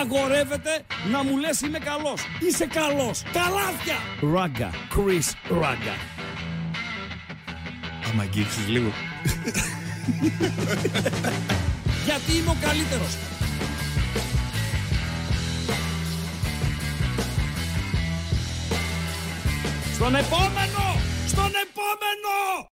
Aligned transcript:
Απαγορεύεται 0.00 0.84
να 1.10 1.22
μου 1.22 1.36
λες 1.36 1.60
είμαι 1.60 1.78
καλός. 1.78 2.20
Είσαι 2.40 2.66
καλός. 2.66 3.22
Καλάθια. 3.22 3.96
Ράγκα. 4.34 4.70
Chris 4.70 5.58
Ράγκα. 5.60 5.94
Άμα 8.10 8.22
αγγίξεις 8.22 8.68
λίγο. 8.68 8.92
Γιατί 12.04 12.32
είμαι 12.36 12.50
ο 12.50 12.56
καλύτερος. 12.60 13.16
Στον 19.94 20.14
επόμενο! 20.14 20.84
Στον 21.26 21.52
επόμενο! 21.64 22.68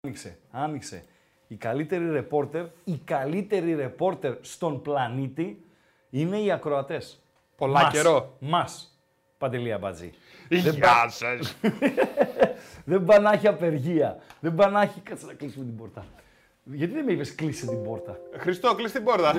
Άνοιξε, 0.00 0.38
άνοιξε. 0.50 1.04
Η 1.50 1.56
καλύτερη 1.56 2.10
ρεπόρτερ, 2.10 2.64
η 2.84 2.96
καλύτερη 3.04 3.74
ρεπόρτερ 3.74 4.34
στον 4.40 4.82
πλανήτη 4.82 5.64
είναι 6.10 6.38
οι 6.38 6.50
ακροατές. 6.50 7.22
Πολλά 7.56 7.82
Μας. 7.82 7.92
καιρό. 7.92 8.36
Μας. 8.38 9.00
Παντελία 9.38 9.78
Μπατζή. 9.78 10.10
Γεια 10.48 11.08
σας. 11.08 11.56
Δεν 12.84 13.04
πάνε 13.04 13.20
να 13.28 13.32
έχει 13.32 13.48
απεργία. 13.48 14.18
Δεν 14.40 14.54
πάνε 14.54 14.72
να 14.72 14.82
έχει... 14.82 15.00
Κάτσε 15.00 15.26
να 15.26 15.34
κλείσουμε 15.34 15.64
την 15.64 15.76
πόρτα. 15.76 16.04
Γιατί 16.64 16.92
δεν 16.94 17.04
με 17.04 17.12
είπες 17.12 17.34
κλείσε 17.34 17.66
την 17.66 17.82
πόρτα; 17.82 18.18
Χριστό, 18.36 18.74
κλείς 18.74 18.92
την 18.92 19.04
πόρτα. 19.04 19.34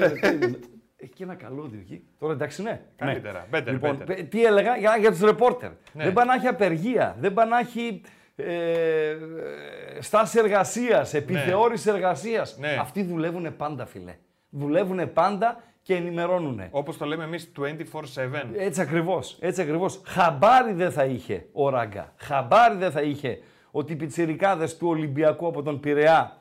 Έχει 0.97 1.13
και 1.13 1.23
ένα 1.23 1.35
καλώδιο 1.35 1.79
εκεί. 1.79 2.03
Τώρα 2.19 2.33
εντάξει, 2.33 2.61
ναι. 2.61 2.81
Καλύτερα. 2.95 3.47
Ναι. 3.51 3.59
Better, 3.59 3.71
λοιπόν, 3.71 3.97
better. 4.01 4.05
πε- 4.05 4.29
τι 4.29 4.45
έλεγα; 4.45 4.77
Για, 4.77 4.97
για 4.97 5.11
τους 5.11 5.21
ρεπόρτερ. 5.21 5.69
Ναι. 5.93 6.03
Δεν 6.03 6.13
πάνε 6.13 6.27
να 6.27 6.35
έχει 6.37 6.47
απεργία. 6.47 7.15
Δεν 7.19 7.33
πάνε 7.33 7.49
να 7.49 7.59
έχει 7.59 8.01
ε, 8.47 9.17
στάση 9.99 10.39
εργασίας, 10.39 11.13
επιθεώρηση 11.13 11.89
εργασίας. 11.89 12.57
Ναι. 12.59 12.77
Αυτοί 12.79 13.03
δουλεύουν 13.03 13.55
πάντα, 13.57 13.85
φίλε. 13.85 14.15
Δουλεύουν 14.49 15.13
πάντα 15.13 15.63
και 15.81 15.95
ενημερώνουν. 15.95 16.61
Όπως 16.71 16.97
το 16.97 17.05
λέμε 17.05 17.23
εμείς 17.23 17.51
24-7. 17.57 17.63
Έτσι 18.57 18.81
ακριβώς, 18.81 19.37
έτσι 19.39 19.61
ακριβώς. 19.61 20.01
Χαμπάρι 20.05 20.73
δεν 20.73 20.91
θα 20.91 21.05
είχε 21.05 21.45
ο 21.51 21.69
Ράγκα. 21.69 22.13
Χαμπάρι 22.17 22.75
δεν 22.75 22.91
θα 22.91 23.01
είχε 23.01 23.39
ότι 23.71 23.93
οι 23.93 23.95
πιτσιρικάδες 23.95 24.77
του 24.77 24.87
Ολυμπιακού 24.87 25.47
από 25.47 25.63
τον 25.63 25.79
Πειραιά 25.79 26.37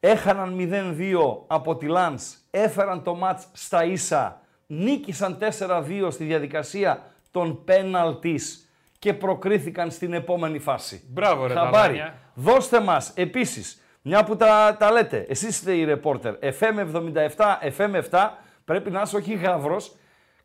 έχαναν 0.00 0.56
0-2 0.58 1.44
από 1.46 1.76
τη 1.76 1.86
Λάνς, 1.86 2.36
έφεραν 2.50 3.02
το 3.02 3.14
μάτς 3.14 3.48
στα 3.52 3.84
ίσα, 3.84 4.40
νίκησαν 4.66 5.38
4-2 5.58 6.08
στη 6.10 6.24
διαδικασία 6.24 7.02
των 7.30 7.64
πέναλτις 7.64 8.65
και 8.98 9.14
προκρίθηκαν 9.14 9.90
στην 9.90 10.12
επόμενη 10.12 10.58
φάση. 10.58 11.02
Μπράβο, 11.08 11.46
ρε, 11.46 11.54
Χαμπάρι. 11.54 11.72
Ταλάνια. 11.72 12.14
Δώστε 12.34 12.80
μας 12.80 13.12
επίσης, 13.14 13.82
μια 14.02 14.24
που 14.24 14.36
τα, 14.36 14.76
τα 14.78 14.90
λέτε, 14.92 15.26
εσείς 15.28 15.48
είστε 15.48 15.72
οι 15.72 15.84
ρεπόρτερ, 15.84 16.34
FM77, 16.40 17.70
FM7, 17.76 18.28
πρέπει 18.64 18.90
να 18.90 19.00
είσαι 19.00 19.16
όχι 19.16 19.34
γαύρος, 19.34 19.96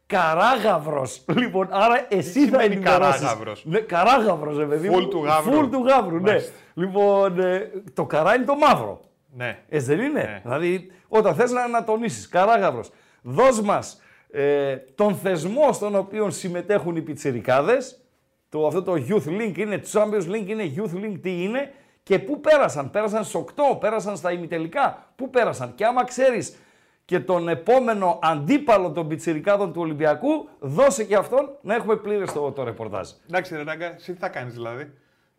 καράγαυρος. 0.05 1.25
Λοιπόν, 1.41 1.67
άρα 1.71 2.05
εσύ 2.09 2.23
θα 2.23 2.31
σημαίνει 2.31 2.63
ενημερώσεις. 2.73 3.21
καράγαυρος; 3.21 3.65
Ναι, 3.65 3.79
καράγαυρος, 3.79 4.57
ρε 4.57 4.65
παιδί 4.65 4.89
μου. 4.89 4.93
Φουλ 4.93 5.05
του 5.07 5.23
γαύρου. 5.23 5.53
Φουλ 5.53 5.69
του 5.69 5.83
γαύρου, 5.87 6.15
ναι. 6.19 6.29
Μάλιστα. 6.29 6.51
Λοιπόν, 6.73 7.39
ε, 7.39 7.71
το 7.93 8.05
καρά 8.05 8.35
είναι 8.35 8.45
το 8.45 8.55
μαύρο. 8.55 9.01
Ναι. 9.35 9.59
Έτσι 9.69 9.85
δεν 9.95 10.05
είναι; 10.05 10.21
Ναι. 10.21 10.39
Δηλαδή, 10.43 10.91
όταν 11.07 11.35
θες 11.35 11.51
να, 11.51 11.67
να 11.67 11.83
τονίσεις, 11.83 12.29
καράγαυρος, 12.29 12.89
δώσ' 13.21 13.61
μας 13.61 14.01
ε, 14.31 14.75
τον 14.75 15.15
θεσμό 15.15 15.73
στον 15.73 15.95
οποίο 15.95 16.29
συμμετέχουν 16.29 16.95
οι 16.95 17.01
πιτσιρικάδες, 17.01 18.00
το, 18.51 18.67
αυτό 18.67 18.83
το 18.83 18.93
Youth 18.93 19.27
Link 19.27 19.57
είναι, 19.57 19.81
Champions 19.91 20.27
Link 20.27 20.47
είναι, 20.47 20.73
Youth 20.75 20.95
Link 20.95 21.19
τι 21.21 21.43
είναι; 21.43 21.73
Και 22.03 22.19
πού 22.19 22.39
πέρασαν; 22.39 22.89
Πέρασαν 22.89 23.23
στις 23.23 23.35
8, 23.35 23.77
πέρασαν 23.79 24.17
στα 24.17 24.31
ημιτελικά. 24.31 25.05
Πού 25.15 25.29
πέρασαν; 25.29 25.75
Και 25.75 25.85
άμα 25.85 26.03
ξέρεις 26.03 26.55
και 27.05 27.19
τον 27.19 27.47
επόμενο 27.47 28.19
αντίπαλο 28.21 28.91
των 28.91 29.07
πιτσιρικάδων 29.07 29.73
του 29.73 29.81
Ολυμπιακού, 29.81 30.49
δώσε 30.59 31.03
και 31.03 31.15
αυτόν 31.15 31.49
να 31.61 31.75
έχουμε 31.75 31.95
πλήρες 31.95 32.31
το, 32.31 32.51
το 32.51 32.63
ρεπορτάζ. 32.63 33.09
Εντάξει, 33.27 33.55
ρε 33.55 33.63
Ράγκα, 33.63 33.93
εσύ 33.95 34.13
τι 34.13 34.19
θα 34.19 34.29
κάνεις 34.29 34.53
δηλαδή; 34.53 34.91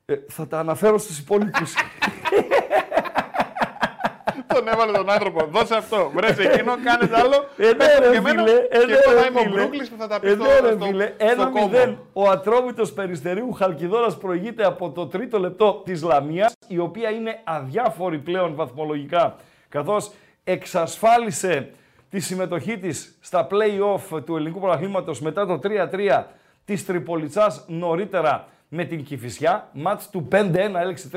Ε, 0.05 0.15
θα 0.29 0.47
τα 0.47 0.59
αναφέρω 0.59 0.99
στους 0.99 1.19
υπόλοιπους. 1.19 1.75
τον 4.55 4.69
έβαλε 4.69 4.93
τον 4.93 5.11
άνθρωπο. 5.11 5.47
Δώσε 5.51 5.75
αυτό. 5.75 6.11
Βρε 6.15 6.35
σε 6.35 6.43
εκείνο, 6.43 6.73
κάνε 6.85 7.07
τ' 7.07 7.15
άλλο. 7.15 7.47
Ε, 7.57 7.67
ναι, 7.67 7.75
πες 7.75 7.95
το 7.97 8.03
ρε, 8.03 8.11
και 8.11 8.17
εμένα. 8.17 8.43
φίλε, 8.43 8.57
ε, 8.71 8.79
Και 8.79 8.87
ναι, 8.87 8.93
εγώ 8.93 9.13
ρε, 9.13 9.21
θα 9.21 9.27
είμαι 9.27 9.39
ο 9.39 9.43
φίλε. 9.43 9.55
Μπρούκλης 9.61 9.89
που 9.91 9.97
θα 9.99 10.07
τα 10.09 10.21
πει 10.21 10.29
Ε, 10.29 10.31
στο, 10.35 10.43
ναι, 10.45 10.61
ρε, 10.69 10.75
στο, 10.77 10.85
φίλε. 10.85 11.05
στο 11.07 11.15
Ένα 11.31 11.45
κόμμα. 11.47 11.67
μηδέν. 11.67 11.99
Ο 12.13 12.29
Ατρόμητος 12.29 12.93
Περιστερίου 12.93 13.53
Χαλκιδόνας 13.53 14.17
προηγείται 14.19 14.65
από 14.65 14.91
το 14.91 15.07
τρίτο 15.07 15.39
λεπτό 15.39 15.83
της 15.85 16.03
Λαμίας, 16.03 16.53
η 16.69 16.79
οποία 16.79 17.11
είναι 17.11 17.41
αδιάφορη 17.45 18.19
πλέον 18.19 18.55
βαθμολογικά, 18.55 19.37
καθώς 19.69 20.11
εξασφάλισε 20.45 21.71
τη 22.11 22.21
συμμετοχή 22.21 22.79
της 22.79 23.19
στα 23.21 23.47
play-off 23.51 24.23
του 24.25 24.37
ελληνικού 24.37 24.61
πρωταθλήματος 24.61 25.21
μετά 25.21 25.47
το 25.47 25.59
3-3 25.63 26.25
της 26.65 26.87
Τριπολιτσάς 26.87 27.65
νωρίτερα 27.69 28.47
με 28.69 28.85
την 28.85 29.05
Κηφισιά. 29.05 29.69
Μάτς 29.73 30.11
του 30.11 30.29
5-1 30.33 30.81
έλεξε 30.81 31.09
3-3, 31.13 31.17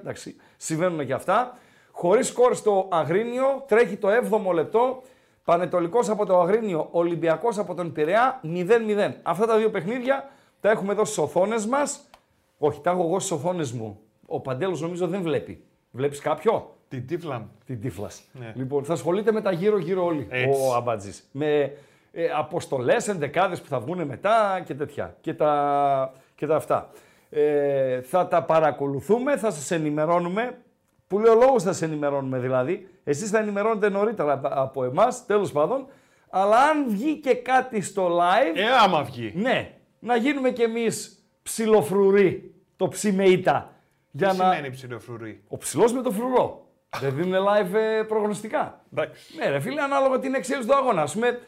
εντάξει, 0.00 0.36
συμβαίνουν 0.56 1.06
και 1.06 1.12
αυτά. 1.12 1.58
Χωρίς 1.98 2.26
σκορ 2.26 2.54
στο 2.54 2.88
Αγρίνιο, 2.90 3.64
τρέχει 3.66 3.96
το 3.96 4.08
7ο 4.08 4.54
λεπτό, 4.54 5.02
Πανετολικός 5.44 6.08
από 6.08 6.26
το 6.26 6.40
Αγρίνιο, 6.40 6.88
Ολυμπιακός 6.90 7.58
από 7.58 7.74
τον 7.74 7.92
Πειραιά, 7.92 8.40
0-0. 8.42 9.12
Αυτά 9.22 9.46
τα 9.46 9.56
δύο 9.56 9.70
παιχνίδια 9.70 10.28
τα 10.60 10.70
έχουμε 10.70 10.92
εδώ 10.92 11.04
στις 11.04 11.18
οθόνες 11.18 11.66
μας. 11.66 12.08
Όχι, 12.58 12.80
τα 12.80 12.90
έχω 12.90 13.02
εγώ 13.02 13.18
στις 13.18 13.30
οθόνες 13.30 13.72
μου. 13.72 13.98
Ο 14.26 14.40
Παντέλος 14.40 14.80
νομίζω 14.80 15.06
δεν 15.06 15.22
βλέπει. 15.22 15.62
Βλέπεις 15.90 16.20
κάποιο; 16.20 16.76
Την 16.88 17.06
τύφλα 17.06 17.38
μου. 17.38 17.50
Την 17.66 17.80
τύφλας. 17.80 18.22
Ναι. 18.32 18.52
Λοιπόν, 18.56 18.84
θα 18.84 18.92
ασχολείται 18.92 19.32
με 19.32 19.40
τα 19.40 19.52
γύρω-γύρω 19.52 20.04
όλοι 20.04 20.26
Έτσι. 20.30 20.60
ο 20.62 20.74
Αμπατζής. 20.74 21.28
Με 21.32 21.72
ε, 22.12 22.28
αποστολές, 22.36 23.08
ενδεκάδε 23.08 23.56
που 23.56 23.66
θα 23.68 23.80
βγουν 23.80 24.02
μετά 24.06 24.62
και 24.64 24.74
τέτοια. 24.74 25.16
Και 25.20 25.34
τα, 25.34 26.12
και 26.34 26.46
τα 26.46 26.56
αυτά. 26.56 26.90
Ε, 27.30 28.00
θα 28.00 28.28
τα 28.28 28.42
παρακολουθούμε, 28.42 29.36
θα 29.36 29.50
σας 29.50 29.70
ενημερώνουμε. 29.70 30.58
Που 31.08 31.18
λέει 31.18 31.32
ο 31.32 31.36
λόγο 31.38 31.60
θα 31.60 31.72
σα 31.72 31.84
ενημερώνουμε 31.86 32.38
δηλαδή. 32.38 32.88
Εσείς 33.04 33.30
θα 33.30 33.38
ενημερώνετε 33.38 33.88
νωρίτερα 33.88 34.32
απ- 34.32 34.46
από 34.58 34.84
εμάς, 34.84 35.26
τέλος 35.26 35.52
πάντων. 35.52 35.86
Αλλά 36.30 36.56
αν 36.56 36.84
βγει 36.88 37.16
και 37.16 37.34
κάτι 37.34 37.80
στο 37.80 38.18
live, 38.18 38.56
Ε, 38.56 38.64
άμα 38.84 39.02
βγει. 39.02 39.32
ναι, 39.36 39.72
να 39.98 40.16
γίνουμε 40.16 40.50
κι 40.50 40.62
εμείς 40.62 41.24
ψιλοφρουροί, 41.42 42.54
το 42.76 42.88
ψιμεϊτά. 42.88 43.70
Για 44.10 44.28
Τι 44.30 44.36
να... 44.36 44.42
σημαίνει 44.44 44.70
ψιλοφρουρή. 44.70 45.42
Ο 45.48 45.56
ψηλός 45.56 45.92
με 45.92 46.02
το 46.02 46.10
φρουρό. 46.10 46.66
Δεν 47.00 47.14
δίνουν 47.14 47.44
live 47.48 47.74
ε, 47.74 48.02
προγνωστικά. 48.02 48.80
Εντάξει. 48.92 49.36
Ναι, 49.36 49.48
ρε 49.48 49.60
φίλε, 49.60 49.82
ανάλογα 49.82 50.18
την 50.18 50.34
εξέλιξη 50.34 50.68
του 50.68 50.74
αγώνα. 50.76 51.02
Α 51.02 51.06
πούμε, 51.12 51.40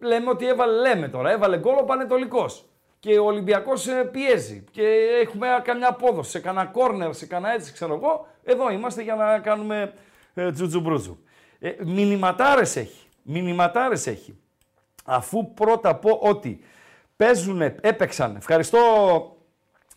λέμε 0.00 0.30
ότι 0.30 0.46
έβαλε, 0.46 0.88
λέμε 0.88 1.08
τώρα, 1.08 1.30
έβαλε 1.30 1.58
γκολ 1.58 1.78
ο 1.78 1.84
Πανετολικός. 1.84 2.64
Και 3.00 3.18
ο 3.18 3.24
Ολυμπιακός 3.24 3.88
πιέζει. 4.12 4.64
Και 4.70 4.82
έχουμε 5.22 5.46
καμιά 5.64 5.88
απόδοση 5.88 6.30
σε 6.30 6.40
κανένα 6.40 6.66
κόρνερ, 6.66 7.14
σε 7.14 7.26
κανένα 7.26 7.54
έτσι, 7.54 7.72
ξέρω 7.72 7.94
εγώ. 7.94 8.26
Εδώ 8.48 8.70
είμαστε 8.70 9.02
για 9.02 9.14
να 9.14 9.38
κάνουμε 9.38 9.92
ε, 10.34 10.52
τζουτζουμπρούτζου. 10.52 11.18
Ε, 11.58 11.72
μηνυματάρες 11.84 12.76
έχει. 12.76 13.06
Μηνυματάρες 13.22 14.06
έχει. 14.06 14.38
Αφού 15.04 15.54
πρώτα 15.54 15.96
πω 15.96 16.10
ότι 16.22 16.60
παίζουν, 17.16 17.60
έπαιξαν. 17.62 18.36
Ευχαριστώ 18.36 18.78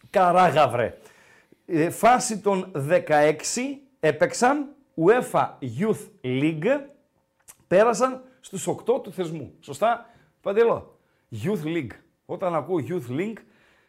Καράγαβρε. 0.10 0.98
Ε, 1.66 1.90
φάση 1.90 2.40
των 2.40 2.72
16 2.90 3.02
έπαιξαν 4.00 4.76
UEFA 4.96 5.50
Youth 5.80 6.08
League, 6.24 6.80
πέρασαν 7.68 8.24
στους 8.40 8.68
8 8.68 9.04
του 9.04 9.12
θεσμού. 9.12 9.54
Σωστά, 9.60 10.10
Παντελό. 10.42 10.98
Youth 11.44 11.64
League. 11.66 11.92
Όταν 12.26 12.56
ακούω 12.56 12.84
Youth 12.88 13.12
League, 13.12 13.38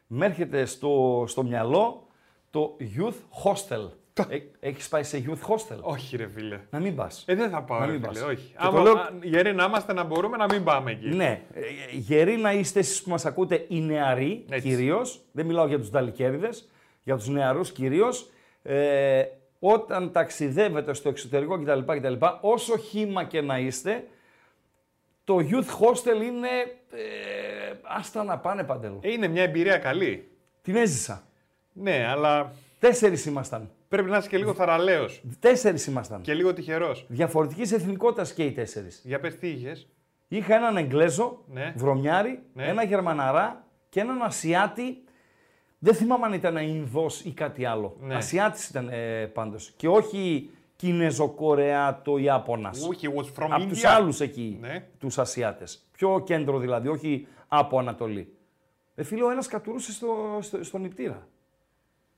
με 0.06 0.26
έρχεται 0.26 0.64
στο, 0.64 1.24
στο 1.26 1.42
μυαλό 1.42 2.06
το 2.50 2.76
Youth 2.80 3.44
Hostel. 3.44 3.88
Ε, 4.28 4.38
έχεις 4.60 4.88
πάει 4.88 5.02
σε 5.02 5.24
Youth 5.26 5.48
Hostel; 5.54 5.78
Όχι, 5.80 6.16
ρε 6.16 6.28
φίλε. 6.28 6.60
Να 6.70 6.80
μην 6.80 6.94
πας. 6.96 7.24
Ε, 7.26 7.34
δεν 7.34 7.50
θα 7.50 7.62
πάω, 7.62 7.78
Να 7.78 7.86
ρε 7.86 7.92
μην 7.92 8.00
φίλε, 8.00 8.12
πας. 8.12 8.22
όχι. 8.22 8.46
Και 8.50 8.56
το 8.60 8.66
Άμα, 8.66 8.82
λέω- 8.82 8.96
α, 8.96 9.10
γεροί 9.22 9.54
να 9.54 9.64
είμαστε 9.64 9.92
να 9.92 10.04
μπορούμε 10.04 10.36
να 10.36 10.44
μην 10.52 10.64
πάμε 10.64 10.90
εκεί. 10.90 11.08
Ναι, 11.08 11.42
ε, 11.54 11.60
γεροί 11.92 12.36
να 12.36 12.52
είστε 12.52 12.78
εσείς 12.78 13.02
που 13.02 13.10
μας 13.10 13.26
ακούτε 13.26 13.64
οι 13.68 13.80
νεαροί 13.80 14.44
Έτσι. 14.48 14.68
κυρίως, 14.68 15.20
δεν 15.32 15.46
μιλάω 15.46 15.66
για 15.66 15.78
τους 15.78 15.90
νταλικέριδες, 15.90 16.68
για 17.02 17.16
τους 17.16 17.28
νεαρούς 17.28 17.72
κυρίως, 17.72 18.30
ε, 18.62 19.22
όταν 19.58 20.12
ταξιδεύετε 20.12 20.92
στο 20.94 21.08
εξωτερικό 21.08 21.58
κτλ, 21.62 21.78
κτλ, 21.96 22.14
όσο 22.40 22.76
χήμα 22.78 23.24
και 23.24 23.40
να 23.40 23.58
είστε, 23.58 24.04
το 25.24 25.36
youth 25.38 25.86
hostel 25.86 26.22
είναι, 26.22 26.48
ε, 26.90 27.72
άστα 27.82 28.24
να 28.24 28.38
πάνε 28.38 28.62
παντελώ. 28.64 28.98
Ε, 29.02 29.10
είναι 29.12 29.28
μια 29.28 29.42
εμπειρία 29.42 29.78
καλή. 29.78 30.28
Την 30.62 30.76
έζησα. 30.76 31.22
Ναι, 31.72 32.06
αλλά 32.08 32.52
Τέσσερις 32.78 33.26
ήμασταν. 33.26 33.70
Πρέπει 33.90 34.10
να 34.10 34.16
είσαι 34.18 34.28
και 34.28 34.36
λίγο 34.38 34.54
θαραλέος 34.54 35.22
Τέσσερις 35.38 35.86
ήμασταν. 35.86 36.20
και 36.20 36.34
λίγο 36.34 36.52
τυχερός. 36.52 37.04
Διαφορετικής 37.08 37.72
εθνικότητας 37.72 38.32
και 38.32 38.44
οι 38.44 38.52
τέσσερις. 38.52 39.02
Για 39.04 39.20
πες 39.20 39.36
τι 39.36 39.48
είχες. 39.48 39.88
Είχα 40.28 40.54
έναν 40.54 40.76
Εγγλέζο, 40.76 41.44
Ναι. 41.46 41.72
βρωμιάρη, 41.76 42.42
Ναι. 42.54 42.66
ένα 42.66 42.82
Γερμαναρά 42.84 43.64
και 43.88 44.00
έναν 44.00 44.22
Ασιάτη. 44.22 45.04
Δεν 45.78 45.94
θυμάμαι 45.94 46.26
αν 46.26 46.32
ήταν 46.32 46.56
Ινδός 46.56 47.20
ή 47.24 47.32
κάτι 47.32 47.64
άλλο. 47.64 47.96
Ναι. 48.00 48.14
Ασιάτης 48.14 48.68
ήταν 48.68 48.88
ε, 48.88 49.26
πάντως. 49.26 49.72
Και 49.76 49.88
όχι 49.88 50.50
Κινέζο-Κορεάτο 50.76 52.18
Ιάπωνας. 52.18 52.86
Όχι, 52.88 53.08
was 53.16 53.24
from 53.42 53.48
Από 53.50 53.62
India. 53.64 53.68
τους 53.68 53.84
άλλους 53.84 54.20
εκεί, 54.20 54.58
Ναι. 54.60 54.86
τους 54.98 55.18
Ασιάτες. 55.18 55.86
Πιο 55.92 56.22
κέντρο 56.26 56.58
δηλαδή, 56.58 56.88
όχι 56.88 57.26
από 57.48 57.78
Ανατολή. 57.78 58.34
Ε, 58.94 59.02
φίλε, 59.02 59.22
ο 59.24 59.30
ένας 59.30 59.46
κατουρούσε 59.46 59.92
στο, 59.92 60.38
στο, 60.40 60.64
στον 60.64 60.80
νηπτήρα. 60.80 61.26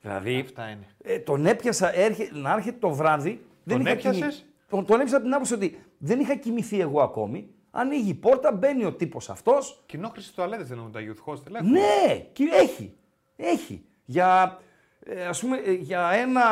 Δηλαδή, 0.02 0.38
Αυτά 0.40 0.68
είναι. 0.68 0.86
ε, 1.02 1.18
τον 1.18 1.46
έπιασα 1.46 1.94
έρχε, 1.98 2.28
να 2.32 2.52
έρχεται 2.52 2.76
το 2.78 2.90
βράδυ. 2.90 3.46
Δεν 3.64 3.76
Τον 3.76 3.86
είχα 3.86 3.90
έπιασες; 3.94 4.20
κοιμη- 4.20 4.44
Τον, 4.68 4.84
τον 4.86 4.96
έπιασα 4.96 5.16
από 5.16 5.24
την 5.24 5.34
άποψη 5.34 5.54
ότι 5.54 5.78
δεν 5.98 6.20
είχα 6.20 6.34
κοιμηθεί 6.36 6.80
εγώ 6.80 7.00
ακόμη. 7.02 7.48
Ανοίγει 7.70 8.10
η 8.10 8.14
πόρτα, 8.14 8.52
μπαίνει 8.52 8.84
ο 8.84 8.92
τύπος 8.92 9.30
αυτός. 9.30 9.82
Κοινόχρησης 9.86 10.32
τουαλέτες 10.32 10.68
δεν 10.68 10.78
έχουν 10.78 10.92
τα 10.92 11.00
youth 11.00 11.32
hostel. 11.32 11.54
έχουν; 11.54 11.70
Ναι, 11.70 12.18
και 12.32 12.48
έχει. 12.52 12.94
Έχει. 13.36 13.84
Για, 14.04 14.58
ε, 15.04 15.24
ας 15.26 15.40
πούμε, 15.40 15.56
ε, 15.64 15.72
για 15.72 16.10
ένα. 16.10 16.42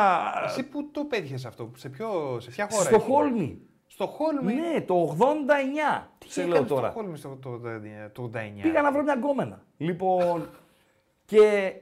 Εσύ 0.45 0.63
πού 0.63 0.91
το 0.91 1.03
πέτυχες 1.05 1.45
αυτό, 1.45 1.71
σε, 1.75 1.89
ποιο, 1.89 2.37
σε 2.39 2.49
ποια 2.49 2.67
χώρα. 2.71 2.83
στο 2.83 2.95
έχεις; 2.95 3.07
Χόλμη. 3.07 3.61
Στο 3.87 4.07
Χόλμη; 4.07 4.53
Ναι, 4.53 4.81
το 4.81 4.93
89. 4.93 6.11
Τι 6.17 6.31
σε 6.31 6.41
έκανες 6.41 6.59
λέω 6.59 6.67
τώρα. 6.67 6.89
Στο 6.91 6.99
Χόλμη 6.99 7.17
στο, 7.17 7.37
το, 7.41 7.59
το, 7.59 7.69
το 8.13 8.23
89. 8.23 8.61
Πήγα 8.61 8.81
να 8.81 8.91
βρω 8.91 9.03
μια 9.03 9.13
γκόμενα. 9.13 9.63
Λοιπόν, 9.77 10.49
και 11.25 11.73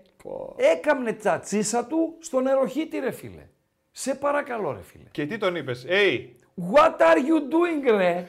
έκαμνε 0.55 1.13
τσατσίσα 1.13 1.85
του 1.85 2.17
στο 2.19 2.39
νεροχύτη, 2.39 2.99
ρε 2.99 3.11
φίλε. 3.11 3.47
Σε 3.91 4.15
παρακαλώ, 4.15 4.71
ρε 4.71 4.81
φίλε. 4.83 5.03
Και 5.11 5.25
τι 5.25 5.37
τον 5.37 5.55
είπες, 5.55 5.85
Hey, 5.89 6.19
What 6.73 6.97
are 7.01 7.17
you 7.17 7.39
doing, 7.53 7.97
ρε; 7.97 8.25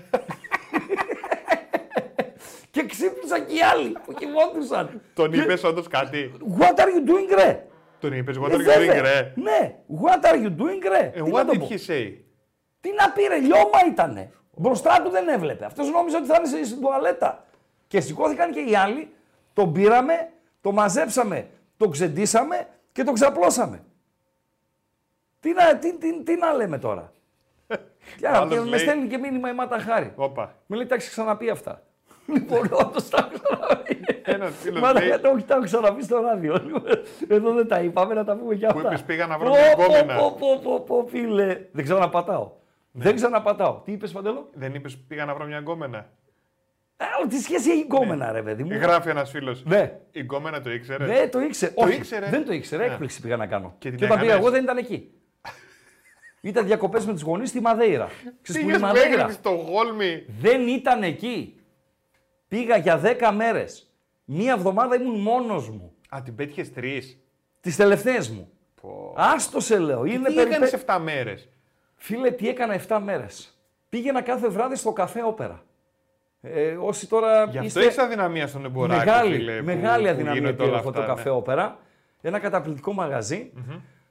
και 2.70 2.84
ξύπνησαν 2.86 3.46
και 3.46 3.54
οι 3.54 3.60
άλλοι 3.72 3.96
που 4.04 4.12
κοιμόντουσαν. 4.12 5.00
τον 5.14 5.30
Και- 5.30 5.40
είπες 5.40 5.64
όντως 5.64 5.88
κάτι; 5.88 6.32
What 6.58 6.74
are 6.80 6.86
you 6.88 7.10
doing, 7.10 7.34
ρε; 7.44 7.66
Τον 8.00 8.12
είπες, 8.12 8.36
Ε, 8.36 8.40
what 8.42 8.50
are 8.50 8.54
you 8.54 8.56
βέβαια. 8.64 9.00
doing, 9.00 9.02
ρε; 9.02 9.32
Ναι, 9.36 9.74
what 10.02 10.24
are 10.24 10.36
you 10.36 10.48
doing, 10.60 10.82
ρε; 10.88 11.10
Ε, 11.14 11.22
Τι 11.22 11.30
what 11.30 11.32
να 11.32 11.44
το 11.44 11.52
did 11.52 11.58
πω; 11.58 11.68
he 11.70 11.90
say; 11.90 12.12
Τι 12.80 12.90
να 12.98 13.10
πει, 13.10 13.22
ρε, 13.28 13.36
λιώμα 13.38 13.78
ήτανε. 13.90 14.30
Μπροστά 14.56 15.02
του 15.04 15.10
δεν 15.10 15.28
έβλεπε. 15.28 15.64
Αυτός 15.64 15.90
νόμιζε 15.90 16.16
ότι 16.16 16.26
θα 16.26 16.34
είναι 16.38 16.46
στη- 16.48 16.64
στην 16.64 16.80
τουαλέτα. 16.80 17.44
Και 17.88 18.00
σηκώθηκαν 18.00 18.52
και 18.52 18.60
οι 18.60 18.74
άλλοι, 18.76 19.12
τον 19.52 19.72
πήραμε, 19.72 20.28
το 20.60 20.72
μαζέψαμε, 20.72 21.46
το 21.80 21.88
ξεντήσαμε 21.88 22.66
και 22.92 23.04
το 23.04 23.12
ξαπλώσαμε. 23.12 23.84
Τι 25.40 25.52
να, 25.52 25.76
τι, 25.78 25.96
τι, 25.98 26.22
τι 26.22 26.36
να 26.36 26.52
λέμε 26.52 26.78
τώρα; 26.78 27.12
Και, 28.16 28.26
α, 28.28 28.36
Άλλος 28.36 28.52
και 28.54 28.60
με 28.60 28.64
λέει- 28.66 28.78
στέλνει 28.78 29.06
και 29.08 29.18
μήνυμα 29.18 29.50
η 29.50 29.54
Μάτα 29.54 29.78
Χάρη. 29.78 30.12
Όπα. 30.16 30.54
Με 30.66 30.76
λέει, 30.76 30.86
τα 30.86 30.94
έχεις 30.94 31.08
ξαναπεί 31.08 31.50
αυτά. 31.50 31.82
Λοιπόν, 32.34 32.68
όντως 32.72 33.08
τα 33.08 33.28
έχω 33.32 33.42
ξαναπεί. 33.42 34.00
Ένας 34.22 34.54
φίλος 34.56 34.80
Μάτα, 34.80 34.98
λέει- 34.98 35.08
γιατί 35.08 35.26
όχι, 35.26 35.44
τα 35.44 35.54
έχω 35.54 35.64
ξαναπεί 35.64 36.02
στο 36.02 36.20
ράδιο. 36.20 36.54
Εδώ 37.28 37.52
δεν 37.52 37.68
τα 37.68 37.80
είπαμε, 37.80 38.14
να 38.14 38.24
τα 38.24 38.36
πούμε 38.36 38.54
και 38.54 38.66
αυτά. 38.66 38.80
είπες, 38.80 39.02
πήγα 39.02 39.26
να 39.26 39.38
βρω 39.38 39.48
Πω, 39.48 39.54
μια 39.56 39.74
πω, 39.76 39.82
γκόμενα. 39.82 40.16
πω, 40.18 40.36
πω, 40.38 40.60
πω, 40.62 40.80
πω, 40.80 41.06
φίλε. 41.08 41.66
Δεν 41.72 41.84
ξαναπατάω. 41.84 42.50
Ναι. 42.90 43.04
Δεν 43.04 43.14
ξαναπατάω. 43.14 43.80
Τι 43.84 43.92
είπες, 43.92 44.12
Παντελό; 44.12 44.48
Δεν 44.52 44.74
είπες, 44.74 44.98
πήγα 44.98 45.24
να 45.24 45.34
βρω 45.34 45.44
μια 45.44 45.58
γκόμενα. 45.58 46.08
Ε, 47.02 47.26
τι 47.28 47.38
σχέση 47.38 47.70
έχει 47.70 47.82
γκόμενα, 47.82 48.32
ρε 48.32 48.42
παιδί 48.42 48.64
μου. 48.64 48.76
Γράφει 48.76 49.08
ένας 49.08 49.30
φίλος. 49.30 49.64
Ναι. 49.64 49.98
Η 50.10 50.20
γκόμενα 50.20 50.60
το 50.60 50.72
ήξερε; 50.72 51.04
Δεν 51.04 51.30
το 51.30 51.40
ήξερε. 51.40 51.72
Όχι, 51.76 51.96
ήξερε; 51.96 52.26
δεν 52.28 52.44
το 52.44 52.52
ήξερε. 52.52 52.86
Ναι. 52.86 52.92
Έκπληξη 52.92 53.20
πήγα 53.20 53.36
να 53.36 53.46
κάνω. 53.46 53.74
Και 53.78 53.90
την 53.90 54.04
όταν 54.04 54.08
πήγα 54.08 54.20
έκανες; 54.22 54.40
εγώ 54.42 54.50
δεν 54.50 54.62
ήταν 54.62 54.76
εκεί. 54.76 55.10
Ήταν 56.40 56.66
διακοπές 56.66 57.06
με 57.06 57.12
τους 57.12 57.22
γονείς 57.22 57.48
στη 57.48 57.60
Μαδέιρα. 57.60 58.08
Ξέρεις 58.42 58.62
που 58.62 58.68
είναι 58.68 58.76
η 58.76 58.80
Πήγες 58.80 58.80
Μαδέιρα; 58.80 59.16
μέχρι 59.16 59.32
στο 59.32 59.50
Γόλμη. 59.50 60.24
Δεν 60.40 60.68
ήταν 60.68 61.02
εκεί. 61.02 61.60
Πήγα 62.48 62.76
για 62.76 63.00
10 63.02 63.32
μέρες. 63.34 63.92
Μία 64.24 64.52
εβδομάδα 64.52 64.94
ήμουν 64.96 65.20
μόνος 65.20 65.70
μου. 65.70 65.94
Α, 66.08 66.22
την 66.24 66.34
πέτυχες 66.34 66.72
τρεις. 66.72 67.18
Τις 67.60 67.76
τελευταίες 67.76 68.28
μου. 68.30 68.50
Άστο 69.14 69.60
σε 69.60 69.78
λέω. 69.78 70.04
Είναι 70.04 70.28
Τι 70.28 70.34
περιπέ- 70.34 70.46
έκανες 70.46 70.72
7 70.72 70.98
μέρες; 70.98 71.48
Φίλε, 71.94 72.30
τι 72.30 72.48
έκανα 72.48 72.74
7 72.74 72.98
μέρες. 73.04 73.58
Πήγαινα 73.88 74.22
κάθε 74.22 74.48
βράδυ 74.48 74.76
στο 74.76 74.92
καφέ 74.92 75.22
όπερα. 75.22 75.64
Ε, 76.42 76.76
όσοι 76.80 77.08
τώρα. 77.08 77.44
Γι' 77.44 77.56
αυτό 77.56 77.64
είστε... 77.64 77.80
έχεις 77.80 77.98
αδυναμία 77.98 78.46
στον 78.46 78.64
εμποράκι. 78.64 78.98
Μεγάλη, 78.98 79.34
φίλε, 79.34 79.58
που- 79.58 79.64
μεγάλη 79.64 80.04
που 80.04 80.10
αδυναμία 80.10 80.40
γίνονται 80.40 80.56
που 80.56 80.68
όλα 80.68 80.78
έχω 80.78 80.88
αυτά, 80.88 81.00
το 81.00 81.06
ναι. 81.06 81.14
καφέ 81.14 81.30
όπερα. 81.30 81.78
Ένα 82.20 82.38
καταπληκτικό 82.38 82.92
μαγαζί. 82.92 83.52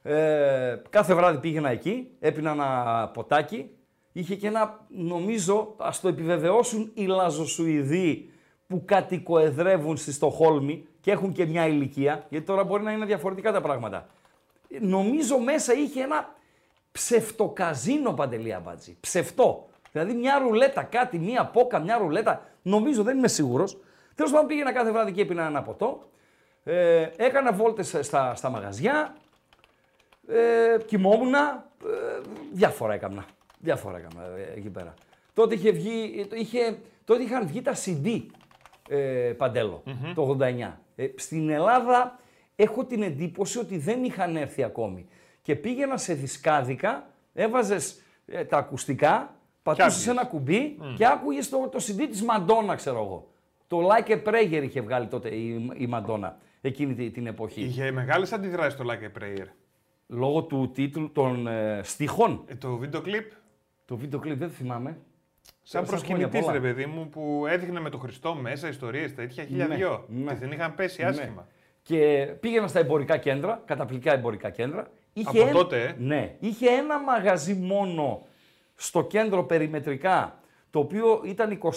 Ε, 0.02 0.76
κάθε 0.90 1.14
βράδυ 1.14 1.38
πήγαινα 1.38 1.70
εκεί, 1.70 2.08
έπινα 2.20 2.50
ένα 2.50 3.10
ποτάκι 3.14 3.70
είχε 4.12 4.34
και 4.34 4.46
ένα, 4.46 4.86
νομίζω, 4.88 5.74
ας 5.76 6.00
το 6.00 6.08
επιβεβαιώσουν 6.08 6.90
οι 6.94 7.06
Λαζοσουηδοί 7.06 8.30
που 8.66 8.82
κατοικοεδρεύουν 8.84 9.96
στη 9.96 10.12
Στοχόλμη 10.12 10.86
και 11.00 11.10
έχουν 11.10 11.32
και 11.32 11.46
μια 11.46 11.66
ηλικία, 11.66 12.26
γιατί 12.28 12.46
τώρα 12.46 12.64
μπορεί 12.64 12.82
να 12.82 12.92
είναι 12.92 13.04
διαφορετικά 13.04 13.52
τα 13.52 13.60
πράγματα. 13.60 14.06
Νομίζω 14.80 15.38
μέσα 15.38 15.72
είχε 15.74 16.02
ένα 16.02 16.34
ψευτοκαζίνο 16.92 18.12
παντελή 18.12 18.54
αμπάτζη. 18.54 18.96
Ψευτό. 19.00 19.68
Δηλαδή 19.92 20.14
μια 20.14 20.38
ρουλέτα, 20.38 20.82
κάτι, 20.82 21.18
μια 21.18 21.44
πόκα, 21.46 21.78
μια 21.78 21.96
ρουλέτα. 21.96 22.42
Νομίζω, 22.62 23.02
δεν 23.02 23.18
είμαι 23.18 23.28
σίγουρος. 23.28 23.78
Τέλος 24.14 24.32
πάντων 24.32 24.46
πήγαινα 24.46 24.72
κάθε 24.72 24.90
βράδυ 24.90 25.12
και 25.12 25.20
έπινα 25.20 25.46
ένα 25.46 25.62
ποτό. 25.62 26.08
Ε, 26.64 27.08
έκανα 27.16 27.52
βόλτες 27.52 27.96
στα, 28.00 28.34
στα 28.34 28.50
μαγαζιά. 28.50 29.16
Ε, 30.28 30.76
κοιμόμουν. 30.86 31.34
Ε, 31.34 31.58
διάφορα 32.52 32.94
έκανα. 32.94 33.24
Διάφορα 33.58 33.98
έκανα 33.98 34.22
ε, 34.24 34.52
εκεί 34.56 34.68
πέρα. 34.68 34.94
Τότε, 35.34 35.54
είχε 35.54 35.70
βγει, 35.70 36.26
είχε, 36.34 36.78
τότε 37.04 37.22
είχαν 37.22 37.46
βγει 37.46 37.62
τα 37.62 37.74
CD 37.84 38.22
ε, 38.88 39.32
παντελο 39.36 39.82
το 40.14 40.36
89. 40.40 40.72
Ε, 40.96 41.06
στην 41.16 41.50
Ελλάδα 41.50 42.18
έχω 42.56 42.84
την 42.84 43.02
εντύπωση 43.02 43.58
ότι 43.58 43.78
δεν 43.78 44.04
είχαν 44.04 44.36
έρθει 44.36 44.62
ακόμη. 44.62 45.08
Και 45.42 45.56
πήγαινα 45.56 45.96
σε 45.96 46.14
δισκάδικα, 46.14 47.10
έβαζες 47.32 48.02
ε, 48.26 48.44
τα 48.44 48.56
ακουστικά, 48.56 49.34
πατούσες 49.62 49.92
άκουγες. 49.92 50.06
ένα 50.06 50.24
κουμπί 50.24 50.78
και 50.96 51.06
άκουγες 51.06 51.48
το, 51.48 51.68
το 51.72 51.78
CD 51.86 52.06
της 52.10 52.22
Μαντόνα, 52.22 52.74
ξέρω 52.74 53.02
εγώ. 53.04 53.30
Το 53.66 53.88
Like 53.88 54.10
a 54.10 54.22
Prayer 54.28 54.60
είχε 54.62 54.80
βγάλει 54.80 55.06
τότε 55.06 55.28
η, 55.28 55.70
η 55.76 55.86
Μαντόνα 55.86 56.38
εκείνη 56.60 56.94
τη- 56.94 57.10
την 57.10 57.26
εποχή. 57.26 57.60
Είχε 57.62 57.90
μεγάλες 57.90 58.32
αντιδράσεις 58.32 58.78
το 58.78 58.84
Like 58.90 59.18
a 59.18 59.22
Prayer. 59.22 59.46
Λόγω 60.06 60.42
του 60.42 60.70
τίτλου 60.74 61.10
των 61.12 61.46
ε, 61.46 61.80
στιχών. 61.82 62.44
Ε, 62.46 62.54
το 62.54 62.76
βίντεο 62.76 63.00
κλιπ, 63.00 63.30
Το 63.84 63.96
βίντεο 63.96 64.18
κλιπ 64.18 64.38
δεν 64.38 64.50
θυμάμαι. 64.50 64.90
σαν 64.90 65.00
Σαν 65.62 65.84
προσκυνητής, 65.86 66.28
χρόνια 66.40 66.52
ρε 66.52 66.58
πολλά. 66.58 66.74
παιδί 66.74 66.86
μου, 66.86 67.08
που 67.08 67.44
έδειχνε 67.48 67.80
με 67.80 67.90
τον 67.90 68.00
Χριστό 68.00 68.34
μέσα 68.34 68.68
ιστορίες 68.68 69.14
τέτοια 69.14 69.44
χίλια 69.44 69.66
Ναι, 69.66 69.74
δυο. 69.74 70.04
ναι. 70.08 70.32
Και 70.32 70.38
δεν 70.38 70.52
είχαν 70.52 70.74
πέσει 70.74 71.02
Ναι. 71.02 71.08
άσχημα. 71.08 71.46
Και 71.82 72.26
πήγαινα 72.40 72.66
στα 72.66 72.78
εμπορικά 72.78 73.16
κέντρα, 73.16 73.62
καταπληκτικά 73.64 74.12
εμπορικά 74.14 74.50
κέντρα. 74.50 74.90
Είχε 75.12 75.28
Από 75.28 75.40
ένα- 75.40 75.52
τότε, 75.52 75.82
ε. 75.84 75.94
Ναι. 75.98 76.36
Είχε 76.40 76.66
ένα 76.70 77.00
μαγαζί 77.00 77.54
μόνο 77.54 78.26
στο 78.80 79.02
κέντρο 79.04 79.44
περιμετρικά, 79.44 80.38
το 80.70 80.78
οποίο 80.78 81.20
ήταν 81.24 81.58
24 81.62 81.70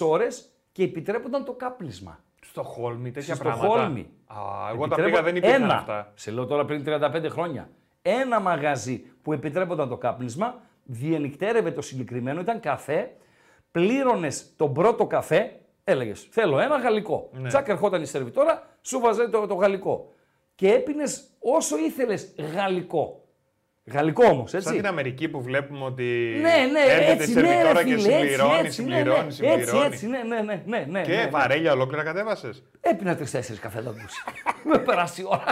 ώρες 0.00 0.52
και 0.72 0.82
επιτρέπονταν 0.82 1.44
το 1.44 1.52
κάπνισμα. 1.52 2.18
Στο 2.44 2.62
Χόλμη, 2.62 3.10
τέτοια 3.10 3.34
Στο 3.34 3.44
πράγματα. 3.44 3.68
Χόλμη. 3.68 4.08
Α, 4.26 4.34
εγώ 4.72 4.78
τα 4.88 4.94
Επιτρέπω- 4.94 5.04
πήγα 5.10 5.22
δεν 5.22 5.36
υπήρχαν 5.36 5.62
ένα, 5.62 5.74
αυτά. 5.74 6.12
Σε 6.14 6.30
λέω 6.30 6.46
τώρα 6.46 6.64
πριν 6.64 6.84
35 6.86 7.28
χρόνια. 7.28 7.68
Ένα 8.02 8.40
μαγαζί 8.40 9.04
που 9.22 9.32
επιτρέπονταν 9.32 9.88
το 9.88 9.96
κάπνισμα, 9.96 10.60
διενυκτέρευε 10.84 11.70
το 11.70 11.82
συγκεκριμένο, 11.82 12.40
ήταν 12.40 12.60
καφέ, 12.60 13.12
πλήρωνες 13.70 14.52
τον 14.56 14.72
πρώτο 14.72 15.06
καφέ, 15.06 15.60
έλεγες 15.84 16.26
Θέλω 16.30 16.60
ένα 16.60 16.76
γαλλικό. 16.76 17.28
Ναι. 17.32 17.48
Τσακ, 17.48 17.68
ερχόταν 17.68 18.02
η 18.02 18.06
σερβιτόρα, 18.06 18.66
σου 18.82 19.00
βάζε 19.00 19.28
το, 19.28 19.46
το 19.46 19.54
γαλλικό. 19.54 20.12
Και 20.54 20.72
έπινες 20.72 21.30
όσο 21.38 21.78
ήθελες 21.78 22.34
γαλλικό. 22.54 23.21
Γαλλικό 23.84 24.24
όμως, 24.26 24.54
έτσι. 24.54 24.66
Σαν 24.68 24.76
την 24.76 24.86
Αμερική 24.86 25.28
που 25.28 25.42
βλέπουμε 25.42 25.84
ότι 25.84 26.36
Ναι, 26.40 26.54
ναι, 26.72 26.92
έρχεται 26.94 27.12
έτσι, 27.22 27.30
η 27.30 27.34
ναι, 27.34 27.40
ρε 27.40 27.46
σερβιτόρα 27.48 27.84
και 27.84 27.94
φίλε, 27.96 28.14
έτσι, 28.16 28.26
συμπληρώνει, 28.26 28.66
έτσι, 28.66 28.82
ναι, 28.84 28.88
ναι, 28.88 28.94
συμπληρώνει, 28.96 29.26
έτσι, 29.26 29.36
συμπληρώνει. 29.36 29.86
έτσι, 29.86 30.06
ναι, 30.06 30.18
ναι, 30.22 30.40
ναι, 30.42 30.62
ναι, 30.66 30.86
ναι, 30.88 31.02
Και 31.02 31.14
ναι. 31.14 31.28
βαρέλια 31.30 31.72
ολόκληρα 31.72 32.02
κατέβασες; 32.02 32.62
Έπινα 32.80 33.16
τρει-τέσσερι 33.16 33.58
καφεδόντους. 33.58 34.24
Με 34.70 34.78
περάσει 34.78 35.20
η 35.20 35.24
ώρα. 35.28 35.44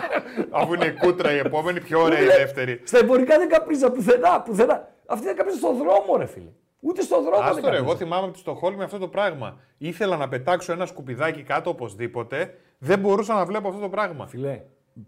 Αφού 0.50 0.74
είναι 0.74 0.94
κούτρα 1.00 1.32
η 1.32 1.38
επόμενη, 1.38 1.80
πιο 1.80 2.00
ωραία 2.00 2.18
η 2.18 2.22
Φίλε, 2.22 2.36
δεύτερη. 2.36 2.80
Στα 2.84 2.98
εμπορικά 2.98 3.38
δεν 3.38 3.48
καπνίζα 3.48 3.90
πουθενά, 3.90 4.40
πουθενά. 4.40 4.88
Αυτή 5.06 5.24
δεν 5.26 5.36
καπνίζα 5.36 5.58
στον 5.58 5.76
δρόμο, 5.76 6.16
ρε 6.16 6.26
φίλε. 6.26 6.50
Ούτε 6.80 7.02
στον 7.02 7.22
δρόμο 7.22 7.36
δεν 7.42 7.46
Άστο 7.46 7.56
ρε, 7.60 7.62
καπνίζα. 7.62 7.84
εγώ 7.84 7.96
θυμάμαι 7.96 8.22
από 8.24 8.32
τη 8.32 8.38
Στοχόλμη 8.38 8.82
αυτό 8.82 8.98
το 8.98 9.08
πράγμα. 9.08 9.58
Ήθελα 9.78 10.16
να 10.16 10.28
πετάξω 10.28 10.72
ένα 10.72 10.86
σκουπιδάκι 10.86 11.42
κάτω 11.42 11.70
οπωσδήποτε. 11.70 12.54
Δεν 12.78 12.98
μπορούσα 12.98 13.34
να 13.34 13.44
βλέπω 13.44 13.68
αυτό 13.68 13.80
το 13.80 13.88
πράγμα. 13.88 14.26
Φιλέ, 14.26 14.60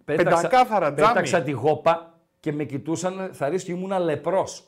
Πεντακάθαρα 0.04 0.94
τζάμι. 0.94 1.12
πέταξα 1.12 1.42
τη 1.42 1.50
γόπα 1.50 2.11
και 2.42 2.52
με 2.52 2.64
κοιτούσαν, 2.64 3.30
θα 3.32 3.48
ρίξει 3.48 3.64
και 3.64 3.72
ήμουνα 3.72 3.98
λεπρός. 3.98 4.64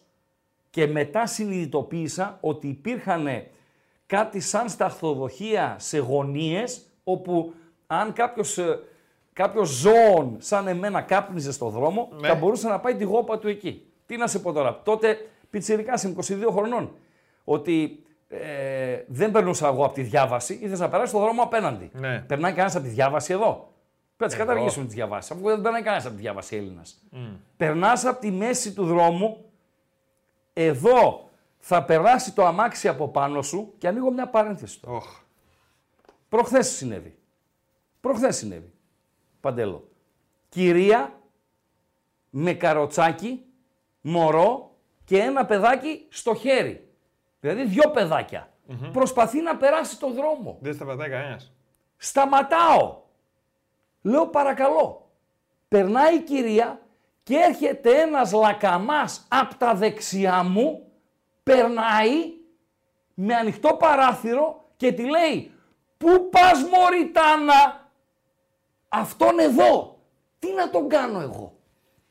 Και 0.71 0.87
μετά 0.87 1.27
συνειδητοποίησα 1.27 2.39
ότι 2.41 2.69
υπήρχαν 2.69 3.27
κάτι 4.07 4.41
σαν 4.41 4.69
σταχθοδοχεία 4.69 5.77
σε 5.79 5.99
γωνίες, 5.99 6.83
όπου 7.05 7.53
αν 7.87 8.13
κάποιος, 8.13 8.59
ε, 8.59 8.79
κάποιος 9.33 9.69
ζώων 9.69 10.37
σαν 10.39 10.69
εμένα 10.69 11.01
κάπνιζε 11.03 11.53
στο 11.53 11.69
δρόμο, 11.69 12.09
Ναι. 12.21 12.29
θα 12.29 12.35
μπορούσε 12.35 12.69
να 12.69 12.81
πάει 12.81 12.95
τη 12.95 13.05
γόπα 13.05 13.39
του 13.39 13.49
εκεί. 13.49 13.87
Τι 14.07 14.17
να 14.17 14.27
σε 14.27 14.39
πω 14.39 14.53
τώρα. 14.53 14.81
Τότε 14.85 15.17
πιτσιρικάς 15.51 16.03
είμαι 16.03 16.13
22 16.13 16.51
χρονών. 16.53 16.93
Ότι 17.45 18.05
ε, 18.29 19.05
δεν 19.07 19.31
περνούσα 19.31 19.67
εγώ 19.69 19.85
από 19.85 19.95
τη 19.95 20.03
διάβαση, 20.03 20.55
ήθελα 20.55 20.77
να 20.77 20.89
περάσει 20.89 21.13
το 21.13 21.19
δρόμο 21.19 21.43
απέναντι. 21.43 21.91
Ναι. 21.93 22.25
Περνάει 22.27 22.51
κανένας 22.51 22.75
από 22.77 22.85
τη 22.85 22.91
διάβαση 22.91 23.33
εδώ. 23.33 23.73
Πρέπει 24.17 24.33
να 24.35 24.39
Εγώ. 24.43 24.47
καταργήσουμε 24.47 24.85
τις 24.85 24.95
διαβάσεις, 24.95 25.31
αφού 25.31 25.43
δεν 25.43 25.61
περνάει 25.61 25.83
κανένα 25.83 26.03
από 26.07 26.15
τη 26.15 26.21
διάβαση 26.21 26.57
Έλληνας. 26.57 27.03
Περνάς 27.57 28.05
από 28.05 28.21
τη 28.21 28.31
μέση 28.31 28.73
του 28.73 28.85
δρόμου, 28.85 29.45
εδώ 30.53 31.29
θα 31.59 31.85
περάσει 31.85 32.33
το 32.33 32.45
αμάξι 32.47 32.89
από 32.89 33.09
πάνω 33.09 33.43
σου 33.43 33.75
και 33.79 33.89
ανοίγω 33.89 34.11
μια 34.13 34.29
παρένθεση. 34.29 34.81
τώρα. 34.81 34.97
Οχ. 34.97 35.21
Προχθές 36.29 36.69
συνέβη. 36.69 37.19
Προχθές 38.01 38.37
συνέβη. 38.37 38.73
Παντέλο. 39.41 39.89
Κυρία 40.49 41.19
με 42.31 42.53
καροτσάκι, 42.55 43.45
μωρό 44.01 44.77
και 45.05 45.19
ένα 45.19 45.47
παιδάκι 45.47 46.07
στο 46.11 46.35
χέρι. 46.35 46.89
Δηλαδή 47.41 47.65
δυο 47.65 47.91
παιδάκια. 47.91 48.53
Προσπαθεί 48.93 49.41
να 49.41 49.57
περάσει 49.57 49.99
το 49.99 50.13
δρόμο. 50.13 50.59
Δεν 50.61 50.75
σταματάει 50.75 51.11
κανένας. 51.11 51.53
Σταματάω. 51.97 53.03
Λέω 54.05 54.27
παρακαλώ. 54.27 55.09
Περνάει 55.69 56.15
η 56.15 56.21
κυρία 56.21 56.81
και 57.23 57.37
έρχεται 57.37 58.01
ένας 58.01 58.33
λακαμάς 58.33 59.27
από 59.29 59.55
τα 59.55 59.75
δεξιά 59.75 60.43
μου, 60.43 60.93
περνάει 61.43 62.33
με 63.15 63.35
ανοιχτό 63.35 63.75
παράθυρο 63.75 64.65
και 64.77 64.93
τη 64.93 65.03
λέει 65.03 65.53
«Πού 65.97 66.29
πας 66.31 66.63
Μωριτάνα, 66.63 67.91
αυτόν 68.89 69.39
εδώ, 69.39 69.99
τι 70.39 70.53
να 70.53 70.71
τον 70.71 70.89
κάνω 70.89 71.21
εγώ». 71.21 71.59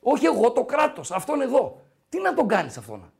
Όχι 0.02 0.26
εγώ, 0.26 0.52
το 0.52 0.64
κράτος, 0.64 1.12
αυτόν 1.12 1.42
εδώ. 1.42 1.82
Τι 2.10 2.20
να 2.20 2.34
τον 2.34 2.48
κάνεις 2.48 2.78
αυτόν. 2.78 3.14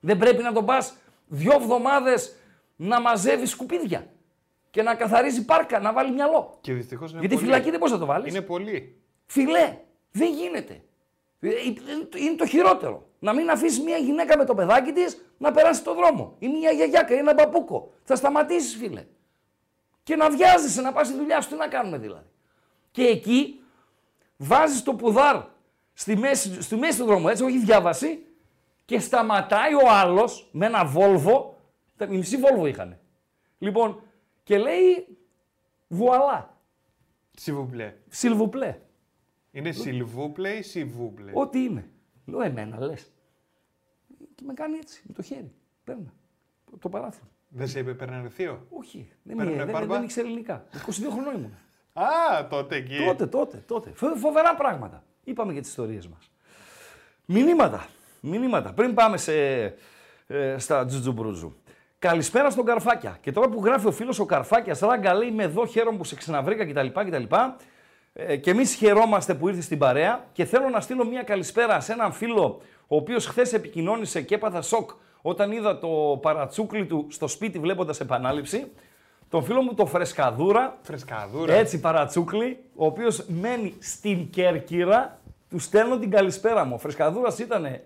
Δεν 0.00 0.18
πρέπει 0.18 0.42
να 0.42 0.52
τον 0.52 0.64
πας 0.64 0.94
δυο 1.26 1.52
εβδομάδες 1.54 2.36
να 2.76 3.00
μαζεύεις 3.00 3.50
σκουπίδια 3.50 4.06
και 4.74 4.82
να 4.82 4.94
καθαρίζει 4.94 5.44
πάρκα, 5.44 5.78
να 5.78 5.92
βάλει 5.92 6.12
μυαλό. 6.12 6.58
Και 6.60 6.72
δυστυχώς 6.72 7.10
είναι 7.10 7.20
Γιατί 7.20 7.34
πολύ. 7.34 7.46
φυλακή 7.46 7.70
δεν 7.70 7.78
μπορείς 7.78 7.94
να 7.94 8.00
το 8.00 8.06
βάλεις. 8.06 8.34
Είναι 8.34 8.42
πολύ. 8.44 8.96
Φιλέ, 9.26 9.78
δεν 10.10 10.32
γίνεται. 10.32 10.82
Ε, 11.40 11.48
Είναι 12.16 12.34
το 12.36 12.46
χειρότερο. 12.46 13.06
Να 13.18 13.34
μην 13.34 13.50
αφήσεις 13.50 13.80
μια 13.80 13.96
γυναίκα 13.96 14.36
με 14.36 14.44
το 14.44 14.54
παιδάκι 14.54 14.92
της 14.92 15.24
να 15.38 15.52
περάσει 15.52 15.82
το 15.82 15.94
δρόμο. 15.94 16.36
Ή 16.38 16.48
μια 16.48 16.70
γιαγιάκα 16.70 17.14
ή 17.14 17.18
ένα 17.18 17.34
μπαμπούκο. 17.34 17.92
Θα 18.02 18.16
σταματήσεις, 18.16 18.76
φίλε. 18.76 19.04
Και 20.02 20.16
να 20.16 20.30
βιάζεσαι 20.30 20.80
να 20.80 20.92
πας 20.92 21.06
στη 21.06 21.16
δουλειά 21.16 21.40
σου. 21.40 21.48
Τι 21.48 21.54
να 21.54 21.68
κάνουμε 21.68 21.98
δηλαδή. 21.98 22.26
Και 22.90 23.02
εκεί 23.02 23.60
βάζεις 24.36 24.82
το 24.82 24.94
πουδάρ 24.94 25.36
στη 25.92 26.16
μέση, 26.16 26.62
στη 26.62 26.76
μέση 26.76 26.98
του 26.98 27.04
δρόμου, 27.04 27.28
έτσι, 27.28 27.44
όχι 27.44 27.58
διάβαση, 27.58 28.26
και 28.84 28.98
σταματάει 28.98 29.74
ο 29.74 29.90
άλλος 29.90 30.48
με 30.52 30.66
ένα 30.66 30.84
βόλβο. 30.84 31.58
Τα 31.96 32.06
μισή 32.06 32.36
βόλβο 32.36 32.66
είχαν. 32.66 32.98
Λοιπόν, 33.58 34.02
και 34.44 34.58
λέει 34.58 35.06
βουαλά, 35.88 36.56
Σιβουπλέ. 37.36 37.94
σιλβουπλέ. 38.08 38.80
Είναι 39.52 39.72
σιλβούπλε 39.72 40.50
ή 40.50 40.62
σιβούπλε. 40.62 41.30
Ό,τι 41.34 41.64
είναι. 41.64 41.88
Λέω 42.24 42.40
εμένα 42.40 42.80
λες. 42.80 43.12
Και 44.34 44.42
με 44.46 44.54
κάνει 44.54 44.76
έτσι, 44.76 45.02
με 45.06 45.12
το 45.14 45.22
χέρι. 45.22 45.52
Παίρνα. 45.84 46.12
Το, 46.70 46.76
το 46.78 46.88
παράθυρο. 46.88 47.26
Δεν 47.48 47.68
σε 47.68 47.78
είπε 47.78 47.94
περναρθείο. 47.94 48.66
Όχι. 48.70 49.08
Δεν, 49.22 49.36
Παίρνε 49.36 49.50
με, 49.52 49.64
δεν, 49.64 49.72
μπάρμπα. 49.74 49.94
δεν 49.94 50.02
ήξερε 50.04 50.26
ελληνικά. 50.26 50.64
22 50.86 50.90
χρονών 51.12 51.34
ήμουν. 51.34 51.54
Α, 51.92 52.46
τότε 52.48 52.76
εκεί. 52.76 52.96
τότε, 53.06 53.26
τότε, 53.26 53.56
τότε. 53.66 53.92
Φο- 53.94 54.14
φοβερά 54.16 54.54
πράγματα. 54.54 55.04
Είπαμε 55.24 55.52
για 55.52 55.60
τις 55.60 55.70
ιστορίες 55.70 56.08
μας. 56.08 56.30
Μηνύματα. 57.24 57.86
Μηνύματα. 58.20 58.72
Πριν 58.72 58.94
πάμε 58.94 59.16
σε, 59.16 59.62
ε, 60.26 60.58
στα 60.58 60.84
τζουτζουμπρούζου. 60.84 61.54
Καλησπέρα 62.08 62.50
στον 62.50 62.64
Καρφάκια. 62.64 63.18
Και 63.20 63.32
τώρα 63.32 63.48
που 63.48 63.64
γράφει 63.64 63.86
ο 63.86 63.92
φίλος 63.92 64.18
ο 64.18 64.24
Καρφάκιας, 64.24 64.78
ράγκα 64.78 65.14
λέει: 65.14 65.28
Είμαι 65.28 65.42
εδώ, 65.42 65.66
χαίρομαι 65.66 65.96
που 65.98 66.04
σε 66.04 66.14
ξαναβρήκα 66.14 66.66
κτλ. 66.66 67.00
κτλ. 67.00 67.34
Ε, 68.12 68.36
και 68.36 68.50
εμείς 68.50 68.74
χαιρόμαστε 68.74 69.34
που 69.34 69.48
ήρθες 69.48 69.64
στην 69.64 69.78
παρέα 69.78 70.24
και 70.32 70.44
θέλω 70.44 70.68
να 70.68 70.80
στείλω 70.80 71.04
μια 71.04 71.22
καλησπέρα 71.22 71.80
σε 71.80 71.92
έναν 71.92 72.12
φίλο 72.12 72.60
ο 72.86 72.96
οποίος 72.96 73.26
χθες 73.26 73.52
επικοινώνησε 73.52 74.22
και 74.22 74.34
έπαθα 74.34 74.62
σοκ 74.62 74.90
όταν 75.22 75.52
είδα 75.52 75.78
το 75.78 76.18
παρατσούκλι 76.22 76.86
του 76.86 77.06
στο 77.10 77.28
σπίτι 77.28 77.58
βλέποντας 77.58 78.00
επανάληψη. 78.00 78.72
Τον 79.28 79.44
φίλο 79.44 79.62
μου 79.62 79.74
το 79.74 79.86
Φρεσκαδούρα, 79.86 80.78
Φρεσκαδούρα. 80.82 81.54
έτσι 81.54 81.80
παρατσούκλι, 81.80 82.58
ο 82.74 82.86
οποίος 82.86 83.24
μένει 83.28 83.74
στην 83.80 84.30
Κέρκυρα, 84.30 85.20
του 85.50 85.58
στέλνω 85.58 85.98
την 85.98 86.10
καλησπέρα 86.10 86.64
μου. 86.64 86.74
Ο 86.74 86.78
Φρεσκαδούρας 86.78 87.38
ήταν, 87.38 87.80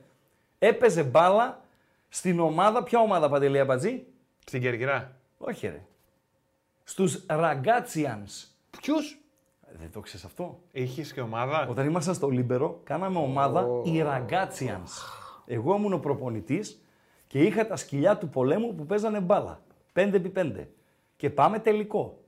έπαιζε 0.59 1.03
μπάλα 1.03 1.67
στην 2.09 2.41
ομάδα, 2.41 2.83
ποια 2.83 3.01
ομάδα 3.01 3.29
Παντελή 3.29 3.59
Αμπατζή, 3.59 4.07
Στην 4.47 4.61
Κέρκυρα. 4.61 5.17
όχι 5.39 5.67
ρε, 5.67 5.83
στους 6.85 7.25
Ραγκάτσιανς. 7.29 8.47
Ποιους; 8.81 9.19
Δεν 9.79 9.91
το 9.93 10.01
ξέρεις 10.01 10.25
αυτό. 10.25 10.61
Είχες 10.73 11.13
και 11.13 11.21
ομάδα. 11.21 11.67
Όταν 11.71 11.87
ήμασταν 11.87 12.15
στο 12.15 12.29
Λίμπερο, 12.29 12.81
κάναμε 12.85 13.19
ομάδα 13.19 13.67
οι 13.85 14.03
Ραγκάτσιανς. 14.03 15.03
Εγώ 15.47 15.75
ήμουν 15.77 15.93
ο 15.93 15.99
προπονητής 15.99 16.83
και 17.27 17.43
είχα 17.43 17.67
τα 17.67 17.77
σκυλιά 17.77 18.19
του 18.19 18.29
πολέμου 18.29 18.75
που 18.75 18.87
παίζανε 18.87 19.21
μπάλα. 19.21 19.63
5x5. 19.93 20.67
Και 21.17 21.31
πάμε 21.31 21.59
τελικό. 21.59 22.21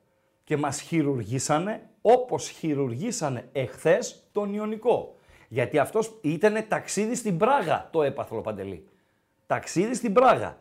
Και 0.45 0.57
μας 0.57 0.81
χειρουργήσανε 0.81 1.89
όπως 2.03 2.49
χειρουργήσανε 2.49 3.49
εχθές 3.53 4.29
τον 4.33 4.55
Ιωνικό. 4.55 5.15
Γιατί 5.49 5.79
αυτός 5.79 6.19
ήταν 6.21 6.65
ταξίδι 6.69 7.15
στην 7.15 7.37
Πράγα 7.37 7.89
το 7.93 8.03
έπαθλο 8.03 8.41
Παντελή. 8.41 8.89
Ταξίδι 9.51 9.95
στην 9.95 10.13
Πράγα. 10.13 10.59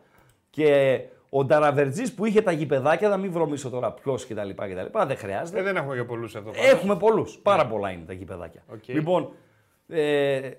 Και 0.50 1.00
ο 1.28 1.44
Νταραβερτζής 1.44 2.14
που 2.14 2.24
είχε 2.24 2.42
τα 2.42 2.52
γηπεδάκια, 2.52 3.08
να 3.08 3.16
μην 3.16 3.32
βρωμίσω 3.32 3.70
τώρα 3.70 3.92
ποιο 3.92 4.14
κτλ. 4.28 4.50
κτλ. 4.50 4.98
Δεν 5.06 5.16
χρειάζεται. 5.16 5.58
Ε, 5.58 5.62
δεν 5.62 5.76
έχουμε 5.76 5.96
και 5.96 6.04
πολλούς 6.04 6.34
εδώ. 6.34 6.50
πάντως. 6.50 6.70
Έχουμε 6.70 6.96
πολλούς. 6.96 7.38
Πάρα 7.42 7.66
πολλά 7.66 7.90
είναι 7.90 8.04
τα 8.06 8.12
γηπεδάκια. 8.12 8.62
Οκ. 8.72 8.88
Λοιπόν, 8.88 9.32
ε, 9.88 10.50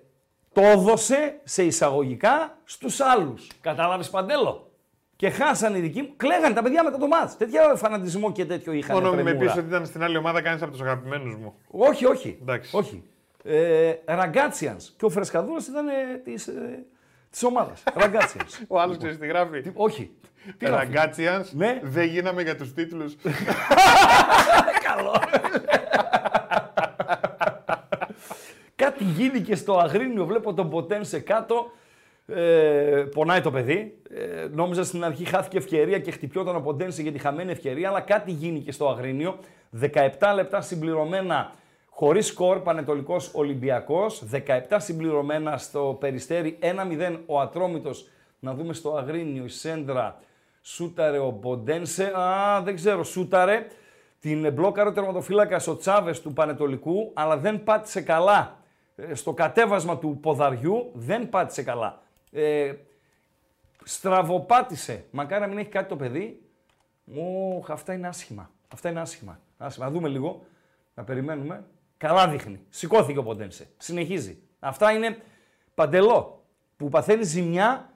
το 0.53 0.61
έδωσε 0.61 1.39
σε 1.43 1.63
εισαγωγικά 1.63 2.57
στους 2.63 3.00
άλλους. 3.00 3.47
Κατάλαβες 3.61 4.09
παντέλο; 4.09 4.71
Και 5.15 5.29
χάσανε 5.29 5.77
οι 5.77 5.82
δικοί 5.82 6.01
μου. 6.01 6.13
Κλαίγανε 6.17 6.53
τα 6.53 6.62
παιδιά 6.62 6.84
μετά 6.84 6.97
το 6.97 7.08
ματς. 7.08 7.38
Τέτοιο 7.38 7.75
φανατισμό 7.75 8.32
και 8.32 8.45
τέτοιο 8.45 8.71
είχαν. 8.71 8.95
Μόνο 8.95 9.10
μην 9.10 9.17
με 9.17 9.23
τρεμούρα. 9.23 9.47
πεις 9.51 9.58
ότι 9.58 9.67
ήταν 9.67 9.86
στην 9.86 10.03
άλλη 10.03 10.17
ομάδα 10.17 10.41
κανείς 10.41 10.62
από 10.62 10.71
τους 10.71 10.82
αγαπημένους 10.82 11.36
μου. 11.36 11.56
Όχι, 11.67 12.06
όχι. 12.06 12.38
Εντάξει. 12.41 12.77
όχι. 12.77 13.03
Ε, 13.43 13.93
Ραγκάτσιανς. 14.06 14.93
Και 14.97 15.06
ο 15.06 15.10
Φρεσκαδούρας 15.10 15.67
ήταν 15.67 15.88
ε, 15.88 15.91
της, 16.23 16.47
ε, 16.47 16.86
της 17.32 17.44
ομάδας. 17.44 17.84
Ραγκάτσιανς. 18.02 18.60
Ο 18.67 18.80
άλλος 18.80 18.98
ξέρεις 18.98 19.17
τι 19.17 19.28
γράφει; 19.28 19.62
Τι- 19.62 19.72
όχι. 19.74 20.12
Τι 20.58 20.65
γράφει; 20.65 20.86
Ραγκάτσιανς. 20.86 21.54
Ναι. 21.54 21.80
Δεν 21.84 22.08
γίναμε 22.08 22.41
για 22.41 22.56
τους 22.56 22.74
τίτλους. 22.74 23.15
Καλό. 24.88 25.22
Κάτι 28.76 29.04
γίνηκε 29.04 29.56
στο 29.56 29.78
Αγρίνιο, 29.78 30.26
βλέπω 30.26 30.54
τον 30.54 30.70
Ποντένσε 30.69 31.19
κάτω. 31.20 31.72
Ε, 32.28 33.06
πονάει 33.13 33.41
το 33.41 33.52
παιδί. 33.52 33.98
Ε, 34.10 34.48
νόμιζα 34.52 34.84
στην 34.84 35.04
αρχή 35.04 35.26
χάθηκε 35.26 35.58
ευκαιρία 35.58 36.00
και 36.00 36.12
χτυπιόταν 36.12 36.56
ο 36.56 36.60
Ποντένσε 36.60 37.02
για 37.02 37.12
τη 37.12 37.17
χαμένη 37.20 37.52
ευκαιρία, 37.52 37.89
αλλά 37.89 38.02
κάτι 38.02 38.32
γίνηκε 38.32 38.72
στο 38.72 38.89
Αγρίνιο. 38.89 39.39
17 39.82 40.32
λεπτά 40.36 40.62
συμπληρωμένα 40.62 41.52
χωρίς 42.01 42.27
σκορ, 42.27 42.59
Πανετολικός 42.59 43.31
Ολυμπιακός. 43.33 44.23
17 44.31 44.79
συμπληρωμένα 44.79 45.57
στο 45.57 45.97
Περιστέρι, 45.99 46.57
1-0 46.61 47.23
ο 47.25 47.39
Ατρόμητος. 47.39 48.07
Να 48.39 48.53
δούμε 48.53 48.73
στο 48.73 48.95
Αγρίνιο, 48.95 49.43
η 49.43 49.47
Σέντρα, 49.47 50.19
σούταρε 50.61 51.17
ο 51.19 51.31
Ποντένσε. 51.31 52.11
Α, 52.19 52.61
δεν 52.61 52.75
ξέρω, 52.75 53.03
σούταρε. 53.03 53.67
Την 54.19 54.53
μπλόκαρε 54.53 54.89
ο 54.89 54.91
τερματοφύλακας 54.91 55.67
ο 55.67 55.77
Τσάβες 55.77 56.21
του 56.21 56.33
Πανετολικού, 56.33 57.11
αλλά 57.13 57.37
δεν 57.37 57.63
πάτησε 57.63 58.01
καλά. 58.01 58.57
Ε, 58.95 59.13
Στο 59.15 59.33
κατέβασμα 59.33 59.97
του 59.97 60.17
ποδαριού 60.21 60.91
δεν 60.93 61.29
πάτησε 61.29 61.63
καλά. 61.63 62.01
Ε, 62.31 62.73
στραβοπάτησε. 63.83 65.05
Μακάρι 65.11 65.41
να 65.41 65.47
μην 65.47 65.57
έχει 65.57 65.69
κάτι 65.69 65.89
το 65.89 65.95
παιδί. 65.95 66.41
Ωχ, 67.57 67.69
αυτά 67.69 67.93
είναι 67.93 68.07
άσχημα. 68.07 68.49
Αυτά 68.73 68.89
είναι 68.89 68.99
άσχημα. 68.99 69.39
άσχημα. 69.57 69.85
Να 69.85 69.91
δούμε 69.91 70.07
λίγο. 70.07 70.45
Να 70.93 71.03
περιμένουμε. 71.03 71.63
Καλά 72.01 72.27
δείχνει. 72.27 72.59
Σηκώθηκε 72.69 73.19
ο 73.19 73.23
Ποντένσε. 73.23 73.67
Συνεχίζει. 73.77 74.41
Αυτά 74.59 74.91
είναι 74.91 75.17
παντελό. 75.75 76.45
Που 76.77 76.89
παθαίνει 76.89 77.23
ζημιά 77.23 77.93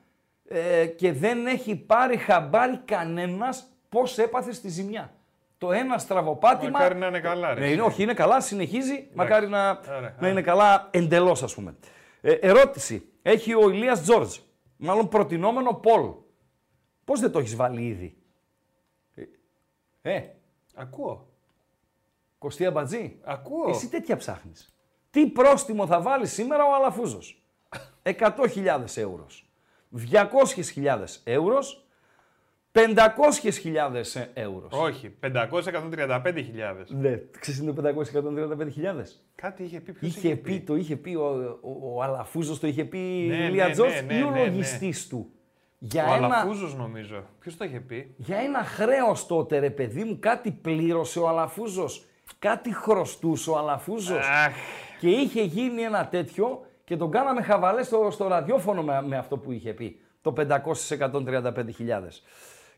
ε, 0.48 0.86
και 0.86 1.14
δεν 1.14 1.48
έχει 1.48 1.76
πάρει 1.76 2.18
χαμπάρι 2.18 2.78
κανένας 2.78 3.68
πώς 3.90 4.18
έπαθε 4.18 4.52
στη 4.52 4.70
ζημιά. 4.70 5.14
Το 5.58 5.72
ένα 5.72 5.98
στραβοπάτημα. 5.98 6.72
Μακάρι 6.72 6.96
να 6.96 7.08
είναι 7.08 7.20
καλά, 7.20 7.54
ρε. 7.54 7.60
Ναι, 7.60 7.70
είναι, 7.70 7.82
όχι, 7.82 8.04
είναι 8.04 8.14
καλά, 8.14 8.42
συνεχίζει. 8.42 9.10
Μακάρι 9.14 9.48
να, 9.48 9.70
Ωραία, 9.70 10.16
να 10.20 10.30
είναι 10.30 10.42
καλά 10.42 10.88
εντελώς, 10.92 11.44
ας 11.44 11.54
πούμε. 11.54 11.76
Ε, 12.22 12.32
ερώτηση. 12.32 13.10
Έχει 13.22 13.54
ο 13.54 13.70
Ηλίας 13.70 14.02
Τζόρτζ. 14.02 14.38
Μάλλον 14.78 15.08
προτινόμενο 15.08 15.74
Πολ. 15.74 16.12
Πώς 17.04 17.20
δεν 17.20 17.32
το 17.32 17.40
έχεις 17.40 17.56
βάλει 17.56 17.86
ήδη; 17.86 18.18
Ε, 20.02 20.16
ε 20.16 20.30
Ακούω. 20.76 21.35
Κωστή 22.46 22.66
Αμπατζή. 22.66 23.18
Ακούω. 23.24 23.70
Εσύ 23.70 23.90
τέτοια 23.90 24.18
ψάχνεις. 24.18 24.76
Τι 25.10 25.28
πρόστιμο 25.28 25.88
θα 25.88 26.02
βάλεις 26.02 26.32
σήμερα 26.34 26.64
ο 26.64 26.76
Αλαφούζος; 26.76 27.44
100.000 28.04 28.84
ευρώ. 28.86 29.28
200.000 30.12 31.22
ευρώ. 31.24 31.60
500.000 32.72 34.28
ευρώ. 34.34 34.68
Όχι, 34.70 35.18
535.000. 35.20 36.86
Ναι, 36.88 37.20
ξέρεις 37.40 37.60
είναι 37.60 37.74
το 37.74 37.82
535.000. 37.82 39.22
Κάτι 39.36 39.64
είχε 39.64 39.80
πει. 39.80 39.92
Ποιος 39.92 40.16
Είχε 40.16 40.36
πει, 40.36 40.62
το 40.62 40.76
είχε 40.76 40.96
πει 40.96 41.16
ο, 41.16 41.60
ο, 41.62 41.96
ο 41.96 42.02
Αλαφούζος, 42.04 42.60
το 42.60 42.68
είχε 42.68 42.86
πει 42.86 42.98
Ναι, 42.98 43.36
η 43.36 43.48
Ηλία 43.50 43.68
ναι, 43.68 43.72
Τζόρτζ 43.72 44.02
ναι, 44.02 44.14
ή 44.14 44.22
ο 44.22 44.30
ναι, 44.30 44.40
ναι. 44.40 44.46
λογιστής 44.46 45.08
του. 45.08 45.30
Για 45.80 46.04
Ο 46.04 46.14
ένα, 46.14 46.26
Αλαφούζος 46.26 46.76
νομίζω. 46.76 47.24
Ποιος 47.40 47.58
το 47.58 47.66
είχε 47.66 47.80
πει; 47.80 48.14
για 48.18 48.38
ένα 48.38 48.64
χρέος 48.64 49.26
τότε 49.26 49.60
ρε 49.60 49.70
παιδί 49.70 50.04
μου, 50.04 50.20
κάτι 50.20 50.52
πλήρωσε 50.52 51.20
ο 51.20 51.28
Αλαφούζος. 51.28 52.06
Κάτι 52.40 52.74
χρωστούσε 52.74 53.50
ο 53.50 53.58
Αλαφούζος. 53.58 54.18
Αχ. 54.18 54.54
Και 55.00 55.10
είχε 55.10 55.42
γίνει 55.42 55.82
ένα 55.82 56.08
τέτοιο 56.08 56.66
και 56.84 56.98
τον 56.98 57.12
κάναμε 57.12 57.42
χαβαλέ 57.42 57.84
στο, 57.84 58.08
στο 58.12 58.28
ραδιόφωνο 58.28 58.84
με, 58.84 59.02
με 59.02 59.18
αυτό 59.18 59.38
που 59.38 59.52
είχε 59.52 59.74
πει. 59.74 60.00
Το 60.22 60.34
500-135.000. 60.38 60.52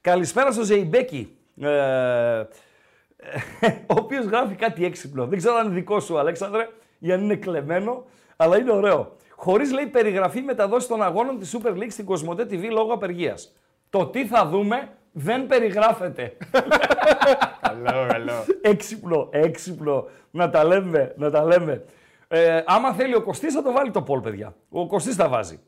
Καλησπέρα 0.01 0.51
στο 0.51 0.63
Ζεϊμπέκη. 0.63 1.37
Ε, 1.61 2.45
ο 3.91 3.95
οποίος 3.95 4.25
γράφει 4.25 4.55
κάτι 4.55 4.85
έξυπνο. 4.85 5.27
Δεν 5.27 5.37
ξέρω 5.37 5.55
αν 5.55 5.65
είναι 5.65 5.73
δικό 5.73 5.99
σου, 5.99 6.17
Αλέξανδρε, 6.17 6.69
ή 6.99 7.11
αν 7.11 7.23
είναι 7.23 7.35
κλεμμένο, 7.35 8.05
αλλά 8.35 8.57
είναι 8.57 8.71
ωραίο. 8.71 9.15
Χωρίς 9.35 9.71
λέει 9.71 9.85
περιγραφή 9.85 10.41
μεταδόση 10.41 10.87
των 10.87 11.03
αγώνων 11.03 11.39
της 11.39 11.57
Super 11.57 11.71
League 11.71 11.89
στην 11.89 12.05
Κοσμοτέ 12.05 12.43
TV 12.43 12.69
λόγω 12.71 12.93
απεργίας. 12.93 13.53
Το 13.89 14.05
τι 14.05 14.25
θα 14.25 14.45
δούμε 14.45 14.96
δεν 15.17 15.45
περιγράφεται. 15.47 16.37
Καλό, 17.61 18.07
καλό. 18.07 18.45
έξυπνο, 18.61 19.27
έξυπνο. 19.31 20.07
Να 20.31 20.49
τα 20.49 20.63
λέμε, 20.63 21.13
να 21.17 21.31
τα 21.31 21.43
λέμε. 21.43 21.85
Ε, 22.27 22.61
άμα 22.65 22.93
θέλει 22.93 23.15
ο 23.15 23.21
Κωστής 23.21 23.53
θα 23.53 23.61
το 23.61 23.71
βάλει 23.71 23.91
το 23.91 24.01
πόλ, 24.01 24.19
παιδιά. 24.19 24.55
Ο 24.69 24.87
Κωστής 24.87 25.15
τα 25.15 25.27
βάζει. 25.27 25.59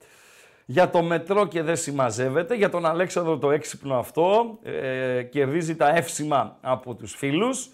Για 0.66 0.90
το 0.90 1.02
μετρό 1.02 1.48
και 1.48 1.62
δεν 1.62 1.76
συμμαζεύεται. 1.76 2.56
Για 2.56 2.70
τον 2.70 2.86
Αλέξανδρο 2.86 3.38
το 3.38 3.52
έξυπνο 3.52 3.98
αυτό. 3.98 4.60
Ε, 4.64 5.24
κερδίζει 5.24 5.76
τα 5.76 5.96
εύσημα 5.96 6.58
από 6.62 6.96
τους 6.96 7.16
φίλους. 7.16 7.70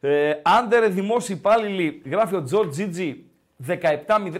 Ε, 0.00 0.32
άντερε 0.42 0.88
δημόσιοι 0.88 1.36
υπάλληλοι, 1.38 2.02
γράφει 2.04 2.34
ο 2.34 2.42
Τζορτ 2.42 2.70
Τζίτζι, 2.70 3.24
17, 3.66 3.74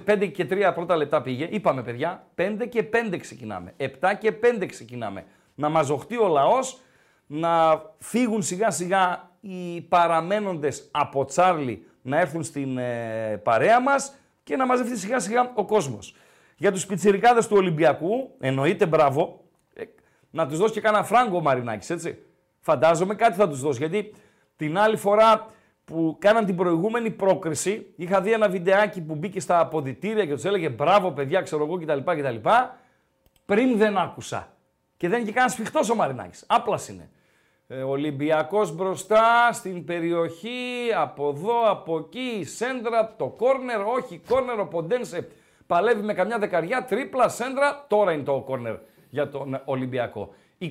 5 0.05 0.31
και 0.33 0.46
3 0.50 0.72
πρώτα 0.74 0.96
λεπτά 0.96 1.22
πήγε. 1.22 1.48
Είπαμε, 1.50 1.83
παιδιά, 1.83 2.26
5 2.35 2.66
και 2.68 2.83
5 2.83 3.18
ξεκινάμε. 3.18 3.74
7 3.76 3.87
και 4.18 4.33
5 4.33 4.66
ξεκινάμε. 4.66 5.24
Να 5.59 5.69
μαζοχτεί 5.69 6.16
ο 6.16 6.29
λαός, 6.29 6.81
να 7.27 7.83
φύγουν 7.99 8.42
σιγά 8.42 8.71
σιγά 8.71 9.31
οι 9.40 9.81
παραμένοντες 9.81 10.88
από 10.90 11.25
Τσάρλι 11.25 11.87
να 12.03 12.21
έρθουν 12.21 12.42
στην 12.42 12.79
ε, 12.79 13.40
παρέα 13.42 13.81
μας 13.81 14.14
και 14.42 14.57
να 14.57 14.66
μαζευτεί 14.66 14.97
σιγά 14.97 15.19
σιγά 15.19 15.53
ο 15.55 15.64
κόσμος. 15.64 16.14
Για 16.57 16.73
τους 16.73 16.87
πιτσιρικάδες 16.87 17.47
του 17.47 17.57
Ολυμπιακού, 17.57 18.35
εννοείται 18.40 18.87
μπράβο, 18.87 19.45
ε, 19.75 19.83
να 20.31 20.47
τους 20.47 20.59
δώσει 20.59 20.73
και 20.73 20.81
κάνα 20.81 21.05
φράγκο 21.05 21.37
ο 21.37 21.40
Μαρινάκης, 21.40 21.90
έτσι. 21.90 22.19
Φαντάζομαι 22.61 23.14
κάτι 23.14 23.37
θα 23.37 23.49
τους 23.49 23.61
δώσει, 23.61 23.79
γιατί 23.79 24.12
την 24.57 24.79
άλλη 24.79 24.97
φορά 24.97 25.47
που 25.85 26.16
κάναν 26.21 26.45
την 26.45 26.57
προηγούμενη 26.57 27.11
πρόκριση, 27.11 27.92
είχα 27.97 28.21
δει 28.21 28.33
ένα 28.33 28.49
βιντεάκι 28.49 29.01
που 29.01 29.14
μπήκε 29.14 29.40
στα 29.40 29.59
αποδητήρια 29.61 30.27
και 30.27 30.35
τους 30.35 30.45
έλεγε 30.45 30.69
μπράβο 30.69 31.12
παιδιά, 31.12 31.40
ξέρω 31.40 31.64
εγώ 31.64 31.79
κτλ. 31.79 31.99
κτλ. 31.99 32.49
Πριν 33.47 33.77
δεν 33.77 33.99
άκουσα. 33.99 34.56
Και 34.96 35.09
δεν 35.09 35.18
είναι 35.18 35.26
και 35.26 35.32
κανένα 35.32 35.52
σφιχτός 35.52 35.90
ο 35.90 35.94
Μαρινάκης. 35.94 36.44
Άπλας 36.46 36.88
είναι. 36.88 37.11
Ε, 37.68 37.82
Ολυμπιακός 37.82 38.74
μπροστά 38.74 39.52
στην 39.52 39.85
περιοχή, 39.85 40.92
από 40.96 41.28
εδώ, 41.28 41.70
από 41.70 41.98
εκεί, 41.98 42.37
η 42.38 42.44
σέντρα, 42.44 43.14
το 43.16 43.26
κόρνερ, 43.26 43.80
όχι 43.80 44.20
κόρνερ, 44.28 44.61
ο 44.61 44.66
Ποντένσε 44.66 45.28
παλεύει 45.66 46.02
με 46.02 46.14
καμιά 46.14 46.38
δεκαριά, 46.38 46.85
τρίπλα 46.85 47.28
σέντρα, 47.28 47.85
τώρα 47.88 48.12
είναι 48.12 48.22
το 48.22 48.42
κόρνερ 48.46 48.76
για 49.11 49.28
τον 49.28 49.61
Ολυμπιακό. 49.64 50.35
21 50.59 50.68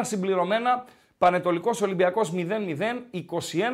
συμπληρωμένα, 0.00 0.84
Πανετολικός 1.18 1.82
Ολυμπιακός 1.82 2.32
0-0, 2.34 3.06
21 3.10 3.20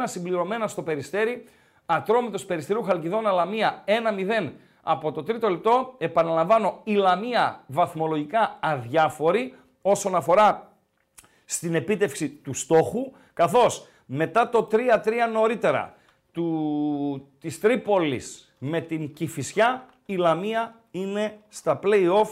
συμπληρωμένα 0.04 0.68
στο 0.68 0.82
Περιστέρι, 0.82 1.44
Ατρόμητος 1.86 2.44
Περιστερίου 2.44 2.82
Χαλκιδόνα 2.82 3.32
Λαμία 3.32 3.84
1-0 3.86 4.52
από 4.82 5.12
το 5.12 5.22
τρίτο 5.22 5.48
λεπτό. 5.48 5.94
Επαναλαμβάνω, 5.98 6.80
η 6.84 6.94
Λαμία 6.94 7.62
βαθμολογικά 7.66 8.58
αδιάφορη 8.60 9.54
όσον 9.90 10.14
αφορά 10.14 10.72
στην 11.44 11.74
επίτευξη 11.74 12.28
του 12.28 12.54
στόχου, 12.54 13.12
καθώς 13.32 13.86
μετά 14.06 14.48
το 14.48 14.68
3-3 14.72 14.78
νωρίτερα 15.32 15.94
του, 16.32 17.28
της 17.40 17.60
Τρίπολης 17.60 18.54
με 18.58 18.80
την 18.80 19.12
Κηφισιά, 19.12 19.86
η 20.06 20.16
Λαμία 20.16 20.80
είναι 20.90 21.38
στα 21.48 21.78
play-off 21.82 22.28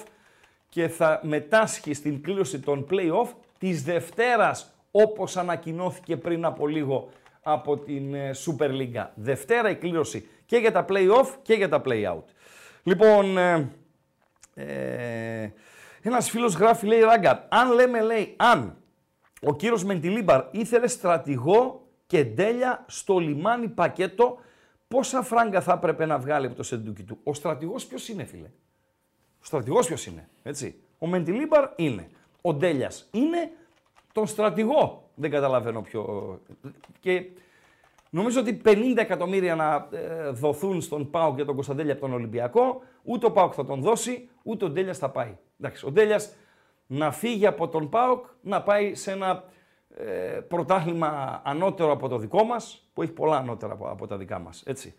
και 0.69 0.89
θα 0.89 1.21
μετάσχει 1.23 1.95
στην 1.95 2.23
κλήρωση 2.23 2.61
των 2.61 2.87
play-off 2.91 3.29
της 3.59 3.83
Δευτέρας 3.83 4.75
όπως 4.91 5.37
ανακοινώθηκε 5.37 6.17
πριν 6.17 6.45
από 6.45 6.67
λίγο 6.67 7.09
από 7.43 7.77
την 7.77 8.15
ε, 8.15 8.31
Super 8.47 8.71
League. 8.71 9.07
Δευτέρα 9.15 9.71
η 9.71 9.77
κλήρωση 9.77 10.29
και 10.47 10.57
για 10.57 10.73
τα 10.73 10.85
play-off 10.89 11.29
και 11.43 11.55
για 11.55 11.69
τα 11.69 11.83
play-out. 11.85 12.25
Λοιπόν, 12.83 13.39
ε, 13.39 13.71
ε, 14.55 15.53
ένας 16.07 16.31
φίλος 16.31 16.55
γράφει, 16.55 16.87
λέει, 16.87 17.01
Ράγκα, 17.01 17.47
αν 17.51 17.73
λέμε, 17.73 18.01
λέει, 18.01 18.35
αν 18.37 18.77
ο 19.43 19.55
κύριος 19.55 19.85
Μεντιλίμπαρ 19.85 20.45
ήθελε 20.51 20.87
στρατηγό 20.87 21.87
και 22.07 22.25
ντέλια 22.25 22.85
στο 22.89 23.19
λιμάνι 23.19 23.69
πακέτο, 23.69 24.39
πόσα 24.89 25.23
φράγκα 25.23 25.61
θα 25.61 25.73
έπρεπε 25.73 26.07
να 26.07 26.19
βγάλει 26.19 26.47
από 26.47 26.55
το 26.55 26.63
σεντούκι 26.63 27.03
του; 27.03 27.19
Ο 27.23 27.35
στρατηγός 27.35 27.87
ποιος 27.87 28.09
είναι, 28.09 28.25
φίλε; 28.25 28.51
Ο 29.41 29.45
στρατηγός 29.45 29.87
ποιος 29.87 30.07
είναι, 30.07 30.29
έτσι; 30.43 30.81
Ο 30.99 31.07
Μεντιλίμπαρ 31.07 31.71
είναι. 31.77 32.11
Ο 32.41 32.55
Ντέλιας 32.55 33.09
είναι 33.11 33.51
τον 34.13 34.27
στρατηγό. 34.27 35.11
Δεν 35.15 35.31
καταλαβαίνω 35.31 35.83
ποιο. 35.83 36.41
Και 37.01 37.25
νομίζω 38.15 38.41
ότι 38.41 38.61
50 38.65 38.77
εκατομμύρια 38.97 39.55
να 39.55 39.89
ε, 39.99 40.31
δοθούν 40.31 40.81
στον 40.81 41.11
Πάοκ 41.11 41.35
για 41.35 41.45
τον 41.45 41.55
Κωνσταντέλια 41.55 41.93
από 41.93 42.01
τον 42.01 42.13
Ολυμπιακό, 42.13 42.83
ούτε 43.03 43.27
ο 43.27 43.33
Πάοκ 43.33 43.53
θα 43.57 43.65
τον 43.65 43.81
δώσει, 43.81 44.29
ούτε 44.43 44.65
ο 44.65 44.71
Ντέλιας 44.71 44.99
θα 44.99 45.11
πάει. 45.11 45.39
Εντάξει, 45.61 45.87
ο 45.87 45.91
Ντέλιας 45.91 46.35
να 46.87 47.11
φύγει 47.11 47.47
από 47.47 47.69
τον 47.69 47.89
Πάοκ, 47.89 48.25
να 48.41 48.63
πάει 48.63 48.95
σε 48.95 49.13
ένα 49.13 49.45
ε, 49.89 50.41
πρωτάθλημα 50.49 51.41
ανώτερο 51.45 51.93
από 51.93 52.09
το 52.09 52.19
δικό 52.19 52.45
μας, 52.45 52.91
που 52.93 53.03
έχει 53.03 53.13
πολλά 53.13 53.37
ανώτερα 53.37 53.73
από, 53.73 53.89
από 53.89 54.07
τα 54.07 54.17
δικά 54.17 54.39
μας, 54.39 54.63
έτσι. 54.67 54.95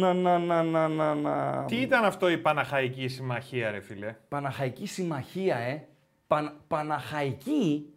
Να, 0.00 0.14
να, 0.14 0.38
να, 0.38 0.62
να, 0.62 0.88
να, 0.88 1.14
να. 1.14 1.64
Τι 1.64 1.76
ήταν 1.76 2.04
αυτό 2.04 2.28
η 2.28 2.38
Παναχαϊκή 2.38 3.08
Συμμαχία, 3.08 3.70
ρε 3.70 3.80
φίλε; 3.80 4.16
Παναχαϊκή 4.28 4.86
συμμαχία, 4.86 5.56
ε. 5.56 5.88
Παν, 6.26 6.60
Παναχαϊκή, 6.68 7.94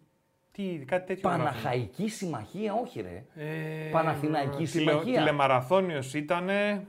Τι, 0.59 0.85
κάτι 0.85 1.05
τέτοιο. 1.05 1.29
γράφει. 1.29 1.43
Παναχαϊκή 1.43 2.07
συμμαχία, 2.09 2.73
όχι 2.73 3.01
ρε. 3.01 3.23
Ε, 3.45 3.89
Παναθηναϊκή 3.91 4.49
τηλε- 4.65 4.67
Συμμαχία. 4.89 5.17
Τηλεμαραθώνιος 5.19 6.13
ήτανε 6.13 6.85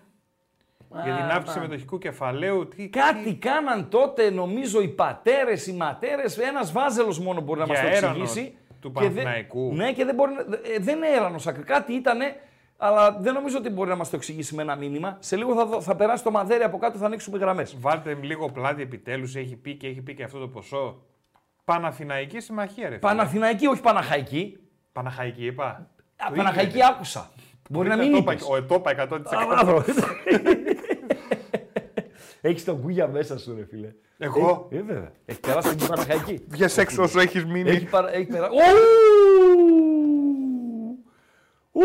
για 1.05 1.15
την 1.17 1.25
Α, 1.25 1.35
αύξηση 1.35 1.59
πα- 1.59 1.65
μετοχικού 1.65 1.99
κεφαλαίου. 1.99 2.69
Τι, 2.69 2.89
Κάτι 2.89 3.25
τι- 3.25 3.35
κάναν 3.35 3.89
τότε, 3.89 4.31
νομίζω, 4.31 4.81
οι 4.81 4.89
πατέρες, 4.89 5.67
οι 5.67 5.73
ματέρες. 5.73 6.39
Ένας 6.39 6.73
βάζελος 6.73 7.19
μόνο 7.21 7.41
μπορεί 7.41 7.61
να 7.61 7.67
μας 7.67 7.81
Για 7.81 7.91
το 7.91 7.97
έρανος 7.97 8.21
εξηγήσει. 8.31 8.55
του 8.81 8.93
Και 8.93 9.01
δεν- 9.01 9.13
Παναθηναϊκού. 9.13 9.73
Ναι, 9.75 9.93
και 9.93 10.05
δεν 10.05 10.15
μπορεί. 10.15 10.33
να- 10.33 10.41
ε, 10.75 10.79
δεν 10.81 10.97
είναι 10.97 11.09
έρανο 11.09 11.39
Κάτι 11.65 11.93
ήτανε, 11.93 12.37
αλλά 12.77 13.13
δεν 13.21 13.35
νομίζω 13.35 13.59
ότι 13.59 13.71
μπορεί 13.71 13.89
να 13.89 13.97
μας 13.97 14.11
το 14.11 14.17
εξηγήσει 14.17 14.55
με 14.55 14.63
ένα 14.63 14.77
μήνυμα. 14.77 15.17
Σε 15.21 15.37
λίγο 15.37 15.55
θα, 15.55 15.67
δω- 15.67 15.81
θα 15.81 15.97
περάσει 15.97 16.23
το 16.25 16.31
μαδέρι 16.31 16.63
από 16.63 16.79
κάτω, 16.79 16.99
θα 16.99 17.07
ανοίξουμε 17.07 17.39
γραμμές. 17.39 17.77
Βάλτε 17.81 18.15
λίγο 18.23 18.49
πλάτη 18.51 18.83
επιτέλους, 18.83 19.37
έχει 19.37 19.57
πει 19.57 19.75
και 19.75 19.87
έχει 19.87 20.01
πει 20.03 20.15
και 20.15 20.23
αυτό 20.23 20.39
το 20.39 20.49
ποσό. 20.49 21.03
Παναθηναϊκή 21.75 22.41
Συμμαχία, 22.41 22.83
ρε 22.83 22.89
φίλε. 22.89 22.99
Παναθηναϊκή, 22.99 23.67
όχι 23.67 23.81
Παναχαϊκή. 23.81 24.57
Παναχαϊκή 24.93 25.47
είπα. 25.47 25.65
Α, 25.67 26.27
Το 26.29 26.35
Παναχαϊκή 26.37 26.77
είπε. 26.77 26.87
άκουσα. 26.87 27.31
Μπορεί 27.71 27.89
να 27.89 27.95
Ήταν 27.95 28.07
μην 28.11 28.25
το 28.25 28.33
είπες. 28.33 28.43
είπα- 28.43 28.53
Ο 28.53 28.57
Ετόπα 28.57 28.91
100%. 28.91 29.37
Α, 29.37 29.47
μπράβο. 29.47 29.85
Έχεις 32.41 32.65
τον 32.65 32.81
κούγια 32.81 33.09
μέσα 33.09 33.39
σου, 33.39 33.55
ρε 33.55 33.65
φίλε. 33.65 33.93
Εγώ; 34.19 34.69
Ε, 34.71 34.83
βέβαια. 34.83 35.13
Έχει 35.25 35.41
περάσει 35.41 35.75
την 35.77 35.87
Παναχαϊκή. 35.89 36.45
Βγες 36.49 36.79
έξω 36.79 37.03
όσο 37.03 37.21
έχεις 37.21 37.45
μείνει. 37.45 37.71
Έχει, 37.71 37.85
παρα... 37.85 38.13
έχει 38.15 38.27
περάσει. 38.27 38.55
Ου! 41.73 41.83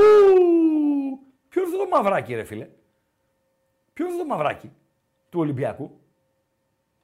Ποιο 1.50 1.62
είναι 1.62 1.71
αυτό 1.74 1.78
το 1.78 1.88
μαυράκι, 1.95 2.36
ρε 2.36 2.43
φίλε. 2.43 2.67
Ποιο 3.93 4.06
είναι 4.06 4.13
αυτό 4.13 4.28
το 4.28 4.36
μαυράκι 4.36 4.71
του 5.30 5.39
Ολυμπιακού. 5.39 6.00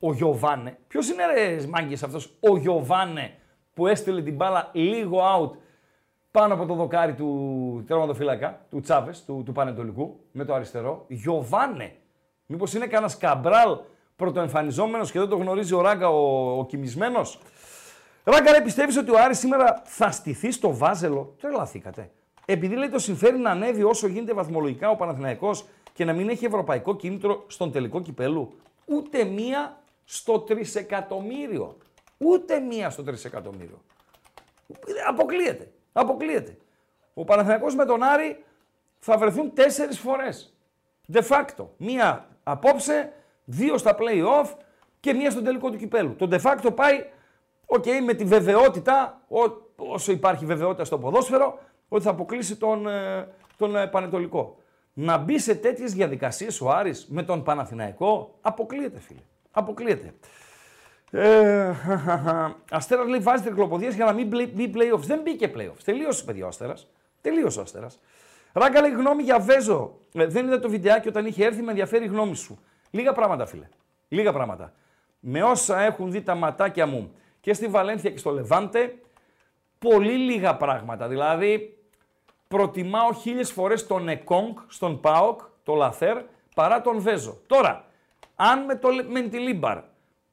Ο 0.04 0.14
Γιωβάνε. 0.14 0.78
Ποιος 0.88 1.10
είναι 1.10 1.26
ρε 1.26 1.68
μάγκες 1.68 2.04
αυτός; 2.04 2.38
Ο 2.40 2.58
Γιωβάνε 2.58 3.34
που 3.74 3.88
έστειλε 3.88 4.22
την 4.22 4.36
μπάλα 4.36 4.70
λίγο 4.74 5.20
out 5.20 5.58
πάνω 6.32 6.54
από 6.54 6.66
το 6.66 6.74
δοκάρι 6.74 7.14
του 7.14 7.84
τερματοφύλακα, 7.88 8.66
του 8.70 8.80
Τσάβες, 8.80 9.26
του, 9.26 9.42
του 9.46 9.52
Πανετολικού, 9.52 10.20
με 10.32 10.46
το 10.46 10.54
αριστερό. 10.54 11.06
Γιωβάνε. 11.08 11.96
Μήπως 12.46 12.74
είναι 12.74 12.88
κανένας 12.88 13.18
καμπράλ 13.18 13.78
πρωτοεμφανιζόμενος 14.16 15.12
και 15.12 15.20
δεν 15.20 15.28
το 15.28 15.36
γνωρίζει 15.36 15.74
ο 15.74 15.82
Ράγκα 15.82 16.10
ο, 16.10 16.58
ο 16.60 16.66
κοιμισμένος; 16.66 17.40
Ράγκα, 18.24 18.52
ρε, 18.52 18.62
πιστεύεις 18.62 18.98
ότι 18.98 19.12
ο 19.12 19.16
Άρης 19.24 19.40
σήμερα 19.40 19.82
θα 19.86 20.12
στηθεί 20.12 20.52
στο 20.52 20.76
βάζελο; 20.76 21.36
Τρελαθήκατε. 21.42 22.12
Επειδή 22.46 22.76
λέει 22.76 22.90
το 22.90 23.00
συμφέρει 23.00 23.38
να 23.38 23.50
ανέβει 23.50 23.84
όσο 23.84 24.08
γίνεται 24.08 24.34
βαθμολογικά 24.34 24.90
ο 24.90 24.96
Παναθηναϊκός 24.96 25.66
και 25.94 26.06
να 26.06 26.14
μην 26.14 26.30
έχει 26.30 26.46
ευρωπαϊκό 26.46 26.96
κίνητρο 26.96 27.44
στον 27.48 27.72
τελικό 27.72 28.02
κυπέλου. 28.02 28.54
Ούτε 28.86 29.24
μία 29.24 29.81
στο 30.04 30.40
τρισεκατομμύριο. 30.40 31.78
Ούτε 32.18 32.60
μία 32.60 32.90
στο 32.90 33.04
τρισεκατομμύριο. 33.04 33.82
Αποκλείεται. 35.08 35.72
Αποκλείεται. 35.92 36.58
Ο 37.14 37.24
Παναθηναϊκός 37.24 37.76
με 37.76 37.86
τον 37.86 38.04
Άρη 38.04 38.44
θα 39.00 39.18
βρεθούν 39.18 39.54
τέσσερις 39.54 40.00
φορές. 40.00 40.56
De 41.14 41.22
facto. 41.30 41.66
Μία 41.78 42.28
απόψε, 42.44 43.14
δύο 43.46 43.78
στα 43.78 43.96
play-off 44.00 44.54
και 45.00 45.14
μία 45.14 45.32
στο 45.32 45.42
τελικό 45.42 45.70
του 45.72 45.78
κυπέλου. 45.78 46.16
Το 46.16 46.28
de 46.32 46.42
facto 46.42 46.76
πάει, 46.76 47.06
οκ, 47.66 47.86
με 48.06 48.14
τη 48.14 48.24
βεβαιότητα, 48.24 49.22
ό- 49.28 49.70
όσο 49.76 50.12
υπάρχει 50.12 50.46
βεβαιότητα 50.46 50.84
στο 50.86 51.00
ποδόσφαιρο, 51.00 51.60
ότι 51.90 52.04
θα 52.04 52.10
αποκλείσει 52.10 52.56
τον, 52.58 52.88
ε, 52.88 53.28
τον 53.58 53.76
ε, 53.76 53.88
Πανετολικό. 53.88 54.56
Να 54.94 55.18
μπει 55.18 55.40
σε 55.40 55.56
τέτοιες 55.56 55.94
διαδικασίες 55.94 56.62
ο 56.62 56.70
Άρης 56.70 57.08
με 57.10 57.24
τον 57.24 57.44
Παναθηναϊκό, 57.44 58.38
αποκλείεται 58.42 59.00
φίλε. 59.00 59.20
Αποκλείεται. 59.52 60.14
Ε, 61.12 61.74
Αστέρας 62.72 63.08
λέει 63.08 63.20
βάζει 63.20 63.44
τρικλοποδίες 63.44 63.96
για 63.96 64.06
να 64.06 64.14
μην 64.14 64.28
μπει 64.28 64.46
μπει 64.46 64.72
playoffs. 64.76 65.00
Δεν 65.00 65.22
μπήκε 65.22 65.52
playoffs. 65.56 65.82
Τελείωσε, 65.84 66.24
παιδιά, 66.24 66.46
ο 66.46 66.48
Αστέρας. 66.48 66.88
Τελείωσε 67.22 67.60
ο 67.60 67.62
Αστέρας. 67.62 68.00
Ράγκα 68.54 68.82
λέει 68.82 68.92
γνώμη 68.92 69.24
για 69.24 69.40
Βέζο. 69.40 69.98
Ε, 70.14 70.26
δεν 70.26 70.46
είδα 70.46 70.60
το 70.60 70.70
βιντεάκι 70.70 71.08
όταν 71.08 71.26
είχε 71.26 71.46
έρθει, 71.46 71.62
με 71.62 71.70
ενδιαφέρει 71.70 72.06
η 72.06 72.08
γνώμη 72.08 72.36
σου. 72.36 72.60
Λίγα 72.90 73.14
πράγματα, 73.14 73.46
φίλε. 73.46 73.68
Λίγα 74.08 74.34
πράγματα. 74.34 74.74
Με 75.20 75.44
όσα 75.44 75.82
έχουν 75.82 76.12
δει 76.12 76.22
τα 76.22 76.36
ματάκια 76.36 76.86
μου 76.86 77.12
και 77.40 77.54
στη 77.54 77.68
Βαλένθια 77.68 78.12
και 78.12 78.18
στο 78.18 78.32
Λεβάντε, 78.32 78.96
πολύ 79.80 80.18
λίγα 80.18 80.56
πράγματα. 80.56 81.08
Δηλαδή, 81.08 81.78
προτιμάω 82.48 83.14
χίλιες 83.14 83.52
φορές 83.52 83.88
τον 83.88 84.10
Εκόνγκ 84.10 84.58
στον 84.68 85.00
ΠΑΟΚ, 85.00 85.42
το 85.64 85.74
Λαθέρ, 85.74 86.22
παρά 86.56 86.82
τον 86.82 87.00
Βέζο. 87.00 87.38
Τώρα, 87.48 87.86
αν 88.44 88.66
με 88.66 88.76
το 88.76 88.90
Μεντιλίμπαρ 89.10 89.80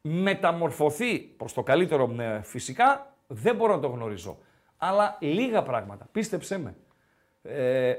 μεταμορφωθεί 0.01 1.18
προς 1.18 1.53
το 1.53 1.62
καλύτερο 1.62 2.14
ε, 2.18 2.42
φυσικά, 2.42 3.14
δεν 3.27 3.57
μπορώ 3.57 3.75
να 3.75 3.81
το 3.81 3.88
γνωρίζω. 3.88 4.38
Αλλά 4.77 5.16
λίγα 5.21 5.62
πράγματα, 5.62 6.09
πίστεψέ 6.12 6.59
με. 6.59 6.77
Ε, 7.42 7.94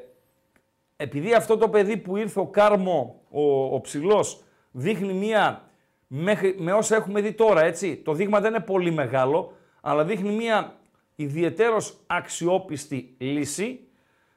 επειδή 0.95 1.33
αυτό 1.33 1.57
το 1.57 1.69
παιδί 1.69 1.97
που 1.97 2.17
ήρθε 2.17 2.39
ο 2.39 2.47
Κάρμο, 2.47 3.21
ο, 3.29 3.75
ο 3.75 3.81
ψηλός, 3.81 4.43
δείχνει 4.71 5.13
μία, 5.13 5.69
μέχρι, 6.07 6.55
με 6.59 6.73
όσα 6.73 6.95
έχουμε 6.95 7.21
δει 7.21 7.33
τώρα, 7.33 7.63
έτσι, 7.63 7.95
το 7.95 8.13
δείγμα 8.13 8.39
δεν 8.39 8.53
είναι 8.53 8.63
πολύ 8.63 8.91
μεγάλο, 8.91 9.53
αλλά 9.81 10.03
δείχνει 10.05 10.31
μία 10.31 10.75
ιδιαιτέρως 11.15 11.97
αξιόπιστη 12.07 13.15
λύση, 13.17 13.87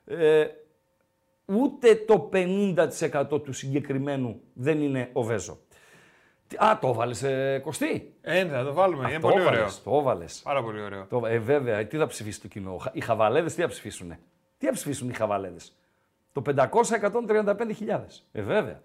ε, 0.05 0.47
ούτε 1.45 1.95
το 1.95 2.31
50% 2.33 3.43
του 3.45 3.53
συγκεκριμένου 3.53 4.41
δεν 4.55 4.83
είναι 4.83 5.11
ο 5.13 5.23
Βέζο. 5.23 5.59
Τι- 6.49 6.57
Α, 6.65 6.79
το 6.81 6.89
έβαλες 6.89 7.23
ε, 7.23 7.61
Κωστή; 7.63 8.13
Ε, 8.21 8.43
ναι, 8.43 8.51
θα 8.51 8.65
το 8.65 8.73
βάλουμε. 8.73 9.09
Είναι 9.11 9.19
το 9.21 9.29
πολύ 9.29 9.41
ωραίο. 9.41 9.53
έβαλες, 9.55 9.83
το 9.83 9.97
έβαλες. 9.99 10.41
Πάρα 10.45 10.63
πολύ 10.63 10.81
ωραίο. 10.83 11.07
Το, 11.09 11.27
ε, 11.27 11.39
βέβαια, 11.39 11.87
τι 11.87 11.97
θα 11.97 12.07
ψηφίσει 12.07 12.41
το 12.41 12.49
κοινό; 12.49 12.81
Οι 12.93 13.01
χαβαλέδες 13.01 13.55
τι 13.55 13.61
θα 13.63 13.69
ψηφίσουνε; 13.69 14.19
Τι 14.59 14.67
θα 14.67 14.73
ψηφίσουν 14.73 15.09
οι 15.09 15.13
χαβαλέδες; 15.15 15.77
Το 16.33 16.43
500-135.000. 16.43 18.25
Ε, 18.33 18.43
βέβαια. 18.43 18.81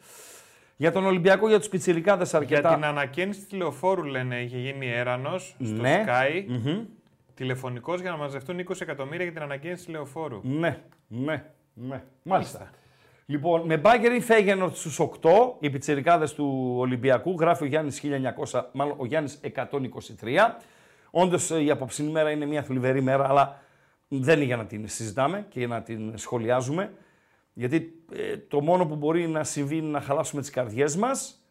Για 0.80 0.92
τον 0.92 1.06
Ολυμπιακό, 1.06 1.48
για 1.48 1.58
τους 1.60 1.70
πιτσιρικάδες 1.70 2.30
Για 2.30 2.40
αρκετά. 2.40 2.74
την 2.74 2.84
ανακαίνιση 2.86 3.46
τηλεοφόρου, 3.46 4.04
λένε, 4.04 4.42
είχε 4.42 4.58
γίνει 4.58 4.92
έρανος 4.92 5.56
στο 5.64 5.82
Ναι. 5.82 6.04
Sky. 6.08 6.46
Μμμ. 6.48 6.84
Τηλεφωνικός 7.34 8.02
για 8.02 8.12
να 8.12 8.18
μαζευτούν 8.18 8.60
20 8.60 8.82
εκατομμύρια 8.82 9.24
για 9.24 9.34
την 9.34 9.42
ανακαίνιση 9.42 9.86
τηλεοφόρου. 9.86 10.40
Ναι, 10.44 10.82
ναι, 11.08 11.46
ναι. 11.80 12.04
Μάλιστα. 12.24 12.70
Λοιπόν, 13.26 13.62
με 13.62 13.78
μπάγκερ 13.78 14.12
ή 14.12 14.20
Φέγενορτ 14.20 14.76
στους 14.76 15.00
8, 15.00 15.30
οι 15.60 15.70
πιτσιρικάδες 15.70 16.34
του 16.34 16.76
Ολυμπιακού, 16.78 17.36
γράφει 17.40 17.64
ο 17.64 17.66
Γιάννης 17.66 18.02
1900, 18.52 18.62
μάλλον 18.72 18.96
ο 18.98 19.06
Γιάννης 19.06 19.40
123. 19.42 20.58
Όντως 21.12 21.50
η 21.50 21.72
απόψινή 21.72 22.12
μέρα 22.12 22.32
είναι 22.32 22.46
μια 22.46 22.64
θλιβερή 22.64 23.02
μέρα, 23.02 23.30
αλλά 23.30 23.62
δεν 24.08 24.36
είναι 24.36 24.46
για 24.46 24.58
να 24.58 24.66
την 24.66 24.88
συζητάμε 24.88 25.46
και 25.50 25.60
για 25.60 25.68
να 25.68 25.82
την 25.82 26.18
σχολιάζουμε. 26.18 26.94
Γιατί 27.54 28.04
ε, 28.14 28.38
το 28.38 28.62
μόνο 28.62 28.86
που 28.86 28.96
μπορεί 28.96 29.28
να 29.28 29.44
συμβεί 29.44 29.78
είναι 29.78 29.90
να 29.90 30.02
χαλάσουμε 30.02 30.42
τις 30.42 30.50
καρδιές 30.50 30.96
μας. 30.96 31.44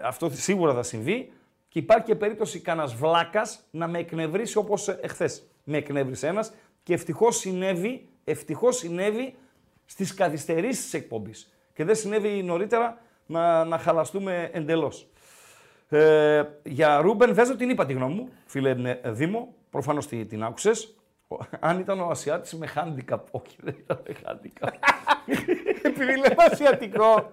Αυτό 0.00 0.30
σίγουρα 0.30 0.74
θα 0.74 0.82
συμβεί. 0.82 1.32
Και 1.68 1.78
υπάρχει 1.78 2.04
και 2.04 2.14
περίπτωση 2.14 2.60
κανένας 2.60 2.94
βλάκας 2.94 3.60
να 3.70 3.88
με 3.88 3.98
εκνευρίσει 3.98 4.58
όπως 4.58 4.88
εχθές. 4.88 5.42
Με 5.64 5.76
εκνεύρισε 5.76 6.26
ένας 6.26 6.52
και 6.82 6.94
ευτυχώς 6.94 7.36
συνέβη, 7.36 8.08
ευτυχώς 8.24 8.76
συνέβη 8.76 9.34
στις 9.86 10.14
καθυστερήσεις 10.14 10.84
της 10.84 10.94
εκπομπής. 10.94 11.52
Και 11.74 11.84
δεν 11.84 11.94
συνέβη 11.94 12.42
νωρίτερα 12.42 12.98
να, 13.26 13.64
να 13.64 13.78
χαλαστούμε 13.78 14.50
εντελώς. 14.52 15.08
Ε, 15.88 16.42
για 16.62 17.00
Ρούμπεν 17.00 17.34
Βέζο 17.34 17.56
την 17.56 17.70
είπα 17.70 17.86
τη 17.86 17.92
γνώμη 17.92 18.14
μου, 18.14 18.28
φίλε 18.46 18.70
ε, 19.02 19.10
Δήμο. 19.10 19.54
Προφανώς 19.70 20.06
την, 20.06 20.28
την 20.28 20.44
άκουσες. 20.44 20.94
Αν 21.60 21.78
ήταν 21.78 22.00
ο 22.00 22.06
Ασιάτης 22.06 22.54
με 22.54 22.68
handicap. 22.74 23.18
Όχι, 23.30 23.56
δεν 23.62 23.74
ήταν 23.78 24.02
με 24.06 24.14
handicap. 24.24 24.68
Επειδή 25.88 26.16
λέμε 26.16 26.34
ασιατικό. 26.50 27.32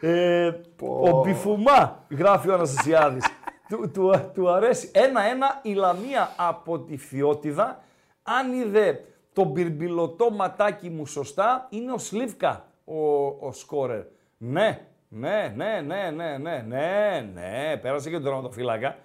Ε, 0.00 0.52
ο 0.80 1.20
Μπιφουμά, 1.20 2.04
γράφει 2.10 2.48
ο 2.48 2.54
Αναστασιάδης. 2.54 3.24
του, 3.68 3.90
του, 3.90 4.30
του 4.34 4.50
αρέσει. 4.50 4.90
Ένα-ένα 4.94 5.60
η 5.62 5.72
Λαμία 5.72 6.30
από 6.36 6.80
τη 6.80 6.96
Φιώτιδα. 6.96 7.82
Αν 8.22 8.52
είδε 8.52 9.04
το 9.38 9.44
μπιρμπιλωτό 9.44 10.30
ματάκι 10.30 10.90
μου 10.90 11.06
σωστά, 11.06 11.66
είναι 11.70 11.92
ο 11.92 11.98
Σλίβκα 11.98 12.64
ο, 12.84 13.26
ο 13.26 13.52
σκόρερ. 13.52 14.02
Ναι, 14.38 14.86
ναι, 15.08 15.52
ναι, 15.56 15.80
ναι, 15.80 16.10
ναι, 16.10 16.38
ναι, 16.38 16.64
ναι, 16.66 17.30
ναι, 17.34 17.76
πέρασε 17.76 18.08
και 18.08 18.14
τον 18.14 18.24
τερματοφύλακα. 18.24 18.96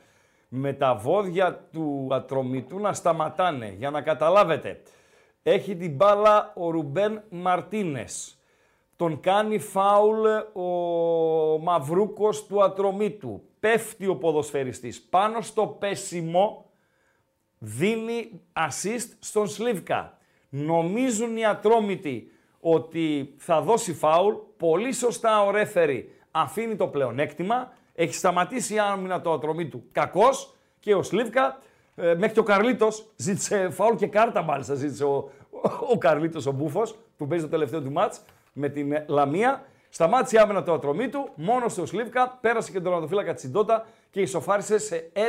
Με 0.47 0.73
τα 0.73 0.95
βόδια 0.95 1.67
του 1.71 2.07
ατρωμητού 2.11 2.79
να 2.79 2.93
σταματάνε, 2.93 3.75
για 3.77 3.89
να 3.89 4.01
καταλάβετε. 4.01 4.81
Έχει 5.43 5.75
την 5.75 5.95
μπάλα 5.95 6.53
ο 6.55 6.69
Ρουμπέν 6.69 7.23
Μαρτίνες. 7.29 8.37
Τον 8.95 9.19
κάνει 9.19 9.59
φάουλ 9.59 10.25
ο 10.53 10.69
Μαυρούκος 11.59 12.45
του 12.45 12.63
ατρωμίτου. 12.63 13.43
Πέφτει 13.59 14.07
ο 14.07 14.15
ποδοσφαιριστής. 14.15 15.01
Πάνω 15.01 15.41
στο 15.41 15.67
πέσιμο 15.67 16.65
δίνει 17.57 18.41
assist 18.53 19.07
στον 19.19 19.47
Σλίβκα. 19.47 20.17
Νομίζουν 20.55 21.37
οι 21.37 21.45
ατρόμητοι 21.45 22.31
ότι 22.59 23.33
θα 23.37 23.61
δώσει 23.61 23.93
φάουλ. 23.93 24.35
Πολύ 24.57 24.91
σωστά 24.93 25.43
ο 25.43 25.51
ρέφερη 25.51 26.11
αφήνει 26.31 26.75
το 26.75 26.87
πλεονέκτημα. 26.87 27.73
Έχει 27.93 28.13
σταματήσει 28.13 28.73
η 28.73 28.79
άμυνα 28.79 29.21
το 29.21 29.33
ατρομή 29.33 29.67
του 29.67 29.83
κακός 29.91 30.55
και 30.79 30.95
ο 30.95 31.03
Σλίβκα 31.03 31.59
ε, 31.95 32.13
μέχρι 32.13 32.33
και 32.33 32.39
ο 32.39 32.43
Καρλίτος 32.43 33.05
ζήτησε 33.15 33.69
φάουλ 33.69 33.95
και 33.95 34.07
κάρτα 34.07 34.41
μάλιστα 34.41 34.73
ζήτησε 34.73 35.03
ο, 35.03 35.15
ο, 35.49 35.69
ο 35.91 35.97
Καρλίτος 35.97 36.45
ο 36.45 36.51
Μπούφος 36.51 36.95
που 37.17 37.27
παίζει 37.27 37.43
το 37.43 37.49
τελευταίο 37.49 37.81
του 37.81 37.91
μάτς 37.91 38.21
με 38.53 38.69
την 38.69 38.91
ε, 38.91 39.05
Λαμία. 39.07 39.65
Σταμάτησε 39.89 40.35
η 40.35 40.39
άμυνα 40.39 40.63
το 40.63 40.73
ατρομή 40.73 41.09
του, 41.09 41.29
μόνος 41.35 41.71
στο 41.71 41.85
Σλίβκα, 41.85 42.37
πέρασε 42.41 42.67
και 42.67 42.75
τον 42.75 42.83
τερματοφύλακα 42.83 43.33
Τσιντότα 43.33 43.85
και 44.09 44.21
ισοφάρισε 44.21 44.77
σε 44.77 45.11
1-1 45.13 45.19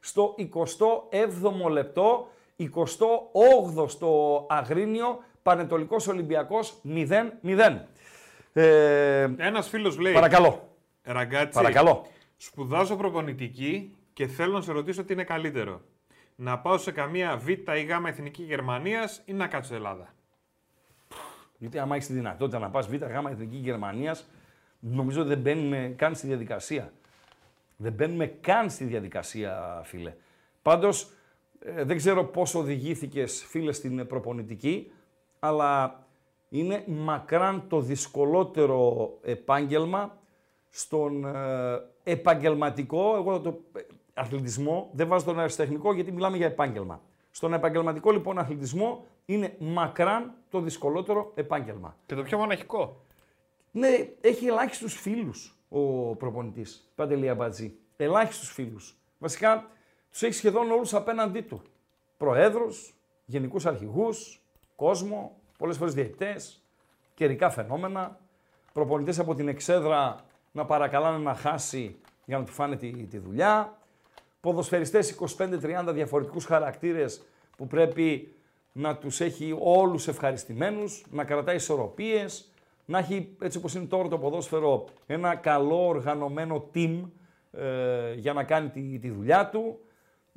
στο 0.00 0.34
27ο 0.38 1.70
λεπτό, 1.70 2.28
28ο 2.58 3.88
στο 3.88 4.46
Αγρίνιο, 4.48 5.22
Πανετολικός 5.42 6.06
Ολυμπιακός 6.08 6.80
0-0. 6.84 7.86
Ε, 8.52 9.28
Ένας 9.36 9.68
φίλος 9.68 9.98
λέει. 9.98 10.12
παρακαλώ, 10.12 10.68
Ραγκάτσι, 11.02 11.52
παρακαλώ. 11.52 12.06
Σπουδάζω 12.36 12.96
προπονητική 12.96 13.96
και 14.12 14.26
θέλω 14.26 14.52
να 14.52 14.60
σε 14.60 14.72
ρωτήσω 14.72 15.04
τι 15.04 15.12
είναι 15.12 15.24
καλύτερο. 15.24 15.80
Να 16.36 16.58
πάω 16.58 16.78
σε 16.78 16.92
καμία 16.92 17.36
Β 17.36 17.48
ή 17.48 17.54
Γ 17.84 18.06
εθνική 18.06 18.42
Γερμανίας 18.42 19.22
ή 19.24 19.32
να 19.32 19.46
κάτσω 19.46 19.74
Ελλάδα. 19.74 20.14
Γιατί 21.58 21.78
άμα 21.78 21.94
έχεις 21.94 22.06
τη 22.06 22.12
δυνατότητα 22.12 22.58
να 22.58 22.70
πας 22.70 22.86
Β' 22.88 22.94
Γ 22.94 23.26
Εθνική 23.30 23.56
Γερμανίας, 23.56 24.28
νομίζω 24.78 25.24
δεν 25.24 25.38
μπαίνουμε 25.38 25.94
καν 25.96 26.14
στη 26.14 26.26
διαδικασία. 26.26 26.92
Δεν 27.76 27.92
μπαίνουμε 27.92 28.26
καν 28.26 28.70
στη 28.70 28.84
διαδικασία, 28.84 29.80
φίλε. 29.84 30.14
Πάντω, 31.64 31.84
δεν 31.84 31.96
ξέρω 31.96 32.24
πώς 32.24 32.54
οδηγήθηκες, 32.54 33.44
φίλε, 33.44 33.72
στην 33.72 34.06
προπονητική, 34.06 34.92
αλλά 35.38 36.02
είναι 36.48 36.84
μακράν 36.86 37.64
το 37.68 37.80
δυσκολότερο 37.80 39.12
επάγγελμα 39.22 40.18
στον 40.70 41.24
ε, 41.24 41.80
επαγγελματικό, 42.02 43.16
εγώ 43.16 43.40
το 43.40 43.60
ε, 43.72 43.80
αθλητισμό, 44.14 44.90
δεν 44.92 45.08
βάζω 45.08 45.24
τον 45.24 45.40
αριστεχνικό 45.40 45.92
γιατί 45.92 46.12
μιλάμε 46.12 46.36
για 46.36 46.46
επάγγελμα. 46.46 47.02
Στον 47.30 47.52
επαγγελματικό 47.52 48.10
λοιπόν 48.10 48.38
αθλητισμό 48.38 49.06
είναι 49.24 49.56
μακράν 49.58 50.34
το 50.50 50.60
δυσκολότερο 50.60 51.32
επάγγελμα. 51.34 51.96
Και 52.06 52.14
το 52.14 52.22
πιο 52.22 52.38
μοναχικό. 52.38 53.00
Ναι, 53.70 53.88
έχει 54.20 54.46
ελάχιστους 54.46 54.94
φίλους 54.94 55.56
ο 55.68 55.80
προπονητής. 56.14 56.90
Παντελή 56.94 57.28
Αμπατζή. 57.28 57.76
Ελάχιστους 57.96 58.52
φίλους. 58.52 58.96
Βασικά 59.18 59.70
τους 60.18 60.26
έχει 60.26 60.36
σχεδόν 60.36 60.70
όλους 60.70 60.94
απέναντί 60.94 61.40
του. 61.40 61.62
Προέδρους, 62.16 62.94
γενικούς 63.24 63.66
αρχηγούς, 63.66 64.40
κόσμο, 64.76 65.36
πολλές 65.58 65.76
φορές 65.76 65.94
διαιτητές, 65.94 66.62
καιρικά 67.14 67.50
φαινόμενα, 67.50 68.18
προπονητές 68.72 69.18
από 69.18 69.34
την 69.34 69.48
εξέδρα 69.48 70.16
να 70.52 70.64
παρακαλάνε 70.64 71.18
να 71.18 71.34
χάσει 71.34 71.96
για 72.24 72.38
να 72.38 72.44
του 72.44 72.52
φάνε 72.52 72.76
τη, 72.76 72.90
τη 72.90 73.18
δουλειά, 73.18 73.78
ποδοσφαιριστές 74.40 75.18
25-30 75.38 75.92
διαφορετικούς 75.92 76.44
χαρακτήρες 76.44 77.22
που 77.56 77.66
πρέπει 77.66 78.34
να 78.72 78.96
τους 78.96 79.20
έχει 79.20 79.56
όλους 79.60 80.08
ευχαριστημένους, 80.08 81.04
να 81.10 81.24
κρατάει 81.24 81.56
ισορροπίες, 81.56 82.52
να 82.84 82.98
έχει 82.98 83.36
έτσι 83.40 83.58
όπως 83.58 83.74
είναι 83.74 83.86
τώρα 83.86 84.08
το 84.08 84.18
ποδόσφαιρο 84.18 84.84
ένα 85.06 85.34
καλό 85.34 85.86
οργανωμένο 85.86 86.70
team 86.74 87.00
ε, 87.52 88.14
για 88.14 88.32
να 88.32 88.44
κάνει 88.44 88.68
τη, 88.68 88.98
τη 88.98 89.10
δουλειά 89.10 89.48
του, 89.48 89.78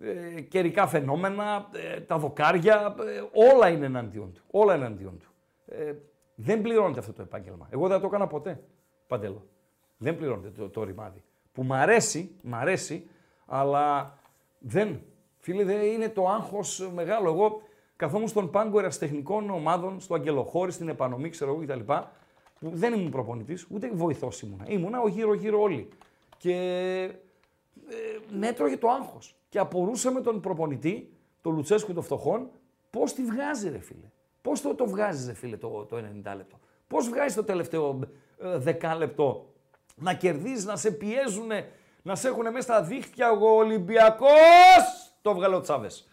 ε, 0.02 0.42
καιρικά 0.42 0.88
φαινόμενα, 0.88 1.70
ε, 1.72 2.00
τα 2.00 2.18
δοκάρια, 2.18 2.96
ε, 3.00 3.52
όλα 3.52 3.70
είναι 3.70 3.86
εναντίον 3.86 4.34
του. 4.34 4.42
Όλα 4.52 4.76
είναι 4.76 4.86
εναντίον 4.86 5.18
του. 5.18 5.32
Ε, 5.66 5.94
δεν 6.36 6.62
πληρώνεται 6.62 7.00
αυτό 7.00 7.14
το 7.14 7.22
επάγγελμα. 7.22 7.68
Εγώ 7.70 7.88
δεν 7.88 7.96
θα 7.96 8.02
το 8.02 8.08
έκανα 8.08 8.28
ποτέ, 8.28 8.64
Παντέλο. 9.08 9.46
Δεν 9.98 10.16
πληρώνεται 10.18 10.50
το, 10.50 10.70
το 10.70 10.84
ρημάδι. 10.84 11.24
Που 11.54 11.64
μ' 11.64 11.74
αρέσει, 11.74 12.36
μ' 12.42 12.56
αρέσει, 12.56 13.10
αλλά 13.46 14.18
δεν. 14.60 15.02
Φίλε, 15.40 15.64
δεν 15.64 15.82
είναι 15.82 16.10
το 16.10 16.28
άγχος 16.28 16.92
μεγάλο. 16.94 17.30
Εγώ 17.30 17.62
καθόμουν 17.96 18.28
στον 18.28 18.50
πάγκο 18.50 18.80
ερασιτεχνικών 18.80 19.50
ομάδων, 19.50 20.00
στο 20.00 20.16
Αγγελοχώρι, 20.16 20.72
στην 20.72 20.90
Επανομή, 20.90 21.30
ξέρω 21.30 21.52
εγώ 21.52 21.62
κτλ. 21.62 21.94
Που 22.60 22.70
δεν 22.74 22.94
ήμουν 22.94 23.12
προπονητής, 23.12 23.68
ούτε 23.70 23.92
βοηθός 23.94 24.42
ήμουνα. 24.42 24.66
Ήμουνα 24.68 25.02
ο 25.02 25.08
γύρω-γύρω 25.08 25.62
όλοι. 25.62 25.90
Και 26.38 26.54
ε, 27.90 28.36
με 28.38 28.48
έτρωγε 28.48 28.78
το 28.78 28.90
άγχος. 28.90 29.36
Και 29.52 29.60
απορούσαμε 29.60 30.22
τον 30.22 30.40
προπονητή, 30.40 31.14
τον 31.42 31.54
Λουτσέσκου 31.56 31.94
των 31.94 32.04
φτωχών, 32.04 32.50
πώς 32.90 33.14
τη 33.14 33.24
βγάζει, 33.24 33.70
ρε 33.70 33.80
φίλε. 33.80 34.12
Πώς 34.42 34.62
το, 34.62 34.76
το 34.76 34.88
βγάζει, 34.88 35.28
ρε 35.28 35.34
φίλε, 35.34 35.58
το, 35.58 35.86
το 35.86 35.96
90 35.98 36.02
λεπτό. 36.36 36.60
Πώς 36.88 37.10
βγάζει 37.10 37.36
το 37.36 37.44
τελευταίο 37.44 38.00
ε, 38.38 38.58
δεκάλεπτο 38.58 39.54
να 39.96 40.14
κερδίζεις, 40.14 40.66
να 40.66 40.76
σε 40.76 40.92
πιέζουν, 40.92 41.50
να 42.02 42.16
σε 42.16 42.28
έχουν 42.28 42.44
μέσα 42.44 42.62
στα 42.62 42.84
δίχτυα 42.84 43.32
ο 43.32 43.56
Ολυμπιακός. 43.56 45.14
Το 45.22 45.34
βγάλε 45.34 45.56
ο 45.56 45.62
Τσάβες. 45.62 46.08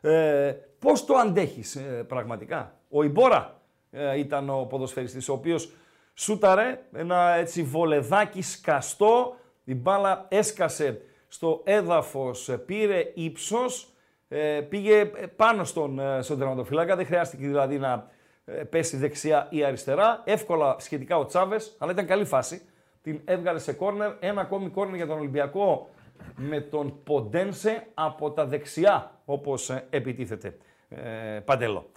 Ε, 0.00 0.54
Πώς 0.78 1.04
το 1.04 1.14
αντέχεις 1.14 1.76
ε, 1.76 2.04
πραγματικά. 2.08 2.78
Ο 2.88 3.02
Ιμπόρα 3.02 3.60
ε, 3.90 4.18
ήταν 4.18 4.50
ο 4.50 4.64
ποδοσφαιριστής 4.64 5.28
ο 5.28 5.32
οποίος 5.32 5.72
σούταρε 6.14 6.82
ένα 6.92 7.30
έτσι 7.30 7.62
βολεδάκι 7.62 8.42
σκαστό. 8.42 9.36
Η 9.64 9.74
μπάλα 9.74 10.26
έσκασε 10.28 11.00
στο 11.32 11.60
έδαφος, 11.64 12.48
ε, 12.48 12.56
πήρε 12.56 13.12
ύψος, 13.14 13.88
ε, 14.28 14.60
πήγε 14.68 15.00
ε, 15.00 15.26
πάνω 15.36 15.64
στον, 15.64 15.98
ε, 15.98 16.22
στον 16.22 16.38
τερματοφυλάκα. 16.38 16.96
Δεν 16.96 17.06
χρειάστηκε 17.06 17.46
δηλαδή 17.46 17.78
να 17.78 18.10
ε, 18.44 18.52
πέσει 18.52 18.96
δεξιά 18.96 19.46
ή 19.50 19.64
αριστερά. 19.64 20.22
Εύκολα 20.24 20.76
σχετικά 20.78 21.18
ο 21.18 21.24
Τσάβες, 21.24 21.76
αλλά 21.78 21.92
ήταν 21.92 22.06
καλή 22.06 22.24
φάση. 22.24 22.62
Την 23.02 23.20
έβγαλε 23.24 23.58
σε 23.58 23.72
κόρνερ. 23.72 24.12
Ένα 24.20 24.40
ακόμη 24.40 24.68
κόρνερ 24.68 24.96
για 24.96 25.06
τον 25.06 25.18
Ολυμπιακό 25.18 25.88
με 26.36 26.60
τον 26.60 27.02
Ποντένσε 27.04 27.86
από 27.94 28.30
τα 28.30 28.46
δεξιά, 28.46 29.20
όπως 29.24 29.70
ε, 29.70 29.86
επιτίθεται. 29.90 30.56
Ε, 30.88 31.40
Παντέλο. 31.44 31.90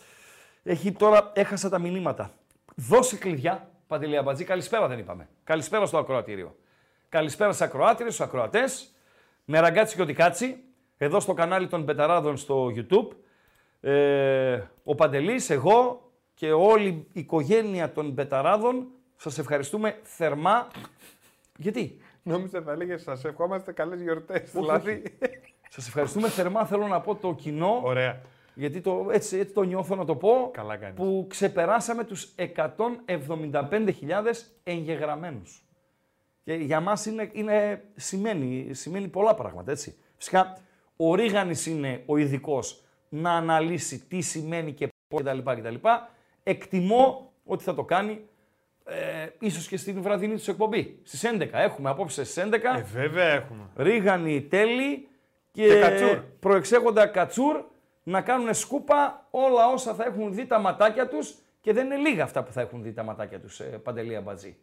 Έχει 0.64 0.92
τώρα, 0.92 1.32
έχασα 1.34 1.70
τα 1.70 1.80
μηνύματα. 1.80 2.32
Δώσε 2.76 3.18
κλειδιά, 3.18 3.70
Παντελή 3.88 4.18
Αμπατζή. 4.18 4.44
Καλησπέρα 4.44 4.88
δεν 4.88 5.00
είπαμε. 5.00 5.28
Καλησπέρα 5.44 5.86
στο 5.86 5.98
ακροατήριο. 5.98 6.56
Καλησπέρα 7.10 7.52
στους 7.52 7.68
ακροάτριες, 7.68 8.14
στους 8.14 8.26
ακροατές. 8.26 8.90
Με 9.46 9.60
Ραγκάτση 9.60 9.96
κι 9.96 10.02
ό,τι 10.02 10.24
κάτσει. 10.24 10.64
Εδώ 10.98 11.20
στο 11.20 11.34
κανάλι 11.34 11.68
των 11.68 11.86
Πεταράδων 11.86 12.38
στο 12.38 12.72
YouTube. 12.76 13.08
Ε, 13.82 14.62
ο 14.84 14.96
Παντελής, 14.96 15.50
εγώ 15.50 16.10
και 16.34 16.52
όλη 16.52 16.88
η 16.88 17.08
οικογένεια 17.20 17.92
των 17.92 18.16
Πεταράδων 18.16 18.88
σας 19.16 19.38
ευχαριστούμε 19.38 20.00
θερμά. 20.04 20.68
Γιατί, 21.58 21.98
Νόμιζα 22.24 22.62
θα 22.62 22.72
έλεγε 22.72 22.98
σας 22.98 23.26
ευχόμαστε 23.26 23.72
καλές 23.72 24.02
γιορτές. 24.02 24.54
όχι. 24.54 24.56
Δηλαδή. 24.62 25.04
σας 25.70 25.88
ευχαριστούμε 25.88 26.30
θερμά 26.30 26.66
θέλω 26.66 26.88
να 26.88 27.02
πω 27.02 27.16
το 27.16 27.34
κοινό. 27.34 27.82
Ωραία. 27.84 28.22
Γιατί 28.54 28.82
το, 28.82 29.08
έτσι, 29.12 29.38
έτσι 29.38 29.54
το 29.54 29.64
νιώθω 29.64 29.96
να 29.96 30.06
το 30.06 30.16
πω. 30.16 30.50
Καλά 30.54 30.78
κάνεις. 30.78 30.96
Που 30.96 31.26
ξεπεράσαμε 31.30 32.04
τους 32.04 32.34
175.000 32.36 34.52
εγγεγραμμένους. 34.64 35.65
Και 36.46 36.54
για 36.54 36.80
μας 36.80 37.06
είναι, 37.06 37.30
είναι, 37.34 37.84
σημαίνει, 37.96 38.74
σημαίνει 38.74 39.08
πολλά 39.08 39.36
πράγματα, 39.36 39.72
έτσι. 39.72 39.96
Φυσικά, 40.18 40.58
ο 40.96 41.16
Ρίγανης 41.16 41.66
είναι 41.66 42.04
ο 42.06 42.18
ειδικός 42.18 42.84
να 43.10 43.32
αναλύσει 43.32 44.00
τι 44.08 44.22
σημαίνει 44.22 44.72
και 44.74 44.88
πώς 45.08 45.22
κτλ. 45.22 45.38
κτλ. 45.52 45.76
Εκτιμώ 46.44 47.34
ότι 47.46 47.64
θα 47.64 47.74
το 47.74 47.84
κάνει 47.84 48.22
Ε, 48.88 49.28
ίσως 49.40 49.68
και 49.68 49.78
στην 49.78 50.02
βραδινή 50.02 50.36
τους 50.36 50.48
εκπομπή. 50.48 51.00
Στις 51.04 51.24
11. 51.24 51.48
Έχουμε 51.52 51.90
απόψε 51.90 52.24
στις 52.24 52.44
11. 52.44 52.78
Ε, 52.78 52.82
βέβαια 52.82 53.26
έχουμε. 53.34 53.70
Ρίγανη 53.76 54.42
τέλη 54.42 55.08
και, 55.52 55.68
Και 55.68 55.80
Κατσούρ. 55.80 56.18
προεξέχοντα 56.40 57.08
Κατσούρ 57.08 57.64
να 58.04 58.22
κάνουν 58.22 58.54
σκούπα 58.54 59.28
όλα 59.32 59.68
όσα 59.68 59.94
θα 59.94 60.06
έχουν 60.06 60.34
δει 60.34 60.46
τα 60.46 60.60
ματάκια 60.60 61.08
τους 61.08 61.36
και 61.62 61.74
δεν 61.74 61.86
είναι 61.86 61.96
λίγα 61.96 62.24
αυτά 62.24 62.44
που 62.44 62.52
θα 62.52 62.62
έχουν 62.62 62.84
δει 62.84 62.94
τα 62.94 63.04
ματάκια 63.04 63.40
τους, 63.40 63.60
ε, 63.60 63.64
Παντελή 63.64 64.16
Αμπατζή. 64.16 64.58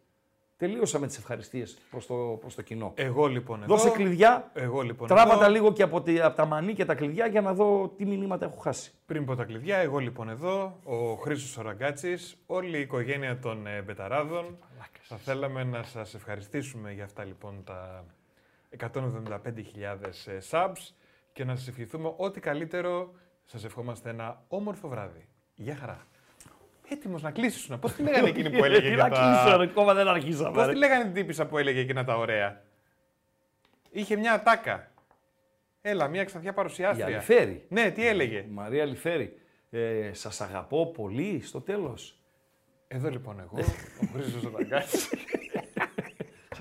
Τελείωσα 0.62 0.98
με 0.98 1.06
τις 1.06 1.18
ευχαριστίες 1.18 1.78
προς 1.90 2.06
το, 2.06 2.14
προς 2.40 2.54
το 2.54 2.62
κοινό. 2.62 2.92
Εγώ 2.94 3.26
λοιπόν 3.26 3.62
εδώ. 3.62 3.74
Δώσε 3.74 3.90
κλειδιά, 3.90 4.50
Εγώ 4.54 4.80
λοιπόν 4.80 5.08
τράβα 5.08 5.32
εδώ. 5.32 5.40
τα 5.40 5.48
λίγο 5.48 5.72
και 5.72 5.82
από, 5.82 6.02
τη, 6.02 6.20
από 6.20 6.36
τα 6.36 6.44
μανί 6.44 6.74
και 6.74 6.84
τα 6.84 6.94
κλειδιά 6.94 7.26
για 7.26 7.40
να 7.40 7.54
δω 7.54 7.88
τι 7.96 8.06
μηνύματα 8.06 8.44
έχω 8.46 8.56
χάσει. 8.56 8.92
Πριν 9.06 9.24
πω 9.24 9.34
τα 9.34 9.44
κλειδιά, 9.44 9.76
εγώ 9.76 9.98
λοιπόν 9.98 10.28
εδώ, 10.28 10.78
ο 10.84 11.14
Χρήστος 11.14 11.56
Οραγκάτσης, 11.56 12.36
όλη 12.46 12.76
η 12.76 12.80
οικογένεια 12.80 13.38
των 13.38 13.66
ε, 13.66 13.82
Μπεταράδων. 13.82 14.58
Θα 15.02 15.16
θέλαμε 15.16 15.64
να 15.64 15.82
σας 15.82 16.14
ευχαριστήσουμε 16.14 16.92
για 16.92 17.04
αυτά 17.04 17.24
λοιπόν 17.24 17.62
τα 17.64 18.04
175.000 18.78 18.90
ε, 20.26 20.38
subs 20.50 20.92
και 21.32 21.44
να 21.44 21.56
σας 21.56 21.68
ευχηθούμε 21.68 22.12
ό,τι 22.16 22.40
καλύτερο. 22.40 23.12
Σας 23.44 23.64
ευχόμαστε 23.64 24.10
ένα 24.10 24.42
όμορφο 24.48 24.88
βράδυ. 24.88 25.26
Γεια 25.54 25.76
χαρά. 25.76 26.06
Έτοιμος 26.88 27.22
να 27.22 27.30
κλείσεις 27.30 27.60
σου. 27.60 27.78
Πώς 27.78 27.92
τη 27.92 28.02
λέγανε 28.06 28.28
εκείνη 28.28 28.50
που 28.50 28.64
έλεγε 28.64 28.80
Τι 28.88 28.94
για 28.94 28.96
να 28.96 29.08
κλείσω, 29.08 29.50
τα... 29.50 29.56
ρε, 29.56 29.62
ακόμα 29.64 29.94
δεν 29.94 30.08
αρχίσαμε. 30.08 30.50
Πώς 30.56 30.66
ρε. 30.66 30.72
τη 30.72 30.78
λέγανε 30.78 31.04
την 31.04 31.12
τύπησα 31.12 31.46
που 31.46 31.58
έλεγε 31.58 31.80
εκείνα 31.80 32.04
τα 32.04 32.16
ωραία; 32.16 32.62
Είχε 33.90 34.16
μια 34.16 34.32
ατάκα. 34.32 34.90
Έλα, 35.82 36.08
μια 36.08 36.24
ξανθιά 36.24 36.50
Η 36.50 36.54
παρουσιάστρια. 36.54 37.06
Αλιφέρη. 37.06 37.64
Ναι, 37.68 37.90
τι 37.90 38.06
έλεγε; 38.06 38.38
Η 38.38 38.48
Μαρία 38.50 38.82
Αλιφέρη. 38.82 39.36
Ε, 39.70 40.10
σας 40.12 40.40
αγαπώ 40.40 40.86
πολύ 40.86 41.40
στο 41.44 41.60
τέλος. 41.60 42.16
Εδώ 42.88 43.10
λοιπόν 43.10 43.40
εγώ, 43.40 43.58
ο 44.02 44.06
Χρήστος 44.12 44.44
Οραγκάτσης. 44.44 45.10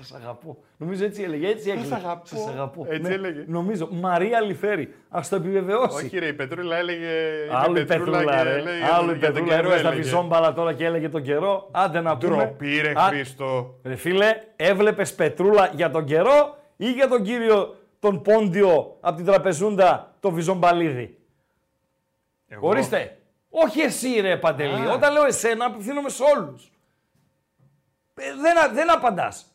Σας 0.04 0.12
αγαπώ. 0.20 0.56
Νομίζω 0.76 1.04
έτσι 1.04 1.22
έλεγε. 1.22 1.48
Έτσι 1.48 1.70
έκλεινε. 1.70 1.94
αγαπώ. 1.94 2.26
Σας 2.26 2.46
αγαπώ. 2.48 2.84
Ναι, 2.84 2.94
Έτσι 2.94 3.12
έλεγε. 3.12 3.44
Νομίζω. 3.46 3.88
Μαρία 3.90 4.40
Λιφέρη. 4.40 4.94
Α 5.08 5.20
το 5.30 5.36
επιβεβαιώσει. 5.36 6.04
Όχι 6.04 6.18
ρε, 6.18 6.26
η 6.26 6.32
Πετρούλα 6.32 6.76
έλεγε... 6.76 7.06
είναι 7.46 7.56
Άλλο 7.56 7.78
η 7.80 7.84
Πετρούλα, 7.84 8.24
και 8.24 8.42
ρε. 8.42 8.60
λέει 8.60 8.80
Άλλο 8.92 9.12
η 9.12 9.16
για 9.16 9.26
τον 9.26 9.34
Πετρούλα 9.34 9.54
καιρό 9.54 9.62
έβγαλε 9.66 9.82
τα 9.82 9.88
έλεγε. 9.88 10.02
βυζόμπαλα 10.02 10.52
τώρα 10.52 10.72
και 10.72 10.84
έλεγε 10.84 11.08
τον 11.08 11.22
καιρό. 11.22 11.68
Άντε 11.70 12.00
να 12.00 12.16
πούμε. 12.16 12.36
Ντροπή 12.36 12.80
ρε 12.80 12.92
Α, 12.96 13.02
Χρήστο. 13.02 13.78
Ρε 13.84 13.94
φίλε, 13.94 14.30
έβλεπες 14.56 15.14
Πετρούλα 15.14 15.70
για 15.74 15.90
τον 15.90 16.04
καιρό 16.04 16.56
ή 16.76 16.90
για 16.92 17.08
τον 17.08 17.22
κύριο 17.22 17.76
τον 17.98 18.22
Πόντιο 18.22 18.96
από 19.00 19.16
την 19.16 19.24
τραπεζούντα, 19.24 20.14
το 20.20 20.30
βυζομπαλίδι. 20.30 21.18
Εγώ. 22.48 22.68
Ορίστε. 22.68 23.16
Όχι 23.50 23.80
εσύ 23.80 24.20
ρε 24.20 24.36
Παντελή. 24.36 24.88
Α. 24.88 24.92
Όταν 24.92 25.12
λέω 25.12 25.24
εσένα 25.24 25.64
απευθύνομαι 25.64 26.08
σε 26.08 26.22
όλους. 26.36 26.70
δεν, 28.14 28.58
α- 28.58 28.72
δεν 28.72 28.92
απαντάς. 28.92 29.46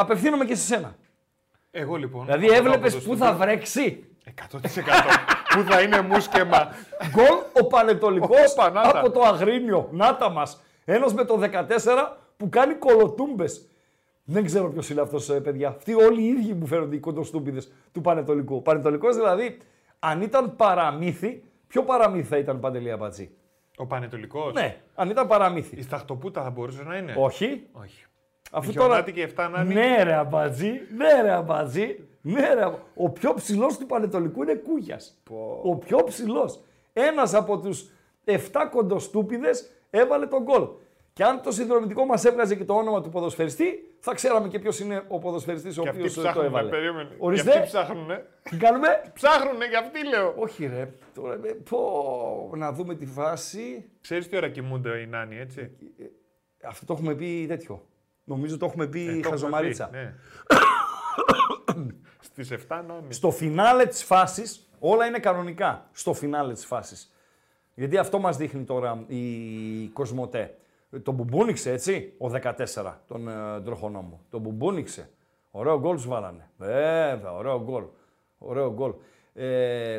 Απευθύνομαι 0.00 0.44
και 0.44 0.54
σε 0.54 0.64
σένα. 0.64 0.94
Εγώ 1.70 1.96
λοιπόν. 1.96 2.24
Δηλαδή 2.24 2.44
από 2.46 2.54
εδώ, 2.54 2.64
έβλεπε 2.64 2.88
από 2.88 3.04
το 3.04 3.10
πού 3.10 3.16
θα 3.16 3.32
βρέξει; 3.32 4.04
100% 4.24 4.60
πού 5.54 5.62
θα 5.62 5.80
είναι 5.80 6.00
μουσκεμα. 6.00 6.68
Γκολ 7.10 7.38
ο 7.62 7.66
Πανετολικός 7.66 8.52
Όπα, 8.52 8.70
να 8.70 8.82
τα. 8.82 8.98
από 8.98 9.10
το 9.10 9.20
Αγρίνιο. 9.22 9.88
Νάτα 9.92 10.30
μας. 10.30 10.60
Ένας 10.84 11.14
με 11.14 11.24
το 11.24 11.40
14 11.42 11.66
που 12.36 12.48
κάνει 12.48 12.74
κολοτούμπες. 12.74 13.64
Δεν 14.24 14.44
ξέρω 14.44 14.70
ποιος 14.70 14.90
είναι 14.90 15.00
αυτός, 15.00 15.26
παιδιά. 15.42 15.68
Αυτοί 15.68 15.94
όλοι 15.94 16.22
οι 16.22 16.26
ίδιοι 16.26 16.52
μου 16.52 16.66
φαίνονται 16.66 16.96
οι 16.96 17.00
κοντοστούμπιδες 17.00 17.72
του 17.92 18.00
Πανετολικού. 18.00 18.56
Ο 18.56 18.60
Πανετολικός 18.60 19.16
δηλαδή, 19.16 19.58
αν 19.98 20.20
ήταν 20.20 20.56
παραμύθι, 20.56 21.42
ποιο 21.66 21.82
παραμύθι 21.82 22.28
θα 22.28 22.36
ήταν 22.36 22.60
παντελή 22.60 22.90
Αμπατζή. 22.90 23.30
Ο 23.76 23.86
Πανετολικός; 23.86 24.52
Ναι, 24.52 24.76
αν 24.94 25.10
ήταν 25.10 25.26
παραμύθι. 25.26 25.76
Η 25.76 25.82
σταχτοπούτα 25.82 26.42
θα 26.42 26.50
μπορούσε 26.50 26.82
να 26.82 26.96
είναι. 26.96 27.14
Όχι. 27.18 27.66
Όχι. 27.72 28.04
Αφού 28.50 28.70
Η 28.70 28.74
τώρα... 28.74 28.86
Γιονάτη 28.86 29.12
και 29.12 29.20
η 29.20 29.22
εφτά 29.22 29.48
να 29.48 29.60
είναι. 29.60 29.74
Ναι, 29.74 30.02
ρε 30.02 30.12
αμπατζή, 30.14 30.80
ναι, 30.96 31.22
ρε 31.22 31.30
αμπατζή. 31.30 32.04
Ναι, 32.22 32.54
ρε. 32.54 32.62
αμπα- 32.64 32.78
Ο 32.94 33.10
πιο 33.10 33.34
ψηλός 33.34 33.78
του 33.78 33.86
Πανετολικού 33.86 34.42
είναι 34.42 34.54
Κούγιας. 34.54 35.20
Ο 35.62 35.76
πιο 35.76 36.04
ψηλός. 36.04 36.60
Ένας 36.92 37.34
από 37.34 37.58
τους 37.60 37.86
7 38.24 38.36
κοντοστούπιδες 38.70 39.70
έβαλε 39.90 40.26
τον 40.26 40.42
γκολ. 40.42 40.68
Και 41.12 41.24
αν 41.24 41.42
το 41.42 41.52
συνδρομητικό 41.52 42.04
μας 42.04 42.24
έβγαζε 42.24 42.54
και 42.54 42.64
το 42.64 42.74
όνομα 42.74 43.00
του 43.02 43.08
ποδοσφαιριστή, 43.08 43.94
θα 44.00 44.14
ξέραμε 44.14 44.48
και 44.48 44.58
ποιος 44.58 44.80
είναι 44.80 45.02
ο 45.08 45.18
ποδοσφαιριστής 45.18 45.78
ο 45.78 45.82
Και 45.82 45.88
αυτοί 45.88 46.00
οποίος 46.00 46.14
το 46.14 46.20
ψάχνουνε, 46.20 46.46
έβαλε. 46.48 46.68
περίμενε. 46.70 47.08
Και 47.08 47.14
Ορίστε, 47.18 47.50
αυτοί 47.50 47.66
ψάχνουνε. 47.66 48.26
τι 48.50 48.56
κάνουμε; 48.56 49.02
Ψάχνουνε 49.14 49.66
και 49.66 49.76
αυτοί 49.76 50.06
λέω. 50.08 50.34
Όχι, 50.36 50.66
ρε. 50.66 50.88
Τώρα, 51.14 51.34
ε, 51.34 51.52
πω, 51.70 52.50
να 52.56 52.72
δούμε 52.72 52.94
τη 52.94 53.06
φάση. 53.06 53.84
Ξέρεις 54.00 54.28
τι 54.28 54.36
ώρα 54.36 54.48
κοιμούνται 54.48 54.98
οι 54.98 55.06
νάνοι, 55.06 55.36
έτσι; 55.38 55.70
Αυτό 56.64 56.86
το 56.86 56.92
έχουμε 56.92 57.14
πει 57.14 57.44
τέτοιο. 57.48 57.82
Νομίζω 58.30 58.56
το 58.56 58.66
έχουμε 58.66 58.86
πει 58.86 59.00
Ε, 59.00 59.04
το 59.04 59.10
έχουμε 59.10 59.28
χαζομαρίτσα. 59.30 59.86
πει, 59.86 59.96
ναι. 59.96 60.14
Στις 62.20 62.50
7 62.52 62.56
νάνοι. 62.68 63.12
Στο 63.12 63.30
φινάλε 63.30 63.86
της 63.86 64.04
φάσης, 64.04 64.68
όλα 64.78 65.06
είναι 65.06 65.18
κανονικά 65.18 65.88
στο 65.92 66.12
φινάλε 66.14 66.52
της 66.52 66.66
φάσης. 66.66 67.14
Γιατί 67.74 67.96
αυτό 67.98 68.18
μας 68.18 68.36
δείχνει 68.36 68.62
τώρα 68.64 69.04
η 69.06 69.24
Κοσμοτέ. 69.92 70.54
Το 71.02 71.12
μπουμπούνιξε, 71.12 71.72
έτσι, 71.72 72.12
ο 72.18 72.26
14, 72.26 72.92
τον 73.08 73.28
ε, 73.28 73.60
τροχονόμο. 73.64 74.20
Το 74.30 74.38
μπουμπούνιξε. 74.38 75.10
Ωραίο 75.50 75.78
γκολ 75.80 75.94
τους 75.96 76.06
βάλανε. 76.06 76.50
Βέβαια, 76.56 77.32
ωραίο 77.36 77.62
γκολ. 77.62 77.84
Ωραίο 78.38 78.72
γκολ. 78.72 78.92
Ε, 79.34 79.98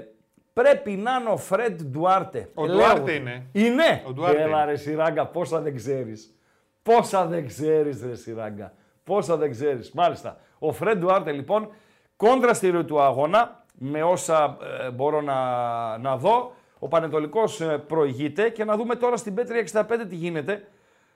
πρέπει 0.53 0.91
να 0.91 1.15
είναι 1.15 1.29
ο 1.29 1.37
Φρέντ 1.37 1.81
Ντουάρτε. 1.81 2.49
Ο 2.53 2.65
Λέω 2.65 2.75
Ντουάρτε 2.75 3.11
εγώ. 3.11 3.21
είναι. 3.21 3.45
Είναι. 3.51 4.03
Ο 4.07 4.11
Ντουάρτε 4.13 4.41
Έλα 4.41 4.61
είναι. 4.61 4.71
ρε 4.71 4.77
Σιράγκα, 4.77 5.27
πόσα 5.27 5.59
δεν 5.61 5.75
ξέρεις. 5.75 6.35
Πόσα 6.83 7.25
δεν 7.25 7.47
ξέρεις 7.47 8.03
ρε 8.03 8.15
Σιράγκα. 8.15 8.73
Πόσα 9.03 9.37
δεν 9.37 9.51
ξέρεις. 9.51 9.91
Μάλιστα. 9.91 10.37
Ο 10.59 10.71
Φρέντ 10.71 10.99
Ντουάρτε 10.99 11.31
λοιπόν, 11.31 11.69
κόντρα 12.15 12.53
στη 12.53 12.69
ροή 12.69 12.83
του 12.83 13.01
αγώνα, 13.01 13.63
με 13.73 14.03
όσα 14.03 14.57
ε, 14.81 14.89
μπορώ 14.89 15.21
να, 15.21 15.97
να 15.97 16.17
δω, 16.17 16.53
ο 16.79 16.87
Πανετολικός 16.87 17.61
ε, 17.61 17.77
προηγείται 17.77 18.49
και 18.49 18.63
να 18.63 18.77
δούμε 18.77 18.95
τώρα 18.95 19.17
στην 19.17 19.33
Πέτρια 19.33 19.67
65 19.71 19.83
τι 20.09 20.15
γίνεται. 20.15 20.67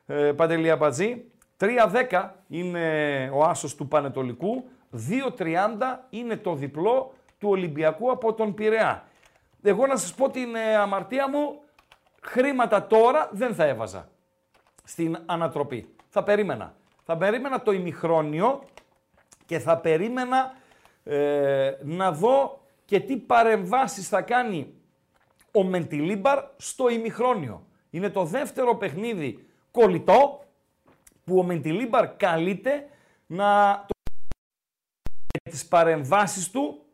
Ε, 0.05 0.31
Παντελή 0.31 0.69
Αμπατζή. 0.69 1.25
3-10 2.09 2.29
είναι 2.47 3.29
ο 3.33 3.43
άσος 3.43 3.75
του 3.75 3.87
Πανετολικού, 3.87 4.63
2-30 5.37 5.47
είναι 6.09 6.37
το 6.37 6.53
διπλό 6.53 7.13
του 7.39 7.49
Ολυμπιακού 7.49 8.11
από 8.11 8.33
τον 8.33 8.53
Πειραιά. 8.53 9.03
Εγώ 9.63 9.87
να 9.87 9.97
σας 9.97 10.13
πω 10.13 10.29
την 10.29 10.55
ε, 10.55 10.75
αμαρτία 10.75 11.29
μου, 11.29 11.59
χρήματα 12.21 12.87
τώρα 12.87 13.29
δεν 13.31 13.53
θα 13.53 13.65
έβαζα 13.65 14.09
στην 14.85 15.17
ανατροπή. 15.25 15.95
Θα 16.09 16.23
περίμενα. 16.23 16.75
Θα 17.03 17.17
περίμενα 17.17 17.61
το 17.61 17.71
ημιχρόνιο 17.71 18.63
και 19.45 19.59
θα 19.59 19.77
περίμενα 19.77 20.55
ε, 21.03 21.71
να 21.83 22.11
δω 22.11 22.61
και 22.85 22.99
τι 22.99 23.17
παρεμβάσεις 23.17 24.07
θα 24.07 24.21
κάνει 24.21 24.73
ο 25.51 25.63
Μεντιλίμπαρ 25.63 26.43
στο 26.57 26.89
ημιχρόνιο. 26.89 27.67
Είναι 27.89 28.09
το 28.09 28.23
δεύτερο 28.23 28.75
παιχνίδι 28.75 29.47
κολλητό 29.71 30.43
που 31.23 31.37
ο 31.39 31.43
Μεντιλίμπαρ 31.43 32.15
καλείται 32.15 32.89
να 33.25 33.83
το... 33.87 33.93
τις 35.43 35.67
παρεμβάσεις 35.67 36.51
του 36.51 36.85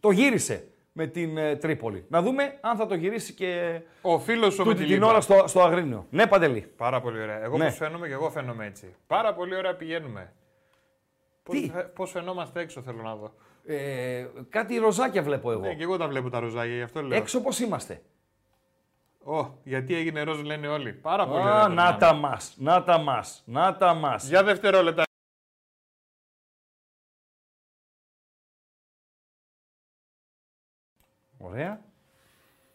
το 0.00 0.10
γύρισε 0.10 0.69
με 1.00 1.06
την 1.06 1.36
ε, 1.36 1.56
Τρίπολη. 1.56 2.04
Να 2.08 2.22
δούμε 2.22 2.58
αν 2.60 2.76
θα 2.76 2.86
το 2.86 2.94
γυρίσει 2.94 3.32
και 3.34 3.80
Ο 4.02 4.18
φίλος 4.18 4.58
ο 4.58 4.62
τούτη 4.62 4.74
την 4.74 4.82
Μετιλίμπα. 4.82 5.06
ώρα 5.06 5.20
στο, 5.20 5.44
στο 5.46 5.60
Αγρίνιο. 5.62 6.06
Ναι, 6.10 6.26
Παντελή. 6.26 6.60
Πάρα 6.76 7.00
πολύ 7.00 7.22
ωραία. 7.22 7.42
Εγώ 7.42 7.56
Ναι. 7.56 7.64
πώς 7.64 7.76
φαίνομαι 7.76 8.06
και 8.06 8.12
εγώ 8.12 8.30
φαίνομαι 8.30 8.66
έτσι. 8.66 8.94
Πάρα 9.06 9.34
πολύ 9.34 9.56
ωραία 9.56 9.74
πηγαίνουμε. 9.76 10.32
Πώς, 11.42 11.60
Τι; 11.60 11.70
φαι- 11.70 11.86
πώς 11.86 12.10
φαινόμαστε 12.10 12.60
έξω 12.60 12.82
θέλω 12.82 13.02
να 13.02 13.14
δω. 13.16 13.32
Ε, 13.66 14.26
κάτι 14.48 14.76
ροζάκια 14.78 15.22
βλέπω 15.22 15.50
εγώ. 15.50 15.60
Ναι, 15.60 15.74
και 15.74 15.82
εγώ 15.82 15.96
τα 15.96 16.08
βλέπω 16.08 16.30
τα 16.30 16.40
ροζάγια, 16.40 16.74
γι' 16.76 16.82
αυτό 16.82 17.02
λέω. 17.02 17.18
Έξω 17.18 17.40
πώς 17.42 17.60
είμαστε; 17.60 18.02
Ω, 19.24 19.46
γιατί 19.64 19.94
έγινε 19.94 20.22
ροζ 20.22 20.42
λένε 20.42 20.68
όλοι. 20.68 20.92
Πάρα 20.92 21.26
πολύ 21.26 21.40
ωραία. 21.40 21.52
Α, 21.54 21.68
να 21.68 21.74
περνάμε. 21.74 21.98
τα 21.98 22.12
μας, 22.12 22.54
να 22.58 22.82
τα 22.84 22.98
μας, 22.98 23.42
να 23.46 23.76
τα 23.76 23.94
μας. 23.94 24.28
Για 24.28 24.42
δευτερόλεπτα. 24.42 25.02
Ωραία. 31.40 31.80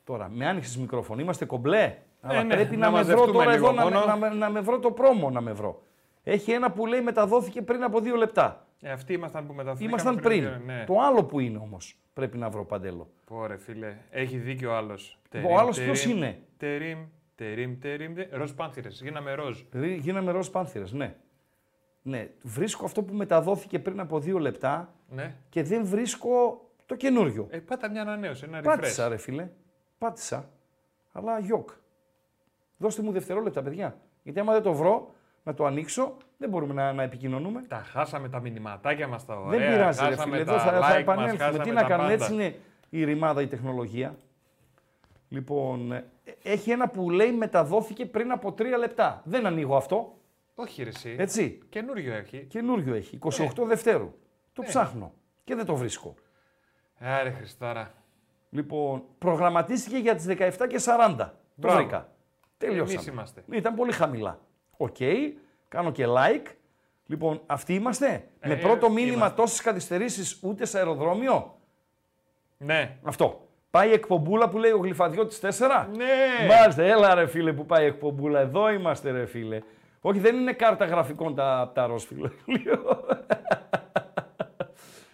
Τώρα, 0.04 0.30
με 0.30 0.46
άνοιξες 0.48 0.78
μικρόφωνο, 0.78 1.22
είμαστε 1.22 1.46
κομπλέ. 1.46 1.98
Αλλά 2.22 2.44
ναι, 2.44 2.54
πρέπει 2.56 2.76
να 2.78 2.90
να, 2.90 2.98
με 2.98 3.04
βρω 3.04 3.16
μαζευτούμε 3.18 3.44
τώρα 3.44 3.56
λίγο 3.56 3.68
εδώ, 3.68 3.76
να, 3.76 3.84
με- 3.86 3.92
μόνο. 3.94 4.06
να, 4.06 4.16
με- 4.16 4.30
να 4.30 4.50
με 4.50 4.60
βρω 4.60 4.80
το 4.80 4.92
πρόμο 4.92 5.30
να 5.30 5.42
με 5.42 5.52
βρω. 5.52 5.82
Έχει 6.24 6.52
ένα 6.52 6.72
που 6.72 6.86
λέει 6.86 7.02
μεταδόθηκε 7.02 7.62
πριν 7.62 7.84
από 7.84 8.00
δύο 8.00 8.16
λεπτά. 8.16 8.68
Ε, 8.82 8.92
αυτοί 8.92 9.14
ήμασταν 9.14 9.48
που 9.48 9.54
μεταφέραμε. 9.54 9.90
Ήμασταν 9.90 10.16
πριν. 10.16 10.50
Ναι. 10.66 10.84
Το 10.88 11.00
άλλο 11.00 11.24
που 11.24 11.40
είναι 11.40 11.58
όμως 11.58 11.98
πρέπει 12.14 12.38
να 12.38 12.50
βρω 12.50 12.66
παντέλο. 12.66 13.10
Πόρε 13.26 13.58
φίλε, 13.58 13.98
έχει 14.10 14.38
δίκιο 14.38 14.72
ο 14.72 14.76
άλλος. 14.76 15.20
Ο 15.50 15.58
άλλος 15.60 15.80
ποιος 15.80 16.06
είναι; 16.06 16.40
Τερίμ, 16.58 17.00
τερίμ, 17.36 17.80
τερίμ. 17.80 18.14
τε- 18.14 18.34
Ροζ 18.34 18.52
πάνθυρες, 18.52 19.02
γίναμε 19.02 19.34
ροζ. 19.34 19.62
Δηλαδή, 19.72 19.96
γίναμε 19.96 20.32
ροζ 20.32 20.48
πάνθυρες, 20.48 20.92
ναι. 20.94 21.16
Ναι, 22.02 22.30
βρίσκω 22.42 22.86
αυτό 22.86 23.04
που 23.04 23.14
μεταδόθηκε 23.14 23.80
πριν 23.80 24.00
από 24.00 24.20
δύο 24.20 24.38
λεπτά 24.40 24.94
Ναι. 25.10 25.36
και 25.50 25.64
δεν 25.64 25.86
βρίσκω 25.86 26.65
το 26.86 26.96
καινούριο. 26.96 27.48
Ε, 27.50 27.58
πάτα 27.60 27.90
μια 27.90 28.02
ανανέωση, 28.02 28.44
ένα 28.48 28.60
refresh. 28.60 28.64
Πάτησα 28.64 29.08
ρε 29.08 29.18
φίλε. 29.18 29.50
Πάτησα. 29.98 30.50
Αλλά 31.12 31.40
γιοκ. 31.40 31.70
Δώστε 32.78 33.02
μου 33.02 33.12
δευτερόλεπτα, 33.12 33.62
παιδιά. 33.62 33.98
Γιατί 34.24 34.40
άμα 34.40 34.54
δεν 34.54 34.62
το 34.62 34.74
βρω, 34.74 35.14
να 35.44 35.54
το 35.54 35.66
ανοίξω. 35.66 36.18
Δεν 36.38 36.50
μπορούμε 36.50 36.74
να, 36.74 36.94
να 36.94 37.04
επικοινωνούμε. 37.04 37.62
Τα 37.68 37.78
χάσαμε 37.78 38.30
τα 38.30 38.40
μηνυματάκια 38.40 39.08
μας 39.08 39.26
τα 39.26 39.36
ωραία. 39.40 39.60
Δεν 39.60 39.70
πειράζει, 39.72 40.00
ρε 40.04 40.16
χάσαμε 40.16 40.32
φίλε. 40.38 40.44
τα 40.46 40.52
Εδώ 40.54 40.62
θα, 40.62 40.72
θα 40.72 40.78
like 40.78 40.82
μας, 40.82 40.96
επανέλθουμε. 40.98 41.44
χάσαμε 41.44 41.64
Τι 41.64 41.72
να 41.72 41.82
τα 41.82 41.88
κάνουμε, 41.88 42.10
πάντα. 42.10 42.24
έτσι 42.24 42.34
είναι 42.34 42.56
η 42.90 43.04
ρημάδα, 43.04 43.42
η 43.42 43.48
τεχνολογία. 43.48 44.16
Λοιπόν, 45.30 45.92
ε, 45.92 46.06
έχει 46.44 46.72
ένα 46.72 46.90
που 46.90 47.10
λέει 47.10 47.32
μεταδόθηκε 47.32 48.06
πριν 48.06 48.32
από 48.32 48.52
τρία 48.52 48.78
λεπτά. 48.78 49.22
Δεν 49.26 49.46
ανοίγω 49.46 49.76
αυτό. 49.76 50.18
Όχι, 50.56 50.84
ρε, 50.84 50.90
εσύ. 50.90 51.16
Έτσι. 51.20 51.60
Καινούριο 51.70 52.14
έχει. 52.14 52.46
Καινούριο 52.50 52.94
έχει. 52.96 53.20
28 53.22 53.66
Δευτέρου. 53.68 54.14
Το 54.54 54.62
Ναι. 54.62 54.68
ψάχνω 54.68 55.14
και 55.44 55.56
δεν 55.56 55.66
το 55.66 55.76
βρίσκω. 55.76 56.16
Άρε 57.00 57.30
Χριστάρα. 57.32 57.92
Λοιπόν, 58.50 59.04
προγραμματίστηκε 59.18 59.98
για 59.98 60.16
τις 60.16 60.26
17 60.28 60.68
και 60.68 60.80
40. 60.86 61.16
Το 61.18 61.32
Μπράβο. 61.56 61.78
βρήκα. 61.78 62.10
Τελειώσαμε. 62.58 62.92
Εμείς 62.94 63.08
είμαστε. 63.08 63.44
Ήταν 63.52 63.76
πολύ 63.76 63.92
χαμηλά. 63.92 64.40
Οκ. 64.78 64.96
Κάνω 65.68 65.92
και 65.92 66.06
like. 66.08 66.46
Λοιπόν, 67.06 67.42
αυτοί 67.46 67.74
είμαστε; 67.74 68.28
Με 68.46 68.54
Ε, 68.54 68.56
πρώτο 68.56 68.90
μήνυμα 68.90 69.14
είμαστε. 69.16 69.36
τόσες 69.36 69.62
καθυστερήσεις 69.62 70.40
ούτε 70.44 70.66
σε 70.66 70.78
αεροδρόμιο; 70.78 71.58
Ναι. 72.58 72.98
Αυτό. 73.04 73.48
Πάει 73.70 73.90
η 73.90 73.94
εκπομπούλα 73.94 74.50
που 74.50 74.58
λέει 74.58 74.72
ο 74.72 74.78
Γλυφαδιώτης 74.78 75.40
4. 75.40 75.88
Ναι. 75.96 76.46
Μάλιστα, 76.48 76.84
έλα 76.84 77.14
ρε 77.16 77.28
φίλε 77.28 77.54
που 77.54 77.66
πάει 77.66 77.84
η 77.84 77.88
εκπομπούλα. 77.88 78.40
Εδώ 78.40 78.70
είμαστε 78.72 79.12
ρε 79.12 79.26
φίλε. 79.26 79.62
Όχι, 80.02 80.20
δεν 80.20 80.36
είναι 80.36 80.54
κάρτα 80.54 80.86
γραφικών 80.86 81.36
τα, 81.36 81.72
τα 81.74 81.86
ροζ 81.86 82.04
φίλε. 82.04 82.30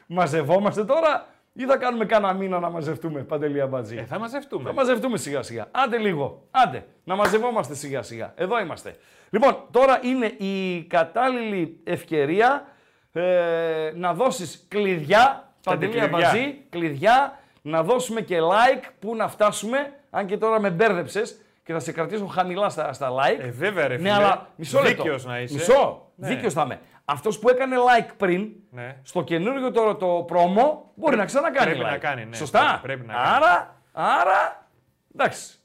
Μαζευόμαστε 0.07 0.85
τώρα; 0.85 1.25
Ή 1.61 1.65
θα 1.65 1.77
κάνουμε 1.77 2.05
κάνα 2.05 2.33
μήνα 2.33 2.59
να 2.59 2.69
μαζευτούμε, 2.69 3.21
Παντελή 3.21 3.61
Αμπατζή. 3.61 3.97
Ε, 3.97 4.05
θα 4.05 4.19
μαζευτούμε. 4.19 4.63
Θα 4.69 4.73
μαζευτούμε 4.73 5.17
σιγά 5.17 5.41
σιγά. 5.41 5.67
Άντε 5.71 5.97
λίγο. 5.97 6.47
Άντε. 6.51 6.85
Να 7.03 7.15
μαζευόμαστε 7.15 7.75
σιγά 7.75 8.01
σιγά. 8.01 8.33
Εδώ 8.35 8.59
είμαστε. 8.59 8.95
Λοιπόν, 9.29 9.57
τώρα 9.71 9.99
είναι 10.03 10.25
η 10.25 10.83
κατάλληλη 10.83 11.79
ευκαιρία 11.83 12.65
ε, 13.11 13.91
να 13.95 14.13
δώσεις 14.13 14.65
κλειδιά. 14.67 15.53
Παντελή 15.63 15.91
κλειδιά. 15.91 16.17
Αμπατζή, 16.17 16.55
κλειδιά. 16.69 17.39
Να 17.61 17.83
δώσουμε 17.83 18.21
και 18.21 18.37
like. 18.39 18.89
Πού 18.99 19.15
να 19.15 19.27
φτάσουμε. 19.27 19.93
Αν 20.09 20.25
και 20.25 20.37
τώρα 20.37 20.59
με 20.59 20.69
μπέρδεψες 20.69 21.41
και 21.63 21.73
θα 21.73 21.79
σε 21.79 21.91
κρατήσω 21.91 22.25
χαμηλά 22.25 22.69
στα, 22.69 22.93
στα 22.93 23.09
like. 23.09 23.39
Ε, 23.39 23.51
βέβαια, 23.51 23.87
ρε 23.87 23.97
φίλε. 23.97 24.09
Ναι, 24.09 24.15
αλλά 24.15 24.47
μισό 24.55 24.81
λεπτό. 24.81 25.03
Δίκαιος 25.03 25.25
να 25.25 25.39
είσαι. 25.39 25.53
Μισό. 25.53 26.11
Ναι. 26.15 26.27
Δίκαιος 26.27 26.53
θα 26.53 26.61
είμαι. 26.61 26.79
Αυτός 27.11 27.39
που 27.39 27.49
έκανε 27.49 27.75
like 27.75 28.09
πριν, 28.17 28.49
Ναι. 28.71 28.97
στο 29.03 29.23
καινούργιο 29.23 29.71
το, 29.71 29.95
το 29.95 30.23
πρόμο, 30.27 30.91
μπορεί 30.95 31.15
να 31.15 31.25
ξανακάνει 31.25 31.65
πρέπει 31.71 31.85
like. 31.87 31.91
να 31.91 31.97
κάνει, 31.97 32.25
ναι. 32.25 32.35
Σωστά. 32.35 32.59
Πρέπει- 32.59 32.81
πρέπει 32.81 33.05
να 33.05 33.13
κάνει. 33.13 33.35
άρα, 33.35 33.81
άρα, 33.91 34.67
εντάξει. 35.15 35.55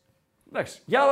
Εντάξει. 0.48 0.82
Για 0.84 1.02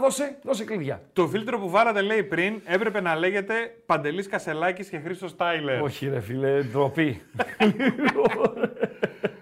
δώσε, 0.00 0.38
δώσε 0.42 0.64
κλειδιά. 0.64 1.00
Το 1.12 1.28
φίλτρο 1.28 1.58
που 1.58 1.70
βάλατε 1.70 2.00
λέει 2.00 2.22
πριν 2.22 2.60
έπρεπε 2.64 3.00
να 3.00 3.16
λέγεται 3.16 3.54
Παντελής 3.86 4.28
Κασελάκης 4.28 4.88
και 4.88 4.98
Χρήστος 4.98 5.36
Τάιλερ. 5.36 5.82
Όχι 5.82 6.08
ρε 6.08 6.20
φίλε, 6.20 6.62
ντροπή. 6.62 7.22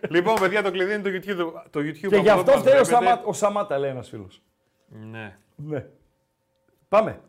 Λοιπόν, 0.09 0.35
παιδιά, 0.41 0.63
το 0.63 0.71
κλειδί 0.71 0.95
είναι 0.95 1.03
το 1.03 1.11
YouTube. 1.11 1.63
Το 1.71 1.81
YouTube 1.81 1.97
και 1.99 2.07
από 2.07 2.17
γι' 2.17 2.29
εδώ 2.29 2.39
αυτό 2.39 2.53
μας 2.53 2.61
φταίει 2.61 2.81
ο, 2.81 2.85
βλέπετε. 2.85 3.07
Σαμά, 3.11 3.23
ο 3.25 3.33
Σαμάτα, 3.33 3.79
λέει 3.79 3.91
ένας 3.91 4.09
φίλος. 4.09 4.43
Ναι. 4.89 5.37
Ναι. 5.57 5.85
Πάμε. 6.89 7.21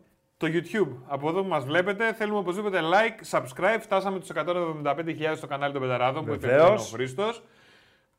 Το 0.44 0.50
YouTube. 0.52 0.96
Από 1.06 1.28
εδώ 1.28 1.42
που 1.42 1.48
μας 1.48 1.64
βλέπετε, 1.64 2.12
θέλουμε 2.12 2.38
οπωσδήποτε 2.38 2.80
like, 2.82 3.38
subscribe. 3.38 3.78
Φτάσαμε 3.80 4.18
τους 4.18 4.28
175.000 4.34 5.32
στο 5.36 5.46
κανάλι 5.46 5.72
των 5.72 5.82
Πεταράδων 5.82 6.24
που 6.24 6.30
Βεβαίως. 6.30 6.52
επικοινωνεί 6.56 6.80
ο 6.80 6.84
Χρήστος. 6.92 7.42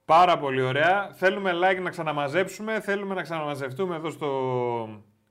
Πάρα 0.06 0.38
πολύ 0.38 0.62
ωραία. 0.62 1.10
Θέλουμε 1.14 1.52
like 1.54 1.82
να 1.82 1.90
ξαναμαζέψουμε. 1.90 2.80
Θέλουμε 2.80 3.14
να 3.16 3.22
ξαναμαζευτούμε 3.22 3.96
εδώ 3.96 4.10
στο 4.10 4.30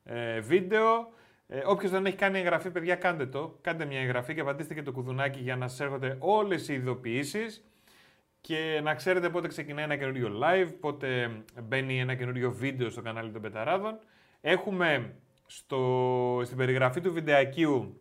ε, 0.04 0.40
βίντεο. 0.40 1.08
Ε, 1.46 1.60
Όποιος 1.66 1.90
δεν 1.90 2.06
έχει 2.06 2.16
κάνει 2.16 2.38
εγγραφή, 2.38 2.70
παιδιά, 2.70 2.94
κάντε 2.94 3.26
το. 3.26 3.58
Κάντε 3.60 3.84
μια 3.84 4.00
εγγραφή 4.00 4.34
και 4.34 4.44
πατήστε 4.44 4.74
και 4.74 4.82
το 4.82 4.92
κουδουνάκι 4.92 5.40
για 5.40 5.56
να 5.56 5.68
σα 5.68 5.84
έρχονται 5.84 6.16
όλες 6.18 6.68
οι 6.68 6.74
ειδοποιήσεις. 6.74 7.64
Και 8.40 8.80
να 8.82 8.94
ξέρετε 8.94 9.28
πότε 9.28 9.48
ξεκινάει 9.48 9.84
ένα 9.84 9.96
καινούριο 9.96 10.30
live, 10.42 10.72
πότε 10.80 11.30
μπαίνει 11.62 12.00
ένα 12.00 12.14
καινούριο 12.14 12.52
βίντεο 12.52 12.90
στο 12.90 13.02
κανάλι 13.02 13.30
των 13.30 13.42
Πεταράδων. 13.42 13.98
Έχουμε 14.40 15.14
στο, 15.46 16.40
στην 16.44 16.56
περιγραφή 16.56 17.00
του 17.00 17.12
βιντεακίου 17.12 18.00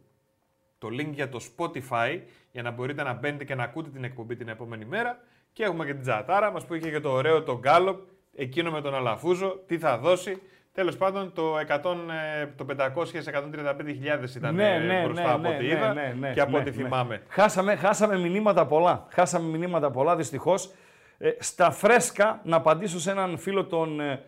το 0.77 0.89
link 0.91 1.09
για 1.11 1.29
το 1.29 1.39
Spotify 1.57 2.19
για 2.51 2.61
να 2.61 2.71
μπορείτε 2.71 3.03
να 3.03 3.13
μπαίνετε 3.13 3.43
και 3.43 3.55
να 3.55 3.63
ακούτε 3.63 3.89
την 3.89 4.03
εκπομπή 4.03 4.35
την 4.35 4.47
επόμενη 4.47 4.85
μέρα. 4.85 5.19
Και 5.53 5.63
έχουμε 5.63 5.85
και 5.85 5.93
την 5.93 6.01
Τζατάρα 6.01 6.51
μας 6.51 6.65
που 6.65 6.73
είχε 6.73 6.89
και 6.89 6.99
το 6.99 7.09
ωραίο 7.09 7.43
το 7.43 7.59
Γκάλοπ, 7.59 7.99
εκείνο 8.35 8.71
με 8.71 8.81
τον 8.81 8.95
Αλαφούζο, 8.95 9.59
τι 9.67 9.77
θα 9.77 9.97
δώσει. 9.97 10.41
Τέλος 10.73 10.97
πάντων 10.97 11.33
το, 11.33 11.57
100, 11.57 11.95
ε, 12.39 12.47
το 12.55 12.65
500-135.000 12.77 14.35
ήταν 14.35 14.55
Ναι, 14.55 14.75
ε, 14.75 14.79
ναι, 14.79 15.03
μπροστά 15.03 15.23
ναι, 15.23 15.31
από 15.31 15.41
ναι, 15.41 15.55
ό,τι 15.55 15.65
ναι, 15.65 15.71
είδα 15.71 15.93
ναι, 15.93 16.15
ναι, 16.19 16.33
και 16.33 16.41
από 16.41 16.51
ναι, 16.51 16.57
ό,τι 16.57 16.69
ναι. 16.69 16.75
θυμάμαι. 16.75 17.21
Χάσαμε, 17.27 17.75
χάσαμε 17.75 18.17
μηνύματα 18.17 18.65
πολλά. 18.65 19.07
Χάσαμε 19.09 19.57
μηνύματα 19.57 19.91
πολλά, 19.91 20.15
δυστυχώς. 20.15 20.71
Ε, 21.17 21.29
στα 21.39 21.71
φρέσκα, 21.71 22.41
να 22.43 22.55
απαντήσω 22.55 22.99
σε 22.99 23.11
έναν 23.11 23.37
φίλο 23.37 23.65
των 23.65 23.99
ε, 23.99 24.21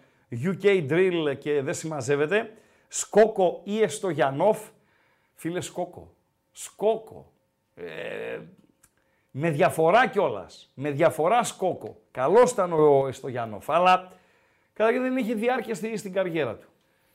UK 0.44 0.92
Drill 0.92 1.38
και 1.38 1.62
δεν 1.62 1.74
συμμαζεύεται. 1.74 2.52
Σκόκο 2.98 3.62
ή 3.64 3.82
Εστογιανόφ; 3.82 4.60
Φίλε 5.34 5.62
Σκόκο. 5.62 6.14
Σκόκο. 6.52 7.32
Ε, 7.76 8.40
με 9.32 9.50
διαφορά 9.50 10.08
κιόλας. 10.08 10.72
Με 10.74 10.92
διαφορά 10.92 11.44
Σκόκο. 11.44 12.02
Καλός 12.12 12.52
ήταν 12.52 12.74
ο 12.74 13.08
Εστογιανόφ, 13.08 13.70
αλλά 13.70 14.12
καταρχήν 14.74 15.02
δεν 15.02 15.18
είχε 15.18 15.34
διάρκεια 15.34 15.76
στη, 15.76 15.98
στην 15.98 16.14
καριέρα 16.14 16.56
του. 16.56 16.68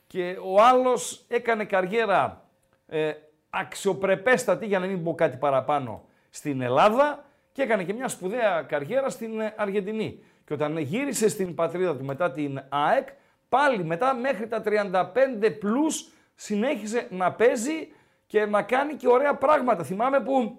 Και 0.07 0.37
ο 0.43 0.61
άλλος 0.61 1.25
έκανε 1.27 1.65
καριέρα 1.65 2.45
ε, 2.87 3.13
αξιοπρεπέστατη, 3.49 4.65
για 4.65 4.79
να 4.79 4.85
μην 4.85 5.03
πω 5.03 5.15
κάτι 5.15 5.37
παραπάνω, 5.37 6.05
στην 6.29 6.61
Ελλάδα 6.61 7.25
και 7.51 7.61
έκανε 7.61 7.83
και 7.83 7.93
μια 7.93 8.07
σπουδαία 8.07 8.61
καριέρα 8.61 9.09
στην 9.09 9.39
ε, 9.39 9.53
Αργεντινή. 9.57 10.23
Και 10.45 10.53
όταν 10.53 10.77
γύρισε 10.77 11.29
στην 11.29 11.55
πατρίδα 11.55 11.97
του 11.97 12.05
μετά 12.05 12.31
την 12.31 12.63
ΑΕΚ, 12.69 13.07
πάλι 13.51 13.83
μετά 13.83 14.13
μέχρι 14.13 14.47
τα 14.47 14.63
35 14.65 15.55
πλούς 15.59 16.07
συνέχισε 16.35 17.07
να 17.09 17.31
παίζει 17.31 17.93
και 18.27 18.45
να 18.45 18.61
κάνει 18.61 18.95
και 18.95 19.07
ωραία 19.07 19.35
πράγματα. 19.35 19.83
Θυμάμαι 19.83 20.19
που 20.19 20.57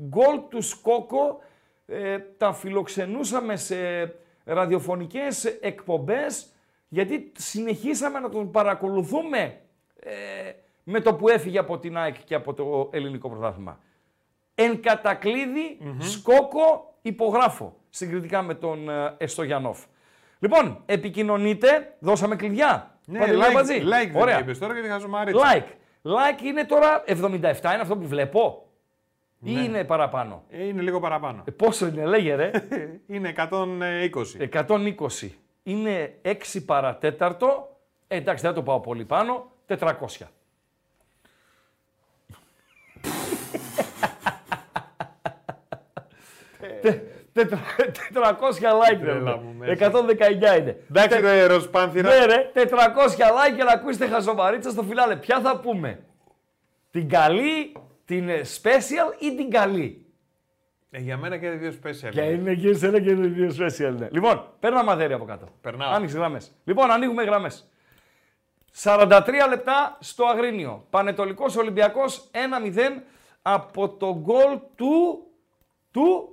γκολ 0.00 0.40
του 0.48 0.62
Σκόκο 0.62 1.40
ε, 1.86 2.18
τα 2.18 2.52
φιλοξενούσαμε 2.52 3.56
σε 3.56 3.76
ραδιοφωνικές 4.44 5.44
εκπομπές 5.44 6.52
γιατί 6.88 7.32
συνεχίσαμε 7.36 8.18
να 8.18 8.28
τον 8.28 8.50
παρακολουθούμε 8.50 9.60
ε, 10.00 10.12
με 10.84 11.00
το 11.00 11.14
που 11.14 11.28
έφυγε 11.28 11.58
από 11.58 11.78
την 11.78 11.96
ΑΕΚ 11.96 12.24
και 12.24 12.34
από 12.34 12.54
το 12.54 12.88
ελληνικό 12.92 13.28
πρωτάθλημα. 13.28 13.78
Εν 14.54 14.82
κατακλείδη, 14.82 15.78
σκόκο, 15.98 16.94
υπογράφω, 17.02 17.76
συγκριτικά 17.90 18.42
με 18.42 18.54
τον 18.54 18.88
ε, 18.88 19.14
Εστογιανόφ. 19.18 19.84
Λοιπόν, 20.42 20.82
επικοινωνείτε, 20.86 21.94
δώσαμε 21.98 22.36
κλειδιά. 22.36 22.98
Ναι, 23.04 23.18
Παντελή 23.18 23.40
like, 23.42 23.48
Αμπατζή. 23.48 23.82
like 23.84 24.10
δεν 24.12 24.20
Ωραία. 24.22 24.38
είπες 24.38 24.58
τώρα 24.58 24.72
γιατί 24.72 24.88
χαζομαρίτσα. 24.88 25.40
Like. 25.54 25.64
Like 26.02 26.42
είναι 26.42 26.64
τώρα 26.64 27.04
77, 27.06 27.12
είναι 27.12 27.80
αυτό 27.80 27.96
που 27.96 28.06
βλέπω. 28.06 28.66
Ή 29.44 29.52
Ναι. 29.52 29.60
είναι 29.60 29.84
παραπάνω. 29.84 30.44
Ε, 30.50 30.64
είναι 30.66 30.82
λίγο 30.82 31.00
παραπάνω. 31.00 31.42
Ε, 31.46 31.50
πόσο 31.50 31.86
είναι, 31.86 32.04
λέγε 32.04 32.34
ρε. 32.34 32.50
είναι 33.14 33.32
120. 33.36 34.48
120. 34.52 35.28
Είναι 35.62 36.14
6 36.24 36.32
παρατέταρτο. 36.66 37.76
Ε, 38.08 38.16
εντάξει, 38.16 38.42
δεν 38.42 38.50
θα 38.50 38.56
το 38.56 38.62
πάω 38.62 38.80
πολύ 38.80 39.04
πάνω. 39.04 39.50
400. 39.68 39.96
Τε- 47.32 47.48
τετρα- 47.48 47.60
400 48.12 48.72
like 48.72 48.98
ρε. 49.00 49.12
Τρέλα 49.12 49.36
μου 49.36 49.54
μέσα. 49.58 49.72
119 49.72 50.56
είναι. 50.58 50.82
Εντάξει 50.90 51.20
ρε 51.20 51.36
Ιερός 51.36 51.68
Πάνθυρα. 51.70 52.08
Ναι 52.18 52.24
ρε, 52.24 52.50
400 52.54 52.60
like 52.60 53.56
και 53.56 53.62
να 53.64 53.72
ακούσετε 53.72 54.06
χαζομαρίτσα 54.06 54.70
στο 54.70 54.82
φιλάλε. 54.82 55.16
Ποια 55.16 55.40
θα 55.40 55.58
πούμε; 55.60 56.04
Την 56.90 57.08
καλή, 57.08 57.72
την 58.04 58.28
ε, 58.28 58.40
special 58.62 59.22
ή 59.22 59.34
την 59.34 59.50
καλή; 59.50 60.06
Ε, 60.90 60.98
για 60.98 61.16
μένα 61.16 61.36
και 61.38 61.50
δύο 61.50 61.72
special. 61.82 62.08
Και 62.10 62.20
είναι 62.20 62.50
εκεί 62.50 62.74
σε 62.74 62.86
ένα 62.86 63.00
και 63.00 63.10
είναι 63.10 63.26
δύο 63.26 63.50
special. 63.58 63.94
Ναι. 63.98 64.08
Λοιπόν, 64.10 64.44
παίρνω 64.60 64.82
μαδέρι 64.82 65.12
από 65.12 65.24
κάτω. 65.24 65.46
Περνάω. 65.60 65.92
Άνοιξε 65.92 66.16
γραμμές. 66.16 66.52
Λοιπόν, 66.64 66.90
ανοίγουμε 66.90 67.22
γραμμές. 67.22 67.66
43 68.82 69.46
λεπτά 69.48 69.96
στο 70.00 70.24
Αγρίνιο. 70.26 70.86
Πανετολικός 70.90 71.56
Ολυμπιακός 71.56 72.30
1-0 72.32 73.02
από 73.42 73.88
το 73.88 74.18
γκολ 74.18 74.58
του. 74.74 75.26
του. 75.90 76.31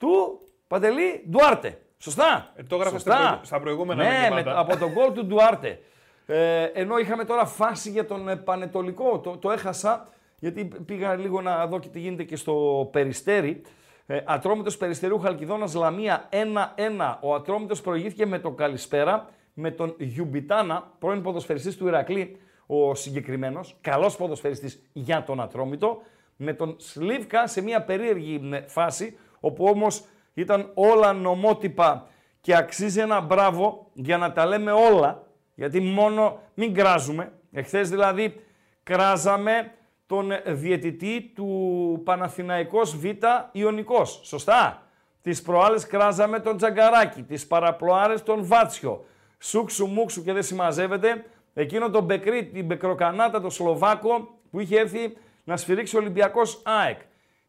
Του. 0.00 0.40
Παντελή 0.68 1.24
Ντουάρτε. 1.30 1.80
Σωστά; 1.98 2.52
Ε, 2.56 2.62
το 2.62 2.74
έγραφε 2.74 2.94
Σωστά. 2.94 3.12
στα 3.12 3.22
προηγου- 3.26 3.44
στα 3.44 3.60
προηγούμενα 3.60 4.02
Ναι, 4.04 4.18
μηνύματα. 4.20 4.50
με- 4.52 4.58
από 4.58 4.76
τον 4.76 4.92
γκολ 4.92 5.12
του 5.12 5.24
Ντουάρτε. 5.26 5.80
Ε, 6.26 6.62
ενώ 6.64 6.98
είχαμε 6.98 7.24
τώρα 7.24 7.46
φάση 7.46 7.90
για 7.90 8.06
τον 8.06 8.28
ε, 8.28 8.36
Πανετολικό. 8.36 9.18
Το, 9.18 9.36
το 9.36 9.50
έχασα 9.50 10.08
γιατί 10.38 10.64
πήγα 10.86 11.14
λίγο 11.14 11.40
να 11.40 11.66
δω 11.66 11.78
και 11.78 11.88
τι 11.88 11.98
γίνεται 12.00 12.22
και 12.24 12.36
στο 12.36 12.88
Περιστέρι. 12.92 13.62
Ε, 14.06 14.20
Ατρόμητος 14.24 14.76
Περιστερίου 14.76 15.18
Χαλκιδόνας 15.18 15.74
Λαμία 15.74 16.28
1-1. 16.30 17.18
Ο 17.20 17.34
Ατρόμητος 17.34 17.80
προηγήθηκε 17.80 18.26
με 18.26 18.38
τον 18.38 18.56
Καλησπέρα 18.56 19.28
με 19.54 19.70
τον 19.70 19.94
Γιουμπιτάνα, 19.98 20.92
πρώην 20.98 21.22
ποδοσφαιριστής 21.22 21.76
του 21.76 21.86
Ηρακλή, 21.86 22.36
ο 22.66 22.94
συγκεκριμένος, 22.94 23.76
καλός 23.80 24.16
ποδοσφαιριστής 24.16 24.82
για 24.92 25.22
τον 25.22 25.40
Ατρόμητο, 25.40 26.02
με 26.36 26.52
τον 26.52 26.74
Σλίβκα 26.78 27.46
σε 27.46 27.62
μια 27.62 27.82
περίεργη 27.82 28.48
ε, 28.52 28.60
φάση, 28.60 29.18
όπου 29.40 29.64
όμως 29.64 30.04
ήταν 30.34 30.70
όλα 30.74 31.12
νομότυπα 31.12 32.08
και 32.40 32.56
αξίζει 32.56 33.00
ένα 33.00 33.20
μπράβο 33.20 33.90
για 33.92 34.18
να 34.18 34.32
τα 34.32 34.46
λέμε 34.46 34.72
όλα, 34.72 35.26
γιατί 35.54 35.80
μόνο 35.80 36.38
μην 36.54 36.74
κράζουμε. 36.74 37.32
Εχθές 37.52 37.90
δηλαδή 37.90 38.44
κράζαμε 38.82 39.72
τον 40.06 40.30
διαιτητή 40.46 41.32
του 41.34 42.00
Παναθηναϊκός 42.04 42.96
Β 42.96 43.04
Ιωνικός. 43.52 44.20
Σωστά. 44.22 44.82
Τις 45.22 45.42
προάλλες 45.42 45.86
κράζαμε 45.86 46.38
τον 46.38 46.56
Τζαγκαράκη, 46.56 47.22
τις 47.22 47.46
παραπλοάρες 47.46 48.22
τον 48.22 48.46
Βάτσιο. 48.46 49.04
Σούξου 49.38 49.86
μουξου 49.86 50.22
και 50.22 50.32
δεν 50.32 50.42
συμμαζεύεται. 50.42 51.24
Εκείνο 51.54 51.90
τον 51.90 52.04
Μπεκρή, 52.04 52.44
την 52.46 52.64
Μπεκροκανάτα, 52.64 53.40
τον 53.40 53.50
Σλοβάκο 53.50 54.38
που 54.50 54.60
είχε 54.60 54.78
έρθει 54.78 55.16
να 55.44 55.56
σφυρίξει 55.56 55.96
ο 55.96 55.98
Ολυμπιακός 55.98 56.62
ΑΕΚ. 56.64 56.98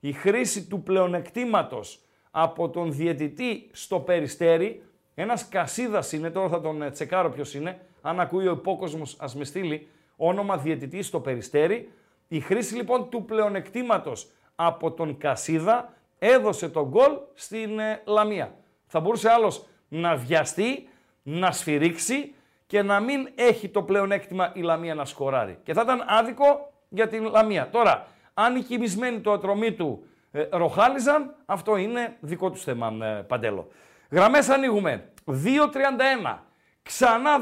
Η 0.04 0.12
χρήση 0.12 0.68
του 0.68 0.84
πλεονεκτήματος 0.84 2.00
από 2.32 2.70
τον 2.70 2.94
διαιτητή 2.94 3.70
στο 3.72 4.00
Περιστέρι, 4.00 4.84
ένας 5.16 5.48
Κασίδας 5.48 6.12
είναι, 6.12 6.30
τώρα 6.30 6.50
θα 6.50 6.62
τον 6.62 6.92
τσεκάρω 6.92 7.30
ποιος 7.30 7.54
είναι, 7.54 7.80
αν 8.02 8.20
ακούει 8.20 8.48
ο 8.48 8.52
υπόκοσμος 8.52 9.16
ας 9.20 9.36
με 9.36 9.44
στείλει, 9.44 9.88
όνομα 10.16 10.58
διαιτητή 10.58 11.02
στο 11.02 11.20
Περιστέρι. 11.20 11.92
Η 12.28 12.40
χρήση 12.40 12.76
λοιπόν 12.76 13.10
του 13.10 13.26
πλεονεκτήματος 13.26 14.32
από 14.56 14.92
τον 14.92 15.18
Κασίδα 15.18 15.94
έδωσε 16.20 16.70
τον 16.70 16.88
γκολ 16.88 17.12
στην 17.34 17.80
ε, 17.80 18.02
Λαμία. 18.06 18.56
Θα 18.86 19.00
μπορούσε 19.00 19.30
άλλος 19.30 19.66
να 19.88 20.16
βιαστεί, 20.16 20.88
να 21.24 21.52
σφυρίξει 21.52 22.34
και 22.68 22.82
να 22.82 23.00
μην 23.00 23.30
έχει 23.36 23.70
το 23.70 23.84
πλεονέκτημα 23.84 24.52
η 24.56 24.62
Λαμία 24.62 24.96
να 24.96 25.06
σκοράρει. 25.06 25.58
Και 25.64 25.74
θα 25.74 25.82
ήταν 25.82 26.04
άδικο 26.08 26.74
για 26.90 27.08
την 27.08 27.24
Λαμία. 27.26 27.70
Τώρα, 27.70 28.08
αν 28.34 28.56
οι 28.56 28.62
κοιμισμένοι 28.62 29.20
του 29.20 29.32
Ατρομήτου 29.32 30.06
ε, 30.32 30.48
ροχάλιζαν, 30.52 31.36
αυτό 31.46 31.78
είναι 31.78 32.18
δικό 32.20 32.52
τους 32.52 32.64
θέμα, 32.64 33.06
ε, 33.06 33.22
Παντέλο. 33.28 33.68
Γραμμές 34.10 34.50
ανοίγουμε. 34.50 35.10
2.31, 35.26 36.38
ξανά 36.84 37.40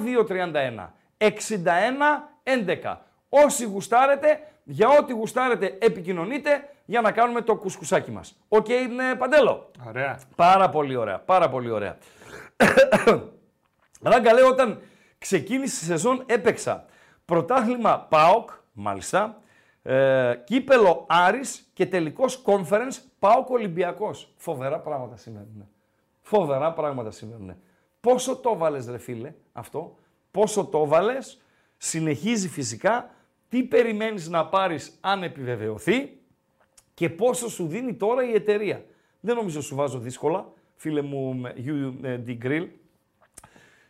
2.31, 1.17 1.29
61-11. 2.83 2.97
Όσοι 3.29 3.65
γουστάρετε, 3.65 4.39
για 4.63 4.87
ό,τι 4.89 5.13
γουστάρετε 5.13 5.77
επικοινωνείτε 5.81 6.69
για 6.85 7.01
να 7.01 7.11
κάνουμε 7.11 7.41
το 7.41 7.55
κουσκουσάκι 7.55 8.11
μας. 8.11 8.35
OK, 8.47 8.65
okay, 8.65 8.89
είναι 8.89 9.15
Παντέλο; 9.15 9.71
Ωραία. 9.87 10.19
Πάρα 10.35 10.69
πολύ 10.69 10.95
ωραία, 10.95 11.19
πάρα 11.19 11.49
πολύ 11.49 11.69
ωραία. 11.69 11.97
Ράγκα 14.01 14.33
λέω 14.33 14.47
όταν 14.47 14.81
ξεκίνησε 15.17 15.85
η 15.85 15.87
σεζόν 15.87 16.23
έπαιξα 16.25 16.85
πρωτάθλημα 17.25 17.99
ΠΑΟΚ, 18.09 18.49
μάλιστα, 18.71 19.41
ε, 19.89 20.41
κύπελο 20.43 21.05
Άρης 21.09 21.69
και 21.73 21.85
τελικός 21.85 22.43
conference 22.45 22.97
ΠΑΟΚ 23.19 23.49
Ολυμπιακός. 23.49 24.33
Φοβερά 24.35 24.79
πράγματα 24.79 25.15
συμβαίνουν. 25.15 25.67
Φοβερά 26.21 26.73
πράγματα 26.73 27.11
συμβαίνουν. 27.11 27.55
Πόσο 28.01 28.35
το 28.35 28.57
βάλες 28.57 28.87
ρε 28.87 28.97
φίλε 28.97 29.33
αυτό, 29.51 29.97
πόσο 30.31 30.65
το 30.65 30.87
βάλες, 30.87 31.41
συνεχίζει 31.77 32.49
φυσικά, 32.49 33.09
τι 33.49 33.63
περιμένεις 33.63 34.29
να 34.29 34.45
πάρεις 34.45 34.97
αν 35.01 35.23
επιβεβαιωθεί 35.23 36.17
και 36.93 37.09
πόσο 37.09 37.49
σου 37.49 37.67
δίνει 37.67 37.95
τώρα 37.95 38.23
η 38.23 38.33
εταιρεία. 38.33 38.85
Δεν 39.19 39.35
νομίζω 39.35 39.61
σου 39.61 39.75
βάζω 39.75 39.99
δύσκολα, 39.99 40.51
φίλε 40.75 41.01
μου 41.01 41.41
UD 41.65 42.37
Grill. 42.43 42.67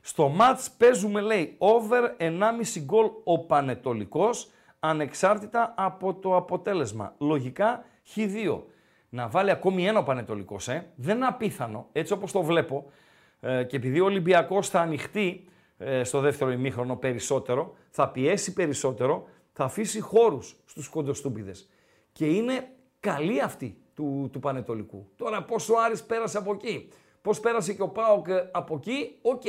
Στο 0.01 0.27
μάτς 0.29 0.71
παίζουμε, 0.71 1.21
λέει, 1.21 1.55
over 1.57 2.15
1,5 2.17 2.79
γκολ 2.79 3.09
ο 3.23 3.45
Πανετολικός, 3.45 4.51
ανεξάρτητα 4.79 5.73
από 5.77 6.13
το 6.13 6.35
αποτέλεσμα. 6.35 7.15
Λογικά, 7.17 7.85
χ2. 8.15 8.61
Να 9.09 9.27
βάλει 9.27 9.51
ακόμη 9.51 9.87
ένα 9.87 9.99
ο 9.99 10.03
Πανετολικός, 10.03 10.67
ε. 10.67 10.91
δεν 10.95 11.15
είναι 11.15 11.25
απίθανο, 11.25 11.87
έτσι 11.91 12.13
όπως 12.13 12.31
το 12.31 12.41
βλέπω. 12.41 12.91
Ε, 13.39 13.63
και 13.63 13.75
επειδή 13.75 13.99
ο 13.99 14.05
Ολυμπιακός 14.05 14.69
θα 14.69 14.79
ανοιχτεί 14.79 15.43
ε, 15.77 16.03
στο 16.03 16.19
δεύτερο 16.19 16.51
ημίχρονο 16.51 16.95
περισσότερο, 16.95 17.75
θα 17.89 18.09
πιέσει 18.09 18.53
περισσότερο, 18.53 19.27
θα 19.51 19.63
αφήσει 19.63 19.99
χώρους 19.99 20.55
στους 20.65 20.87
κοντοστούπιδες. 20.87 21.69
Και 22.11 22.25
είναι 22.25 22.67
καλή 22.99 23.41
αυτή 23.41 23.77
του, 23.95 24.29
του 24.31 24.39
Πανετολικού. 24.39 25.07
Τώρα 25.15 25.43
πόσο 25.43 25.73
ο 25.73 25.81
Άρης 25.81 26.03
πέρασε 26.03 26.37
από 26.37 26.53
εκεί, 26.53 26.89
πώς 27.21 27.39
πέρασε 27.39 27.73
και 27.73 27.81
ο 27.81 27.87
ΠΑΟΚ 27.87 28.27
ε, 28.27 28.49
από 28.51 28.75
εκεί, 28.75 29.17
οκ. 29.21 29.43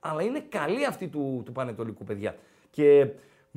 Αλλά 0.00 0.22
είναι 0.22 0.40
καλή 0.40 0.86
αυτή 0.86 1.08
του, 1.08 1.42
του 1.44 1.52
Πανετολικού, 1.52 2.04
παιδιά. 2.04 2.36
Και 2.70 3.06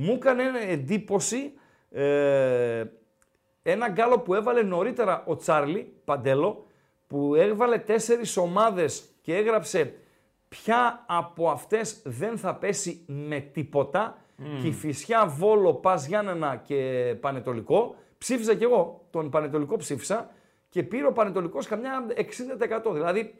μου 0.01 0.13
έκανε 0.13 0.43
εντύπωση 0.67 1.53
ε, 1.91 2.83
ένα 3.61 3.89
γκάλοπ 3.89 4.19
που 4.19 4.33
έβαλε 4.33 4.61
νωρίτερα 4.61 5.23
ο 5.27 5.35
Τσάρλι 5.35 5.93
Παντέλο, 6.05 6.67
που 7.07 7.35
έβαλε 7.35 7.77
τέσσερις 7.77 8.37
ομάδες 8.37 9.09
και 9.21 9.35
έγραψε 9.35 9.93
ποια 10.49 11.05
από 11.07 11.49
αυτές 11.49 12.01
δεν 12.03 12.37
θα 12.37 12.55
πέσει 12.55 13.03
με 13.07 13.39
τίποτα. 13.39 14.17
Mm. 14.39 14.43
Κηφισιά, 14.61 15.25
Βόλο, 15.25 15.73
ΠΑΣ 15.73 16.07
Γιάννενα 16.07 16.55
και 16.55 17.15
Πανετολικό. 17.19 17.95
Ψήφισα 18.17 18.55
κι 18.55 18.63
εγώ, 18.63 19.07
τον 19.09 19.29
Πανετολικό 19.29 19.75
ψήφισα 19.77 20.29
και 20.69 20.83
πήρε 20.83 21.07
ο 21.07 21.13
Πανετολικός 21.13 21.67
καμιά 21.67 22.05
60%. 22.87 22.93
Δηλαδή 22.93 23.33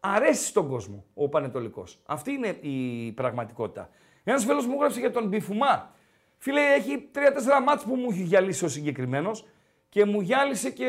αρέσει 0.00 0.44
στον 0.44 0.68
κόσμο 0.68 1.04
ο 1.14 1.28
Πανετολικός. 1.28 1.98
Αυτή 2.06 2.32
είναι 2.32 2.56
η 2.60 3.12
πραγματικότητα. 3.12 3.90
Ένας 4.24 4.44
φίλος 4.44 4.66
μου 4.66 4.74
έγραψε 4.74 5.00
για 5.00 5.10
τον 5.10 5.28
Μπιφουμά. 5.28 6.00
Φίλε, 6.44 6.60
έχει 6.60 7.08
3-4 7.14 7.18
μάτς 7.64 7.84
που 7.84 7.94
μου 7.94 8.10
έχει 8.10 8.22
γυαλίσει 8.22 8.64
ο 8.64 8.68
συγκεκριμένος 8.68 9.44
και 9.88 10.04
μου 10.04 10.20
γυάλισε 10.20 10.70
και 10.70 10.88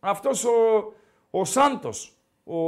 αυτός 0.00 0.44
ο, 0.44 0.50
ο 1.30 1.44
Σάντος, 1.44 2.16
ο, 2.44 2.58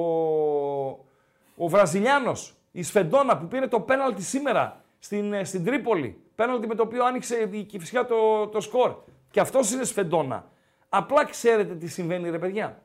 ο 1.56 1.68
Βραζιλιάνος, 1.68 2.54
η 2.72 2.82
Σφεντόνα 2.82 3.38
που 3.38 3.48
πήρε 3.48 3.66
το 3.66 3.80
πέναλτι 3.80 4.22
σήμερα 4.22 4.84
στην, 4.98 5.32
ε, 5.32 5.44
στην 5.44 5.64
Τρίπολη. 5.64 6.22
Πέναλτι 6.34 6.66
με 6.66 6.74
το 6.74 6.82
οποίο 6.82 7.04
άνοιξε 7.04 7.48
η 7.52 7.62
Κηφισιά 7.62 8.06
το, 8.06 8.46
το 8.46 8.60
σκορ. 8.60 8.96
Και 9.30 9.40
αυτός 9.40 9.72
είναι 9.72 9.84
Σφεντόνα. 9.84 10.50
Απλά 10.88 11.24
ξέρετε 11.24 11.74
τι 11.74 11.86
συμβαίνει 11.86 12.30
ρε 12.30 12.38
παιδιά. 12.38 12.82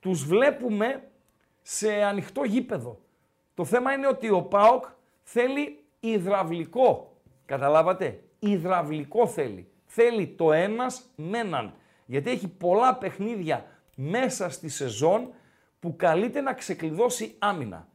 Τους 0.00 0.26
βλέπουμε 0.26 1.08
σε 1.62 2.02
ανοιχτό 2.02 2.44
γήπεδο. 2.44 3.00
Το 3.54 3.64
θέμα 3.64 3.92
είναι 3.92 4.06
ότι 4.06 4.30
ο 4.30 4.42
ΠΑΟΚ 4.42 4.84
θέλει 5.22 5.84
υδραυλικό. 6.00 7.16
Καταλάβατε; 7.46 8.22
Υδραυλικό 8.38 9.26
θέλει. 9.26 9.68
Θέλει 9.86 10.26
το 10.26 10.52
ένας 10.52 11.12
με 11.16 11.38
έναν. 11.38 11.74
Γιατί 12.06 12.30
έχει 12.30 12.48
πολλά 12.48 12.94
παιχνίδια 12.94 13.64
μέσα 13.94 14.50
στη 14.50 14.68
σεζόν 14.68 15.32
που 15.80 15.96
καλείται 15.96 16.40
να 16.40 16.54
ξεκλειδώσει 16.54 17.34
άμυνα. 17.38 17.88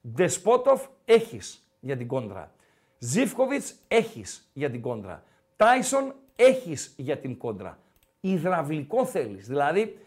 Δεσπότοφ 0.00 0.86
έχεις 1.04 1.68
για 1.80 1.96
την 1.96 2.06
κόντρα. 2.06 2.54
Ζίφκοβιτς 2.98 3.74
έχεις 3.88 4.50
για 4.52 4.70
την 4.70 4.80
κόντρα. 4.80 5.22
Τάισον 5.56 6.14
έχεις 6.36 6.94
για 6.96 7.18
την 7.18 7.36
κόντρα. 7.38 7.78
Υδραυλικό 8.20 9.04
θέλεις. 9.04 9.46
Δηλαδή, 9.46 9.98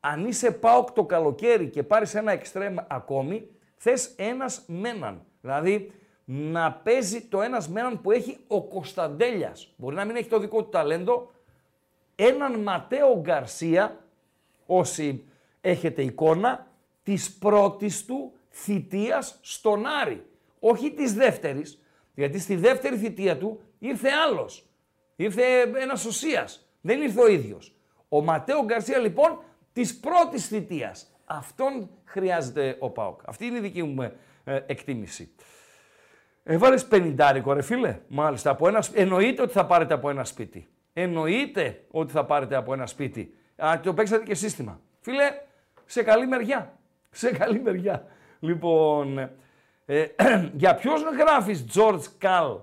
αν 0.00 0.26
είσαι 0.26 0.50
ΠΑΟΚ 0.50 0.90
το 0.90 1.04
καλοκαίρι 1.04 1.68
και 1.68 1.82
πάρεις 1.82 2.14
ένα 2.14 2.32
εξτρέμ 2.32 2.76
ακόμη, 2.88 3.48
θες 3.76 4.12
ένας 4.16 4.64
με 4.66 4.88
έναν. 4.88 5.24
Δηλαδή, 5.40 5.92
να 6.24 6.72
παίζει 6.72 7.20
το 7.20 7.42
ένας 7.42 7.68
με 7.68 7.80
έναν 7.80 8.00
που 8.00 8.10
έχει 8.10 8.38
ο 8.46 8.62
Κωνσταντέλιας. 8.62 9.72
Μπορεί 9.76 9.94
να 9.94 10.04
μην 10.04 10.16
έχει 10.16 10.28
το 10.28 10.38
δικό 10.38 10.62
του 10.62 10.68
ταλέντο. 10.68 11.30
Έναν 12.14 12.60
Ματέο 12.60 13.20
Γκαρσία, 13.20 14.04
όσοι 14.66 15.24
έχετε 15.60 16.02
εικόνα, 16.02 16.66
της 17.02 17.34
πρώτης 17.34 18.04
του 18.04 18.32
θητείας 18.50 19.38
στον 19.40 19.86
Άρη. 19.86 20.26
Όχι 20.60 20.90
της 20.90 21.14
δεύτερης, 21.14 21.82
γιατί 22.14 22.38
στη 22.38 22.56
δεύτερη 22.56 22.96
θητεία 22.96 23.38
του 23.38 23.60
ήρθε 23.78 24.08
άλλος. 24.10 24.68
Ήρθε 25.16 25.42
ένας 25.60 26.04
οσίας. 26.04 26.68
Δεν 26.80 27.02
ήρθε 27.02 27.20
ο 27.20 27.26
ίδιος. 27.26 27.74
Ο 28.08 28.22
Ματέο 28.22 28.64
Γκαρσία 28.64 28.98
λοιπόν 28.98 29.38
της 29.72 30.00
πρώτης 30.00 30.46
θητείας. 30.46 31.14
Αυτόν 31.24 31.90
χρειάζεται 32.04 32.76
ο 32.78 32.90
ΠΑΟΚ. 32.90 33.20
Αυτή 33.24 33.46
είναι 33.46 33.58
η 33.58 33.60
δική 33.60 33.82
μου 33.82 34.02
ε, 34.44 34.60
εκτίμηση. 34.66 35.34
Έβαλες 36.46 36.88
50 36.90 37.42
ρε 37.46 37.62
φίλε. 37.62 38.00
Μάλιστα. 38.08 38.50
Από 38.50 38.68
ένα... 38.68 38.84
Εννοείται 38.94 39.42
ότι 39.42 39.52
θα 39.52 39.66
πάρετε 39.66 39.94
από 39.94 40.10
ένα 40.10 40.24
σπίτι. 40.24 40.68
Εννοείται 40.92 41.84
ότι 41.90 42.12
θα 42.12 42.24
πάρετε 42.24 42.56
από 42.56 42.72
ένα 42.72 42.86
σπίτι. 42.86 43.34
Α, 43.56 43.80
το 43.82 43.94
παίξατε 43.94 44.24
και 44.24 44.34
σύστημα. 44.34 44.80
Φίλε, 45.00 45.24
σε 45.84 46.02
καλή 46.02 46.26
μεριά. 46.26 46.78
Σε 47.10 47.30
καλή 47.30 47.60
μεριά. 47.60 48.06
Λοιπόν, 48.40 49.18
ε, 49.86 50.06
για 50.62 50.74
ποιον 50.74 50.94
γράφεις 51.18 51.64
George 51.74 52.04
Καλ 52.18 52.56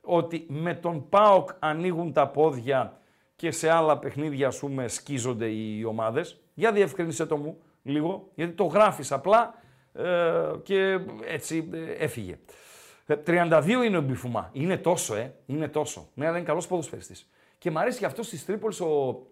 ότι 0.00 0.46
με 0.48 0.74
τον 0.74 1.08
ΠΑΟΚ 1.08 1.50
ανοίγουν 1.58 2.12
τα 2.12 2.28
πόδια 2.28 2.98
και 3.36 3.50
σε 3.50 3.70
άλλα 3.70 3.98
παιχνίδια 3.98 4.46
ας 4.46 4.58
πούμε 4.58 4.88
σκίζονται 4.88 5.46
οι 5.46 5.84
ομάδες; 5.84 6.40
Για 6.54 6.72
διευκρινίσε 6.72 7.26
το 7.26 7.36
μου 7.36 7.58
λίγο, 7.82 8.28
γιατί 8.34 8.52
το 8.52 8.64
γράφεις 8.64 9.12
απλά 9.12 9.54
ε, 9.92 10.04
και 10.62 10.98
έτσι 11.26 11.68
ε, 11.72 12.04
έφυγε. 12.04 12.38
Ε, 13.10 13.22
32 13.26 13.84
είναι 13.84 13.96
ο 13.96 14.00
Μπιφουμά. 14.00 14.50
Είναι 14.52 14.76
τόσο, 14.76 15.14
ε. 15.14 15.34
Είναι 15.46 15.68
τόσο. 15.68 16.08
Ναι, 16.14 16.26
αλλά 16.26 16.36
είναι 16.36 16.46
καλός 16.46 16.66
ποδοσφαιριστής. 16.66 17.30
Και 17.58 17.70
μου 17.70 17.78
αρέσει 17.78 17.98
και 17.98 18.06
αυτός 18.06 18.28
της 18.28 18.44
Τρίπολης 18.44 18.80
ο, 18.80 19.22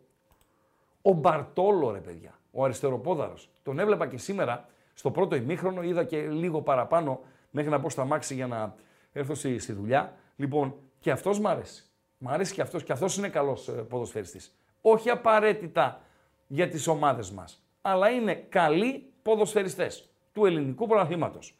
ο 1.02 1.12
Μπαρτόλο, 1.12 1.90
ρε 1.90 1.98
παιδιά. 1.98 2.38
Ο 2.50 2.64
αριστεροπόδαρος. 2.64 3.50
Τον 3.62 3.78
έβλεπα 3.78 4.06
και 4.06 4.18
σήμερα 4.18 4.68
στο 4.94 5.10
πρώτο 5.10 5.36
ημίχρονο. 5.36 5.82
Είδα 5.82 6.04
και 6.04 6.20
λίγο 6.20 6.62
παραπάνω 6.62 7.20
μέχρι 7.50 7.70
να 7.70 7.80
πω 7.80 7.90
στα 7.90 8.04
μάξι 8.04 8.34
για 8.34 8.46
να 8.46 8.74
έρθω 9.12 9.34
στη, 9.34 9.58
στη 9.58 9.72
δουλειά. 9.72 10.14
Λοιπόν, 10.36 10.74
και 10.98 11.10
αυτός 11.10 11.38
μ' 11.38 11.46
αρέσει. 11.46 11.84
Μ' 12.18 12.28
αρέσει 12.28 12.54
και 12.54 12.60
αυτός. 12.60 12.82
Και 12.82 12.92
αυτός 12.92 13.16
είναι 13.16 13.28
καλός 13.28 13.70
ποδοσφαιριστής. 13.88 14.58
Όχι 14.80 15.10
απαραίτητα 15.10 16.00
για 16.46 16.68
τις 16.68 16.86
ομάδες 16.86 17.30
μας. 17.30 17.62
Αλλά 17.82 18.08
είναι 18.08 18.34
καλοί 18.34 19.12
ποδοσφαιριστές 19.22 20.08
του 20.32 20.46
ελληνικού 20.46 20.86
πρωταθλήματος. 20.86 21.57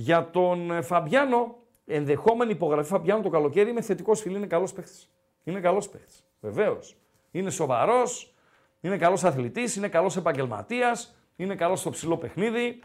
Για 0.00 0.30
τον 0.30 0.70
ε, 0.70 0.82
Φαμπιάνο, 0.82 1.56
ενδεχόμενη 1.86 2.50
υπογραφή 2.50 2.88
Φαμπιάνο 2.88 3.22
το 3.22 3.28
καλοκαίρι 3.28 3.70
είμαι 3.70 3.80
θετικός 3.80 4.20
φίλο, 4.20 4.36
είναι 4.36 4.46
καλός 4.46 4.72
παίχτης. 4.72 5.10
Είναι 5.44 5.60
καλός 5.60 5.88
παίχτης. 5.88 6.24
Βεβαίως. 6.40 6.96
Είναι 7.30 7.50
σοβαρός, 7.50 8.34
είναι 8.80 8.96
καλός 8.96 9.24
αθλητής, 9.24 9.76
είναι 9.76 9.88
καλός 9.88 10.16
επαγγελματίας, 10.16 11.16
είναι 11.36 11.54
καλός 11.54 11.80
στο 11.80 11.90
ψηλό 11.90 12.16
παιχνίδι, 12.16 12.80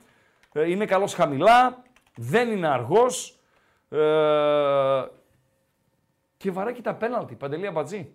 ε, 0.53 0.69
είναι 0.69 0.85
καλός 0.85 1.13
χαμηλά, 1.13 1.83
δεν 2.15 2.51
είναι 2.51 2.67
αργός. 2.67 3.39
Ε, 3.89 3.97
και 6.37 6.51
βαράει 6.51 6.73
και 6.73 6.81
τα 6.81 6.95
πέναλτι. 6.95 7.35
Παντελή 7.35 7.67
Αμπατζή. 7.67 8.13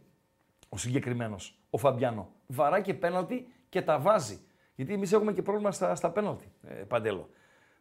Ο 0.69 0.77
συγκεκριμένος, 0.77 1.59
ο 1.71 1.79
Φαμπιάνο. 1.79 2.29
Βαράει 2.47 2.83
και 2.83 2.95
πέναλτι 2.95 3.53
και 3.69 3.83
τα 3.83 3.99
βάζει. 3.99 4.41
Γιατί 4.75 4.93
εμείς 4.93 5.13
έχουμε 5.13 5.33
και 5.33 5.43
πρόβλημα 5.43 5.73
στα, 5.73 5.95
στα 5.95 6.11
πέναλτι, 6.11 6.53
ε, 6.69 6.73
Παντέλο. 6.75 7.29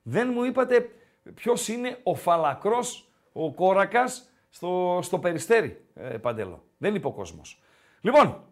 Δεν 0.04 0.30
μου 0.34 0.44
είπατε 0.44 0.90
ποιο 1.36 1.54
είναι 1.68 1.98
ο 2.04 2.16
φαλακρό, 2.16 2.80
ο 3.34 3.54
κόρακα 3.54 4.04
στο, 4.50 5.00
στο 5.02 5.20
περιστέρι, 5.20 5.86
ε, 5.96 6.04
Παντέλο. 6.04 6.64
Δεν 6.78 6.96
είπε 6.96 7.08
ο 7.08 7.12
κόσμο. 7.12 7.42
Λοιπόν, 8.02 8.44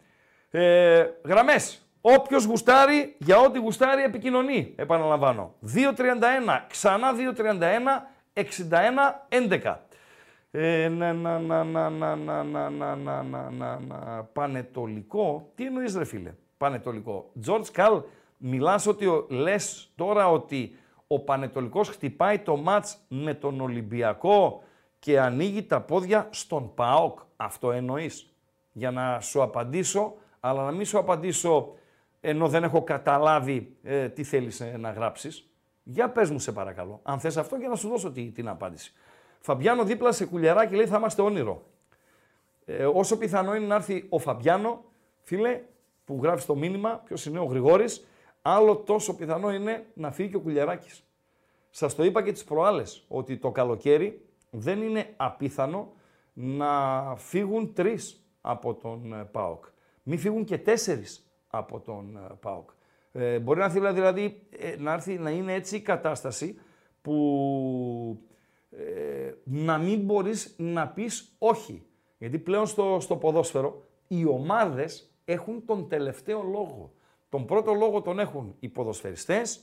ε, 0.51 1.05
γραμμέ. 1.25 1.55
Όποιο 2.01 2.43
γουστάρει, 2.47 3.15
για 3.17 3.39
ό,τι 3.39 3.59
γουστάρει, 3.59 4.03
επικοινωνεί. 4.03 4.73
Επαναλαμβάνω. 4.75 5.55
2.31, 5.75 5.83
ξανά 6.67 7.11
2.31, 7.35 7.43
61, 8.33 8.43
11. 9.29 9.75
Ε, 10.51 10.87
να, 10.87 11.13
να, 11.13 11.39
να, 11.39 11.63
να, 11.63 11.89
να, 11.89 12.15
να, 12.15 12.43
να, 12.43 12.69
να, 12.69 12.95
να, 12.95 13.23
να, 13.23 13.49
να, 13.49 13.79
να, 13.79 14.23
πανετολικό. 14.23 15.51
Τι 15.55 15.65
εννοείς 15.65 15.95
ρε 15.95 16.05
φίλε, 16.05 16.33
πανετολικό. 16.57 17.31
George 17.45 17.67
Καλ, 17.71 18.01
μιλάς 18.37 18.87
ότι 18.87 19.05
ο, 19.05 19.25
λες 19.29 19.91
τώρα 19.95 20.29
ότι 20.29 20.77
ο 21.07 21.19
Πανετολικός 21.19 21.89
χτυπάει 21.89 22.39
το 22.39 22.55
μάτς 22.55 22.97
με 23.07 23.33
τον 23.33 23.61
Ολυμπιακό 23.61 24.63
και 24.99 25.19
ανοίγει 25.19 25.63
τα 25.63 25.81
πόδια 25.81 26.27
στον 26.31 26.73
ΠΑΟΚ. 26.73 27.19
Αυτό 27.35 27.71
εννοείς. 27.71 28.33
Για 28.71 28.91
να 28.91 29.19
σου 29.19 29.41
απαντήσω, 29.41 30.13
αλλά 30.39 30.63
να 30.63 30.71
μην 30.71 30.85
σου 30.85 30.97
απαντήσω 30.97 31.73
ενώ 32.21 32.47
δεν 32.47 32.63
έχω 32.63 32.83
καταλάβει 32.83 33.75
ε, 33.83 34.09
τι 34.09 34.23
θέλεις 34.23 34.59
ε, 34.59 34.77
να 34.77 34.91
γράψεις. 34.91 35.49
Για 35.83 36.09
πες 36.09 36.29
μου 36.29 36.39
σε 36.39 36.51
παρακαλώ, 36.51 36.99
αν 37.03 37.19
θες 37.19 37.37
αυτό 37.37 37.59
και 37.59 37.67
να 37.67 37.75
σου 37.75 37.87
δώσω 37.87 38.11
την 38.11 38.47
απάντηση. 38.47 38.93
Φαμπιάνο 39.39 39.83
δίπλα 39.83 40.11
σε 40.11 40.25
κουλιαράκι 40.25 40.75
λέει 40.75 40.87
θα 40.87 40.97
είμαστε 40.97 41.21
όνειρο. 41.21 41.63
Ε, 42.65 42.85
όσο 42.85 43.17
πιθανό 43.17 43.55
είναι 43.55 43.65
να 43.65 43.75
έρθει 43.75 44.05
ο 44.09 44.19
Φαμπιάνο, 44.19 44.83
φίλε, 45.21 45.61
που 46.05 46.19
γράφει 46.23 46.45
το 46.45 46.55
μήνυμα, 46.55 47.01
ποιος 47.05 47.25
είναι 47.25 47.39
ο 47.39 47.43
Γρηγόρης, 47.43 48.07
άλλο 48.53 48.75
τόσο 48.75 49.15
πιθανό 49.15 49.53
είναι 49.53 49.85
να 49.93 50.11
φύγει 50.11 50.29
και 50.29 50.35
ο 50.35 50.39
Κουλιαράκης. 50.39 51.03
Σας 51.69 51.95
το 51.95 52.03
είπα 52.03 52.23
και 52.23 52.31
τις 52.31 52.43
προάλλες, 52.43 53.05
ότι 53.07 53.37
το 53.37 53.51
καλοκαίρι 53.51 54.25
δεν 54.49 54.81
είναι 54.81 55.13
απίθανο 55.17 55.93
να 56.33 57.15
φύγουν 57.15 57.73
τρεις 57.73 58.25
από 58.41 58.73
τον 58.73 59.13
ε, 59.13 59.23
ΠΑΟΚ. 59.31 59.65
Μην 60.03 60.19
φύγουν 60.19 60.43
και 60.43 60.57
τέσσερις 60.57 61.31
από 61.47 61.79
τον 61.79 62.17
ε, 62.17 62.35
ΠΑΟΚ. 62.39 62.69
Ε, 63.11 63.39
μπορεί 63.39 63.59
να 63.59 63.65
έρθει 63.65 63.79
δηλαδή 63.79 64.41
ε, 64.49 64.75
να, 64.77 64.93
έρθει, 64.93 65.17
να 65.17 65.29
είναι 65.29 65.53
έτσι 65.53 65.75
η 65.75 65.81
κατάσταση 65.81 66.59
που 67.01 68.21
ε, 68.69 69.31
να 69.43 69.77
μην 69.77 69.99
μπορείς 69.99 70.55
να 70.57 70.87
πεις 70.87 71.35
όχι. 71.37 71.85
Γιατί 72.17 72.39
πλέον 72.39 72.65
στο, 72.65 72.97
στο 72.99 73.15
ποδόσφαιρο 73.15 73.83
οι 74.07 74.25
ομάδες 74.25 75.11
έχουν 75.25 75.65
τον 75.65 75.87
τελευταίο 75.87 76.41
λόγο. 76.41 76.91
Τον 77.29 77.45
πρώτο 77.45 77.73
λόγο 77.73 78.01
τον 78.01 78.19
έχουν 78.19 78.55
οι 78.59 78.67
ποδοσφαιριστές, 78.69 79.59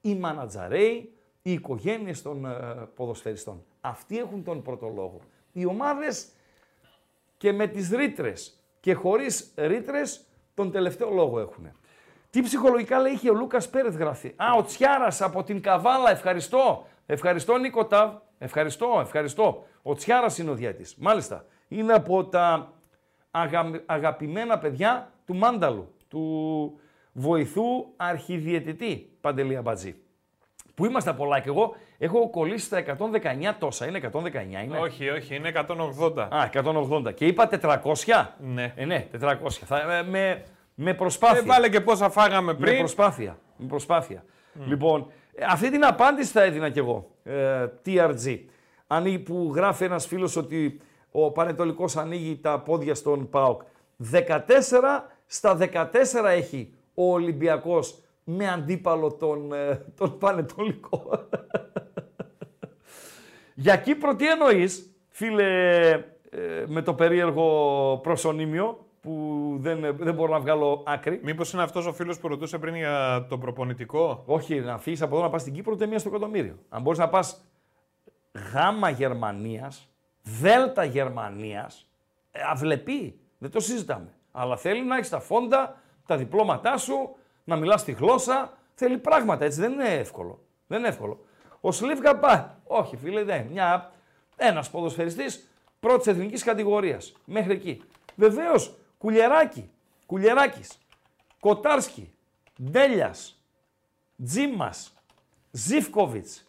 οι 0.00 0.14
μανατζαρέοι, 0.14 1.12
οι 1.42 1.52
οικογένειες 1.52 2.22
των 2.22 2.44
ε, 2.44 2.54
ποδοσφαιριστών. 2.94 3.64
Αυτοί 3.80 4.18
έχουν 4.18 4.44
τον 4.44 4.62
πρώτο 4.62 4.88
λόγο. 4.88 5.20
Οι 5.52 5.66
ομάδες 5.66 6.28
και 7.36 7.52
με 7.52 7.66
τις 7.66 7.90
ρήτρες 7.90 8.64
και 8.80 8.94
χωρίς 8.94 9.52
ρήτρες 9.56 10.26
τον 10.54 10.70
τελευταίο 10.70 11.10
λόγο 11.10 11.38
έχουν. 11.38 11.72
Τι 12.30 12.42
ψυχολογικά 12.42 12.98
λέει 12.98 13.12
είχε 13.12 13.30
ο 13.30 13.34
Λούκας 13.34 13.70
Πέρεθ 13.70 13.96
γράφει. 13.96 14.34
Α, 14.36 14.52
ο 14.58 14.62
Τσιάρας 14.64 15.22
από 15.22 15.42
την 15.42 15.62
Καβάλα, 15.62 16.10
ευχαριστώ. 16.10 16.86
Ευχαριστώ 17.06 17.56
Νίκο 17.56 17.86
Ταβ. 17.86 18.14
Ευχαριστώ, 18.38 18.98
ευχαριστώ. 19.00 19.66
Ο 19.82 19.94
Τσιάρας 19.94 20.38
είναι 20.38 20.50
ο 20.50 20.54
διέτης. 20.54 20.94
Μάλιστα. 20.96 21.44
Είναι 21.68 21.92
από 21.92 22.24
τα 22.24 22.72
αγαπημένα 23.86 24.58
παιδιά 24.58 25.12
του 25.26 25.34
Μάνταλου, 25.34 25.94
του 26.08 26.80
βοηθού 27.16 27.62
αρχιδιαιτητή 27.96 29.10
Παντελία 29.20 29.62
Μπατζή. 29.62 29.94
Που 30.74 30.84
είμαστε 30.86 31.12
πολλά 31.12 31.40
και 31.40 31.48
εγώ 31.48 31.74
έχω 31.98 32.30
κολλήσει 32.30 32.64
στα 32.64 32.84
119 32.86 33.54
τόσα. 33.58 33.86
Είναι 33.86 34.00
119, 34.12 34.64
είναι; 34.64 34.78
Όχι, 34.78 35.08
όχι, 35.08 35.34
είναι 35.34 35.52
180. 35.54 36.28
Α, 36.30 36.50
180. 36.52 37.14
Και 37.14 37.26
είπα 37.26 37.48
400. 38.04 38.26
Ναι. 38.38 38.72
Ε, 38.76 38.84
ναι, 38.84 39.06
400. 39.20 39.36
Θα, 39.50 39.96
ε, 39.96 40.02
με, 40.02 40.44
με 40.74 40.94
προσπάθεια. 40.94 41.38
Ε, 41.38 41.42
βάλε 41.42 41.68
και 41.68 41.80
πόσα 41.80 42.10
φάγαμε 42.10 42.54
πριν. 42.54 42.72
Με 42.72 42.78
προσπάθεια. 42.78 43.38
Με 43.56 43.66
προσπάθεια. 43.66 44.24
Λοιπόν, 44.66 45.10
ε, 45.34 45.44
αυτή 45.48 45.70
την 45.70 45.84
απάντηση 45.84 46.32
θα 46.32 46.42
έδινα 46.42 46.70
κι 46.70 46.78
εγώ. 46.78 47.10
Ε, 47.22 47.66
TRG. 47.86 48.38
Ανοίγει, 48.86 49.18
που 49.18 49.52
γράφει 49.54 49.84
ένας 49.84 50.06
φίλος 50.06 50.36
ότι 50.36 50.80
ο 51.10 51.30
Πανετολικός 51.30 51.96
ανοίγει 51.96 52.36
τα 52.36 52.60
πόδια 52.60 52.94
στον 52.94 53.28
ΠΑΟΚ. 53.28 53.62
14 54.12 54.38
στα 55.26 55.56
14 55.56 55.90
έχει 56.24 56.75
ο 56.98 57.12
Ολυμπιακός 57.12 57.98
με 58.24 58.48
αντίπαλο 58.48 59.12
τον, 59.12 59.52
ε, 59.52 59.84
τον 59.98 60.18
Πανετολικό. 60.18 61.28
Για 63.54 63.76
Κύπρο 63.76 64.14
τι 64.16 64.28
εννοείς, 64.28 64.96
φίλε, 65.08 65.90
ε, 66.30 66.64
με 66.66 66.82
το 66.82 66.94
περίεργο 66.94 68.00
προσωνύμιο, 68.02 68.86
που 69.00 69.56
δεν, 69.60 69.96
δεν 69.96 70.14
μπορώ 70.14 70.32
να 70.32 70.40
βγάλω 70.40 70.82
άκρη; 70.86 71.20
Μήπως 71.22 71.52
είναι 71.52 71.62
αυτός 71.62 71.86
ο 71.86 71.92
φίλος 71.92 72.18
που 72.18 72.28
ρωτούσε 72.28 72.58
πριν 72.58 72.74
για 72.74 73.26
το 73.28 73.38
προπονητικό; 73.38 74.22
Όχι, 74.26 74.60
να 74.60 74.78
φύγει 74.78 75.02
από 75.02 75.14
εδώ 75.14 75.24
να 75.24 75.30
πας 75.30 75.40
στην 75.40 75.54
Κύπρο 75.54 75.72
ούτε 75.72 75.86
μία 75.86 75.98
στο 75.98 76.08
εκατομμύριο. 76.08 76.58
Αν 76.68 76.82
μπορείς 76.82 76.98
να 76.98 77.08
πας 77.08 77.44
γάμα 78.52 78.90
Γερμανίας, 78.90 79.88
δέλτα 80.22 80.84
Γερμανίας, 80.84 81.90
ε, 82.30 82.40
αυλεπή. 82.50 83.20
Δεν 83.38 83.50
το 83.50 83.60
συζητάμε. 83.60 84.14
Αλλά 84.32 84.56
θέλει 84.56 84.84
να 84.84 84.96
έχεις 84.96 85.08
τα 85.08 85.20
φόντα, 85.20 85.82
τα 86.06 86.16
διπλώματά 86.16 86.76
σου, 86.76 87.16
να 87.44 87.56
μιλάς 87.56 87.84
τη 87.84 87.92
γλώσσα. 87.92 88.52
Θέλει 88.74 88.98
πράγματα 88.98 89.44
έτσι. 89.44 89.60
Δεν 89.60 89.72
είναι 89.72 89.94
εύκολο. 89.94 90.38
Δεν 90.66 90.78
είναι 90.78 90.88
εύκολο. 90.88 91.24
Ο 91.60 91.72
Σλίβκα 91.72 92.16
πάει. 92.16 92.44
Όχι, 92.66 92.96
φίλε, 92.96 93.24
δεν. 93.24 93.46
Μια... 93.46 93.90
Ένας 94.36 94.70
ποδοσφαιριστής 94.70 95.48
πρώτης 95.80 96.06
εθνικής 96.06 96.42
κατηγορίας. 96.42 97.12
Μέχρι 97.24 97.52
εκεί. 97.52 97.82
Βεβαίως 98.14 98.74
Κουλιεράκι, 98.98 99.70
Κουλιεράκης, 100.06 100.78
Κοτάρσκι, 101.40 102.12
Ντέλιας, 102.62 103.42
Τζίμας, 104.24 104.92
Ζήφκοβιτς. 105.50 106.48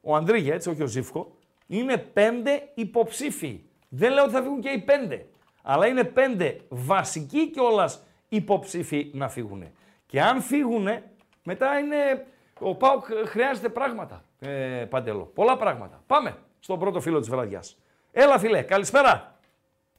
Ο 0.00 0.14
Ανδρίγια, 0.14 0.54
έτσι, 0.54 0.70
όχι 0.70 0.82
ο 0.82 0.86
Ζήφκο, 0.86 1.36
είναι 1.66 1.96
πέντε 1.96 2.70
υποψήφοι. 2.74 3.64
Δεν 3.88 4.12
λέω 4.12 4.24
ότι 4.24 4.32
θα 4.32 4.42
φύγουν 4.42 4.60
και 4.60 4.68
οι 4.68 4.78
πέντε, 4.78 5.26
αλλά 5.62 5.86
είναι 5.86 6.04
πέντε 6.04 6.60
βασικοί 6.68 7.50
κιόλας 7.50 8.05
υποψήφοι 8.28 9.10
να 9.14 9.28
φύγουν. 9.28 9.64
Και 10.06 10.20
αν 10.22 10.40
φύγουν, 10.40 10.88
μετά 11.42 11.78
είναι. 11.78 12.26
Ο 12.60 12.74
Πάουκ 12.74 13.04
χρειάζεται 13.26 13.68
πράγματα, 13.68 14.24
ε, 14.38 14.84
Παντελό. 14.90 15.30
Πολλά 15.34 15.56
πράγματα. 15.56 16.02
Πάμε 16.06 16.36
στον 16.60 16.78
πρώτο 16.78 17.00
φίλο 17.00 17.18
της 17.18 17.28
βραδιάς. 17.28 17.78
Έλα 18.12 18.38
φίλε, 18.38 18.62
καλησπέρα. 18.62 19.34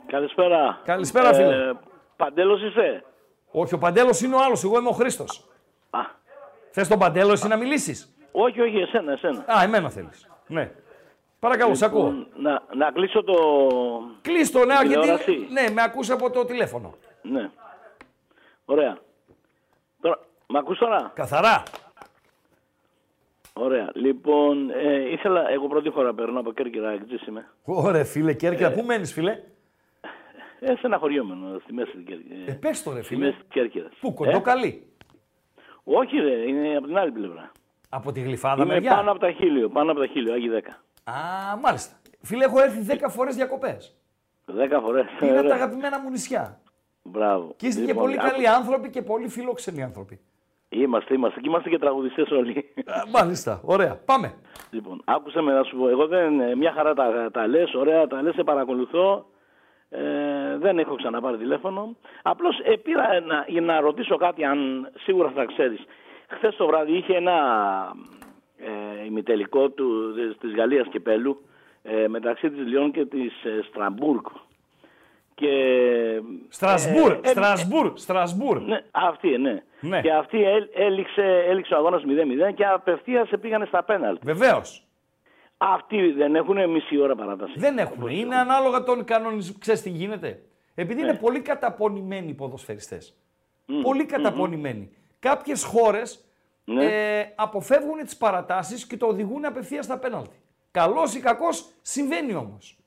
Καλησπέρα. 0.07 0.81
Καλησπέρα, 0.83 1.33
φίλε. 1.33 1.55
Ε, 1.69 1.73
Παντέλος 2.15 2.61
είσαι; 2.63 3.03
Όχι, 3.51 3.73
ο 3.73 3.77
Παντέλος 3.77 4.21
είναι 4.21 4.35
ο 4.35 4.43
άλλος. 4.43 4.63
Εγώ 4.63 4.79
είμαι 4.79 4.87
ο 4.89 4.91
Χρήστος. 4.91 5.47
Α. 5.89 5.99
Θες 6.71 6.87
τον 6.87 6.99
Παντέλο 6.99 7.31
εσύ 7.31 7.47
να 7.47 7.55
μιλήσεις; 7.55 8.15
Όχι, 8.31 8.61
όχι, 8.61 8.77
εσένα, 8.77 9.11
εσένα. 9.11 9.45
Α, 9.47 9.63
εμένα 9.63 9.89
θέλεις. 9.89 10.29
Ναι. 10.47 10.71
Παρακαλώ, 11.39 11.75
σε 11.75 11.85
ακούω. 11.85 12.03
Λοιπόν, 12.11 12.27
Να, 12.35 12.63
να 12.75 12.91
κλείσω 12.91 13.23
το. 13.23 13.35
Κλείστο, 14.21 14.65
ναι, 14.65 14.73
γιατί. 14.73 14.87
τηλεόραση. 14.87 15.47
Ναι, 15.51 15.69
με 15.73 15.81
ακούς 15.81 16.09
από 16.09 16.29
το 16.29 16.45
τηλέφωνο. 16.45 16.95
Ναι. 17.21 17.49
Ωραία. 18.69 18.97
Τώρα, 20.01 20.19
μ' 20.47 20.55
ακούς 20.57 20.77
τώρα; 20.77 21.11
Καθαρά. 21.15 21.63
Ωραία. 23.53 23.89
Λοιπόν, 23.93 24.69
ε, 24.69 25.09
ήθελα, 25.11 25.49
εγώ 25.49 25.67
πρώτη 25.67 25.89
φορά 25.89 26.13
παίρνω 26.13 26.39
από 26.39 26.51
Κέρκυρα, 26.53 26.89
εξής 26.91 27.27
είμαι. 27.27 27.49
Ωραία, 27.63 28.05
φίλε, 28.05 28.33
Κέρκυρα, 28.33 28.71
πού 28.71 28.81
μένεις, 28.83 29.13
φίλε; 29.13 29.39
Ε, 30.59 30.65
σε 30.75 30.81
ένα 30.83 30.97
χωριό 30.97 31.23
μένω, 31.25 31.59
στη 31.63 31.73
μέση 31.73 31.91
της 31.91 32.03
Κέρκυρα. 32.05 32.51
Ε, 32.51 32.53
πες 32.53 32.83
το, 32.83 32.93
ρε, 32.93 33.01
στη 33.01 33.13
φίλε. 33.13 33.25
μέση 33.25 33.37
της 33.37 33.47
Κέρκυρας. 33.49 33.91
Πού, 33.99 34.13
κοντό 34.13 34.41
καλή. 34.41 34.87
Όχι 35.83 36.17
ρε, 36.17 36.35
είναι 36.35 36.75
από 36.77 36.87
την 36.87 36.97
άλλη 36.97 37.11
πλευρά. 37.11 37.51
Από 37.89 38.11
τη 38.11 38.21
γλυφάδα 38.21 38.63
Είμαι 38.63 38.73
μεριά; 38.73 38.95
πάνω 38.95 39.11
από 39.11 39.19
τα 39.19 39.31
χίλιο, 39.31 39.69
πάνω 39.69 39.91
από 39.91 39.99
τα 39.99 40.07
χίλιο, 40.07 40.33
Άγι 40.33 40.49
10. 40.49 40.69
Α, 41.11 41.13
μάλιστα. 41.61 41.95
Φίλε, 42.21 42.43
έχω 42.45 42.61
έρθει 42.61 42.97
10 43.01 43.09
φορές 43.09 43.35
διακοπές. 43.35 43.95
Δέκα 44.45 44.79
φορές. 44.81 45.05
Είναι 45.21 45.31
από 45.31 45.33
τα 45.33 45.39
Ωραία. 45.39 45.55
αγαπημένα 45.55 45.99
μου 46.01 46.09
νησιά. 46.09 46.61
Μπράβο. 47.11 47.53
Και 47.57 47.67
είστε 47.67 47.81
και 47.81 47.87
Λοιπόν, 47.87 48.03
πολύ 48.03 48.17
άκου- 48.19 48.29
καλοί 48.31 48.47
άνθρωποι 48.47 48.89
και 48.89 49.01
πολύ 49.01 49.27
φιλόξενοι 49.27 49.83
άνθρωποι. 49.83 50.19
Είμαστε, 50.69 51.13
είμαστε. 51.13 51.39
Και 51.39 51.49
είμαστε 51.49 51.69
και 51.69 51.77
τραγουδιστές 51.77 52.31
όλοι. 52.31 52.65
Α, 52.85 53.01
μάλιστα. 53.11 53.61
Ωραία. 53.63 53.95
Πάμε. 54.05 54.33
λοιπόν, 54.71 55.01
άκουσα 55.05 55.41
με 55.41 55.53
να 55.53 55.63
σου 55.63 55.77
πω. 55.77 55.89
Εγώ 55.89 56.07
δεν, 56.07 56.39
ε, 56.39 56.55
μια 56.55 56.71
χαρά 56.71 56.93
τα, 56.93 57.29
τα 57.31 57.47
λες, 57.47 57.73
ωραία, 57.73 58.07
τα 58.07 58.21
λες, 58.21 58.33
σε 58.33 58.43
παρακολουθώ. 58.43 59.25
Ε, 59.89 60.57
δεν 60.57 60.79
έχω 60.79 60.95
ξαναπάρει 60.95 61.37
τηλέφωνο. 61.37 61.95
Απλώς 62.23 62.59
ε, 62.63 62.75
πήρα 62.75 63.19
να, 63.21 63.45
για 63.47 63.61
να 63.61 63.79
ρωτήσω 63.79 64.17
κάτι, 64.17 64.43
αν 64.45 64.89
σίγουρα 64.97 65.29
θα 65.29 65.45
ξέρεις. 65.45 65.79
Χθες 66.27 66.55
το 66.55 66.65
βράδυ 66.67 66.91
είχε 66.97 67.15
ένα 67.15 67.33
ε, 68.57 69.05
ημιτελικό 69.05 69.69
του, 69.69 70.13
της, 70.15 70.37
της 70.37 70.53
Γαλλίας 70.55 70.87
Κυπέλλου 70.87 71.41
ε, 71.81 72.07
μεταξύ 72.07 72.49
της 72.49 72.65
Λιόν 72.67 72.91
και 72.91 73.05
της 73.05 73.43
ε, 73.43 73.61
Στρασμπούργκ. 73.69 74.25
Και, 75.39 75.49
Στρασβούρ, 76.49 77.11
ε, 77.11 77.19
ε, 77.23 77.27
Στρασβούρ, 77.27 77.91
Στρασβούρ. 77.97 78.61
ναι, 78.61 78.83
αυτή, 78.91 79.37
ναι. 79.37 79.63
Ναι. 79.79 80.01
Και 80.01 80.11
αυτή 80.13 80.43
έλ- 80.43 80.69
έληξε, 80.73 81.43
έληξε 81.47 81.73
ο 81.73 81.77
αγώνας 81.77 82.03
0-0 82.05 82.53
και 82.55 82.65
απευθείας 82.65 83.29
πήγανε 83.41 83.65
στα 83.65 83.83
πέναλτ. 83.83 84.21
Βεβαίως. 84.23 84.87
Αυτοί 85.57 86.11
δεν 86.11 86.35
έχουν 86.35 86.69
μισή 86.69 86.97
ώρα 86.99 87.15
παράταση. 87.15 87.53
Δεν 87.59 87.77
έχουμε. 87.77 88.13
Είναι 88.13 88.35
ανάλογα 88.35 88.83
τον 88.83 89.03
κανονισμό. 89.03 89.55
Ξέρεις 89.59 89.81
τι 89.81 89.89
γίνεται. 89.89 90.41
Επειδή 90.75 91.01
είναι 91.01 91.13
πολύ 91.15 91.39
καταπονημένοι 91.39 92.29
οι 92.29 92.33
ποδοσφαιριστές. 92.33 93.17
Πολύ 93.81 94.05
καταπονημένοι. 94.05 94.89
Κάποιες 95.19 95.63
χώρες 95.63 96.25
Ναι. 96.63 96.85
ε, 96.85 97.33
αποφεύγουν 97.35 97.97
τις 98.03 98.17
παρατάσεις 98.17 98.87
και 98.87 98.97
το 98.97 99.05
οδηγούν 99.05 99.45
απευθείας 99.45 99.85
στα 99.85 99.97
πέναλτι. 99.99 100.35
Καλός 100.71 101.15
ή 101.15 101.19
κακός 101.19 101.69
συμβαίνει 101.81 102.33
όμως. 102.33 102.77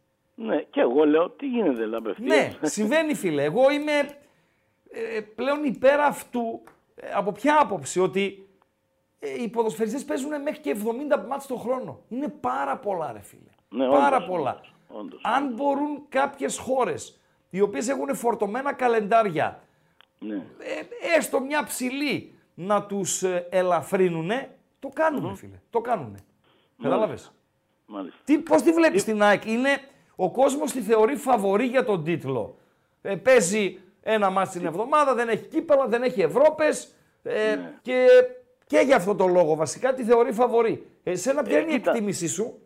Ναι, 0.43 0.62
και 0.62 0.80
εγώ 0.80 1.05
λέω 1.05 1.30
τι 1.30 1.47
γίνεται 1.47 1.70
δηλαδή 1.84 1.97
απευθείας. 1.97 2.36
Ναι, 2.61 2.68
συμβαίνει 2.68 3.14
φίλε. 3.14 3.43
Εγώ 3.43 3.70
είμαι 3.70 3.93
ε, 4.91 5.20
πλέον 5.20 5.64
υπέρ 5.64 6.01
αυτού. 6.01 6.62
ε, 6.95 7.11
από 7.14 7.32
ποια 7.32 7.61
άποψη, 7.61 8.01
ότι 8.01 8.49
ε, 9.18 9.43
οι 9.43 9.49
ποδοσφαιριστές 9.49 10.05
παίζουν 10.05 10.43
μέχρι 10.43 10.61
και 10.61 10.76
70 11.18 11.24
μάτς 11.28 11.47
το 11.47 11.57
χρόνο. 11.57 12.01
Είναι 12.09 12.28
πάρα 12.28 12.76
πολλά 12.76 13.12
ρε 13.12 13.20
φίλε. 13.20 13.51
Ναι, 13.68 13.88
πάρα 13.88 14.16
όντως, 14.16 14.28
πολλά. 14.28 14.51
όντως, 14.51 14.74
όντως. 14.88 15.20
Αν 15.24 15.53
μπορούν 15.55 16.03
κάποιες 16.09 16.59
χώρες, 16.59 17.20
οι 17.51 17.61
οποίες 17.61 17.88
έχουν 17.88 18.14
φορτωμένα 18.14 18.72
καλεντάρια, 18.72 19.62
Ναι. 20.18 20.34
ε, 20.34 21.16
έστω 21.16 21.41
μια 21.41 21.64
ψηλή, 21.64 22.34
να 22.55 22.82
τους 22.82 23.22
ε, 23.22 23.47
ελαφρύνουνε, 23.51 24.57
το 24.78 24.88
κάνουν 24.88 25.36
φίλε. 25.36 25.61
Το 25.70 25.80
κάνουνε. 25.80 26.18
Κατάλαβες; 26.82 27.32
Μάλιστα. 27.86 28.18
Τι, 28.24 28.38
πώς 28.38 28.62
τη 28.62 28.72
βλέπεις 28.72 29.05
την 29.05 29.22
ΑΕΚ; 29.22 29.45
Είναι, 29.45 29.80
ο 30.25 30.31
κόσμος 30.31 30.73
τη 30.73 30.81
θεωρεί 30.81 31.16
φαβορή 31.16 31.64
για 31.64 31.85
τον 31.85 32.05
τίτλο. 32.05 32.57
Ε, 33.03 33.16
παίζει 33.16 33.79
ένα 34.03 34.31
μάτς 34.31 34.51
την 34.51 34.66
εβδομάδα, 34.66 35.14
δεν 35.14 35.29
έχει 35.29 35.47
κύπελα, 35.47 35.87
δεν 35.87 36.03
έχει 36.03 36.21
Ευρώπες 36.21 36.95
ε, 37.23 37.57
και, 37.83 38.07
και 38.66 38.79
για 38.79 38.97
αυτό 38.97 39.14
το 39.14 39.27
λόγο 39.27 39.55
βασικά 39.57 39.95
τη 39.95 40.05
θεωρεί 40.05 40.33
φαβορή. 40.33 40.87
Εσένα 41.03 41.43
ποια 41.43 41.57
Ε, 41.59 41.61
είναι 41.61 41.71
η 41.71 41.75
κοίτα. 41.75 41.91
εκτίμησή 41.91 42.29
σου; 42.29 42.59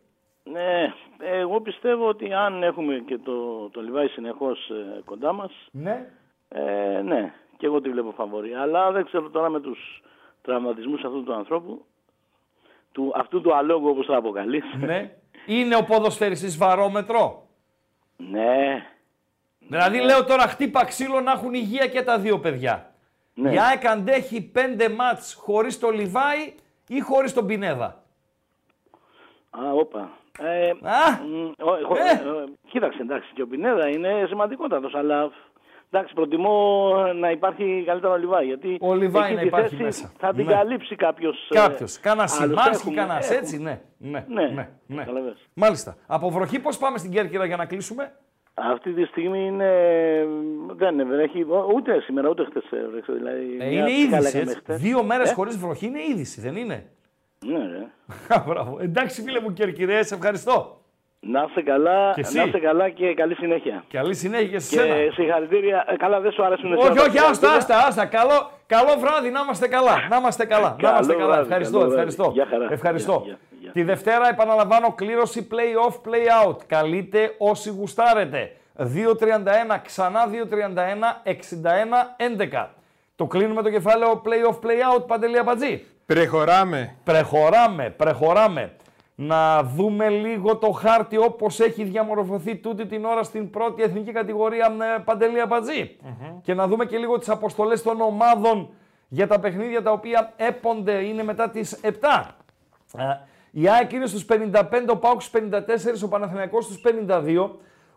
Ναι, 0.42 0.92
εγώ 1.18 1.60
πιστεύω 1.60 2.08
ότι 2.08 2.32
αν 2.32 2.62
έχουμε 2.62 3.02
και 3.06 3.18
το, 3.18 3.68
το 3.68 3.80
Λιβάη 3.80 4.06
συνεχώς 4.06 4.68
ε, 4.70 5.00
κοντά 5.04 5.32
μας, 5.32 5.52
Ναι. 5.70 6.06
ε, 6.48 7.00
ναι, 7.02 7.32
και 7.56 7.66
εγώ 7.66 7.80
τη 7.80 7.88
βλέπω 7.90 8.12
φαβορή. 8.16 8.54
Αλλά 8.54 8.90
δεν 8.92 9.04
ξέρω 9.04 9.28
τώρα 9.30 9.48
με 9.48 9.60
τους 9.60 10.02
τραυματισμούς 10.42 11.04
αυτού 11.04 11.22
του 11.24 11.34
ανθρώπου, 11.34 11.84
του, 12.92 13.12
αυτού 13.16 13.40
του 13.40 13.54
αλόγου 13.56 13.88
όπως 13.88 14.06
θα 14.06 14.16
αποκαλείς. 14.16 14.64
ναι. 14.80 15.16
Είναι 15.46 15.76
ο 15.76 15.84
ποδοσφαιριστής 15.84 16.56
βαρόμετρο; 16.56 17.43
Ναι, 18.16 18.86
Δηλαδή 19.58 20.00
λέω 20.00 20.24
τώρα 20.24 20.42
χτύπα 20.42 20.84
ξύλο 20.84 21.20
να 21.20 21.32
έχουν 21.32 21.54
υγεία 21.54 21.86
και 21.86 22.02
τα 22.02 22.18
δύο 22.18 22.38
παιδιά. 22.40 22.90
Ναι. 23.34 23.52
Η 23.52 23.58
ΑΕΚ 23.58 23.86
αντέχει 23.86 24.42
πέντε 24.42 24.88
μάτς 24.88 25.34
χωρίς 25.34 25.78
το 25.78 25.90
Λιβάη 25.90 26.54
ή 26.88 27.00
χωρίς 27.00 27.32
τον 27.32 27.46
Πινέδα; 27.46 28.02
Α, 29.50 29.70
όπα. 29.72 30.10
Ε, 30.38 30.68
Α, 30.70 31.22
μ, 31.24 31.50
ο- 31.62 31.74
εγώ- 31.76 31.96
Ε. 31.96 32.10
ε, 32.10 32.44
κοίταξε, 32.68 33.02
εντάξει, 33.02 33.30
και 33.34 33.42
ο 33.42 33.46
Πινέδα 33.46 33.88
είναι 33.88 34.24
σημαντικότατος, 34.28 34.94
αλλά 34.94 35.30
εντάξει, 35.94 36.14
προτιμώ 36.14 36.92
να 37.20 37.30
υπάρχει 37.30 37.82
καλύτερα 37.86 38.12
ο 38.12 38.16
Λιβάη. 38.16 38.46
Γιατί 38.46 38.76
Ο 38.80 38.94
Λιβάη 38.94 39.24
εκεί 39.24 39.34
να 39.34 39.40
τη 39.40 39.46
υπάρχει 39.46 39.68
θέση 39.68 39.82
μέσα. 39.82 40.12
Θα 40.18 40.32
την 40.34 40.44
Ναι. 40.46 40.52
καλύψει 40.52 40.94
κάποιος. 40.96 41.48
ε, 41.50 41.54
Κάποιος. 41.54 42.00
Κάνα 42.00 42.22
άλλος. 42.22 42.32
Σιμάνσκι, 42.32 42.74
Έχουμε- 42.74 42.94
κάνα 42.94 43.18
έχουμε. 43.18 43.36
έτσι, 43.36 43.58
ναι. 43.62 43.80
Ναι, 43.98 44.24
Ναι, 44.28 44.42
ναι, 44.46 44.68
ναι. 44.86 44.96
καταλαβαίνεις. 44.98 45.46
Μάλιστα. 45.54 45.96
Από 46.06 46.30
βροχή 46.30 46.58
πώς 46.60 46.78
πάμε 46.78 46.98
στην 46.98 47.10
Κέρκυρα 47.10 47.44
για 47.44 47.56
να 47.56 47.64
κλείσουμε; 47.66 48.12
Αυτή 48.54 48.92
τη 48.92 49.04
στιγμή 49.04 49.46
είναι, 49.46 49.70
δεν 50.76 51.06
βρέχει 51.08 51.44
ούτε 51.74 52.00
σήμερα 52.00 52.28
ούτε 52.28 52.44
χτες 52.44 52.64
έβρεξε. 52.70 53.12
Δηλαδή, 53.12 53.56
Ε, 53.60 53.66
μια 53.68 53.70
είναι 53.70 53.84
ψυχάλα 53.86 54.16
είδηση, 54.18 54.36
είχαμε 54.36 54.50
έτσι. 54.50 54.56
χτες. 54.56 54.80
Δύο 54.80 55.02
μέρες 55.02 55.30
Ε; 55.30 55.34
χωρίς 55.34 55.58
βροχή 55.58 55.86
είναι 55.86 56.00
είδηση, 56.10 56.40
δεν 56.40 56.56
είναι; 56.56 56.86
Ναι, 57.46 57.58
ρε. 57.58 57.86
Α, 58.34 58.40
Μπράβο. 58.46 58.78
Εντάξει 58.80 59.22
φίλε 59.22 59.40
μου 59.40 59.52
Κέρκυρε, 59.52 60.02
σε 60.02 60.14
ευχαριστώ. 60.14 60.80
Να 61.26 61.46
είσαι 61.48 61.62
καλά, 61.62 62.12
Και 62.14 62.20
εσύ. 62.20 62.36
να 62.36 62.42
είσαι 62.42 62.58
καλά 62.58 62.88
και 62.88 63.14
καλή 63.14 63.34
συνέχεια. 63.34 63.84
Καλή 63.90 64.14
συνέχεια 64.14 64.60
σε 64.60 64.76
Και 64.76 64.80
σένα. 64.82 64.94
συγχαρητήρια. 65.14 65.84
Ε, 65.88 65.96
καλά, 65.96 66.20
δεν 66.20 66.32
σου 66.32 66.44
αρέσουν 66.44 66.72
Όχι, 66.72 66.80
εσένα 66.80 66.94
τα 66.94 67.02
όχι, 67.02 67.18
άστα, 67.18 67.32
συγχαρητήρια. 67.34 67.76
άστα, 67.76 67.86
άστα. 67.86 68.06
Καλό, 68.06 68.50
καλό 68.66 68.92
βράδυ, 69.00 69.30
να 69.30 69.40
είμαστε 69.40 69.68
καλά. 69.68 69.94
Να 70.10 70.16
είμαστε 70.16 70.44
καλά. 70.44 70.68
Να 70.68 70.76
Καλό 70.76 70.92
είμαστε 70.94 71.12
καλά. 71.12 71.26
βράδυ, 71.26 71.42
Ευχαριστώ, 71.42 71.78
καλό 71.78 71.90
βράδυ. 71.90 72.08
ευχαριστώ. 72.08 72.30
Γεια 72.34 72.46
χαρά. 72.50 72.66
Ευχαριστώ. 72.70 73.22
Γεια, 73.24 73.38
γεια, 73.50 73.58
γεια. 73.60 73.70
Τη 73.72 73.82
Δευτέρα 73.82 74.28
επαναλαμβάνω 74.28 74.92
κλήρωση 74.92 75.48
play-off, 75.50 75.94
play-out. 76.06 76.56
Καλείτε 76.66 77.34
όσοι 77.38 77.70
γουστάρετε. 77.70 78.52
2.31, 78.78 79.78
ξανά 79.84 80.20
2.31, 80.30 81.22
61, 81.24 82.14
11. 82.16 82.66
Το 83.16 83.26
κλείνουμε 83.26 83.62
το 83.62 83.70
κεφάλαιο 83.70 84.22
play-off, 84.24 84.54
play-out, 84.66 85.06
Παντελή 85.06 85.38
Αμπατζή. 85.38 85.84
Προχωράμε. 86.06 86.94
Πρεχωράμε, 87.04 87.90
πρεχωράμε. 87.96 88.72
Να 89.14 89.62
δούμε 89.62 90.08
λίγο 90.08 90.56
το 90.56 90.70
χάρτη 90.70 91.16
όπως 91.16 91.60
έχει 91.60 91.84
διαμορφωθεί 91.84 92.56
τούτη 92.56 92.86
την 92.86 93.04
ώρα 93.04 93.22
στην 93.22 93.50
πρώτη 93.50 93.82
εθνική 93.82 94.12
κατηγορία 94.12 94.76
ε, 94.96 94.98
Παντελή 95.04 95.40
Αμπατζή. 95.40 95.96
Και 96.42 96.54
να 96.54 96.66
δούμε 96.68 96.84
και 96.84 96.96
λίγο 96.98 97.18
τις 97.18 97.28
αποστολές 97.28 97.82
των 97.82 98.00
ομάδων 98.00 98.68
για 99.08 99.26
τα 99.26 99.40
παιχνίδια 99.40 99.82
τα 99.82 99.90
οποία 99.92 100.32
έπονται, 100.36 100.92
είναι 100.92 101.22
μετά 101.22 101.50
τις 101.50 101.80
7. 101.82 101.88
Ε, 102.98 103.02
Η 103.50 103.68
ΑΕΚ 103.68 103.92
είναι 103.92 104.06
στους 104.06 104.24
55, 104.28 104.88
ο 104.90 104.96
ΠΑΟΚ 104.96 105.22
στους 105.22 105.40
54, 105.40 106.02
ο 106.04 106.08
Παναθηναϊκός 106.08 106.64
στους 106.64 106.80
52. 106.80 107.50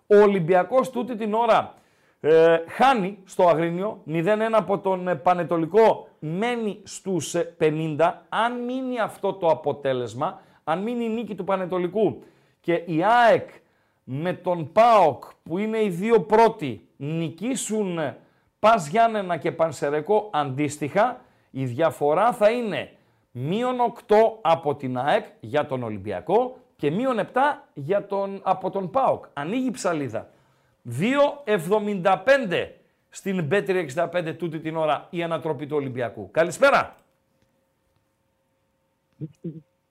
Ο 0.07 0.17
Ολυμπιακός 0.17 0.89
τούτη 0.89 1.15
την 1.15 1.33
ώρα 1.33 1.73
ε, 2.19 2.57
χάνει 2.67 3.19
στο 3.25 3.47
Αγρίνιο 3.47 4.01
0-1 4.07 4.13
από 4.51 4.79
τον 4.79 5.07
ε, 5.07 5.15
Πανετολικό, 5.15 6.07
μένει 6.19 6.81
στους 6.83 7.35
ε, 7.35 7.55
50. 7.59 8.13
Αν 8.29 8.63
μείνει 8.63 8.99
αυτό 8.99 9.33
το 9.33 9.47
αποτέλεσμα, 9.47 10.41
αν 10.69 10.81
μείνει 10.81 11.03
η 11.03 11.09
νίκη 11.09 11.35
του 11.35 11.43
Πανετολικού 11.43 12.23
και 12.59 12.73
η 12.73 13.03
ΑΕΚ 13.03 13.49
με 14.03 14.33
τον 14.33 14.71
ΠΑΟΚ 14.71 15.23
που 15.43 15.57
είναι 15.57 15.83
οι 15.83 15.89
δύο 15.89 16.21
πρώτοι 16.21 16.87
νικήσουν 16.97 17.97
ε, 17.97 18.17
Πας 18.59 18.87
Γιάννενα 18.87 19.37
και 19.37 19.51
Πανσερεκό 19.51 20.29
αντίστοιχα, 20.33 21.21
η 21.51 21.65
διαφορά 21.65 22.33
θα 22.33 22.49
είναι 22.49 22.91
μείον 23.31 23.75
8 24.07 24.15
από 24.41 24.75
την 24.75 24.97
ΑΕΚ 24.97 25.25
για 25.39 25.65
τον 25.65 25.83
Ολυμπιακό 25.83 26.57
και 26.75 26.91
μείον 26.91 27.19
7 27.19 27.23
για 27.73 28.05
τον, 28.05 28.39
από 28.43 28.69
τον 28.69 28.89
ΠΑΟΚ. 28.89 29.25
Ανοίγει 29.33 29.67
η 29.67 29.71
ψαλίδα. 29.71 30.29
2,75 31.45 32.69
στην 33.09 33.47
B365 33.51 34.35
τούτη 34.37 34.59
την 34.59 34.75
ώρα 34.75 35.07
η 35.09 35.23
ανατροπή 35.23 35.67
του 35.67 35.75
Ολυμπιακού. 35.75 36.31
Καλησπέρα. 36.31 36.95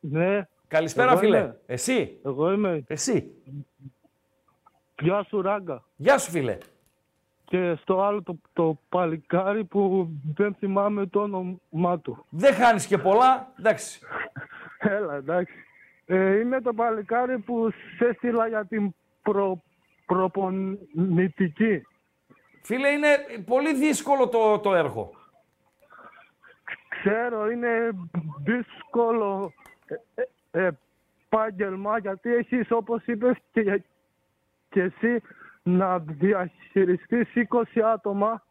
Ναι, 0.00 0.46
Καλησπέρα 0.68 1.10
Εγώ 1.10 1.20
φίλε. 1.20 1.38
είμαι. 1.38 1.60
Εσύ; 1.66 2.20
εγώ 2.24 2.52
είμαι. 2.52 2.84
Εσύ; 2.86 3.32
Γεια 5.00 5.22
σου 5.28 5.42
Ράγκα. 5.42 5.84
Γεια 5.96 6.18
σου 6.18 6.30
φίλε. 6.30 6.58
Και 7.44 7.74
στο 7.80 8.02
άλλο 8.02 8.22
το, 8.22 8.38
το 8.52 8.78
παλικάρι 8.88 9.64
που 9.64 10.08
δεν 10.34 10.54
θυμάμαι 10.54 11.06
το 11.06 11.20
όνομά 11.20 11.98
του. 12.00 12.24
Δεν 12.28 12.54
χάνεις 12.54 12.86
και 12.86 12.98
πολλά. 12.98 13.52
Εντάξει. 13.58 14.00
Έλα, 14.78 15.14
εντάξει. 15.14 15.54
Ε, 16.06 16.38
είναι 16.40 16.60
το 16.60 16.72
παλικάρι 16.72 17.38
που 17.38 17.70
σε 17.96 18.04
έστειλα 18.04 18.48
για 18.48 18.64
την 18.64 18.94
προ, 19.22 19.62
προπονητική. 20.06 21.82
Φίλε 22.62 22.88
είναι 22.88 23.08
πολύ 23.46 23.74
δύσκολο 23.74 24.28
το, 24.28 24.58
το 24.58 24.74
έργο. 24.74 25.10
Ξέρω, 26.88 27.50
είναι 27.50 27.90
δύσκολο, 28.44 29.52
ε, 30.56 30.68
επάγγελμα, 31.24 31.98
γιατί 31.98 32.34
έχεις 32.34 32.70
όπως 32.70 33.06
είπες 33.06 33.36
και, 33.52 33.82
και 34.68 34.80
εσύ 34.82 35.22
να 35.62 35.98
διαχειριστείς 35.98 37.28
20 37.48 37.80
άτομα 37.94 38.42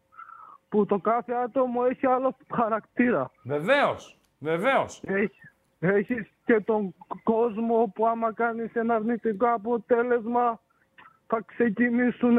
που 0.68 0.86
το 0.86 0.98
κάθε 0.98 1.32
άτομο 1.32 1.80
έχει 1.90 2.06
άλλο 2.06 2.36
χαρακτήρα. 2.54 3.30
Βεβαίως, 3.42 4.18
βεβαίως. 4.38 5.02
Έχεις, 5.06 5.54
έχεις 5.78 6.30
και 6.44 6.60
τον 6.60 6.94
κόσμο 7.22 7.92
που 7.94 8.06
άμα 8.06 8.32
κάνεις 8.32 8.74
ένα 8.74 8.94
αρνητικό 8.94 9.52
αποτέλεσμα 9.52 10.60
θα 11.26 11.42
ξεκινήσουν 11.46 12.38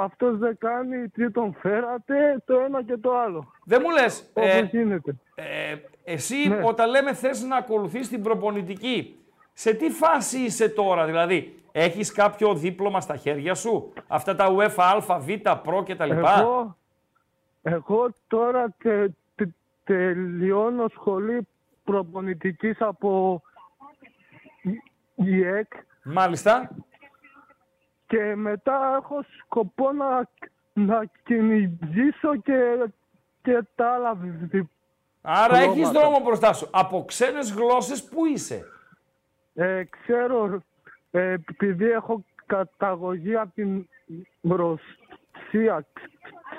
αυτός 0.00 0.38
δεν 0.38 0.56
κάνει, 0.58 1.08
τι 1.08 1.30
τον 1.30 1.54
φέρατε, 1.60 2.42
το 2.46 2.58
ένα 2.58 2.82
και 2.84 2.96
το 2.96 3.18
άλλο. 3.18 3.52
Δεν 3.64 3.80
μου 3.84 3.90
λες, 3.90 4.30
Όπως 4.34 4.50
ε, 4.50 4.68
γίνεται. 4.72 5.14
ε, 5.34 5.76
εσύ 6.04 6.48
Ναι. 6.48 6.60
όταν 6.64 6.90
λέμε 6.90 7.14
θες 7.14 7.42
να 7.42 7.56
ακολουθείς 7.56 8.08
την 8.08 8.22
προπονητική, 8.22 9.18
σε 9.52 9.74
τι 9.74 9.90
φάση 9.90 10.38
είσαι 10.38 10.68
τώρα, 10.68 11.04
δηλαδή, 11.06 11.62
έχεις 11.72 12.12
κάποιο 12.12 12.54
δίπλωμα 12.54 13.00
στα 13.00 13.16
χέρια 13.16 13.54
σου, 13.54 13.92
αυτά 14.06 14.34
τα 14.34 14.46
UEFA, 14.56 15.00
Α, 15.08 15.18
Β, 15.18 15.28
Pro 15.44 15.82
κτλ. 15.86 16.10
Εγώ, 16.10 16.76
εγώ 17.62 18.08
τώρα 18.28 18.74
τε, 18.78 19.06
τε- 19.34 19.48
τελειώνω 19.84 20.88
σχολή 20.88 21.46
προπονητικής 21.84 22.80
από 22.80 23.42
ΙΕΚ 25.14 25.72
Μάλιστα. 26.02 26.70
Και 28.06 28.34
μετά 28.34 28.98
έχω 29.02 29.24
σκοπό 29.44 29.92
να, 29.92 30.28
να 30.72 31.04
κυνηγήσω 31.24 32.36
και, 32.36 32.86
και 33.42 33.62
τα 33.74 33.92
άλλα 33.94 34.14
δι- 34.14 34.66
Άρα 35.22 35.56
έχεις 35.58 35.72
Χρώματα. 35.88 36.00
δρόμο 36.00 36.20
μπροστά 36.24 36.52
σου. 36.52 36.68
Από 36.72 37.04
ξένες 37.04 37.52
γλώσσες 37.52 38.04
πού 38.04 38.26
είσαι; 38.26 38.64
Ε, 39.54 39.84
ξέρω, 39.84 40.62
ε, 41.10 41.32
επειδή 41.32 41.90
έχω 41.90 42.24
καταγωγή 42.46 43.36
από 43.36 43.54
την 43.54 43.88
Ρωσία, 44.42 45.86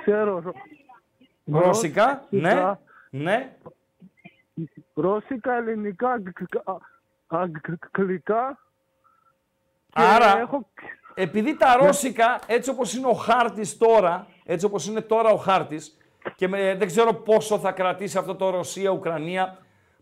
ξέρω 0.02 0.40
ρω- 0.40 0.56
Ρώσικα, 1.46 2.26
ναι, 2.30 2.40
ρωσικά, 2.54 2.80
ναι. 3.10 3.56
ρώσικα, 4.94 5.54
ελληνικά, 5.54 6.12
αγγ- 6.12 6.42
αγγ- 7.30 7.58
αγγλικά. 7.92 8.60
και 9.90 10.02
Άρα, 10.02 10.40
έχω, 10.40 10.70
επειδή 11.20 11.58
τα 11.58 11.78
ρώσικα, 11.82 12.40
έτσι 12.48 12.70
όπως 12.70 12.94
είναι 12.94 13.08
ο 13.08 13.14
χάρτης 13.14 13.78
τώρα, 13.78 14.28
έτσι 14.46 14.66
όπως 14.66 14.88
είναι 14.88 15.02
τώρα 15.02 15.30
ο 15.30 15.36
χάρτης, 15.36 15.98
και 16.36 16.48
με, 16.48 16.76
δεν 16.78 16.88
ξέρω 16.88 17.14
πόσο 17.14 17.60
θα 17.60 17.72
κρατήσει 17.72 18.18
αυτό 18.18 18.36
το 18.36 18.50
Ρωσία-Ουκρανία, 18.50 19.58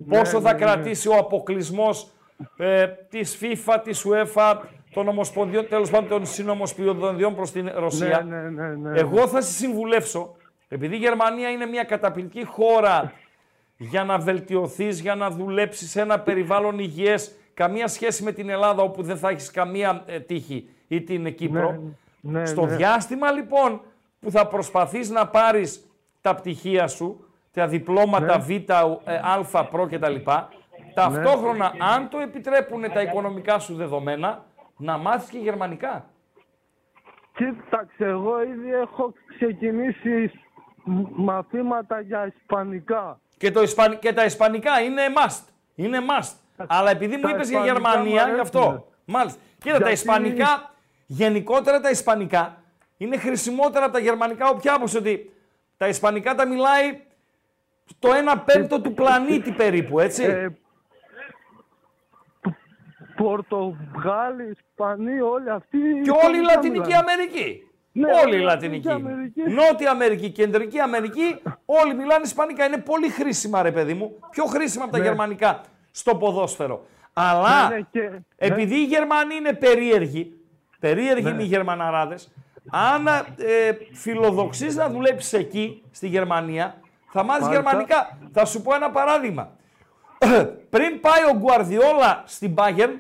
πόσο 0.09 0.41
θα 0.41 0.53
ναι, 0.53 0.59
ναι. 0.59 0.65
κρατήσει 0.65 1.07
ο 1.07 1.17
αποκλεισμός 1.17 2.11
ε, 2.57 2.87
της 2.87 3.37
FIFA, 3.41 3.77
της 3.83 4.05
UEFA, 4.07 4.57
των 4.93 5.07
ομοσπονδιών, 5.07 5.67
τέλος 5.67 5.89
πάντων 5.89 6.09
των 6.09 6.25
συνομοσπονδιών 6.25 7.35
προς 7.35 7.51
την 7.51 7.71
Ρωσία. 7.75 8.21
ναι, 8.21 8.35
ναι, 8.35 8.49
ναι, 8.49 8.89
ναι. 8.89 8.99
Εγώ 8.99 9.27
θα 9.27 9.41
σε 9.41 9.51
συμβουλεύσω, 9.51 10.35
επειδή 10.67 10.95
η 10.95 10.99
Γερμανία 10.99 11.49
είναι 11.49 11.65
μια 11.65 11.83
καταπληκτική 11.83 12.45
χώρα 12.45 13.13
για 13.77 14.03
να 14.03 14.17
βελτιωθείς, 14.17 14.99
για 14.99 15.15
να 15.15 15.29
δουλέψεις 15.29 15.89
σε 15.89 16.01
ένα 16.01 16.19
περιβάλλον 16.19 16.79
υγιές, 16.79 17.31
καμία 17.53 17.87
σχέση 17.87 18.23
με 18.23 18.31
την 18.31 18.49
Ελλάδα 18.49 18.83
όπου 18.83 19.03
δεν 19.03 19.17
θα 19.17 19.29
έχεις 19.29 19.51
καμία 19.51 20.03
ε, 20.05 20.19
τύχη 20.19 20.69
ή 20.87 21.01
την 21.01 21.35
Κύπρο. 21.35 21.71
Ναι, 22.21 22.39
ναι, 22.39 22.45
Στο 22.45 22.65
ναι. 22.65 22.75
διάστημα 22.75 23.31
λοιπόν 23.31 23.81
που 24.19 24.31
θα 24.31 24.47
προσπαθείς 24.47 25.09
να 25.09 25.27
πάρεις 25.27 25.87
τα 26.21 26.35
πτυχία 26.35 26.87
σου, 26.87 27.25
τα 27.53 27.67
διπλώματα 27.67 28.37
Ναι. 28.37 28.43
Β, 28.43 28.49
ε, 28.49 28.73
Α, 29.51 29.65
Προ 29.65 29.87
κτλ. 29.87 30.15
Ταυτόχρονα, 30.93 31.73
αν 31.79 32.09
το 32.09 32.17
επιτρέπουν 32.19 32.91
τα 32.93 33.01
οικονομικά 33.01 33.59
σου 33.59 33.75
δεδομένα, 33.75 34.45
να 34.77 34.97
μάθεις 34.97 35.29
και 35.29 35.37
γερμανικά. 35.37 36.05
Κοίταξε, 37.35 38.05
εγώ 38.05 38.43
ήδη 38.43 38.73
έχω 38.73 39.13
ξεκινήσει 39.35 40.31
μ- 40.83 41.07
μαθήματα 41.15 41.99
για 42.01 42.25
ισπανικά. 42.37 43.19
Και, 43.37 43.51
το 43.51 43.61
Ισπαν... 43.61 43.99
και 43.99 44.13
τα 44.13 44.25
ισπανικά 44.25 44.79
είναι 44.81 45.01
must. 45.17 45.43
Είναι 45.75 45.97
must. 45.99 46.35
Αλλά 46.67 46.89
επειδή 46.89 47.15
μου 47.15 47.21
τα 47.21 47.29
είπες 47.29 47.49
για 47.49 47.59
ισπανικά 47.65 47.89
Γερμανία, 47.89 48.27
μου 48.27 48.33
γι' 48.33 48.39
αυτό. 48.39 48.59
αρέσουνε. 48.59 48.83
Μάλιστα. 49.05 49.39
Κοίτα, 49.59 49.71
τα 49.71 49.77
Γιατί- 49.77 49.91
ισπανικά, 49.91 50.74
γενικότερα 51.05 51.79
τα 51.79 51.89
ισπανικά, 51.89 52.57
είναι 52.97 53.17
χρησιμότερα 53.17 53.85
από 53.85 53.93
τα 53.93 53.99
γερμανικά 53.99 54.49
όποια 54.49 54.73
άποψη 54.73 54.97
ότι 54.97 55.31
τα 55.77 55.87
ισπανικά 55.87 56.35
τα 56.35 56.47
μιλάει 56.47 56.99
το 57.99 58.09
1 58.35 58.41
πέμπτο 58.45 58.81
του 58.81 58.93
πλανήτη 58.93 59.51
περίπου, 59.51 59.99
έτσι. 59.99 60.23
Ε, 60.23 60.47
Π- 62.41 63.15
Πορτογάλοι, 63.15 64.57
Ισπανοί, 64.59 65.19
όλοι 65.21 65.49
αυτοί. 65.49 65.77
και 66.03 66.09
όλη 66.09 66.37
η 66.37 66.39
ισπανικά 66.39 66.53
Λατινική 66.55 66.79
μιλάνε. 66.87 66.95
Αμερική. 67.11 67.59
Ναι, 67.91 68.07
όλη 68.11 68.19
η 68.19 68.25
όλη 68.25 68.35
η 68.35 68.39
Λατινική. 68.43 68.87
Λατινική 68.87 69.09
Αμερική. 69.11 69.41
Νότια 69.41 69.89
Αμερική, 69.91 70.29
Κεντρική 70.29 70.79
Αμερική, 70.79 71.41
όλοι 71.65 71.93
μιλάνε 71.95 72.21
Ισπανικά. 72.23 72.65
Είναι 72.65 72.77
πολύ 72.77 73.09
χρήσιμα, 73.09 73.61
ρε 73.61 73.71
παιδί 73.71 73.93
μου. 73.93 74.19
Πιο 74.29 74.45
χρήσιμα 74.45 74.83
από 74.83 74.93
τα 74.93 74.97
Ναι. 74.99 75.03
γερμανικά 75.05 75.61
στο 75.91 76.15
ποδόσφαιρο. 76.15 76.85
Αλλά 77.13 77.69
Ναι, 77.69 77.75
ναι, 77.75 77.81
και- 77.91 77.99
ναι. 77.99 78.17
επειδή 78.37 78.75
οι 78.75 78.83
Γερμανοί 78.83 79.35
είναι 79.35 79.53
περίεργοι, 79.53 80.39
περίεργοι 80.87 81.23
Ναι. 81.23 81.29
είναι 81.29 81.43
οι 81.43 81.45
Γερμαναράδες, 81.45 82.31
αν 82.71 83.07
ε, 83.07 83.71
φιλοδοξείς 83.93 84.75
να 84.75 84.89
δουλέψεις 84.89 85.33
εκεί, 85.33 85.83
στη 85.91 86.07
Γερμανία, 86.07 86.75
θα 87.11 87.23
μάθεις 87.23 87.43
Μάλιστα. 87.45 87.63
γερμανικά. 87.63 88.17
Θα 88.33 88.45
σου 88.45 88.61
πω 88.61 88.75
ένα 88.75 88.89
παράδειγμα. 88.91 89.49
Πριν 90.73 90.99
πάει 90.99 91.23
ο 91.33 91.37
Γκουαρδιόλα 91.37 92.23
στην 92.25 92.53
Bayern, 92.57 92.93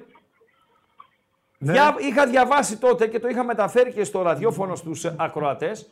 Ναι. 1.57 1.71
δια- 1.71 1.95
είχα 1.99 2.25
διαβάσει 2.27 2.77
τότε 2.77 3.07
και 3.07 3.19
το 3.19 3.27
είχα 3.27 3.43
μεταφέρει 3.43 3.91
και 3.91 4.03
στο 4.03 4.21
ραδιόφωνο 4.21 4.75
στους 4.75 5.05
ε, 5.05 5.15
ακροατές, 5.19 5.89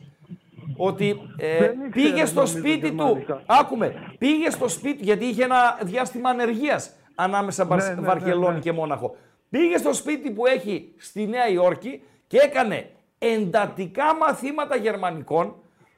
ότι 0.76 1.18
ε, 1.36 1.58
Δεν 1.58 1.70
ήξερα, 1.70 1.88
πήγε 1.92 2.24
στο 2.24 2.34
νομίζω, 2.40 2.58
σπίτι 2.58 2.80
του, 2.90 2.94
γερμανικά. 2.96 3.42
άκουμε, 3.46 3.94
πήγε 4.18 4.50
στο 4.50 4.68
σπίτι, 4.68 5.02
γιατί 5.04 5.24
είχε 5.24 5.44
ένα 5.44 5.78
διάστημα 5.82 6.30
ανεργίας 6.30 6.90
ανάμεσα 7.14 7.64
Μπαρσ- 7.64 7.88
ναι, 7.88 7.94
ναι, 8.00 8.06
Βαρκελόνη 8.06 8.54
ναι. 8.54 8.60
και 8.60 8.72
Μόναχο. 8.72 9.16
Πήγε 9.58 9.76
στο 9.76 9.92
σπίτι 9.92 10.30
που 10.30 10.46
έχει 10.46 10.92
στη 10.96 11.26
Νέα 11.26 11.48
Υόρκη 11.48 12.02
και 12.26 12.38
έκανε 12.38 12.90
εντατικά 13.18 14.16
μαθήματα 14.16 14.76
γερμανικών, 14.76 15.54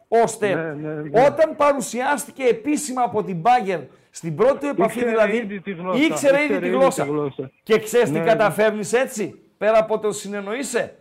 ώστε 0.08 0.54
Ναι, 0.54 0.62
ναι, 0.72 0.94
ναι. 0.94 1.24
όταν 1.26 1.56
παρουσιάστηκε 1.56 2.42
επίσημα 2.44 3.02
από 3.02 3.22
την 3.22 3.42
Bayern 3.42 3.82
στην 4.10 4.34
πρώτη 4.36 4.58
του 4.58 4.66
επαφή 4.66 4.98
Ήξερε 4.98 5.10
δηλαδή, 5.10 5.36
ήδη 5.36 5.60
τη 5.60 5.72
γλώσσα, 5.72 6.02
ήξερε 6.04 6.36
ήδη 6.36 6.44
ήξερε 6.44 6.60
τη 6.60 6.66
ήδη 6.66 6.76
γλώσσα. 6.76 7.02
τη 7.02 7.08
γλώσσα. 7.08 7.50
Και 7.62 7.78
ξέρεις 7.78 8.06
τι 8.08 8.12
Ναι, 8.12 8.18
ναι. 8.18 8.24
καταφέρνεις 8.24 8.92
έτσι, 8.92 9.40
πέρα 9.58 9.78
από 9.78 9.98
το 9.98 10.12
συνεννοείσαι. 10.12 10.96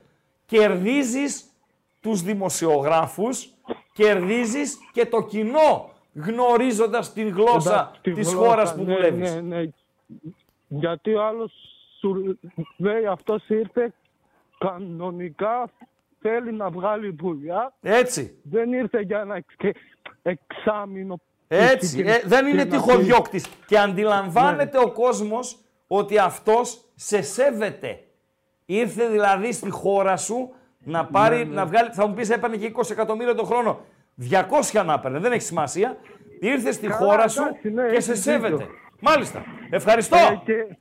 Κερδίζεις 0.46 1.44
τους 2.02 2.22
δημοσιογράφους, 2.22 3.50
κερδίζεις 3.94 4.78
και 4.94 5.06
το 5.06 5.22
κοινό, 5.24 5.90
γνωρίζοντας 6.14 7.14
την 7.14 7.30
γλώσσα 7.30 7.74
Εντάξει, 7.74 8.02
τη 8.02 8.12
της 8.12 8.32
γλώσσα, 8.34 8.48
χώρας 8.50 8.76
που 8.76 8.84
ναι, 8.84 8.94
δουλεύεις. 8.94 9.34
Ναι, 9.34 9.42
ναι. 9.42 9.64
Γιατί 10.68 11.14
ο 11.14 11.24
άλλος 11.26 11.52
σου 11.52 11.75
λέει 12.78 13.06
αυτός 13.06 13.50
ήρθε 13.50 13.94
κανονικά, 14.58 15.70
θέλει 16.22 16.52
να 16.54 16.70
βγάλει 16.70 17.16
δουλειά, 17.20 17.74
Έτσι, 17.82 18.40
δεν 18.44 18.74
ήρθε 18.74 19.02
για 19.02 19.20
ένα 19.20 19.36
εξ- 19.36 19.78
εξάμεινο. 20.22 21.20
έτσι. 21.48 22.04
και- 22.04 22.12
Ε, 22.12 22.22
δεν 22.26 22.44
και 22.44 22.50
είναι 22.50 22.64
να 22.64 22.70
τυχοδιώκτης. 22.70 23.48
Και 23.66 23.76
Ναι. 23.78 23.84
αντιλαμβάνεται 23.84 24.78
ο 24.80 24.92
κόσμος 24.92 25.58
ότι 25.88 26.18
αυτός 26.18 26.86
σε 26.96 27.22
σέβεται. 27.22 28.00
Ήρθε 28.66 29.08
δηλαδή 29.08 29.52
στη 29.52 29.70
χώρα 29.70 30.18
σου 30.18 30.54
να 30.84 31.06
πάρει, 31.06 31.46
Ναι, 31.46 31.54
να 31.54 31.66
βγάλει, 31.66 31.90
θα 31.92 32.08
μου 32.08 32.14
πεις 32.14 32.30
έπαιρνε 32.30 32.58
και 32.58 32.66
20 32.66 32.92
εκατομμύρια 32.92 33.36
το 33.36 33.44
χρόνο. 33.44 33.80
200 34.16 34.84
να 34.84 34.94
έπαιρνε, 34.94 35.20
δεν 35.20 35.32
έχει 35.32 35.42
σημασία. 35.42 35.98
Ήρθε 36.40 36.72
στη 36.72 36.88
Καλά, 36.88 36.98
χώρα 37.00 37.28
σου 37.28 37.42
εντάξει, 37.44 37.70
ναι, 37.70 37.90
και 37.90 38.00
σε 38.00 38.12
έχεις 38.12 38.24
σέβεται. 38.24 38.56
δίκιο. 38.56 38.74
Μάλιστα. 39.02 39.44
Ευχαριστώ. 39.70 40.18
Ε, 40.18 40.42
και 40.46 40.78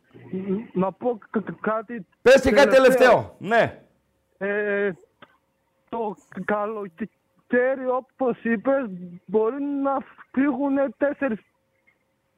να 0.72 0.92
πω 0.92 1.18
κα- 1.30 1.40
κα- 1.40 1.56
κάτι 1.60 2.06
Πες 2.22 2.40
και 2.40 2.50
κάτι 2.50 2.74
τελευταίο. 2.74 3.36
Ναι. 3.38 3.78
Ε, 4.38 4.92
το 5.88 6.16
καλοκαίρι, 6.44 7.86
όπως 7.90 8.42
είπες, 8.42 8.84
μπορεί 9.24 9.62
να 9.62 9.96
φύγουν 10.32 10.76
τέσσερις 10.96 11.38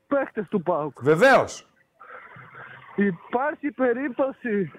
παίχτες 0.06 0.46
του 0.48 0.62
ΠΑΟΚ. 0.62 1.02
Βεβαίως. 1.02 1.66
Υπάρχει 2.96 3.70
περίπτωση 3.70 4.72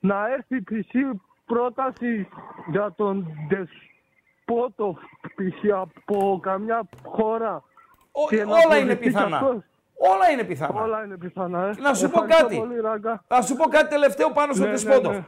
να 0.00 0.28
έρθει 0.28 0.62
π.χ. 0.62 0.94
πρόταση 1.46 2.28
για 2.70 2.92
τον 2.96 3.26
Δεσπότο 3.48 4.98
π.χ. 5.34 5.70
από 5.74 6.38
καμιά 6.42 6.88
χώρα. 7.04 7.62
Ο- 8.12 8.28
και 8.28 8.44
να 8.44 8.50
όλα 8.50 8.58
είναι 8.60 8.66
προηγηθεί 8.94 8.96
πιθανά. 8.98 9.36
αυτός; 9.36 9.62
Όλα 10.10 10.30
είναι 10.32 10.44
πιθανά. 10.44 10.82
Όλα 10.82 11.04
είναι 11.04 11.16
πιθανά. 11.16 11.58
Ε. 11.66 11.80
Να 11.80 11.94
σου 11.94 12.10
πω 12.10 12.22
Ευχαριστώ 12.22 12.42
κάτι. 12.42 12.56
Πολύ, 12.56 12.80
Ράγκα. 12.80 13.24
Θα 13.26 13.42
σου 13.42 13.54
πω 13.56 13.64
κάτι 13.68 13.88
τελευταίο 13.88 14.30
πάνω 14.30 14.52
στο 14.52 14.62
Ναι, 14.62 14.70
ναι, 14.70 14.76
Δεσπότοφ. 14.76 15.12
ναι. 15.14 15.24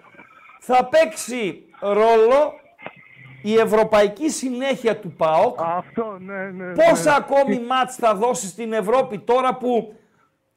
Θα 0.60 0.84
παίξει 0.84 1.64
ρόλο 1.80 2.52
η 3.42 3.54
ευρωπαϊκή 3.58 4.30
συνέχεια 4.30 4.96
του 4.98 5.12
ΠΑΟΚ. 5.12 5.58
Αυτό, 5.60 6.16
ναι, 6.20 6.42
ναι. 6.50 6.72
Πόσα 6.72 7.10
ναι. 7.10 7.16
ακόμη 7.16 7.60
μάτς 7.60 7.96
θα 7.96 8.14
δώσει 8.14 8.46
στην 8.46 8.72
Ευρώπη 8.72 9.18
τώρα 9.18 9.54
που 9.54 9.94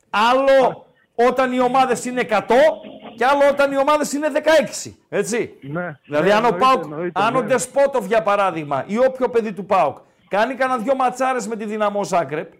άλλο 0.09 0.85
όταν 1.15 1.53
οι 1.53 1.59
ομάδες 1.59 2.05
είναι 2.05 2.21
100 2.29 2.39
και 3.15 3.25
άλλο 3.25 3.41
όταν 3.51 3.71
οι 3.71 3.77
ομάδες 3.77 4.13
είναι 4.13 4.27
16. 4.85 4.91
Έτσι; 5.09 5.53
Ναι. 5.61 5.99
Δηλαδή, 6.05 6.27
ναι, 6.27 6.33
αν 6.33 6.43
ο, 6.43 6.47
εννοείται, 6.47 6.65
Πάουκ, 6.65 6.83
εννοείται, 6.83 7.21
αν 7.23 7.35
ο 7.35 7.41
ναι. 7.41 7.47
Ντεσπότοφ 7.47 8.05
για 8.05 8.21
παράδειγμα 8.23 8.83
ή 8.87 8.97
όποιο 8.97 9.29
παιδί 9.29 9.53
του 9.53 9.65
Πάουκ 9.65 9.97
κάνει 10.27 10.53
κανένα 10.53 10.79
δυο 10.79 10.95
ματσάρες 10.95 11.47
με 11.47 11.55
τη 11.55 11.65
δυναμό 11.65 12.03
Ζάγκρεπ, 12.03 12.51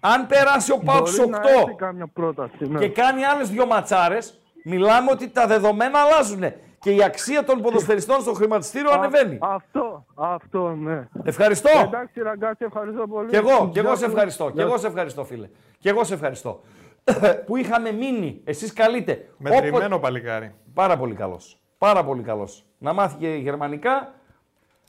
αν 0.00 0.26
περάσει 0.26 0.72
ο 0.72 0.78
Πάουκ 0.78 0.98
Μπορεί 1.00 1.10
στου 1.12 1.28
να 1.30 1.38
8 1.40 1.44
έχει 1.66 1.74
κάμια 1.76 2.06
πρόταση. 2.06 2.56
Ναι. 2.68 2.78
και 2.78 2.88
κάνει 2.88 3.24
άλλες 3.24 3.50
δυο 3.50 3.66
ματσάρες, 3.66 4.40
μιλάμε 4.64 5.10
ότι 5.10 5.28
τα 5.28 5.46
δεδομένα 5.46 5.98
αλλάζουν. 5.98 6.42
Και 6.82 6.90
η 6.90 7.02
αξία 7.02 7.44
των 7.44 7.60
ποδοσφαιριστών 7.62 8.20
στο 8.20 8.32
χρηματιστήριο 8.32 8.90
Α- 8.90 8.94
ανεβαίνει. 8.94 9.38
Αυτό, 9.40 10.04
αυτό, 10.14 10.68
ναι. 10.68 11.08
Ευχαριστώ. 11.24 11.68
Εντάξει, 11.84 12.22
ραγκάτσι, 12.22 12.64
ευχαριστώ 12.64 13.06
πολύ. 13.06 13.28
Κι 13.28 13.36
εγώ, 13.36 13.68
κι 13.72 13.78
εγώ 13.78 13.88
Γεια 13.88 13.96
σε 13.96 14.04
σου. 14.04 14.10
ευχαριστώ. 14.10 14.44
Κι 14.46 14.52
Γεια 14.54 14.62
εγώ 14.64 14.72
σου. 14.74 14.80
σε 14.80 14.86
ευχαριστώ, 14.86 15.24
φίλε. 15.24 15.48
Κι 15.78 15.88
εγώ 15.88 16.04
σε 16.04 16.14
ευχαριστώ. 16.14 16.60
που 17.46 17.56
είχαμε 17.56 17.92
μείνει. 17.92 18.40
Εσείς 18.44 18.72
καλείτε. 18.72 19.28
Μετρημένο 19.36 19.76
Όποτε- 19.76 19.98
παλικάρι. 20.00 20.54
Πάρα 20.74 20.96
πολύ 20.96 21.14
καλός. 21.14 21.60
Πάρα 21.78 22.04
πολύ 22.04 22.22
καλός. 22.22 22.64
Να 22.78 22.92
μάθει 22.92 23.16
και 23.16 23.28
γερμανικά. 23.28 24.12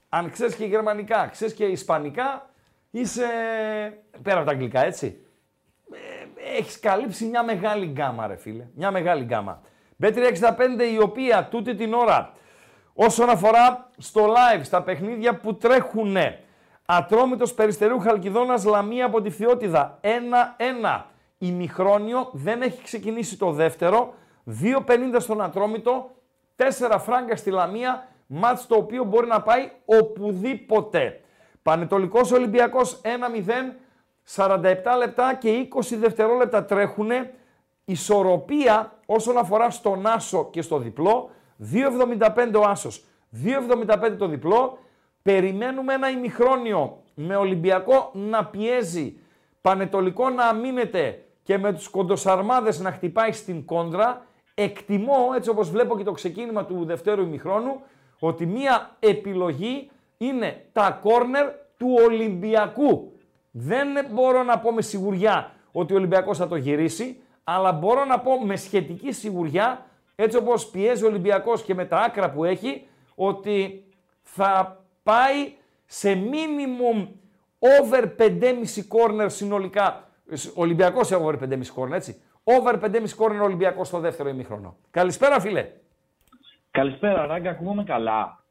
Αν 0.10 0.30
ξέρεις 0.32 0.56
και 0.56 0.66
γερμανικά, 0.66 1.28
ξέρεις 1.32 1.54
και 1.54 1.64
ισπανικά, 1.66 2.50
είσαι 2.92 3.26
πέρα 4.22 4.38
από 4.38 4.46
τα 4.46 4.52
αγγλικά, 4.52 4.86
έτσι; 4.86 5.26
Ε, 5.92 6.58
έχεις 6.58 6.80
καλύψει 6.80 7.26
μια 7.26 7.44
μεγάλη 7.44 7.86
γκάμα, 7.86 8.28
ρε 8.28 8.36
φίλε. 8.36 8.68
Μια 8.76 8.92
μεγάλη 8.92 9.24
γκάμα. 9.24 9.62
Bet365 10.04 10.92
η 10.94 11.02
οποία 11.02 11.48
τούτη 11.52 11.76
την 11.76 11.94
ώρα 11.94 12.34
όσον 12.94 13.30
αφορά 13.30 13.90
στο 13.98 14.26
live, 14.28 14.62
στα 14.64 14.84
παιχνίδια 14.84 15.36
που 15.40 15.56
τρέχουν 15.56 16.18
Ατρόμητος 16.86 17.54
Περιστερίου 17.54 18.00
Χαλκιδόνας 18.00 18.64
Λαμία 18.64 19.06
από 19.06 19.22
τη 19.22 19.30
Φθιώτιδα 19.30 20.00
1-1. 20.02 21.02
Ημιχρόνιο 21.38 22.30
δεν 22.34 22.62
έχει 22.62 22.84
ξεκινήσει 22.84 23.38
το 23.38 23.52
δεύτερο. 23.52 24.14
2-50 24.46 25.16
στον 25.18 25.42
Ατρόμητο, 25.42 26.12
4 26.56 26.98
φράγκα 27.00 27.36
στη 27.36 27.50
Λαμία, 27.50 28.08
μάτς 28.28 28.68
το 28.68 28.76
οποίο 28.76 29.04
μπορεί 29.04 29.28
να 29.28 29.42
πάει 29.42 29.72
οπουδήποτε. 29.86 31.21
Πανετολικός 31.64 32.32
Ολυμπιακός 32.32 33.02
1-0, 33.04 33.76
47 34.36 34.98
λεπτά 34.98 35.34
και 35.34 35.68
20 35.74 35.96
δευτερόλεπτα 36.00 36.66
τρέχουν. 36.66 37.10
Ισορροπία 37.86 39.00
όσον 39.06 39.38
αφορά 39.38 39.70
στον 39.70 40.08
Άσο 40.08 40.50
και 40.52 40.62
στο 40.62 40.78
διπλό. 40.78 41.30
2,75 41.58 42.60
ο 42.60 42.62
Άσος, 42.62 43.04
2,75 43.32 44.18
το 44.18 44.28
διπλό. 44.28 44.78
Περιμένουμε 45.22 45.94
ένα 45.94 46.10
ημιχρόνιο 46.10 47.04
με 47.14 47.36
Ολυμπιακό 47.36 48.12
να 48.14 48.46
πιέζει, 48.46 49.18
Πανετολικό 49.62 50.30
να 50.30 50.44
αμήνεται 50.46 51.24
και 51.44 51.58
με 51.58 51.74
τους 51.74 51.88
κοντοσαρμάδες 51.88 52.80
να 52.80 52.92
χτυπάει 52.92 53.32
στην 53.32 53.66
κόντρα. 53.66 54.26
Εκτιμώ, 54.54 55.30
έτσι 55.36 55.50
όπως 55.50 55.70
βλέπω 55.70 55.98
και 55.98 56.04
το 56.04 56.12
ξεκίνημα 56.12 56.66
του 56.66 56.86
δευτέρου 56.86 57.22
ημιχρόνου, 57.22 57.82
ότι 58.20 58.46
μία 58.46 58.96
επιλογή 59.00 59.92
είναι 60.26 60.66
τα 60.72 61.00
κόρνερ 61.02 61.48
του 61.78 61.96
Ολυμπιακού. 62.06 63.12
Δεν 63.52 63.88
μπορώ 64.12 64.44
να 64.44 64.60
πω 64.60 64.72
με 64.72 64.82
σιγουριά 64.82 65.52
ότι 65.72 65.94
ο 65.94 65.96
Ολυμπιακός 65.96 66.38
θα 66.38 66.48
το 66.48 66.56
γυρίσει, 66.56 67.22
αλλά 67.44 67.72
μπορώ 67.72 68.06
να 68.06 68.20
πω 68.20 68.46
με 68.46 68.56
σχετική 68.56 69.12
σιγουριά, 69.12 69.86
έτσι 70.16 70.38
όπως 70.38 70.70
πιέζει 70.70 71.04
ο 71.04 71.08
Ολυμπιακός 71.08 71.64
και 71.64 71.76
με 71.76 71.86
τα 71.86 71.98
άκρα 71.98 72.32
που 72.32 72.44
έχει, 72.44 72.88
ότι 73.16 73.86
θα 74.22 74.84
πάει 75.04 75.54
σε 75.86 76.14
minimum 76.14 77.08
over 77.82 78.04
5,5 78.18 78.42
corner 78.88 79.26
συνολικά. 79.28 80.10
Ο 80.56 80.62
Ολυμπιακός 80.62 81.12
over 81.12 81.34
5,5 81.34 81.74
corner, 81.76 81.92
έτσι. 81.92 82.22
Over 82.44 82.80
5,5 82.82 82.90
corner 83.18 83.40
ο 83.42 83.44
Ολυμπιακός 83.44 83.88
στο 83.88 84.00
δεύτερο 84.00 84.30
ημίχρονο. 84.30 84.78
Καλησπέρα 84.92 85.40
φίλε. 85.40 85.72
Καλησπέρα, 86.72 87.26
Ράγκα, 87.26 87.50
ακούγομαι 87.50 87.84
καλά. 87.84 88.44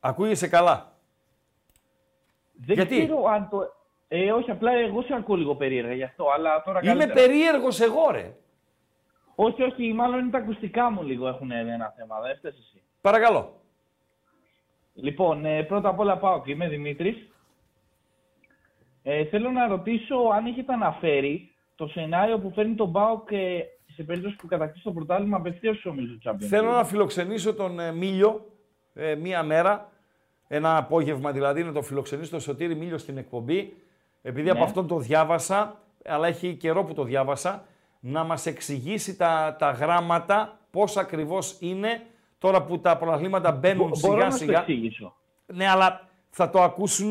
Ακούγεσαι 0.00 0.48
καλά. 0.48 0.97
Δεν 2.66 2.74
Γιατί; 2.76 2.96
ξέρω 3.04 3.24
αν 3.24 3.48
το. 3.50 3.58
Ε, 4.08 4.32
όχι, 4.32 4.50
απλά 4.50 4.72
εγώ 4.72 5.02
σε 5.02 5.14
ακούω 5.14 5.36
λίγο 5.36 5.54
περίεργα 5.56 5.92
γι' 5.94 6.02
αυτό, 6.02 6.30
αλλά 6.34 6.62
τώρα 6.62 6.80
Είμαι 6.82 6.88
καλύτερα. 6.92 7.14
περίεργος 7.14 7.80
εγώ 7.80 8.10
ρε. 8.10 8.34
Όχι, 9.34 9.62
όχι, 9.62 9.92
μάλλον 9.92 10.18
είναι 10.20 10.30
τα 10.30 10.38
ακουστικά 10.38 10.90
μου 10.90 11.02
λίγο 11.02 11.28
έχουν 11.28 11.50
ένα 11.50 11.92
θέμα, 11.96 12.20
δεν 12.20 12.36
φταίς 12.36 12.58
εσύ. 12.58 12.82
Παρακαλώ. 13.00 13.60
Λοιπόν, 14.94 15.44
ε, 15.44 15.62
πρώτα 15.62 15.88
απ' 15.88 15.98
όλα 15.98 16.18
πάω 16.18 16.42
και 16.42 16.50
είμαι 16.50 16.68
Δημήτρης. 16.68 17.16
Ε, 19.02 19.24
θέλω 19.24 19.50
να 19.50 19.66
ρωτήσω 19.66 20.16
αν 20.34 20.46
έχετε 20.46 20.72
αναφέρει 20.72 21.50
το 21.74 21.86
σενάριο 21.86 22.38
που 22.38 22.50
φέρνει 22.54 22.74
τον 22.74 22.92
ΠΑΟΚ 22.92 23.30
ε, 23.32 23.58
σε 23.94 24.02
περίπτωση 24.02 24.36
που 24.36 24.46
κατακτήσει 24.46 24.84
το 24.84 24.92
πρωτάθλημα 24.92 25.36
απευθεία 25.36 25.74
στου 25.74 25.90
ομίλου 25.92 26.18
του 26.18 26.30
Champions. 26.30 26.46
Θέλω 26.48 26.68
League. 26.70 26.74
να 26.74 26.84
φιλοξενήσω 26.84 27.54
τον 27.54 27.80
ε, 27.80 27.92
Μίλιο 27.92 28.44
ε, 28.94 29.14
μία 29.14 29.42
μέρα, 29.42 29.92
ένα 30.48 30.76
απόγευμα 30.76 31.32
δηλαδή, 31.32 31.62
να 31.64 31.72
τον 31.72 31.82
φιλοξενήσω 31.82 32.30
το 32.30 32.40
Σωτήρι 32.40 32.74
Μίλιο 32.74 32.98
στην 32.98 33.16
εκπομπή. 33.18 33.76
Επειδή 34.22 34.50
από 34.50 34.58
Ναι. 34.58 34.64
αυτόν 34.64 34.86
το 34.86 34.98
διάβασα, 34.98 35.80
αλλά 36.04 36.26
έχει 36.26 36.54
καιρό 36.54 36.84
που 36.84 36.94
το 36.94 37.02
διάβασα, 37.04 37.64
να 38.00 38.24
μας 38.24 38.46
εξηγήσει 38.46 39.16
τα, 39.16 39.56
τα 39.58 39.70
γράμματα, 39.70 40.58
πώς 40.70 40.96
ακριβώς 40.96 41.56
είναι, 41.58 42.02
τώρα 42.38 42.62
που 42.62 42.78
τα 42.80 42.96
πρωταθλήματα 42.96 43.52
μπαίνουν 43.52 43.88
Μπο- 43.88 43.98
Μπορώ 44.08 44.14
σιγά 44.16 44.24
να 44.24 44.30
σου 44.30 44.36
σιγά. 44.38 44.58
εξηγήσω. 44.58 45.14
Ναι, 45.46 45.68
αλλά 45.68 46.08
θα 46.30 46.50
το 46.50 46.62
ακούσουν 46.62 47.10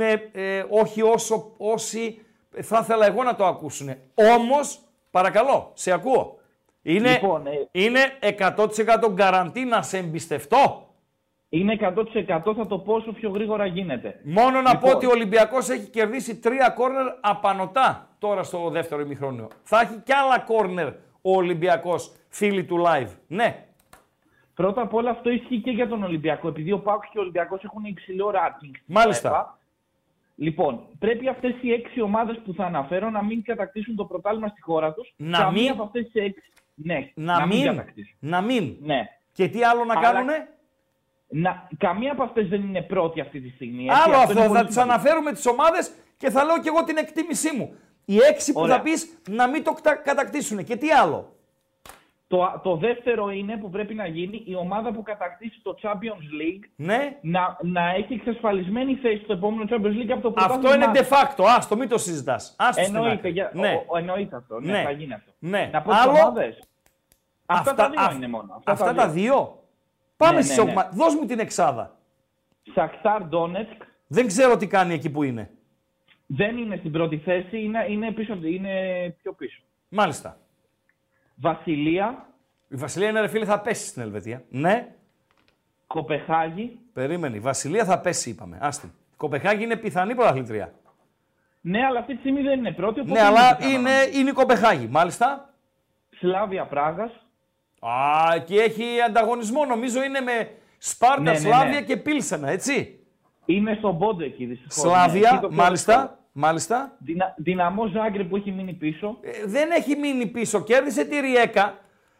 όχι 0.69 1.01
όσο 1.01 1.53
όσοι 1.57 2.21
θα 2.61 2.79
ήθελα 2.83 3.05
εγώ 3.05 3.23
να 3.23 3.35
το 3.35 3.45
ακούσουν. 3.45 3.89
Όμως, 4.35 4.79
παρακαλώ, 5.11 5.71
σε 5.73 5.91
ακούω. 5.91 6.37
Είναι, 6.81 7.11
Λοιπόν, 7.11 7.47
ε, 7.47 7.67
είναι 7.71 7.99
100% 8.19 9.09
γκαραντί 9.11 9.63
να 9.63 9.81
σε 9.81 9.97
εμπιστευτώ. 9.97 10.86
Είναι 11.49 11.77
100% 11.81 12.53
θα 12.55 12.67
το 12.67 12.79
πω 12.79 12.93
όσο 12.93 13.11
πιο 13.11 13.29
γρήγορα 13.29 13.65
γίνεται. 13.65 14.19
Μόνο 14.23 14.61
να 14.61 14.71
πω 14.71 14.75
Λοιπόν. 14.85 14.95
ότι 14.95 15.05
ο 15.05 15.09
Ολυμπιακός 15.09 15.69
έχει 15.69 15.89
κερδίσει 15.89 16.39
τρία 16.39 16.69
κόρνερ 16.69 17.05
απανοτά 17.21 18.09
τώρα 18.19 18.43
στο 18.43 18.69
δεύτερο 18.69 19.01
ημιχρόνιο. 19.01 19.47
Θα 19.63 19.79
έχει 19.79 20.01
κι 20.03 20.13
άλλα 20.13 20.39
κόρνερ 20.39 20.87
ο 21.21 21.31
Ολυμπιακός, 21.35 22.11
φίλοι 22.29 22.63
του 22.63 22.83
live. 22.87 23.09
Ναι, 23.27 23.61
Πρώτα 24.53 24.81
απ' 24.81 24.93
όλα 24.93 25.09
αυτό 25.09 25.29
ισχύει 25.29 25.61
και 25.61 25.71
για 25.71 25.87
τον 25.87 26.03
Ολυμπιακό, 26.03 26.47
επειδή 26.47 26.71
ο 26.71 26.79
Πάουκ 26.79 27.03
και 27.11 27.17
ο 27.17 27.21
Ολυμπιακός 27.21 27.63
έχουν 27.63 27.83
υψηλό 27.83 28.27
ranking. 28.35 28.69
στην 28.81 28.83
Μάλιστα. 28.85 29.31
UEFA. 29.31 29.57
Λοιπόν, 30.35 30.79
πρέπει 30.99 31.27
αυτές 31.29 31.55
οι 31.61 31.71
έξι 31.71 32.01
ομάδες 32.01 32.39
που 32.45 32.53
θα 32.53 32.65
αναφέρω 32.65 33.09
να 33.09 33.23
μην 33.23 33.43
κατακτήσουν 33.43 33.95
το 33.95 34.05
πρωτάθλημα 34.05 34.47
στη 34.47 34.61
χώρα 34.61 34.93
τους. 34.93 35.13
Να 35.17 35.37
Καμία 35.37 35.61
μην- 35.61 35.71
από 35.71 35.83
αυτές 35.83 36.03
τις 36.11 36.23
έξι. 36.23 36.51
Ναι, 36.73 37.11
να, 37.13 37.45
μην, 37.45 37.65
κατακτήσουν. 37.65 38.15
να 38.19 38.41
μην. 38.41 38.75
Ναι. 38.81 39.01
Και 39.33 39.47
τι 39.47 39.63
άλλο 39.63 39.83
να 39.85 39.93
Αλλά- 39.97 40.01
κάνουνε; 40.11 40.47
Να, 41.29 41.67
καμία 41.77 42.11
από 42.11 42.23
αυτές 42.23 42.47
δεν 42.47 42.61
είναι 42.61 42.81
πρώτη 42.81 43.21
αυτή 43.21 43.41
τη 43.41 43.49
στιγμή. 43.49 43.85
έτσι. 43.85 44.01
Άλλο 44.05 44.15
αυτό, 44.15 44.31
είναι 44.31 44.47
πολύ 44.47 44.59
θα 44.59 44.65
τις 44.65 44.73
σημαντικό. 44.73 44.93
αναφέρουμε 44.95 45.31
τις 45.31 45.45
ομάδες 45.45 45.91
και 46.17 46.29
θα 46.29 46.43
λέω 46.43 46.59
και 46.59 46.67
εγώ 46.69 46.83
την 46.83 46.97
εκτίμησή 46.97 47.55
μου. 47.55 47.75
Οι 48.05 48.17
έξι 48.29 48.53
που 48.53 48.59
Ωραία. 48.61 48.75
θα 48.75 48.81
πεις 48.81 49.19
να 49.29 49.47
μην 49.47 49.63
το 49.63 49.71
κτα- 49.73 49.95
κατακτήσουν. 49.95 50.63
Και 50.63 50.75
τι 50.75 50.91
άλλο; 50.91 51.31
Το, 52.27 52.59
το 52.63 52.75
δεύτερο 52.75 53.29
είναι 53.29 53.57
που 53.57 53.69
πρέπει 53.69 53.93
να 53.93 54.07
γίνει 54.07 54.43
η 54.45 54.55
ομάδα 54.55 54.91
που 54.91 55.03
κατακτήσει 55.03 55.59
το 55.63 55.77
Champions 55.81 56.41
League 56.41 56.69
Ναι, 56.75 57.17
να, 57.21 57.57
να 57.61 57.89
έχει 57.89 58.13
εξασφαλισμένη 58.13 58.95
θέση 58.95 59.23
στο 59.23 59.33
επόμενο 59.33 59.69
Champions 59.69 60.01
League 60.03 60.11
από 60.11 60.21
το 60.21 60.33
αυτό 60.37 60.73
είναι 60.73 60.85
πρωτάθλημα. 60.85 60.91
de 60.93 61.29
facto. 61.45 61.45
Άστο, 61.57 61.75
μην 61.77 61.89
το 61.89 61.97
συζητάς. 61.97 62.55
Άστο 62.57 62.81
στην 62.83 62.95
Εννοείται, 62.95 63.15
άκρη. 63.17 63.29
για, 63.31 63.51
Ναι. 63.53 63.73
ο, 63.73 63.83
ο, 63.87 63.97
εννοείται 63.97 64.35
αυτό. 64.35 64.59
Ναι, 64.59 64.71
Ναι. 64.71 64.83
θα 64.83 64.91
γίνει 64.91 65.13
αυτό. 65.13 65.31
Ναι. 65.39 65.69
Να 65.73 65.81
πω 65.81 65.89
τις 65.91 65.99
Άλλο; 65.99 66.11
ομάδες. 66.11 66.59
Αυτά, 67.45 67.73
τα 67.73 67.89
δύο 67.89 68.01
αυ- 68.01 68.15
είναι 68.15 68.27
μόνο. 68.27 68.61
Αυτά, 68.63 68.93
τα 68.93 69.07
δύο; 69.09 69.56
Πάμε 70.17 70.35
Ναι, 70.35 70.41
στις 70.41 70.57
ναι, 70.57 70.63
ναι. 70.63 70.71
ομα- 70.71 70.89
Δώσ' 70.93 71.15
μου 71.15 71.25
την 71.25 71.39
εξάδα. 71.39 71.95
Σακτάρ 72.73 73.23
Ντόνετσκ 73.23 73.81
Δεν 74.07 74.27
ξέρω 74.27 74.57
τι 74.57 74.67
κάνει 74.67 74.93
εκεί 74.93 75.09
που 75.09 75.23
είναι. 75.23 75.49
δεν 76.25 76.57
είναι 76.57 76.75
στην 76.75 76.91
πρώτη 76.91 77.17
θέση, 77.17 77.61
είναι, 77.63 77.85
είναι, 77.89 78.11
πίσω, 78.11 78.33
είναι 78.33 78.71
πιο 79.21 79.33
πίσω. 79.33 79.61
Μάλιστα. 79.89 80.37
Βασιλεία, 81.35 82.25
Η 82.69 82.75
Βασιλεία 82.75 83.09
είναι 83.09 83.19
ρε 83.21 83.27
φίλε 83.27 83.45
θα 83.45 83.59
πέσει 83.59 83.87
στην 83.87 84.01
Ελβετία. 84.01 84.43
Ναι. 84.49 84.87
Κοπεχάγη. 85.87 86.79
Περίμενε. 86.93 87.35
Η 87.35 87.39
Βασιλεία 87.39 87.85
θα 87.85 87.99
πέσει 87.99 88.29
είπαμε. 88.29 88.57
Άστη. 88.61 88.85
Η 88.87 89.15
Κοπεχάγη 89.17 89.63
είναι 89.63 89.75
πιθανή 89.75 90.15
πρωταθλήτρια. 90.15 90.73
Ναι, 91.61 91.85
αλλά 91.85 91.99
αυτή 91.99 92.13
τη 92.13 92.19
στιγμή 92.19 92.41
δεν 92.41 92.59
είναι 92.59 92.71
πρώτη. 92.71 92.99
οπότε 92.99 93.19
Ναι, 93.19 93.25
αλλά 93.25 93.55
πιθανό. 93.55 93.77
είναι, 93.77 93.91
είναι 94.13 94.29
η 94.29 94.33
Κοπεχάγη. 94.33 94.87
Μάλιστα. 94.87 95.53
Σλάβια 96.19 96.65
Πράγας. 96.65 97.11
Α, 97.79 98.37
και 98.45 98.61
έχει 98.61 98.83
ανταγωνισμό. 99.07 99.65
Νομίζω 99.65 100.03
είναι 100.03 100.19
με 100.21 100.49
Σπάρτα, 100.77 101.21
Ναι, 101.21 101.31
ναι, 101.31 101.39
ναι. 101.39 101.43
Σλάβια 101.45 101.81
και 101.81 101.97
Πίλσενα, 101.97 102.49
έτσι. 102.49 102.99
Είναι 103.45 103.75
στον 103.77 103.97
πόντο 103.97 104.23
εκεί 104.23 104.45
δυστυχώς. 104.45 104.83
ναι, 104.83 104.89
Σλάβια, 104.89 105.29
εκεί 105.33 105.39
το 105.41 105.47
πιο 105.47 105.57
μάλιστα. 105.57 105.93
δύσκολο. 105.93 106.17
μάλιστα. 106.31 106.95
Δυνα, 106.97 107.33
δυναμό 107.37 107.87
Ζάγκρε 107.87 108.23
που 108.23 108.35
έχει 108.35 108.51
μείνει 108.51 108.73
πίσω. 108.73 109.17
Ε, 109.21 109.29
δεν 109.45 109.71
έχει 109.71 109.95
μείνει 109.95 110.25
πίσω. 110.25 110.63
Κέρδισε 110.63 111.05
τη 111.05 111.19
Ριέκα 111.19 111.77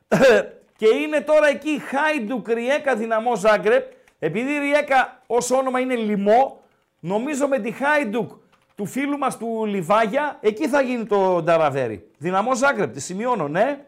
και 0.79 0.87
είναι 0.87 1.21
τώρα 1.21 1.47
εκεί 1.47 1.79
Χάιντουκ 1.79 2.47
Ριέκα 2.49 2.95
δυναμό 2.95 3.35
Ζάγκρεπ. 3.35 3.91
Επειδή 4.19 4.51
η 4.53 4.57
Ριέκα 4.59 5.21
ως 5.27 5.51
όνομα 5.51 5.79
είναι 5.79 5.95
λιμό, 5.95 6.59
νομίζω 6.99 7.47
με 7.47 7.59
τη 7.59 7.71
Χάιντουκ 7.71 8.31
του 8.75 8.85
φίλου 8.85 9.17
μας 9.17 9.37
του 9.37 9.65
Λιβάγια, 9.65 10.37
εκεί 10.41 10.67
θα 10.67 10.81
γίνει 10.81 11.05
το 11.05 11.41
Νταραβέρι. 11.41 12.07
Δυναμό 12.17 12.55
Ζάγκρεπ, 12.55 12.93
τη 12.93 13.01
σημειώνω, 13.01 13.47
ναι. 13.47 13.85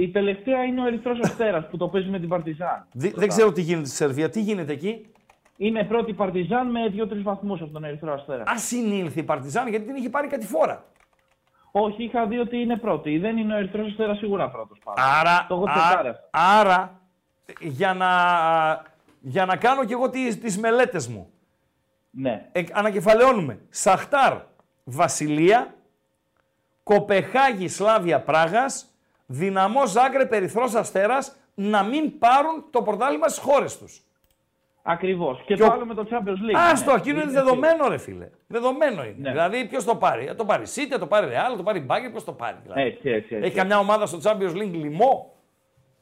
Η 0.00 0.08
τελευταία 0.10 0.64
είναι 0.64 0.80
ο 0.82 0.86
Ερυθρός 0.86 1.18
Αστέρας 1.22 1.66
που 1.70 1.76
το 1.76 1.88
παίζει 1.88 2.08
με 2.08 2.18
την 2.18 2.28
Παρτιζάν. 2.28 2.86
Δι- 2.92 3.16
δεν 3.16 3.28
ξέρω 3.28 3.52
τι 3.52 3.60
γίνεται 3.60 3.86
στη 3.86 3.96
Σερβία. 3.96 4.28
Τι 4.30 4.40
γίνεται 4.40 4.72
εκεί; 4.72 5.06
Είναι 5.56 5.84
πρώτη 5.84 6.12
Παρτιζάν 6.12 6.70
με 6.70 6.80
2-3 6.88 7.22
βαθμούς 7.22 7.60
από 7.60 7.70
τον 7.70 7.84
Ερυθρό 7.84 8.12
Αστέρα. 8.12 8.42
Α 8.42 8.58
συνήλθε 8.58 9.20
η 9.20 9.22
Παρτιζάν 9.22 9.68
γιατί 9.68 9.86
την 9.86 9.94
είχε 9.94 10.08
πάρει 10.08 10.28
κάτι 10.28 10.46
φορά. 10.46 10.84
Όχι, 11.72 12.02
είχα 12.04 12.26
δει 12.26 12.38
ότι 12.38 12.56
είναι 12.60 12.76
πρώτη. 12.76 13.18
Δεν 13.18 13.36
είναι 13.36 13.54
ο 13.54 13.56
Ερυθρός 13.56 13.86
Αστέρας 13.86 14.18
σίγουρα 14.18 14.50
πρώτος 14.50 14.78
πάντα. 14.84 15.02
Άρα, 15.20 15.46
Το 15.48 15.54
έχω 15.54 15.64
α- 15.64 15.72
τσεκάρει. 15.72 16.10
άρα 16.30 17.00
για, 17.60 17.94
να, 17.94 18.08
για 19.20 19.44
να 19.44 19.56
κάνω 19.56 19.84
κι 19.84 19.92
εγώ 19.92 20.10
τις, 20.10 20.40
τις 20.40 20.58
μελέτες 20.58 21.08
μου. 21.08 21.30
Ναι. 22.10 22.48
Ε, 22.52 22.62
ανακεφαλαιώνουμε. 22.72 23.58
Σαχτάρ, 23.68 24.36
Βασιλεία, 24.84 25.74
Κοπεχάγη, 26.82 27.68
Σλάβια, 27.68 28.20
Πράγας, 28.20 28.89
Δυναμό 29.32 29.86
Ζάγκρε, 29.86 30.26
Περιθρός 30.26 30.74
Αστέρας, 30.74 31.36
να 31.54 31.82
μην 31.82 32.18
πάρουν 32.18 32.64
το 32.70 32.82
πρωτάθλημα 32.82 33.28
στις 33.28 33.42
χώρες 33.42 33.78
τους. 33.78 34.02
Ακριβώς. 34.82 35.38
Και, 35.46 35.54
Και 35.54 35.60
το 35.60 35.66
ο- 35.66 35.72
άλλο 35.72 35.86
με 35.86 35.94
το 35.94 36.06
Champions 36.10 36.50
League. 36.50 36.70
Άστο, 36.72 36.90
ναι. 36.92 36.96
εκείνο 36.98 37.14
είναι 37.20 37.30
Είναι 37.30 37.32
δεδομένο, 37.40 37.88
ρε 37.88 37.98
φίλε. 37.98 38.28
Δεδομένο 38.46 39.04
είναι. 39.04 39.14
Ναι. 39.18 39.30
Δηλαδή, 39.30 39.64
ποιος 39.66 39.84
το 39.84 39.96
πάρει. 39.96 40.26
Θα 40.26 40.34
το 40.34 40.44
πάρει 40.44 40.64
City, 40.74 40.86
θα 40.90 40.98
το 40.98 41.06
πάρει 41.06 41.26
Real, 41.30 41.50
θα 41.50 41.56
το 41.56 41.62
πάρει 41.62 41.86
Bayern, 41.88 42.10
ποιος 42.10 42.24
το 42.24 42.32
πάρει. 42.32 42.56
Δηλαδή. 42.62 42.80
Έτσι, 42.80 43.08
έτσι, 43.10 43.34
έτσι. 43.34 43.46
Έχει 43.46 43.54
καμιά 43.56 43.78
ομάδα 43.78 44.06
στο 44.06 44.18
Champions 44.22 44.52
League 44.56 44.72
λιμό. 44.72 45.34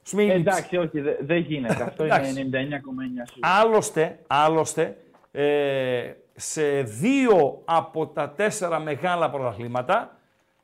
Σμίλιτς. 0.02 0.34
Εντάξει, 0.40 0.76
όχι, 0.76 1.00
δε- 1.00 1.16
δεν 1.20 1.36
γίνεται. 1.38 1.82
Αυτό 1.82 2.04
είναι 2.04 2.14
Εντάξει. 2.14 2.32
99,9 2.32 3.26
σίγουρα. 3.26 3.60
Άλλωστε, 3.60 4.18
άλλωστε 4.26 4.96
ε, 5.32 6.12
σε 6.34 6.82
δύο 6.82 7.62
από 7.64 8.06
τα 8.06 8.30
τέσσερα 8.30 8.78
μεγάλα 8.78 9.30
πρωταθλήματα 9.30 10.16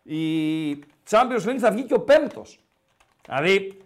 η 0.03 0.71
Champions 1.11 1.49
League 1.49 1.59
θα 1.59 1.71
βγει 1.71 1.83
και 1.83 1.95
ο 1.95 2.01
πέμπτος. 2.01 2.59
Δηλαδή, 3.27 3.79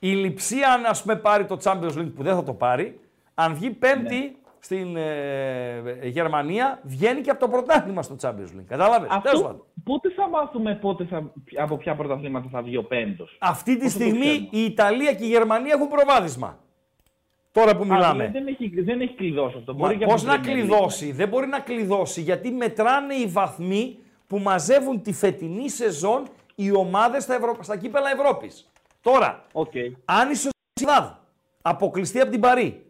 η 0.00 0.08
Λιψία 0.12 0.72
αν 0.72 0.84
ας 0.84 1.02
πούμε 1.02 1.16
πάρει 1.16 1.44
το 1.44 1.58
Champions 1.62 1.98
League 1.98 2.12
που 2.16 2.22
δεν 2.22 2.34
θα 2.34 2.42
το 2.42 2.52
πάρει, 2.52 3.00
αν 3.34 3.54
βγει 3.54 3.70
πέμπτη 3.70 4.14
Ναι. 4.18 4.30
στην 4.58 4.96
ε, 4.96 5.82
Γερμανία, 6.02 6.80
βγαίνει 6.82 7.20
και 7.20 7.30
από 7.30 7.40
το 7.40 7.48
πρωτάθλημα 7.48 8.02
στο 8.02 8.16
Champions 8.22 8.58
League. 8.58 8.64
Κατάλαβες, 8.68 9.08
τέλος 9.08 9.24
Αυτό 9.24 9.40
πάντων. 9.42 9.64
πότε 9.84 10.10
θα 10.10 10.28
μάθουμε 10.28 10.74
πότε 10.74 11.04
θα, 11.04 11.32
από 11.56 11.76
ποια 11.76 11.94
πρωταθλήματα 11.94 12.48
θα 12.52 12.62
βγει 12.62 12.76
ο 12.76 12.84
πέμπτος; 12.84 13.36
Αυτή 13.40 13.76
τη 13.76 13.82
Πώς 13.82 13.92
θα 13.92 13.98
το 13.98 14.04
στιγμή 14.04 14.20
ξέρουμε; 14.26 14.48
η 14.50 14.64
Ιταλία 14.64 15.14
και 15.14 15.24
η 15.24 15.28
Γερμανία 15.28 15.74
έχουν 15.76 15.88
προβάδισμα. 15.88 16.58
Τώρα 17.52 17.76
που 17.76 17.82
Α, 17.82 17.86
μιλάμε. 17.86 18.12
δηλαδή 18.26 18.32
δεν, 18.38 18.46
έχει, 18.46 18.80
δεν 18.82 19.00
έχει 19.00 19.14
κλειδώσει 19.14 19.56
αυτό. 19.58 19.72
Μα 19.72 19.78
Μπορεί 19.78 19.96
και 19.96 20.04
πώς 20.04 20.22
από 20.22 20.32
να 20.32 20.40
την 20.40 20.42
Premier 20.52 20.56
League. 20.56 20.58
κλειδώσει, 20.58 21.12
δεν 21.12 21.28
μπορεί 21.28 21.46
να 21.46 21.60
κλειδώσει 21.60 22.20
γιατί 22.20 22.50
μετράνε 22.50 23.14
οι 23.14 23.26
βαθμοί 23.26 23.98
που 24.26 24.38
μαζεύουν 24.38 25.02
τη 25.02 25.12
φετινή 25.12 25.68
σεζόν 25.70 26.22
οι 26.64 26.72
ομάδες 26.72 27.22
στα, 27.22 27.34
Ευρω... 27.34 27.56
στα 27.60 27.76
κύπελα 27.76 28.10
Ευρώπης. 28.10 28.70
Τώρα, 29.00 29.44
Οκ. 29.52 29.72
αν 30.04 30.30
η 30.30 30.34
Σοσιαδάδ 30.34 31.10
αποκλειστεί 31.62 32.20
από 32.20 32.30
την 32.30 32.40
Παρί, 32.40 32.86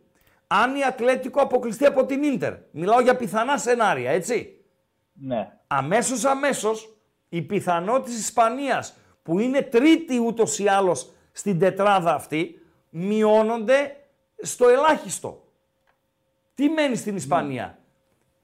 αν 0.47 0.77
η 0.77 0.85
Ατλέτικο 0.85 1.41
αποκλειστεί 1.41 1.87
από 1.87 2.07
την 2.07 2.23
Ίντερ, 2.23 2.55
μιλάω 2.71 3.01
για 3.01 3.17
πιθανά 3.17 3.59
σενάρια, 3.59 4.11
έτσι. 4.11 4.65
Ναι. 5.13 5.53
Αμέσως 5.67 6.25
αμέσως 6.25 6.97
η 7.29 7.43
πιθανότητα 7.43 8.05
της 8.05 8.19
Ισπανίας 8.19 8.97
που 9.23 9.39
είναι 9.39 9.63
τρίτη 9.63 10.19
ούτως 10.19 10.59
ή 10.59 10.69
άλλως 10.69 11.11
στην 11.33 11.59
τετράδα 11.59 12.15
αυτή 12.15 12.63
μειώνονται 12.91 13.97
στο 14.43 14.69
ελάχιστο. 14.69 15.45
Τι 16.55 16.69
μένει 16.69 16.97
στην 16.97 17.17
Ισπανία; 17.17 17.79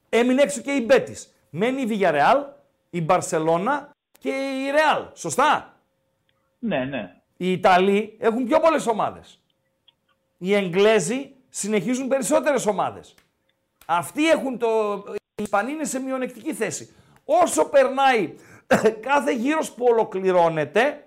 Έμεινε 0.08 0.42
έξω 0.42 0.60
και 0.60 0.70
η 0.70 0.84
Μπέτης. 0.86 1.34
Μένει 1.50 1.82
η 1.82 1.88
Villarreal, 1.90 2.44
η 2.90 3.00
Μπαρσελώνα 3.00 3.90
και 4.18 4.28
η 4.28 4.70
Ρεάλ. 4.70 5.02
Σωστά; 5.14 5.74
Ναι, 6.58 6.84
ναι. 6.84 7.12
Οι 7.36 7.52
Ιταλοί 7.52 8.16
έχουν 8.20 8.44
πιο 8.44 8.60
πολλές 8.60 8.86
ομάδες. 8.86 9.40
Οι 10.38 10.54
Εγγλέζοι 10.54 11.34
συνεχίζουν 11.48 12.08
περισσότερες 12.08 12.66
ομάδες. 12.66 13.14
Αυτοί 13.86 14.28
έχουν 14.28 14.58
το... 14.58 14.68
Οι 15.34 15.42
Ισπανοί 15.42 15.72
είναι 15.72 15.84
σε 15.84 16.00
μειονεκτική 16.00 16.54
θέση. 16.54 16.94
Όσο 17.24 17.64
περνάει 17.68 18.34
κάθε 19.08 19.34
γύρος 19.34 19.72
που 19.72 19.84
ολοκληρώνεται, 19.90 21.04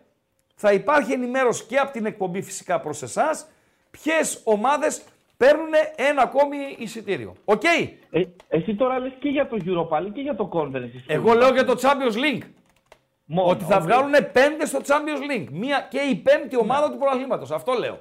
θα 0.55 0.74
υπάρχει 0.74 1.11
ενημέρωση 1.11 1.64
και 1.65 1.77
από 1.77 1.91
την 1.91 2.06
εκπομπή 2.06 2.41
φυσικά 2.41 2.80
προς 2.80 3.02
εσάς, 3.02 3.48
ποιες 3.91 4.41
ομάδες 4.44 5.03
παίρνουν 5.38 5.69
ένα 5.95 6.22
ακόμη 6.22 6.57
εισιτήριο. 6.77 7.36
Οκ; 7.45 7.64
Ε, 7.64 8.23
εσύ 8.48 8.76
τώρα 8.76 8.99
λες 8.99 9.11
και 9.19 9.30
για 9.30 9.48
το 9.48 9.57
Europa 9.65 9.98
League 9.98 10.11
και 10.14 10.22
για 10.22 10.36
το 10.36 10.49
Conference. 10.53 11.03
Εγώ 11.07 11.34
λέω 11.34 11.53
για 11.53 11.65
το 11.65 11.80
Champions 11.81 12.15
League. 12.15 12.44
Μόνο, 13.34 13.49
ότι 13.49 13.64
θα 13.64 13.76
οκ. 13.76 13.82
βγάλουν 13.82 14.12
πέντε 14.32 14.66
στο 14.66 14.80
Champions 14.86 15.32
League. 15.32 15.48
Μία 15.52 15.88
και 15.90 15.99
η 15.99 16.16
πέμπτη 16.16 16.58
ομάδα 16.58 16.91
του 16.91 16.98
πρωταθλήματος. 16.98 17.52
Αυτό 17.52 17.74
λέω. 17.74 17.99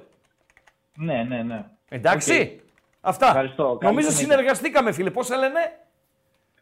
Ναι, 0.95 1.23
ναι, 1.23 1.43
ναι. 1.43 1.65
Εντάξει. 1.89 2.61
Αυτά. 3.01 3.27
Ευχαριστώ. 3.27 3.63
Καλή 3.63 3.93
Νομίζω 3.93 4.09
συνέχεια. 4.11 4.33
συνεργαστήκαμε, 4.35 4.91
φίλε. 4.91 5.11
Πώς 5.11 5.25
σε 5.25 5.35
λένε; 5.35 5.59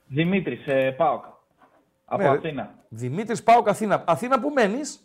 Δημήτρης, 0.08 0.68
ε, 0.68 0.91
ΠΑΟΚ. 0.98 1.24
Από 2.06 2.22
Ναι, 2.24 2.30
ρε. 2.30 2.38
Αθήνα. 2.38 2.76
Δημήτρης 2.90 3.44
Πάοκ 3.44 3.68
Αθήνα. 3.70 4.04
Αθήνα 4.08 4.40
που 4.40 4.50
μένεις; 4.50 5.00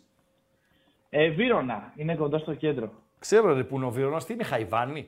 Ε, 1.09 1.29
Βύρονα. 1.29 1.91
Είναι 1.95 2.15
κοντά 2.15 2.37
στο 2.37 2.53
κέντρο. 2.53 2.91
Ξέρω 3.19 3.53
ρε 3.53 3.63
που 3.63 3.75
είναι 3.75 3.85
ο 3.85 3.89
Βύρονας. 3.89 4.25
Τι 4.25 4.33
είναι 4.33 4.43
Χαϊβάνι; 4.43 5.07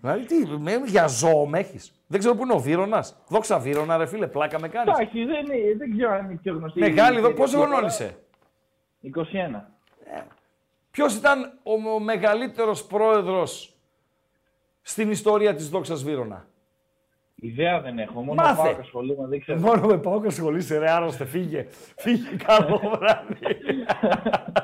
Δηλαδή 0.00 0.24
τι, 0.24 0.46
με, 0.58 0.72
για 0.86 1.06
ζώο 1.06 1.46
με 1.46 1.58
έχεις. 1.58 1.92
Δεν 2.06 2.18
ξέρω 2.18 2.34
που 2.34 2.42
είναι 2.42 2.52
ο 2.52 2.58
Βύρονας. 2.58 3.16
Δόξα 3.28 3.58
Βύρονα 3.58 3.96
ρε 3.96 4.06
φίλε, 4.06 4.26
πλάκα 4.26 4.60
με 4.60 4.68
κάνεις. 4.68 4.94
Εντάξει, 4.98 5.24
δεν, 5.24 5.44
είναι- 5.44 5.76
δεν 5.78 5.96
ξέρω 5.96 6.12
αν 6.12 6.24
είναι 6.24 6.38
πιο 6.42 6.54
γνωστή. 6.56 6.80
Μεγάλη, 6.80 7.18
εδώ, 7.18 7.28
η- 7.30 7.34
πόσο 7.34 7.58
η- 7.58 7.60
χρονών 7.60 7.84
είσαι; 7.86 8.16
21. 9.00 9.70
Ποιος 10.90 11.14
ήταν 11.16 11.58
ο, 11.62 11.72
ο 11.94 11.98
μεγαλύτερος 12.00 12.84
πρόεδρος 12.84 13.74
στην 14.82 15.10
ιστορία 15.10 15.54
της 15.54 15.68
Δόξας 15.68 16.02
Βύρονα; 16.04 16.46
Ιδέα 17.34 17.80
δεν 17.80 17.98
έχω. 17.98 18.20
Μόνο 18.22 18.42
Μάθε. 18.42 18.62
πάω 18.62 18.74
και 18.74 18.80
ασχολούμαι, 18.80 19.26
δεν 19.28 19.40
ξέρω. 19.40 19.58
Μόνο 19.60 19.86
με 19.86 19.98
πάω 19.98 20.20
και 20.20 20.26
ασχολείσαι, 20.26 20.78
ρε 20.78 20.90
άρρωστε, 20.90 21.24
φύγε. 21.24 21.66
Φύγε, 21.96 22.36
καλό 22.46 22.96
βράδυ. 22.98 23.34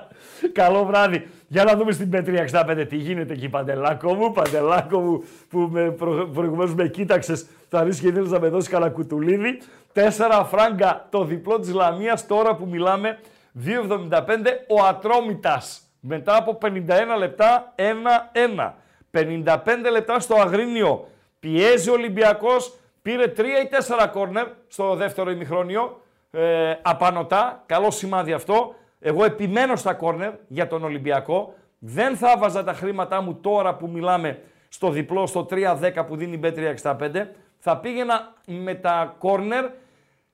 καλό 0.52 0.84
βράδυ. 0.84 1.28
Για 1.48 1.64
να 1.64 1.76
δούμε 1.76 1.92
στην 1.92 2.10
Πέτρια 2.10 2.48
65 2.68 2.86
τι 2.88 2.96
γίνεται 2.96 3.32
εκεί, 3.32 3.48
Παντελάκο 3.48 4.14
μου, 4.14 4.32
Παντελάκο 4.32 5.00
μου, 5.00 5.24
που 5.48 5.58
με 5.58 5.90
προ, 5.90 6.30
προηγουμένως 6.34 6.74
με 6.74 6.88
κοίταξες, 6.88 7.46
θα 7.68 7.82
ρίξει 7.82 8.00
και 8.00 8.08
ήθελες 8.08 8.30
να 8.30 8.40
με 8.40 8.48
δώσεις 8.48 8.68
κανένα 8.68 8.90
κουτουλίδι. 8.90 9.60
4 9.92 10.44
φράγκα 10.50 11.06
το 11.10 11.24
διπλό 11.24 11.58
της 11.60 11.72
Λαμίας, 11.72 12.26
τώρα 12.26 12.54
που 12.54 12.66
μιλάμε, 12.66 13.18
2,75 13.52 14.64
ο 14.68 14.84
Ατρόμητας. 14.84 15.82
Μετά 16.00 16.36
από 16.36 16.58
51 16.62 17.16
λεπτά, 17.18 17.74
1-1. 17.76 18.74
55 19.10 19.90
λεπτά 19.90 20.20
στο 20.20 20.34
Αγρίνιο. 20.34 21.08
Πιέζει 21.40 21.90
ο 21.90 21.92
Ολυμπιακός, 21.92 22.74
πήρε 23.02 23.26
3 23.26 23.40
ή 23.40 23.68
4 23.68 24.08
κόρνερ 24.12 24.46
στο 24.68 24.94
δεύτερο 24.94 25.30
ημιχρόνιο. 25.30 26.00
Ε, 26.30 26.74
απανοτά, 26.82 27.62
καλό 27.66 27.90
σημάδι 27.90 28.32
αυτό. 28.32 28.74
Εγώ 29.00 29.24
επιμένω 29.24 29.76
στα 29.76 29.94
κόρνερ 29.94 30.32
για 30.48 30.66
τον 30.66 30.84
Ολυμπιακό. 30.84 31.54
Δεν 31.78 32.16
θα 32.16 32.36
βάζα 32.38 32.64
τα 32.64 32.72
χρήματά 32.72 33.20
μου 33.20 33.34
τώρα 33.34 33.74
που 33.76 33.88
μιλάμε 33.88 34.42
στο 34.68 34.90
διπλό, 34.90 35.26
στο 35.26 35.46
3-10 35.50 36.04
που 36.06 36.16
δίνει 36.16 36.36
η 36.36 36.40
B365. 36.42 37.26
Θα 37.58 37.78
πήγαινα 37.78 38.34
με 38.46 38.74
τα 38.74 39.14
κόρνερ 39.18 39.64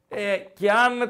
ε, 0.08 0.36
και 0.54 0.70
αν, 0.70 1.00
ε, 1.00 1.06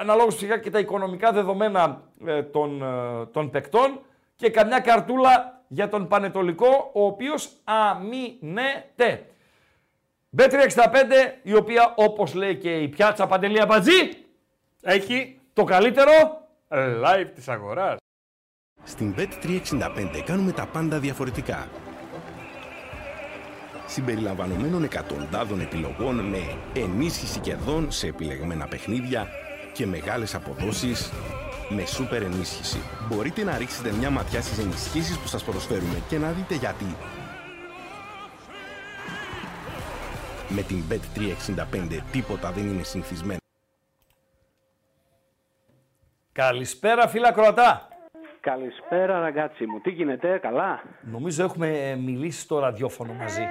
αναλόγως 0.00 0.34
φυσικά 0.34 0.58
και 0.58 0.70
τα 0.70 0.78
οικονομικά 0.78 1.32
δεδομένα 1.32 2.02
ε, 2.26 2.42
των, 2.42 2.82
ε, 2.82 3.26
των 3.26 3.50
παικτών 3.50 4.00
και 4.36 4.50
καμιά 4.50 4.80
καρτούλα 4.80 5.62
για 5.68 5.88
τον 5.88 6.08
Πανετολικό, 6.08 6.90
ο 6.92 7.04
οποίος 7.04 7.50
αμήνεται. 7.64 9.26
B365, 10.38 10.46
η 11.42 11.54
οποία 11.54 11.94
όπως 11.96 12.34
λέει 12.34 12.56
και 12.56 12.78
η 12.78 12.88
πιάτσα 12.88 13.26
Παντελία 13.26 13.66
Μπατζή, 13.66 14.10
έχει 14.82 15.40
το 15.52 15.64
καλύτερο 15.64 16.39
Live 16.74 17.30
της 17.34 17.48
αγοράς. 17.48 17.96
Στην 18.84 19.14
Bet365 19.16 20.22
κάνουμε 20.24 20.52
τα 20.52 20.66
πάντα 20.66 20.98
διαφορετικά. 20.98 21.68
Συμπεριλαμβανομένων 23.86 24.84
εκατοντάδων 24.84 25.60
επιλογών 25.60 26.14
με 26.14 26.38
ενίσχυση 26.74 27.40
κερδών 27.40 27.90
σε 27.90 28.06
επιλεγμένα 28.06 28.66
παιχνίδια 28.66 29.28
και 29.72 29.86
μεγάλες 29.86 30.34
αποδόσεις 30.34 31.12
με 31.68 31.86
σούπερ 31.86 32.22
ενίσχυση. 32.22 32.80
Μπορείτε 33.08 33.44
να 33.44 33.58
ρίξετε 33.58 33.92
μια 33.92 34.10
ματιά 34.10 34.40
στις 34.40 34.58
ενισχύσεις 34.58 35.18
που 35.18 35.26
σας 35.26 35.44
προσφέρουμε 35.44 36.02
και 36.08 36.18
να 36.18 36.30
δείτε 36.30 36.54
γιατί. 36.54 36.96
Με 40.48 40.62
την 40.62 40.82
Bet365 40.90 41.98
τίποτα 42.12 42.52
δεν 42.52 42.68
είναι 42.68 42.82
συνηθισμένο. 42.82 43.39
Καλησπέρα 46.46 47.08
φίλα 47.08 47.32
Κροατά. 47.32 47.88
Καλησπέρα, 48.40 49.18
ραγκάτσι 49.20 49.66
μου. 49.66 49.80
Τι 49.80 49.90
γίνεται, 49.90 50.38
καλά; 50.42 50.80
Νομίζω 51.00 51.44
έχουμε 51.44 51.68
ε, 51.68 51.94
μιλήσει 51.96 52.40
στο 52.40 52.58
ραδιόφωνο 52.58 53.12
μαζί. 53.12 53.42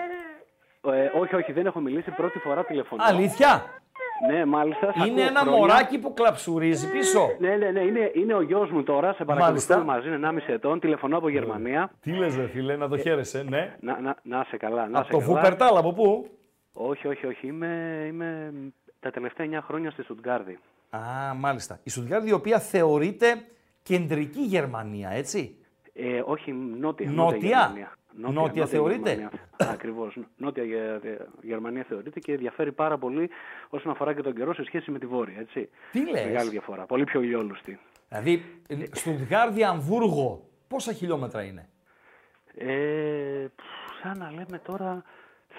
Ε, 0.91 1.19
όχι, 1.19 1.35
όχι, 1.35 1.51
δεν 1.51 1.65
έχω 1.65 1.79
μιλήσει. 1.79 2.11
Πρώτη 2.11 2.39
φορά 2.39 2.63
τηλεφωνώ. 2.65 3.03
Αλήθεια; 3.07 3.63
Ναι, 4.31 4.45
μάλιστα. 4.45 4.91
σ' 4.91 4.95
Είναι 4.95 5.21
ακούω 5.21 5.27
ένα 5.27 5.39
χρόνια. 5.39 5.57
μωράκι 5.59 5.99
που 5.99 6.13
κλαψουρίζει 6.13 6.91
πίσω. 6.91 7.27
Ναι, 7.39 7.55
ναι, 7.55 7.69
ναι. 7.71 7.79
Είναι, 7.79 8.11
είναι 8.13 8.33
ο 8.33 8.41
γιος 8.41 8.71
μου 8.71 8.83
τώρα. 8.83 9.13
Σε 9.13 9.25
παρακολουθούμε 9.25 9.83
Μάλιστα. 9.83 10.11
μαζί. 10.17 10.35
Είναι 10.35 10.43
1,5 10.47 10.53
ετών. 10.53 10.79
Τηλεφωνώ 10.79 11.17
από 11.17 11.29
Γερμανία. 11.29 11.91
Τι 12.01 12.11
λες 12.11 12.35
ρε 12.35 12.47
φίλε, 12.47 12.75
να 12.75 12.87
το 12.89 12.97
χαίρεσαι, 12.97 13.43
ναι. 13.43 13.75
Να, 13.79 13.99
να, 14.01 14.15
να 14.23 14.43
είσαι 14.45 14.57
καλά. 14.57 14.87
Να 14.87 14.99
Από 14.99 15.07
είσαι 15.07 15.11
το 15.11 15.17
καλά. 15.17 15.41
Βούπερταλ, 15.41 15.77
από 15.77 15.93
πού; 15.93 16.29
Όχι, 16.71 17.07
όχι, 17.07 17.25
όχι. 17.25 17.47
Είμαι, 17.47 18.03
είμαι 18.07 18.51
τα 18.99 19.11
τελευταία 19.11 19.59
9 19.59 19.63
χρόνια 19.63 19.91
στη 19.91 20.03
Στουτγκάρδη. 20.03 20.59
Α, 20.89 21.33
μάλιστα. 21.35 21.79
Η 21.83 21.89
Στουτγκάρδη 21.89 22.29
η 22.29 22.33
οποία 22.33 22.59
θεωρείται 22.59 23.45
κεντρική 23.83 24.41
Γερμανία, 24.41 25.09
έτσι; 25.09 25.55
Ε, 25.93 26.21
όχι, 26.25 26.51
νότια. 26.51 27.11
Νότια; 27.11 27.47
Γερμανία. 27.47 27.93
Νότια 28.13 28.65
θεωρείται; 28.65 29.09
Γερμανία. 29.09 29.31
Ακριβώς. 29.57 30.17
Νότια 30.37 30.63
Γε- 30.63 31.03
Γε- 31.03 31.21
Γερμανία 31.41 31.83
θεωρείται 31.83 32.19
και 32.19 32.37
διαφέρει 32.37 32.71
πάρα 32.71 32.97
πολύ 32.97 33.29
όσον 33.69 33.91
αφορά 33.91 34.13
και 34.13 34.21
τον 34.21 34.33
καιρό 34.35 34.53
σε 34.53 34.63
σχέση 34.63 34.91
με 34.91 34.99
τη 34.99 35.05
Βόρεια. 35.05 35.39
Έτσι. 35.39 35.69
Τι 35.91 36.09
λες; 36.09 36.25
Μεγάλη 36.25 36.49
διαφορά. 36.49 36.85
Πολύ 36.85 37.03
πιο 37.03 37.21
ηλιόλουστη. 37.21 37.79
Δηλαδή, 38.09 38.61
Στουτγκάρδη, 38.91 39.63
Αμβούργο, 39.63 40.43
πόσα 40.67 40.93
χιλιόμετρα 40.93 41.43
είναι; 41.43 41.69
Ε, 42.55 43.45
πφ, 43.55 44.01
σαν 44.03 44.17
να 44.17 44.31
λέμε 44.31 44.59
τώρα 44.65 45.03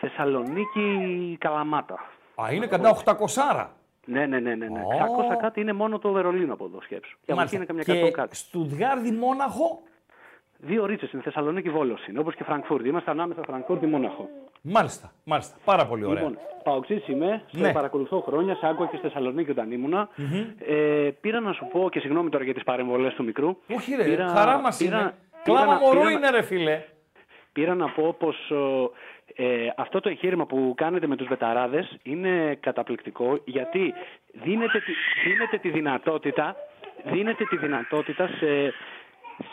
Θεσσαλονίκη 0.00 1.36
Καλαμάτα. 1.40 2.10
Α, 2.44 2.52
είναι 2.52 2.66
κατά 2.66 2.96
800. 3.04 3.66
Ναι, 4.06 4.26
ναι, 4.26 4.38
ναι, 4.38 4.54
ναι. 4.54 4.66
ναι. 4.68 4.80
Ω. 4.80 4.88
600 5.34 5.36
κάτι 5.40 5.60
είναι 5.60 5.72
μόνο 5.72 5.98
το 5.98 6.12
Βερολίνο 6.12 6.52
από 6.52 6.64
εδώ 6.64 6.80
σκέψου. 6.82 7.18
Και 7.24 7.32
από 7.32 7.40
εκεί 7.40 7.56
είναι 7.56 7.64
καμιά 7.64 7.82
και 7.82 8.06
100 8.06 8.10
κάτι. 8.10 8.36
Στουτγκάρδη, 8.36 9.10
Μόναχο; 9.10 9.82
Δύο 10.62 10.86
ρίτσε 10.86 11.10
είναι 11.12 11.22
Θεσσαλονίκη 11.22 11.70
Βόλος 11.70 12.06
είναι, 12.06 12.18
όπως 12.18 12.34
και 12.34 12.44
Φραγκφούρτη. 12.44 12.88
Είμαστε 12.88 13.10
ανάμεσα 13.10 13.40
Φραγκφούρτη 13.46 13.86
Μόναχο. 13.86 14.28
Μάλιστα, 14.62 15.12
μάλιστα. 15.24 15.56
Πάρα 15.64 15.86
πολύ 15.86 16.04
ωραία. 16.04 16.14
Λοιπόν, 16.22 16.38
Παοξή 16.64 17.02
είμαι, 17.06 17.42
σε 17.46 17.60
Ναι. 17.60 17.72
παρακολουθώ 17.72 18.20
χρόνια, 18.20 18.54
σε 18.54 18.66
άκουγα 18.66 18.88
και 18.88 18.96
στη 18.96 19.06
Θεσσαλονίκη 19.06 19.50
όταν 19.50 19.72
ήμουνα. 19.72 20.08
Ε, 20.58 21.10
πήρα 21.20 21.40
να 21.40 21.52
σου 21.52 21.68
πω 21.72 21.88
και 21.90 22.00
συγγνώμη 22.00 22.30
τώρα 22.30 22.44
για 22.44 22.54
τις 22.54 22.62
παρεμβολές 22.64 23.14
του 23.14 23.24
μικρού. 23.24 23.56
Όχι 23.76 23.94
ρε, 23.94 24.04
Πήρα- 24.04 24.28
χαρά 24.28 24.58
μας 24.60 24.76
πήρα- 24.76 25.00
είναι. 25.00 25.14
πήρα 25.44 25.56
Κλάμα 25.58 25.72
να- 25.72 25.78
μωρού 25.80 25.98
πήρα 25.98 26.04
να- 26.04 26.10
είναι 26.10 26.30
ρε 26.30 26.42
φίλε. 26.42 26.82
Πήρα 27.52 27.74
να 27.74 27.88
πω 27.90 28.12
πως 28.18 28.52
ε, 29.36 29.68
αυτό 29.76 30.00
το 30.00 30.08
εγχείρημα 30.08 30.46
που 30.46 30.74
κάνετε 30.76 31.06
με 31.06 31.16
τους 31.16 31.26
βεταράδες 31.26 31.98
είναι 32.02 32.58
καταπληκτικό 32.60 33.40
γιατί 33.44 33.92
δίνετε 34.32 34.78
τη, 34.78 34.92
δίνετε 35.24 35.58
τη 35.58 35.70
δυνατότητα 35.70 36.56
δίνετε 37.04 37.44
τη 37.44 37.56
δυνατότητα 37.56 38.26
σε, 38.26 38.72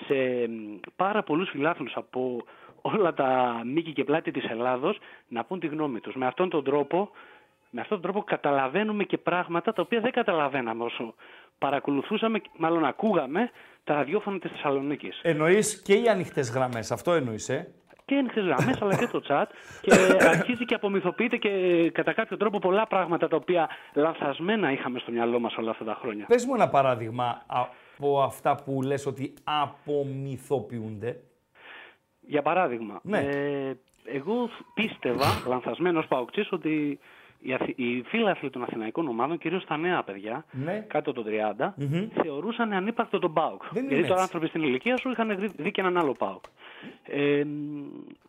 σε 0.06 0.48
μ, 0.48 0.80
πάρα 0.96 1.24
πολλούς 1.24 1.50
φιλάθλους 1.50 1.94
από 1.96 2.44
όλα 2.82 3.14
τα 3.14 3.62
μήκη 3.66 3.94
και 3.94 4.04
πλάτη 4.04 4.32
της 4.32 4.50
Ελλάδος 4.50 4.98
να 5.28 5.44
πούν 5.44 5.60
τη 5.60 5.68
γνώμη 5.68 6.00
τους. 6.00 6.16
Με 6.16 6.26
αυτόν 6.26 6.50
τον 6.50 6.64
τρόπο, 6.64 7.10
με 7.70 7.82
αυτόν 7.82 8.02
τον 8.02 8.12
τρόπο 8.12 8.26
καταλαβαίνουμε 8.28 9.04
και 9.04 9.18
πράγματα 9.18 9.74
τα 9.74 9.82
οποία 9.82 10.00
δεν 10.00 10.12
καταλαβαίναμε 10.12 10.84
όσο 10.84 11.14
παρακολουθούσαμε, 11.58 12.42
μάλλον 12.58 12.86
ακούγαμε 12.86 13.52
τα 13.84 13.94
ραδιόφωνα 13.94 14.40
της 14.40 14.52
Θεσσαλονίκης. 14.52 15.20
Εννοείς 15.24 15.82
και 15.82 15.94
οι 15.94 16.08
ανοιχτές 16.08 16.52
γραμμές, 16.52 16.92
αυτό 16.92 17.14
εννοείς, 17.14 17.50
ε; 17.50 17.74
Και 18.08 18.16
ένιξε 18.16 18.40
γραμμέ 18.40 18.78
αλλά 18.82 18.96
και 18.96 19.08
το 19.08 19.22
chat 19.28 19.46
και 19.82 19.92
αρχίζει 20.34 20.66
και 20.66 20.74
απομυθοποιείται 20.74 21.38
και 21.38 21.50
κατά 21.94 22.14
κάποιο 22.14 22.38
τρόπο 22.38 22.60
πολλά 22.60 22.88
πράγματα 22.88 23.28
τα 23.28 23.36
οποία 23.36 23.70
λανθασμένα 23.94 24.72
είχαμε 24.72 25.00
στο 25.00 25.12
μυαλό 25.12 25.40
μας 25.40 25.56
όλα 25.58 25.72
αυτά 25.72 25.84
τα 25.84 25.98
χρόνια. 26.02 26.26
Πες 26.26 26.46
μου 26.46 26.54
ένα 26.54 26.70
παράδειγμα 26.70 27.44
από 27.48 28.22
αυτά 28.22 28.56
που 28.56 28.82
λες 28.82 29.06
ότι 29.06 29.34
απομυθοποιούνται. 29.44 31.20
Για 32.22 32.42
παράδειγμα, 32.42 33.00
Ναι. 33.04 33.18
ε, 33.20 33.78
εγώ 34.06 34.50
πίστευα, 34.74 35.26
λανθασμένος 35.48 36.08
παοξής, 36.08 36.52
ότι 36.52 37.00
οι, 37.48 37.54
αθη... 37.54 37.74
οι 37.78 38.02
φίλαθλοι 38.02 38.50
των 38.50 38.64
αθηναϊκών 38.64 39.08
ομάδων, 39.08 39.38
κυρίως 39.38 39.66
τα 39.66 39.78
νέα 39.78 40.04
παιδιά, 40.04 40.46
Ναι. 40.52 40.86
κάτω 40.88 41.14
των 41.14 41.26
30, 41.60 41.74
θεωρούσαν 42.24 42.74
ανύπαρκτο 42.74 43.20
τον 43.20 43.34
ΠΑΟΚ. 43.34 43.62
Δεν 43.72 43.84
είναι 43.84 43.94
Γιατί 43.94 44.08
τώρα 44.08 44.22
έτσι. 44.22 44.34
άνθρωποι 44.34 44.48
στην 44.48 44.64
ηλικία 44.70 44.98
σου 44.98 45.10
είχαν 45.10 45.40
δει- 45.40 45.52
δει 45.58 45.72
και 45.72 45.82
έναν 45.82 45.98
άλλο 45.98 46.14
ΠΑΟΚ. 46.14 46.44
Ε, 47.04 47.44
μ, 47.44 47.84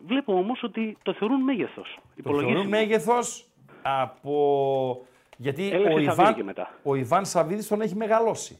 βλέπω 0.07 0.33
όμως 0.33 0.63
ότι 0.63 0.97
το 1.03 1.13
θεωρούν 1.13 1.41
μέγεθος. 1.41 1.95
Το 1.95 2.01
υπολογίσιμο. 2.15 2.53
θεωρούν 2.53 2.69
μέγεθος 2.71 3.45
από... 3.81 5.05
Γιατί 5.37 5.69
Έλεξε 5.71 5.87
ο 5.87 5.91
Σαββίδη 5.91 6.11
Ιβάν, 6.21 6.35
και 6.35 6.43
μετά. 6.43 6.73
ο 6.83 6.95
Ιβάν 6.95 7.25
Σαββίδης 7.25 7.67
τον 7.67 7.81
έχει 7.81 7.95
μεγαλώσει. 7.95 8.59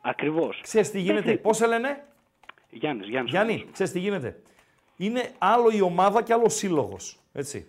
Ακριβώς. 0.00 0.60
Ξέρεις 0.62 0.90
τι 0.90 1.00
γίνεται, 1.00 1.24
Μέχρι- 1.24 1.38
πώς 1.38 1.56
σε 1.56 1.66
λένε, 1.66 2.04
Γιάννης, 2.70 3.08
Γιάννης. 3.08 3.30
Γιάννη, 3.32 3.66
ξέρεις 3.72 3.92
τι 3.92 3.98
γίνεται; 3.98 4.40
Είναι 4.96 5.30
άλλο 5.38 5.70
η 5.72 5.80
ομάδα 5.80 6.22
και 6.22 6.32
άλλο 6.32 6.42
ο 6.44 6.48
σύλλογος, 6.48 7.18
έτσι. 7.32 7.66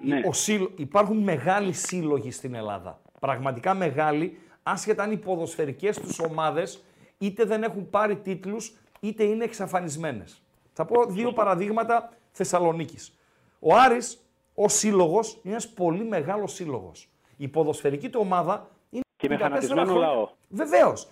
Ναι. 0.00 0.22
Ο 0.26 0.32
σύλλο- 0.32 0.70
Υπάρχουν 0.76 1.16
μεγάλοι 1.18 1.72
σύλλογοι 1.72 2.30
στην 2.30 2.54
Ελλάδα. 2.54 3.00
Πραγματικά 3.20 3.74
μεγάλοι, 3.74 4.38
άσχετα 4.62 5.02
αν 5.02 5.12
οι 5.12 5.16
ποδοσφαιρικές 5.16 5.98
τους 6.00 6.18
ομάδες 6.18 6.82
είτε 7.18 7.44
δεν 7.44 7.62
έχουν 7.62 7.90
πάρει 7.90 8.16
τίτλους, 8.16 8.76
είτε 9.00 9.24
είναι 9.24 9.44
εξαφανισμένες. 9.44 10.42
Θα 10.72 10.84
πω 10.84 11.04
δύο 11.06 11.32
παραδείγματα 11.32 12.12
Θεσσαλονίκης. 12.30 13.18
Ο 13.60 13.74
Άρης, 13.76 14.20
ο 14.54 14.68
σύλλογος, 14.68 15.32
είναι 15.42 15.52
ένας 15.52 15.68
πολύ 15.68 16.04
μεγάλος 16.04 16.52
σύλλογος. 16.52 17.08
Η 17.36 17.48
ποδοσφαιρική 17.48 18.08
του 18.10 18.20
ομάδα 18.22 18.68
είναι 18.90 19.02
Και 19.16 19.28
με 19.28 19.34
54 19.36 19.40
φανατισμένο 19.48 19.84
χρόνια. 19.90 20.06
λαό. 20.06 20.28
Βεβαίως. 20.48 21.08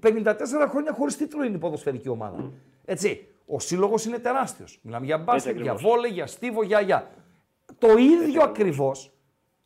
54 0.00 0.68
χρόνια 0.68 0.92
χωρίς 0.92 1.16
τίτλο 1.16 1.44
είναι 1.44 1.56
η 1.56 1.58
ποδοσφαιρική 1.58 2.08
ομάδα. 2.08 2.50
Έτσι. 2.84 3.26
Ο 3.46 3.58
σύλλογος 3.60 4.04
είναι 4.04 4.18
τεράστιος. 4.18 4.78
Μιλάμε 4.82 5.06
για 5.06 5.18
μπάσκετ, 5.18 5.56
για 5.60 5.72
ακριβώς. 5.72 5.90
βόλε, 5.92 6.08
για 6.08 6.26
στίβο, 6.26 6.62
για 6.62 6.80
για. 6.80 7.10
Το 7.78 7.88
ίδιο 7.96 8.42
ακριβώς 8.42 9.12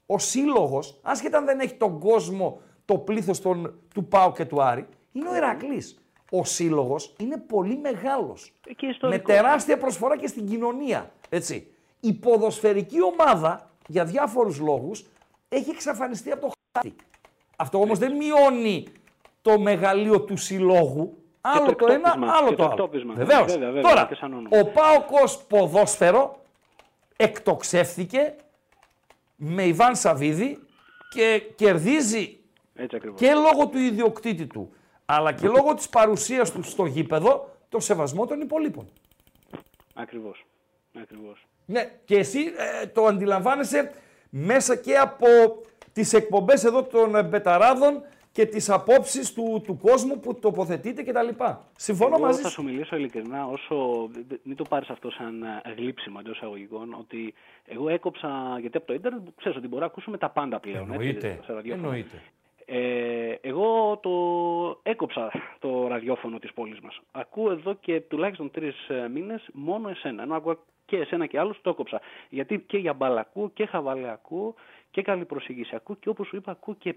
ο 0.06 0.18
σύλλογος, 0.18 0.98
άσχετα 1.02 1.38
αν 1.38 1.44
δεν 1.44 1.60
έχει 1.60 1.74
τον 1.74 1.98
κόσμο, 1.98 2.60
το 2.84 2.98
πλήθος 2.98 3.40
του 3.94 4.04
Πάου 4.08 4.32
και 4.32 4.44
του 4.44 4.62
Άρη, 4.62 4.86
είναι 5.12 5.28
ο 5.28 5.36
Ηρακλή. 5.36 5.82
Ο 6.30 6.44
σύλλογος 6.44 7.14
είναι 7.20 7.36
πολύ 7.36 7.76
μεγάλος. 7.76 8.52
Ε, 8.66 8.72
Και 8.72 8.86
Με 8.86 8.92
ιστορικός. 8.92 9.34
τεράστια 9.34 9.78
προσφορά 9.78 10.16
και 10.18 10.26
στην 10.26 10.46
κοινωνία. 10.46 11.10
Έτσι. 11.28 11.72
Η 12.00 12.12
ποδοσφαιρική 12.12 13.02
ομάδα, 13.02 13.70
για 13.86 14.04
διάφορους 14.04 14.58
λόγους, 14.60 15.06
έχει 15.48 15.70
εξαφανιστεί 15.70 16.30
από 16.30 16.40
το 16.40 16.50
χάρτη. 16.72 16.96
Αυτό 17.56 17.80
όμως 17.80 17.98
δεν 17.98 18.16
μειώνει 18.16 18.86
το 19.42 19.58
μεγαλείο 19.60 20.20
του 20.20 20.36
συλλόγου. 20.36 21.16
Άλλο 21.40 21.74
το, 21.74 21.86
ένα, 21.92 21.94
εκτόπισμα, 21.94 22.32
άλλο 22.32 22.48
και 22.48 22.54
το 22.54 22.56
το 22.56 22.62
άλλο. 22.64 22.72
εκτόπισμα. 22.72 23.14
Βεβαίως. 23.14 23.52
Βέβαια, 23.52 23.70
βέβαια, 23.70 23.82
Τώρα, 23.90 24.06
και 24.06 24.14
σαν 24.14 24.32
όνομα. 24.32 24.48
ο 24.60 24.66
Πάοκος 24.66 25.42
ποδόσφαιρο 25.48 26.40
εκτοξεύθηκε 27.20 28.34
με 29.36 29.62
Ιβάν 29.62 29.96
Σαββίδη 29.96 30.58
και 31.10 31.42
κερδίζει 31.56 32.38
Έτσι 32.74 32.96
ακριβώς. 32.96 33.20
και 33.20 33.34
λόγω 33.34 33.68
του 33.68 33.78
ιδιοκτήτη 33.78 34.46
του, 34.46 34.72
αλλά 35.04 35.32
και 35.32 35.46
λόγω 35.46 35.74
της 35.74 35.88
παρουσίας 35.88 36.52
του 36.52 36.62
στο 36.62 36.84
γήπεδο, 36.84 37.56
το 37.68 37.80
σεβασμό 37.80 38.26
των 38.26 38.40
υπολείπων. 38.40 38.88
Ακριβώς. 39.94 40.46
Ακριβώς. 41.02 41.46
Ναι, 41.64 41.92
και 42.04 42.16
εσύ 42.16 42.40
ε, 42.82 42.86
το 42.86 43.04
αντιλαμβάνεσαι 43.04 43.92
μέσα 44.30 44.76
και 44.76 44.96
από 44.96 45.26
τις 45.92 46.12
εκπομπές 46.12 46.64
εδώ 46.64 46.82
των 46.82 47.14
ε, 47.14 47.22
Μπεταράδων 47.22 48.02
και 48.38 48.46
τις 48.46 48.70
απόψεις 48.70 49.32
του, 49.34 49.62
του 49.64 49.78
κόσμου 49.82 50.20
που 50.20 50.38
τοποθετείτε 50.38 51.02
κτλ. 51.02 51.28
Συμφωνώ 51.76 52.14
Εγώ 52.16 52.24
μαζί 52.24 52.42
θα 52.42 52.48
σου. 52.48 52.54
σου 52.54 52.62
μιλήσω 52.62 52.96
ειλικρινά, 52.96 53.46
όσο 53.46 54.08
δε- 54.12 54.20
δε- 54.28 54.36
μην 54.42 54.56
το 54.56 54.64
πάρεις 54.68 54.88
αυτό 54.88 55.10
σαν 55.10 55.42
ε, 55.42 55.72
γλύψιμο 55.76 56.16
εντός 56.20 56.36
εισαγωγικών, 56.36 56.96
ότι 56.98 57.34
εγώ 57.66 57.88
έκοψα. 57.88 58.56
Γιατί 58.60 58.76
από 58.76 58.86
το 58.86 58.94
Ιντερνετ 58.94 59.22
ξέρεις 59.36 59.58
ότι 59.58 59.68
μπορεί 59.68 59.80
να 59.80 59.86
ακούσουμε 59.86 60.18
τα 60.18 60.28
πάντα 60.30 60.60
πλέον. 60.60 60.90
Εννοείται. 60.92 61.28
Έτσι, 61.28 61.44
σε 61.44 61.52
ραδιόφωνο. 61.52 61.86
Εννοείται. 61.86 62.22
Ε, 62.64 63.34
εγώ 63.40 63.96
το 64.02 64.10
έκοψα 64.82 65.30
το 65.58 65.86
ραδιόφωνο 65.88 66.38
της 66.38 66.52
πόλης 66.52 66.80
μας. 66.80 67.00
Ακούω 67.12 67.50
εδώ 67.50 67.74
και 67.80 68.00
τουλάχιστον 68.00 68.50
τρεις 68.50 68.88
ε, 68.88 69.08
μήνες 69.08 69.48
μόνο 69.52 69.88
εσένα. 69.88 70.22
Ενώ 70.22 70.34
ακούω 70.34 70.58
και 70.86 70.96
εσένα 70.96 71.26
και 71.26 71.38
άλλους 71.38 71.58
το 71.62 71.70
έκοψα. 71.70 72.00
Γιατί 72.28 72.58
και 72.66 72.78
για 72.78 72.92
μπάλα 72.92 73.20
ακούω 73.20 73.50
και 73.54 73.66
χαβαλέ 73.66 74.10
ακούω 74.10 74.54
και 74.90 75.02
καλή 75.02 75.24
προσήγηση 75.24 75.74
ακούω 75.74 75.96
και 76.00 76.08
όπως 76.08 76.26
σου 76.26 76.36
είπα 76.36 76.50
ακούω 76.50 76.74
και 76.78 76.88
ε, 76.88 76.94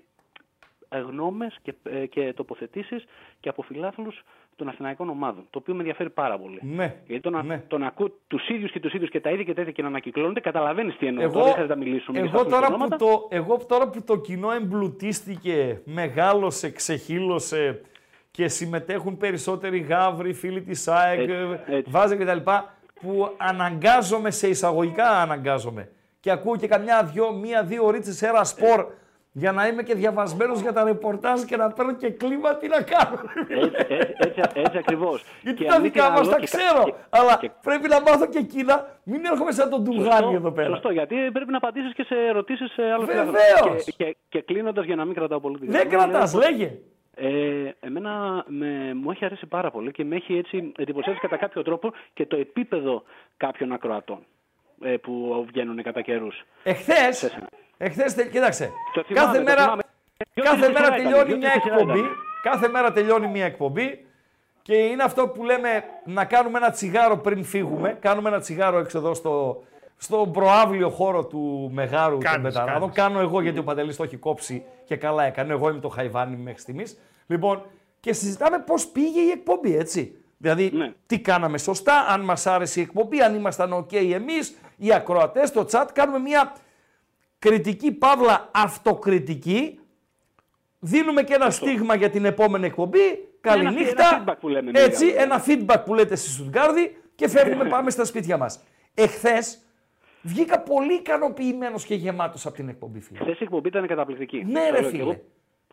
γνώμες 1.00 1.58
και, 1.62 1.74
ε, 1.84 2.06
και 2.06 2.34
τοποθετήσεις 2.36 3.06
και 3.40 3.50
από 3.50 3.62
φιλάθλους 3.62 4.24
των 4.56 4.68
αθηναϊκών 4.70 5.10
ομάδων. 5.10 5.44
Το 5.50 5.60
οποίο 5.60 5.74
με 5.74 5.80
ενδιαφέρει 5.80 6.10
πάρα 6.10 6.38
πολύ. 6.40 6.60
Ναι. 6.64 6.96
Γιατί 7.08 7.22
το 7.24 7.30
να, 7.30 7.44
Ναι. 7.44 7.64
το 7.68 7.78
να 7.78 7.88
ακούω 7.88 8.12
τους 8.28 8.50
ίδιους 8.50 8.72
και 8.72 8.80
τους 8.80 8.94
ίδιους 8.94 9.10
και 9.10 9.20
τα 9.22 9.30
ίδια 9.30 9.44
και 9.44 9.54
τα 9.54 9.62
ίδια 9.62 9.74
και 9.74 9.82
να 9.82 9.88
ανακυκλώνονται, 9.88 10.40
καταλαβαίνεις 10.40 10.98
τι 10.98 11.08
εννοώ. 11.08 11.24
Εγώ, 11.24 11.32
Τώρα 11.34 11.44
δεν 11.46 11.54
χρειάζεται 11.54 11.78
να 11.80 11.86
μιλήσουμε 11.86 12.20
για 12.20 12.28
εγώ, 12.34 12.38
αυτά 12.42 12.50
τώρα 12.50 12.62
τα 12.62 12.68
που 12.68 12.74
ονόματα. 12.74 12.98
το, 12.98 13.28
εγώ 13.30 13.58
τώρα 13.68 13.90
που 13.90 14.04
το 14.04 14.16
κοινό 14.18 14.52
εμπλουτίστηκε, 14.52 15.82
μεγάλωσε, 15.86 16.72
ξεχύλωσε 16.72 17.82
και 18.32 18.48
συμμετέχουν 18.48 19.18
περισσότεροι 19.18 19.80
γάβροι, 19.80 20.34
φίλοι 20.34 20.62
της 20.62 20.88
ΑΕΚ, 20.88 21.20
Έτσι, 21.20 21.34
ε, 21.34 21.76
έτσι. 21.78 21.92
βάζε 21.92 22.16
κτλ. 22.16 22.38
Που 23.02 23.34
αναγκάζομαι 23.38 24.32
σε 24.32 24.48
εισαγωγικά 24.48 25.10
αναγκάζομαι. 25.10 25.90
Και 26.20 26.32
ακούω 26.32 26.56
και 26.56 26.68
καμιά 26.68 27.04
δυο, 27.04 27.32
μία-δύο 27.34 27.90
ρίτσες 27.90 28.16
σε 28.18 28.28
ένα 28.28 28.44
σπορ 28.44 28.88
για 29.32 29.52
να 29.52 29.68
είμαι 29.68 29.84
και 29.84 29.96
διαβασμένος 29.96 30.60
για 30.62 30.74
τα 30.74 30.84
ρεπορτάζ 30.84 31.42
και 31.44 31.58
να 31.58 31.72
παίρνω 31.72 31.94
και 31.94 32.10
κλίμα, 32.10 32.56
τι 32.56 32.68
να 32.68 32.82
κάνω. 32.82 33.20
Έτσι, 33.48 33.86
έτσι, 34.24 34.40
έτσι, 34.42 34.60
έτσι 34.60 34.78
ακριβώς. 34.78 35.24
Γιατί 35.42 35.66
τα 35.66 35.80
δικά 35.80 36.10
μας 36.10 36.30
τα 36.30 36.40
ξέρω. 36.40 36.98
αλλά 37.10 37.40
πρέπει 37.62 37.88
να 37.88 38.02
μάθω 38.02 38.28
και 38.28 38.38
εκείνα. 38.38 39.00
Μην 39.04 39.26
έρχομαι 39.26 39.52
σαν 39.52 39.70
τον 39.70 39.84
Τουγάνι 39.86 40.34
εδώ 40.36 40.52
πέρα. 40.52 40.70
Σωστό, 40.70 40.90
γιατί 40.92 41.16
πρέπει 41.34 41.52
να 41.52 41.58
απαντήσεις 41.58 41.94
και 41.94 42.04
σε 42.04 42.16
ερωτήσεις 42.16 42.72
σε 42.72 42.82
άλλους 42.82 43.06
Βεβαίως. 43.06 43.84
Και, 43.84 43.92
και, 43.92 44.18
και 44.30 44.42
κλείνοντας 44.42 44.86
για 44.86 44.96
να 44.96 45.06
μην 45.06 45.14
κρατάω 45.14 45.40
πολύ 45.40 45.60
τη 45.60 45.66
Δεν 45.68 45.88
γραμμή, 45.90 46.12
κρατάς, 46.12 46.34
λέω- 46.34 46.50
λέγε. 46.50 46.78
Ε, 47.16 47.72
εμένα 47.80 48.44
με, 48.48 48.94
μου 48.94 49.12
έχει 49.12 49.26
αρέσει 49.26 49.46
πάρα 49.46 49.72
πολύ 49.72 49.92
και 49.92 50.04
με 50.04 50.16
έχει 50.16 50.38
έτσι 50.38 50.72
εντυπωσιάσει 50.78 51.20
κατά 51.20 51.38
κάποιο 51.38 51.62
τρόπο 51.62 51.92
και 52.14 52.26
το 52.26 52.36
επίπεδο 52.36 53.04
κάποιων 53.38 53.72
ακροατών 53.72 54.20
ε, 54.82 54.98
που 54.98 55.46
βγαίνουν 55.48 55.84
κατά 55.84 56.02
καιρούς. 56.02 56.44
Εχθές, 56.64 57.38
εχθές, 57.86 58.14
τε- 58.14 58.30
κοίταξε, 58.32 58.72
Το 58.94 59.04
θυμάμαι, 59.04 59.26
κάθε 59.26 59.38
το 59.38 59.44
μέρα, 59.44 59.62
θυμάμαι. 59.62 59.82
Δυο 60.34 60.44
κάθε 60.44 60.58
τρεις 60.62 60.74
μέρα 60.74 60.86
σειρά 60.86 60.96
ήταν, 60.98 61.04
τελειώνει 61.12 61.28
δυο 61.28 61.38
μια 61.38 61.50
τρεις 61.50 61.62
σειρά 61.64 61.76
εκπομπή. 61.76 62.00
ήταν. 62.00 62.12
Κάθε 62.44 62.68
μέρα 62.68 62.92
τελειώνει 62.92 63.28
μια 63.28 63.46
εκπομπή 63.46 64.06
και 64.62 64.76
είναι 64.76 65.04
αυτό 65.04 65.28
που 65.28 65.44
λέμε 65.44 65.84
να 66.06 66.26
κάνουμε 66.26 66.58
ένα 66.58 66.70
τσιγάρο 66.72 67.18
πριν 67.18 67.44
φύγουμε. 67.44 67.98
Κάνουμε 68.02 68.30
ένα 68.30 68.40
τσιγάρο 68.40 68.78
έξω 68.80 68.98
εδώ 68.98 69.14
στο, 69.14 69.64
στο 69.98 70.30
προάβλιο 70.34 70.90
χώρο 70.90 71.26
του 71.26 71.70
Μεγάρου 71.74 72.12
των 72.12 72.20
Κάνεις, 72.20 72.42
Πεταράδων. 72.42 72.80
κάνεις. 72.80 72.96
Κάνω 72.96 73.20
εγώ 73.20 73.42
γιατί 73.42 73.60
ο 73.60 73.64
Παντελής 73.64 73.96
το 73.96 74.04
έχει 74.04 74.18
κόψει 74.18 74.64
και 74.86 74.96
καλά 74.96 75.24
έκανε. 75.24 75.54
Εγώ 75.54 75.70
είμαι 75.70 75.80
το 75.80 75.90
χαϊβάνι 75.90 76.36
μέχρι 76.36 76.62
στιγμής. 76.62 77.00
Λοιπόν, 77.28 77.62
και 78.00 78.14
συζητάμε 78.14 78.60
πώς 78.60 78.88
πήγε 78.88 79.20
η 79.22 79.30
εκπομπή, 79.30 79.76
έτσι. 79.78 80.16
Δηλαδή, 80.38 80.70
Ναι. 80.74 80.94
τι 81.06 81.20
κάναμε 81.20 81.58
σωστά, 81.58 82.06
αν 82.10 82.22
μας 82.22 82.48
άρεσε 82.48 82.80
η 82.80 82.84
εκπομπή, 82.84 83.22
αν 83.22 83.36
ήμασταν 83.36 83.74
OK 83.74 83.94
εμείς, 84.14 84.56
οι 84.78 84.94
ακροατές, 84.94 85.52
το 85.52 85.66
chat. 85.72 85.86
Κάνουμε 85.94 86.20
μια 86.20 86.54
κριτική 87.46 87.92
παύλα 87.92 88.50
αυτοκριτική. 88.54 89.80
Δίνουμε 90.80 91.24
και 91.24 91.34
ένα 91.34 91.50
στίγμα 91.50 91.96
για 91.96 92.10
την 92.10 92.26
επόμενη 92.26 92.66
εκπομπή. 92.66 93.00
Καληνύχτα. 93.42 94.04
ένα 94.16 94.24
feedback 94.34 94.38
που 94.40 94.48
λέμε 94.48 94.70
εμείς, 94.70 94.82
Έτσι, 94.84 95.06
δηλαδή. 95.06 95.24
ένα 95.24 95.44
feedback 95.48 95.84
που 95.86 95.94
λέτε 95.94 96.16
στη 96.16 96.30
Στουτγκάρδη 96.30 96.98
και 97.16 97.28
φεύγουμε 97.30 97.66
πάμε 97.70 97.90
στα 97.90 98.06
σπίτια 98.06 98.38
μας. 98.38 98.64
Εχθές 98.94 99.60
βγήκα 100.22 100.60
πολύ 100.60 100.94
ικανοποιημένος 100.94 101.86
και 101.86 101.96
γεμάτος 101.96 102.46
από 102.46 102.56
την 102.56 102.70
εκπομπή, 102.70 103.00
φίλε. 103.00 103.20
Χθες 103.20 103.40
η 103.40 103.44
εκπομπή 103.44 103.68
ήταν 103.68 103.88
καταπληκτική. 103.88 104.44
Ναι, 104.48 104.60
Το 104.60 104.66
ρε, 104.66 104.72
λέω 104.72 104.82
και 104.82 104.88
φίλε. 104.98 105.02
εγώ. 105.02 105.22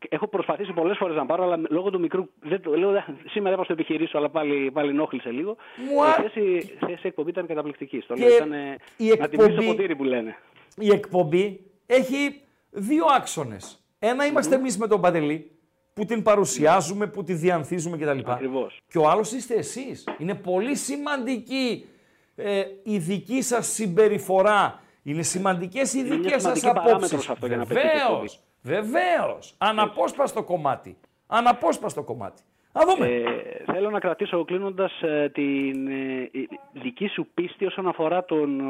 Έχω 0.08 0.26
προσπαθήσει 0.28 0.72
πολλές 0.72 0.96
φορές 0.96 1.16
να 1.16 1.26
πάρω, 1.26 1.44
αλλά 1.44 1.60
λόγω 1.68 1.90
του 1.90 2.00
μικρού. 2.00 2.28
Δεν 2.40 2.60
το, 2.62 2.76
λέω, 2.76 2.90
σήμερα 3.30 3.52
έπα 3.52 3.60
να 3.60 3.66
το 3.66 3.72
επιχειρήσω, 3.72 4.18
αλλά 4.18 4.28
πάλι, 4.30 4.70
πάλι 4.70 4.90
ενόχλησε 4.90 5.30
λίγο. 5.30 5.56
Μου 5.92 6.04
α- 6.04 6.08
Χθες 6.12 6.34
η, 6.34 6.72
χθες 6.84 7.02
η 7.02 7.06
εκπομπή 7.06 7.30
ήταν 7.30 7.46
καταπληκτική. 7.46 8.00
Στο 8.00 8.14
Και 8.14 8.24
λέω, 8.24 8.36
ήταν, 8.36 8.52
ε, 8.52 8.76
η 8.96 9.08
να 9.18 9.28
τιμήσω 9.28 9.48
εκπομπή- 9.50 9.66
ποτήρι 9.66 9.96
που 9.96 10.04
λένε. 10.04 10.36
Η 10.76 10.90
εκπομπή 10.90 11.60
έχει 11.86 12.40
δύο 12.70 13.04
άξονες. 13.16 13.84
Ένα 13.98 14.26
είμαστε 14.26 14.54
εμείς 14.54 14.78
με 14.78 14.86
τον 14.86 15.00
Παντελή, 15.00 15.58
που 15.92 16.04
την 16.04 16.22
παρουσιάζουμε, 16.22 17.06
που 17.06 17.22
τη 17.22 17.34
διανθίζουμε 17.34 17.96
κτλ. 17.96 18.30
Ακριβώς. 18.30 18.80
Και 18.88 18.98
ο 18.98 19.08
άλλος 19.08 19.32
είστε 19.32 19.54
εσείς. 19.54 20.04
Είναι 20.18 20.34
πολύ 20.34 20.76
σημαντική 20.76 21.86
ε, 22.34 22.62
η 22.82 22.98
δική 22.98 23.42
σας 23.42 23.66
συμπεριφορά. 23.66 24.80
Είναι 25.02 25.22
σημαντικές 25.22 25.94
οι 25.94 25.98
Είναι 25.98 26.08
μια 26.08 26.18
δικές 26.18 26.42
σας 26.42 26.58
σημαντική 26.58 26.66
απόψεις. 26.68 26.92
παράμετρος 26.92 27.30
αυτό 27.30 27.46
για 27.46 27.56
να 27.56 27.66
πετύχει 27.66 27.86
η 27.86 27.90
εκπομπή. 27.90 28.16
Βεβαίως, 28.16 28.40
βεβαίως. 28.62 29.54
Αναπόσπαστο 29.58 30.42
κομμάτι. 30.42 30.96
Αναπόσπαστο 31.26 32.02
κομμάτι. 32.02 32.42
Να 32.78 32.84
δούμε. 32.94 33.06
Ε, 33.06 33.72
θέλω 33.72 33.90
να 33.90 33.98
κρατήσω 33.98 34.44
κλείνοντας 34.44 34.92
την 35.32 35.88
ε, 35.88 36.28
η- 36.30 36.48
δική 36.72 37.06
σου 37.08 37.26
πίστη 37.34 37.66
όσον 37.66 37.88
αφορά 37.88 38.24
τον 38.24 38.60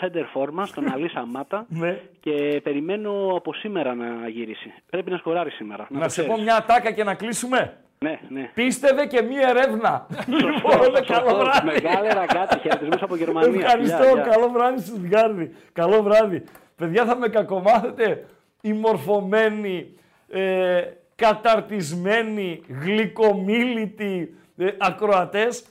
σέντερ 0.00 0.24
φόρμα, 0.24 0.68
τον 0.74 0.92
Αλή 0.92 1.08
Σαμάτα. 1.10 1.66
Ναι. 1.80 2.00
Και 2.20 2.60
περιμένω 2.62 3.32
από 3.36 3.52
σήμερα 3.54 3.94
να 3.94 4.28
γυρίσει. 4.28 4.72
Πρέπει 4.90 5.10
να 5.10 5.16
σκοράρει 5.16 5.50
σήμερα. 5.50 5.86
Να 5.90 6.00
το 6.00 6.08
σε 6.08 6.20
πω 6.22 6.26
ξέρεις. 6.26 6.44
μια 6.44 6.56
ατάκα 6.56 6.90
και 6.92 7.04
να 7.04 7.14
κλείσουμε. 7.14 7.76
Ναι, 7.98 8.18
ναι. 8.28 8.50
Πίστευε 8.54 9.06
και 9.06 9.22
μία 9.22 9.48
ερεύνα. 9.48 10.06
λοιπόν, 10.28 11.04
καλό 11.06 11.36
βράδυ. 11.36 11.66
Μεγάλη 11.66 12.08
ραγκάτι, 12.08 12.58
χαιρετισμούς 12.58 13.02
από 13.02 13.16
Γερμανία. 13.16 13.60
Ευχαριστώ. 13.64 14.02
Γεια, 14.02 14.12
γεια. 14.12 14.22
Καλό 14.22 14.48
βράδυ 14.48 14.80
στους 14.80 14.98
Γκάρδι. 15.00 15.54
Καλό 15.72 16.02
βράδυ. 16.02 16.44
Παιδιά 16.76 17.04
θα 17.04 17.16
με 17.16 17.28
κακομάθετε 17.28 18.24
οι 18.60 18.72
μορφωμένοι, 18.72 19.94
ε, 20.28 20.80
καταρτισμένοι, 21.14 22.60
γλυκομίλητοι 22.80 24.34
ε, 24.56 24.66
ακροατές 24.78 25.64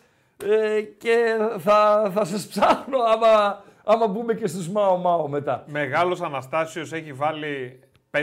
ε, 0.44 0.82
και 0.82 1.18
θα, 1.57 2.11
θα 2.14 2.26
σας 2.26 2.48
ψάχνω 2.48 2.98
άμα, 3.14 3.64
άμα 3.84 4.07
μπούμε 4.07 4.34
και 4.34 4.48
στους 4.48 4.70
Μάο 4.70 4.98
Μάο 4.98 5.28
μετά. 5.28 5.64
Μεγάλος 5.68 6.22
Αναστάσιος 6.22 6.91
έχει 6.94 7.14
βάλει 7.14 7.80
5 8.18 8.20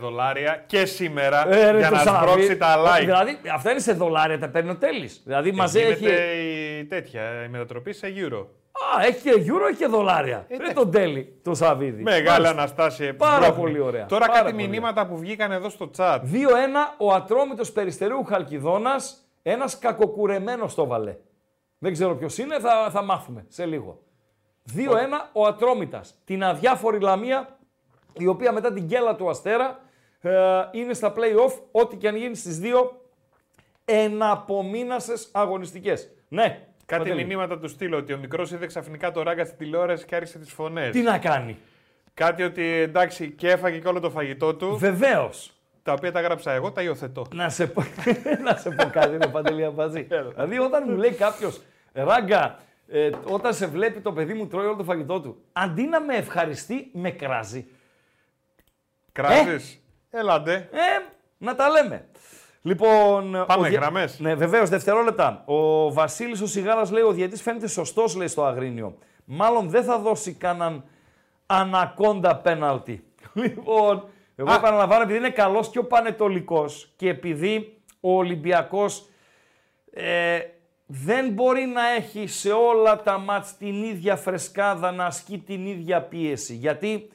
δολάρια 0.00 0.62
και 0.66 0.84
σήμερα 0.84 1.48
Ε, 1.48 1.70
ρε, 1.70 1.78
για 1.78 1.88
το 1.88 1.94
να 1.94 2.00
Σάββι. 2.00 2.28
σμπρώξει 2.30 2.56
τα 2.56 2.76
like. 2.84 3.00
Δηλαδή, 3.04 3.38
αυτά 3.54 3.70
είναι 3.70 3.80
σε 3.80 3.92
δολάρια, 3.92 4.38
τα 4.38 4.48
παίρνει 4.48 4.70
ο 4.70 4.76
Τέλης. 4.76 5.22
Δηλαδή, 5.24 5.52
μαζί 5.52 5.80
έχει... 5.80 5.94
Γίνεται 6.04 6.22
η 6.22 6.84
τέτοια, 6.84 7.44
η 7.44 7.48
μετατροπή 7.48 7.92
σε 7.92 8.12
euro. 8.16 8.46
Α, 8.96 9.04
έχει 9.06 9.22
και 9.22 9.30
euro, 9.52 9.68
έχει 9.68 9.78
και 9.78 9.86
δολάρια. 9.86 10.44
Ε, 10.48 10.56
Δεν 10.56 10.74
τον 10.74 10.90
τέλει 10.90 11.40
το 11.42 11.54
Σαββίδι. 11.54 12.02
Μεγάλη 12.02 12.28
Μάλιστα. 12.28 12.50
Αναστάσια. 12.50 13.16
Πάρα 13.16 13.34
σμπρώχνει. 13.44 13.62
πολύ 13.62 13.78
ωραία. 13.80 14.06
Τώρα 14.06 14.26
Πάρα 14.26 14.38
κάτι 14.40 14.52
πολύ 14.54 14.68
μηνύματα 14.68 15.06
που 15.06 15.18
βγήκαν 15.18 15.52
εδώ 15.52 15.68
στο 15.68 15.90
chat. 15.96 16.18
2-1 16.22 16.24
ο 16.98 17.12
ατρόμητος 17.12 17.72
περιστερίου 17.72 18.24
Χαλκιδόνας, 18.24 19.28
ένας 19.42 19.78
κακοκουρεμένος 19.78 20.74
το 20.74 20.86
βαλέ. 20.86 21.16
Δεν 21.78 21.92
ξέρω 21.92 22.16
ποιος 22.16 22.38
είναι, 22.38 22.58
θα, 22.58 22.90
θα 22.90 23.02
μάθουμε 23.02 23.44
σε 23.48 23.66
λίγο. 23.66 24.00
2-1 24.74 24.78
ο 25.32 25.46
Ατρόμητας. 25.46 26.14
Την 26.24 26.44
αδιάφορη 26.44 27.00
Λαμία, 27.00 27.58
η 28.12 28.26
οποία 28.26 28.52
μετά 28.52 28.72
την 28.72 28.84
γκέλα 28.84 29.16
του 29.16 29.28
Αστέρα 29.28 29.78
ε, 30.20 30.32
είναι 30.72 30.94
στα 30.94 31.12
play-off, 31.16 31.52
ό,τι 31.70 31.96
και 31.96 32.08
αν 32.08 32.16
γίνει 32.16 32.34
στις 32.34 32.58
δύο 32.58 33.00
εναπομείνασες 33.84 35.28
αγωνιστικές. 35.32 36.10
Ναι, 36.28 36.66
Κάτι 36.86 37.02
Παντελή. 37.02 37.24
μηνύματα 37.24 37.58
του 37.58 37.68
στείλω 37.68 37.96
ότι 37.96 38.12
ο 38.12 38.18
μικρός 38.18 38.50
είδε 38.50 38.66
ξαφνικά 38.66 39.10
το 39.10 39.22
ράγκα 39.22 39.44
στην 39.44 39.58
τηλεόραση 39.58 40.04
και 40.04 40.16
άρχισε 40.16 40.38
τις 40.38 40.52
φωνές. 40.52 40.90
Τι 40.90 41.00
να 41.00 41.18
κάνει; 41.18 41.58
Κάτι 42.14 42.42
ότι 42.42 42.62
εντάξει 42.62 43.30
και 43.30 43.50
έφαγε 43.50 43.78
και 43.78 43.88
όλο 43.88 44.00
το 44.00 44.10
φαγητό 44.10 44.54
του. 44.54 44.76
Βεβαίως. 44.76 45.50
Τα 45.82 45.92
οποία 45.92 46.12
τα 46.12 46.20
γράψα 46.20 46.52
εγώ, 46.52 46.72
τα 46.72 46.82
υιοθετώ. 46.82 47.26
Να 47.34 47.48
σε 47.48 47.66
πω, 47.66 47.82
να 48.44 48.56
σε 48.56 48.70
πω 48.70 48.90
κάτι, 48.90 49.14
είναι 49.14 49.26
παντελή 49.26 49.64
αμπατζή. 49.64 50.02
δηλαδή, 50.02 50.58
όταν 50.58 50.84
μου 50.86 50.96
λέει 50.96 51.12
κάποιος, 51.12 51.60
ράγκα, 51.92 52.58
ε, 52.88 53.10
όταν 53.24 53.54
σε 53.54 53.66
βλέπει 53.66 54.00
το 54.00 54.12
παιδί 54.12 54.34
μου 54.34 54.46
τρώει 54.46 54.66
όλο 54.66 54.76
το 54.76 54.84
φαγητό 54.84 55.20
του, 55.20 55.42
αντί 55.52 55.82
να 55.82 56.00
με 56.00 56.14
ευχαριστεί, 56.14 56.90
με 56.92 57.10
κράζει. 57.10 57.66
Κράζεις. 59.12 59.82
Έλαντε. 60.10 60.54
Ε, 60.54 61.14
να 61.38 61.54
τα 61.54 61.68
λέμε. 61.68 62.06
Λοιπόν, 62.66 63.44
Πάμε, 63.46 63.66
ο 63.66 63.70
δια- 63.70 63.80
γραμμές. 63.80 64.18
Ναι, 64.20 64.34
βεβαίως, 64.34 64.68
δευτερόλεπτα. 64.68 65.42
Ο 65.46 65.92
Βασίλης 65.92 66.40
ο 66.40 66.46
Σιγάρας 66.46 66.90
λέει: 66.90 67.02
Ο 67.02 67.12
διαιτή 67.12 67.36
φαίνεται 67.36 67.68
σωστός, 67.68 68.16
λέει 68.16 68.26
στο 68.28 68.44
Αγρίνιο. 68.44 68.98
Μάλλον 69.24 69.68
δεν 69.68 69.84
θα 69.84 69.98
δώσει 69.98 70.32
κανέναν 70.32 70.84
ανακόντα 71.46 72.36
πέναλτι. 72.36 73.04
Λοιπόν, 73.32 74.04
εγώ 74.36 74.50
Α. 74.50 74.54
επαναλαμβάνω, 74.54 75.02
επειδή 75.02 75.18
είναι 75.18 75.30
καλός 75.30 75.68
και 75.70 75.78
ο 75.78 75.84
Πανετολικός 75.84 76.92
και 76.96 77.08
επειδή 77.08 77.78
ο 78.00 78.16
Ολυμπιακός 78.16 79.08
ε, 79.92 80.38
δεν 80.86 81.30
μπορεί 81.30 81.64
να 81.64 81.88
έχει 81.88 82.26
σε 82.26 82.52
όλα 82.52 83.02
τα 83.02 83.18
μάτς 83.18 83.56
την 83.56 83.82
ίδια 83.84 84.16
φρεσκάδα, 84.16 84.92
να 84.92 85.04
ασκεί 85.06 85.38
την 85.38 85.66
ίδια 85.66 86.02
πίεση. 86.02 86.54
Γιατί 86.54 87.08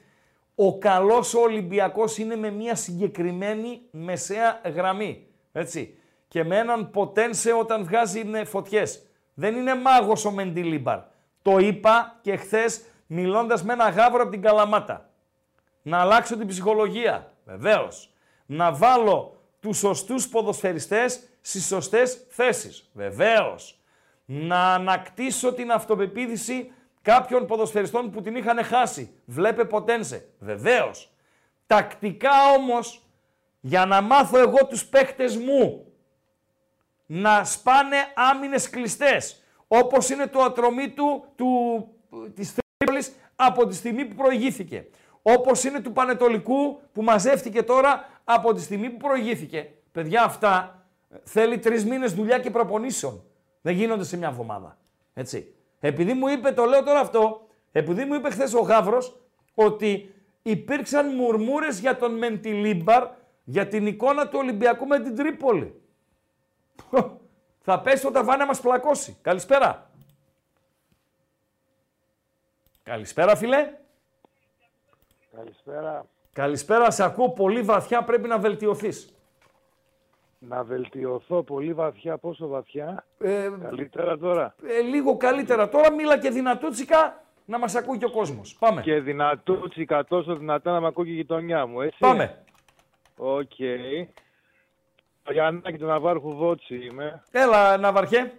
ο 0.56 0.78
καλός 0.78 1.34
Ολυμπιακός 1.34 2.18
είναι 2.18 2.36
με 2.36 2.50
μια 2.52 2.76
συγκεκριμένη 2.76 3.82
μεσαία 3.92 4.62
γραμμή. 4.76 5.26
Έτσι. 5.52 5.98
Και 6.28 6.44
με 6.44 6.58
έναν 6.58 6.92
ποτένσε 6.92 7.54
όταν 7.54 7.84
βγάζει 7.84 8.20
είναι 8.20 8.44
φωτιές. 8.44 9.06
Δεν 9.34 9.56
είναι 9.56 9.76
μάγος 9.76 10.26
ο 10.26 10.32
Μεντιλίμπαρ. 10.32 11.00
Το 11.42 11.58
είπα 11.58 12.20
και 12.22 12.36
χθες 12.36 12.82
μιλώντας 13.08 13.64
με 13.64 13.74
ένα 13.74 13.90
γάβρο 13.90 14.22
από 14.22 14.32
την 14.32 14.42
Καλαμάτα. 14.42 15.10
Να 15.82 16.00
αλλάξω 16.00 16.38
την 16.38 16.48
ψυχολογία. 16.48 17.34
Βεβαίως. 17.46 18.14
Να 18.46 18.74
βάλω 18.74 19.42
τους 19.60 19.78
σωστούς 19.78 20.28
ποδοσφαιριστές 20.28 21.20
στις 21.42 21.66
σωστές 21.66 22.26
θέσεις. 22.30 22.90
Βεβαίως. 22.94 23.80
Να 24.26 24.74
ανακτήσω 24.74 25.54
την 25.54 25.72
αυτοπεποίθηση 25.72 26.72
κάποιων 27.02 27.46
ποδοσφαιριστών 27.46 28.12
που 28.12 28.22
την 28.22 28.36
είχαν 28.36 28.64
χάσει. 28.64 29.14
Βλέπε 29.26 29.66
ποτένσε. 29.66 30.30
Βεβαίως. 30.40 31.12
Τακτικά 31.68 32.52
όμως, 32.58 33.02
για 33.62 33.86
να 33.86 34.02
μάθω 34.02 34.40
εγώ 34.40 34.66
τους 34.68 34.86
παίχτες 34.86 35.38
μου 35.38 35.86
να 37.06 37.44
σπάνε 37.44 37.98
άμυνες 38.16 38.70
κλειστές. 38.70 39.44
Όπως 39.68 40.10
είναι 40.10 40.28
το 40.28 40.42
ατρωμί 40.42 40.90
του, 40.90 41.26
του 41.36 41.48
της 42.36 42.54
Τρίπολης 42.78 43.16
από 43.36 43.68
τη 43.68 43.76
στιγμή 43.76 44.06
που 44.06 44.16
προηγήθηκε. 44.16 44.88
Όπως 45.22 45.64
είναι 45.64 45.80
του 45.80 45.92
Πανετολικού 45.92 46.82
που 46.92 47.04
μαζεύτηκε 47.04 47.64
τώρα 47.64 48.10
από 48.24 48.54
τη 48.54 48.62
στιγμή 48.62 48.90
που 48.90 48.98
προηγήθηκε. 48.98 49.72
Παιδιά 49.92 50.24
αυτά 50.24 50.84
ε, 51.10 51.16
θέλει 51.24 51.60
τρεις 51.60 51.86
μήνες 51.86 52.14
δουλειά 52.14 52.40
και 52.40 52.50
προπονήσεων. 52.50 53.24
Δεν 53.62 53.74
γίνονται 53.74 54.04
σε 54.04 54.18
μια 54.18 54.28
εβδομάδα. 54.28 54.78
Έτσι. 55.14 55.56
Επειδή 55.80 56.14
μου 56.14 56.28
είπε, 56.28 56.52
το 56.52 56.66
λέω 56.66 56.84
τώρα 56.84 57.00
αυτό, 57.00 57.48
επειδή 57.72 58.06
μου 58.06 58.14
είπε 58.14 58.30
χθες 58.30 58.54
ο 58.54 58.60
Γαύρος 58.60 59.22
ότι 59.54 60.14
υπήρξαν 60.42 61.16
μουρμούρες 61.16 61.80
για 61.80 61.98
τον 61.98 62.18
Μεντιλίμπαρ 62.18 63.08
για 63.44 63.68
την 63.68 63.86
εικόνα 63.86 64.28
του 64.28 64.38
Ολυμπιακού 64.40 64.88
με 64.88 65.00
την 65.00 65.16
Τρίπολη. 65.16 65.82
Θα 67.62 67.82
πέσει 67.82 68.04
το 68.04 68.12
ταβάνι 68.12 68.40
να 68.40 68.46
μας 68.46 68.62
πλακώσει. 68.62 69.18
Καλησπέρα. 69.22 69.90
Καλησπέρα 72.84 73.36
φίλε. 73.36 73.74
Καλησπέρα. 75.36 76.06
Καλησπέρα, 76.34 76.92
σε 76.92 77.04
ακούω 77.04 77.30
πολύ 77.30 77.62
βαθιά, 77.62 78.04
πρέπει 78.04 78.28
να 78.28 78.40
βελτιωθείς. 78.40 79.16
Να 80.40 80.64
βελτιωθώ 80.64 81.44
πολύ 81.44 81.74
βαθιά. 81.74 82.18
Πόσο 82.18 82.48
βαθιά; 82.48 83.06
Ε, 83.18 83.50
Καλύτερα 83.62 84.18
τώρα; 84.18 84.56
ε, 84.68 84.82
λίγο 84.82 85.18
καλύτερα. 85.18 85.70
Τώρα 85.70 85.92
μίλα 85.92 86.18
και 86.20 86.30
δυνατούτσικα 86.30 87.24
να 87.46 87.58
μας 87.60 87.76
ακούει 87.76 87.98
και 87.98 88.06
ο 88.06 88.12
κόσμος. 88.12 88.56
Πάμε. 88.60 88.82
Και 88.82 89.00
δυνατούτσικα 89.00 90.06
τόσο 90.06 90.36
δυνατά 90.36 90.72
να 90.72 90.80
με 90.82 90.88
ακούει 90.88 91.06
και 91.06 91.12
η 91.12 91.16
γειτονιά 91.16 91.66
μου, 91.66 91.82
έτσι. 91.82 91.98
Πάμε. 92.00 92.44
Οκ. 93.24 93.52
Ο 95.28 95.32
Γιαννάκη 95.32 95.78
του 95.78 95.86
Ναβάρχου 95.86 96.36
Βότσι 96.36 96.76
είμαι. 96.76 97.24
Έλα, 97.32 97.78
Ναυαρχέ. 97.78 98.32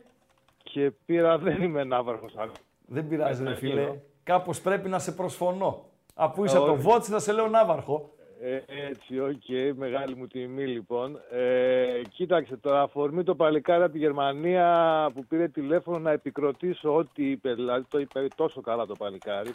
Και 0.63 0.91
πήρα, 1.07 1.39
δεν 1.39 1.63
είμαι 1.63 1.85
Ναύαρχος. 1.85 2.33
άλλο. 2.37 2.53
Δεν 2.87 3.09
πειράζει, 3.09 3.45
ρε 3.45 3.51
Ε, 3.51 3.55
φίλε. 3.55 3.83
ε, 3.83 4.03
Κάπως 4.23 4.61
πρέπει 4.61 4.89
να 4.89 4.99
σε 4.99 5.13
προσφωνώ. 5.13 5.85
Αφού 6.15 6.45
είσαι 6.45 6.55
Ε, 6.57 6.59
από 6.59 6.67
το 6.67 6.73
όχι. 6.73 6.83
Βότσι, 6.83 7.11
θα 7.11 7.19
σε 7.19 7.33
λέω 7.33 7.49
Ναύαρχο. 7.49 8.11
Ε, 8.41 8.61
έτσι, 8.89 9.21
οκ, 9.21 9.77
μεγάλη 9.77 10.15
μου 10.17 10.27
τιμή 10.27 10.67
λοιπόν. 10.67 11.21
Ε, 11.31 12.01
κοίταξε, 12.11 12.57
το 12.57 12.77
αφορμή 12.77 13.23
το 13.23 13.35
παλικάρι 13.35 13.83
από 13.83 13.93
τη 13.93 13.99
Γερμανία 13.99 15.11
που 15.15 15.25
πήρε 15.27 15.49
τηλέφωνο 15.49 15.99
να 15.99 16.11
επικροτήσω 16.11 16.95
ό,τι 16.97 17.31
είπε, 17.31 17.55
δηλαδή 17.55 17.85
το 17.89 17.99
είπε 17.99 18.27
τόσο 18.37 18.61
καλά 18.61 18.87
το 18.87 18.95
παλικάρι. 18.99 19.51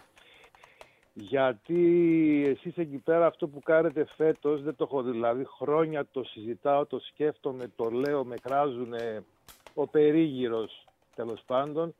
Γιατί 1.19 2.44
εσείς 2.48 2.77
εκεί 2.77 2.98
πέρα 2.98 3.26
αυτό 3.26 3.48
που 3.48 3.60
κάνετε 3.60 4.06
φέτος 4.15 4.61
δεν 4.64 4.76
το 4.76 4.84
έχω 4.84 5.02
δει, 5.02 5.11
δηλαδή 5.11 5.45
χρόνια 5.45 6.07
το 6.11 6.23
συζητάω, 6.23 6.85
το 6.85 6.99
σκέφτομαι, 6.99 7.72
το 7.76 7.89
λέω, 7.89 8.26
με 8.26 8.35
κράζουν 8.41 8.94
ο 9.73 9.88
περίγυρος 9.88 10.88
τέλος 11.15 11.44
πάντων. 11.45 11.95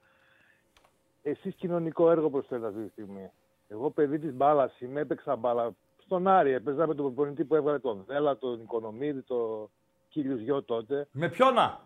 Εσείς 1.24 1.56
κοινωνικό 1.56 2.12
έργο 2.12 2.30
προσφέρετε 2.30 2.68
αυτή 2.68 2.84
τη 2.84 2.90
στιγμή. 2.90 3.32
Εγώ 3.68 3.90
παιδί 3.90 4.20
της 4.20 4.34
μπάλας 4.34 4.80
είμαι, 4.80 5.00
έπαιξα 5.00 5.36
μπάλα 5.36 5.72
στον 6.04 6.28
Άρη. 6.28 6.52
Έπαιζα 6.52 6.88
με 6.88 6.96
τον 6.96 7.06
προπονητή 7.06 7.44
που 7.44 7.56
έβγαλε 7.56 7.80
τον 7.80 8.04
Βέλα, 8.08 8.38
τον 8.38 8.62
Οικονομίδη, 8.62 9.22
τον 9.22 9.70
κύριος 10.10 10.40
Γιο 10.40 10.64
τότε. 10.64 11.08
Με 11.12 11.30
ποιόνα. 11.30 11.80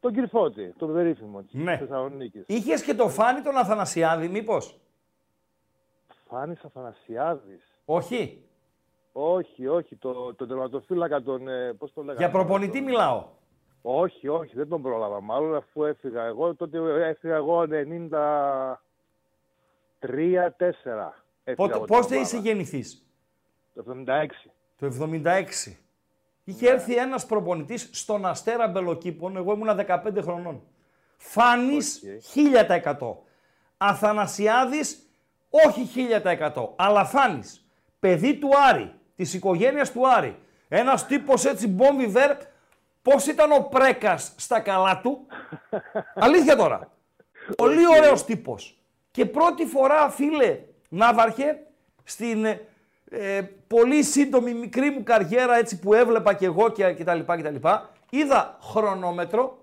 Τον 0.00 0.12
Κυρφώτη, 0.12 0.74
τον 0.78 0.92
περίφημο 0.92 1.42
της 1.42 1.52
Ναι. 1.52 1.76
Θεσσαλονίκης. 1.76 2.44
Είχες 2.46 2.82
και 2.82 2.94
το 2.94 3.08
φάνη 3.08 3.40
τον 3.40 3.56
Αθανασιάδη, 3.56 4.28
μήπως; 4.28 4.80
Φάνης 6.32 6.64
Αθανασιάδης. 6.64 7.62
Όχι. 7.84 8.44
Όχι, 9.12 9.66
όχι, 9.66 9.96
το, 9.96 10.34
τον 10.34 10.48
τερματοφύλακα 10.48 11.22
τον, 11.22 11.48
ε, 11.48 11.72
πώς 11.72 11.92
το 11.92 12.00
λέγανε. 12.00 12.18
Για 12.18 12.30
προπονητή 12.30 12.80
μιλάω. 12.80 13.26
Όχι, 13.82 14.28
όχι, 14.28 14.54
δεν 14.54 14.68
τον 14.68 14.82
πρόλαβα. 14.82 15.20
Μάλλον 15.20 15.54
αφού 15.54 15.84
έφυγα 15.84 16.24
εγώ, 16.24 16.54
τότε 16.54 16.78
έφυγα 17.08 17.34
εγώ 17.34 17.62
93-4. 17.62 17.66
Πότε, 21.56 21.78
πότε 21.78 22.16
είσαι 22.16 22.38
γεννηθής; 22.38 23.06
Το 23.74 23.80
76. 23.80 24.50
Το 24.76 24.86
76. 24.86 25.76
Είχε 26.44 26.68
έρθει 26.68 26.96
ένας 26.96 27.26
προπονητής 27.26 27.88
στον 27.92 28.26
Αστέρα 28.26 28.68
Μπελοκήπων, 28.68 29.36
εγώ 29.36 29.52
ήμουνα 29.52 29.74
15 29.74 30.22
χρονών. 30.22 30.62
Φάνης 31.16 32.02
1000%. 32.34 33.24
Αθανασιάδης 33.76 35.11
όχι 35.66 35.88
1000%. 36.54 36.68
Αλλά 36.76 37.04
Φάνης, 37.04 37.66
παιδί 38.00 38.34
του 38.38 38.50
Άρη, 38.70 38.94
της 39.16 39.34
οικογένειας 39.34 39.92
του 39.92 40.08
Άρη. 40.08 40.38
Ένας 40.68 41.06
τύπος 41.06 41.44
έτσι 41.44 41.68
μπομβιβέρ, 41.68 42.36
πώς 43.02 43.26
ήταν 43.26 43.52
ο 43.52 43.60
Πρέκας 43.60 44.32
στα 44.36 44.60
καλά 44.60 45.00
του; 45.00 45.26
Αλήθεια 46.14 46.56
τώρα. 46.56 46.90
Πολύ 47.56 47.86
ωραίος 47.98 48.24
τύπος. 48.24 48.78
Και 49.10 49.26
πρώτη 49.26 49.66
φορά, 49.66 50.10
φίλε, 50.10 50.58
Ναύαρχε, 50.88 51.66
στην 52.04 52.44
ε, 52.44 52.60
ε, 53.10 53.42
πολύ 53.66 54.02
σύντομη 54.02 54.54
μικρή 54.54 54.90
μου 54.90 55.02
καριέρα 55.02 55.56
έτσι 55.56 55.78
που 55.78 55.94
έβλεπα 55.94 56.34
και 56.34 56.44
εγώ 56.44 56.68
και, 56.68 56.92
και 56.92 57.04
τα 57.04 57.14
λοιπά 57.14 57.36
και 57.36 57.42
τα 57.42 57.50
λοιπά, 57.50 57.90
είδα 58.10 58.58
χρονόμετρο, 58.62 59.58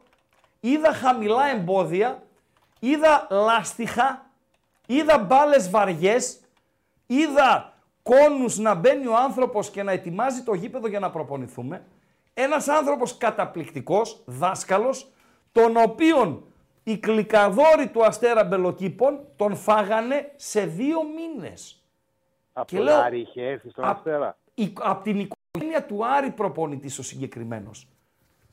είδα 0.60 0.94
χαμηλά 0.94 1.50
εμπόδια, 1.52 2.24
είδα 2.80 3.28
λάστιχα, 3.30 4.29
είδα 4.94 5.18
μπάλες 5.18 5.70
βαριές, 5.70 6.40
είδα 7.06 7.74
κόνους 8.04 8.58
να 8.58 8.74
μπαίνει 8.76 9.08
ο 9.08 9.16
άνθρωπος 9.16 9.70
και 9.70 9.84
να 9.84 9.92
ετοιμάζει 9.92 10.42
το 10.44 10.54
γήπεδο 10.54 10.88
για 10.88 11.00
να 11.00 11.10
προπονηθούμε. 11.10 11.86
Ένας 12.34 12.68
άνθρωπος 12.68 13.18
καταπληκτικός, 13.18 14.22
δάσκαλος, 14.26 15.12
τον 15.52 15.78
οποίον 15.78 16.44
οι 16.84 16.98
κλικαδόροι 16.98 17.88
του 17.88 18.06
Αστέρα 18.06 18.44
Μπελοκήπων 18.44 19.20
τον 19.36 19.56
φάγανε 19.56 20.32
σε 20.36 20.66
δύο 20.66 21.00
μήνες. 21.04 21.84
Από 22.54 22.66
Και 22.68 22.76
τον 22.76 22.86
λέω, 22.86 23.00
Άρη 23.02 23.20
είχε 23.20 23.42
έρθει 23.48 23.70
στον 23.70 23.84
«Α, 23.86 23.90
Αστέρα; 23.90 24.38
η- 24.54 24.74
από 24.80 25.04
την 25.04 25.20
οικογένεια 25.20 25.86
του 25.86 26.06
Άρη 26.06 26.30
προπονητής 26.32 27.00
ο 27.00 27.04
συγκεκριμένος. 27.04 27.88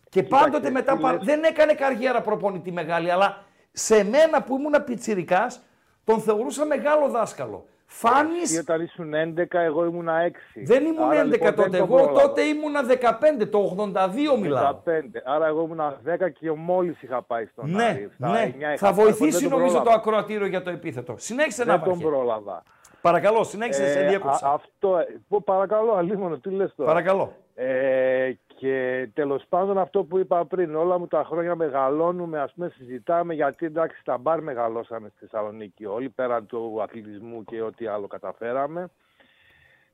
Και 0.08 0.22
Κοίταξε, 0.22 0.44
πάντοτε 0.44 0.70
μετά 0.70 0.92
τι 0.96 1.00
πα- 1.02 1.12
λες. 1.12 1.24
δεν 1.24 1.44
έκανε 1.44 1.72
καριέρα 1.74 2.20
προπονητή 2.20 2.72
μεγάλη, 2.72 3.10
αλλά 3.10 3.44
σε 3.72 4.04
μένα 4.04 4.42
που 4.42 4.56
ήμουν 4.56 4.84
πιτσιρικάς, 4.84 5.60
τον 6.06 6.20
θεωρούσα 6.20 6.64
μεγάλο 6.66 7.08
δάσκαλο. 7.08 7.64
Φάνης, 7.88 8.42
Εσύ 8.42 8.58
όταν 8.58 8.80
ήσουν 8.80 9.14
11, 9.14 9.58
εγώ 9.60 9.84
ήμουν 9.84 10.08
6. 10.08 10.60
δεν 10.64 10.84
ήμουν 10.84 11.10
11 11.12 11.52
τότε, 11.54 11.76
εγώ 11.76 12.06
τότε 12.06 12.42
ήμουνα 12.42 12.82
15, 12.84 13.46
το 13.50 13.58
82 13.58 14.36
μιλάω. 14.40 14.62
15. 14.84 15.22
Άρα 15.24 15.46
εγώ 15.46 15.62
ήμουν 15.62 15.80
10 16.04 16.28
και 16.40 16.50
μόλις 16.52 17.02
είχα 17.02 17.22
πάει 17.22 17.46
στον 17.46 17.70
Ναι, 17.70 17.84
Άρη. 17.84 18.10
Στα 18.14 18.28
ναι. 18.28 18.54
9 18.56 18.60
είχα 18.60 18.76
Θα 18.76 18.94
πάει, 18.94 19.04
βοηθήσει 19.04 19.30
δεν 19.40 19.48
τον 19.50 19.58
νομίζω 19.58 19.76
το 19.76 19.82
πρόλαβα. 19.82 20.00
ακροατήριο 20.02 20.46
για 20.46 20.62
το 20.62 20.70
επίθετο. 20.70 21.14
Συνέχισε 21.18 21.64
να 21.64 21.72
Δεν 21.76 21.82
τον 21.84 21.92
βαρχέ. 21.92 22.04
πρόλαβα. 22.08 22.62
Παρακαλώ, 23.00 23.44
συνέχισε, 23.44 23.90
σε 23.92 23.98
Ε, 24.04 24.08
διέκοψα. 24.08 24.46
α- 24.46 24.52
αυτό, 24.54 24.98
ε, 24.98 25.20
πω, 25.28 25.40
παρακαλώ, 25.44 25.92
αλίμονο, 25.94 26.38
τι 26.38 26.50
λες 26.50 26.74
τώρα. 26.76 26.88
Παρακαλώ. 26.90 27.32
Ε, 27.54 28.32
και 28.56 29.08
τέλος 29.14 29.44
πάντων 29.48 29.78
αυτό 29.78 30.04
που 30.04 30.18
είπα 30.18 30.46
πριν, 30.46 30.74
όλα 30.74 30.98
μου 30.98 31.06
τα 31.06 31.24
χρόνια 31.24 31.54
μεγαλώνουμε, 31.54 32.40
ας 32.40 32.52
πούμε 32.52 32.68
συζητάμε, 32.68 33.34
γιατί 33.34 33.66
εντάξει 33.66 34.04
τα 34.04 34.18
μπαρ 34.18 34.42
μεγαλώσαμε 34.42 35.08
στη 35.08 35.18
Θεσσαλονίκη 35.18 35.84
όλοι, 35.84 36.08
πέραν 36.08 36.46
του 36.46 36.82
αθλητισμού 36.82 37.44
και 37.44 37.62
ό,τι 37.62 37.86
άλλο 37.86 38.06
καταφέραμε. 38.06 38.90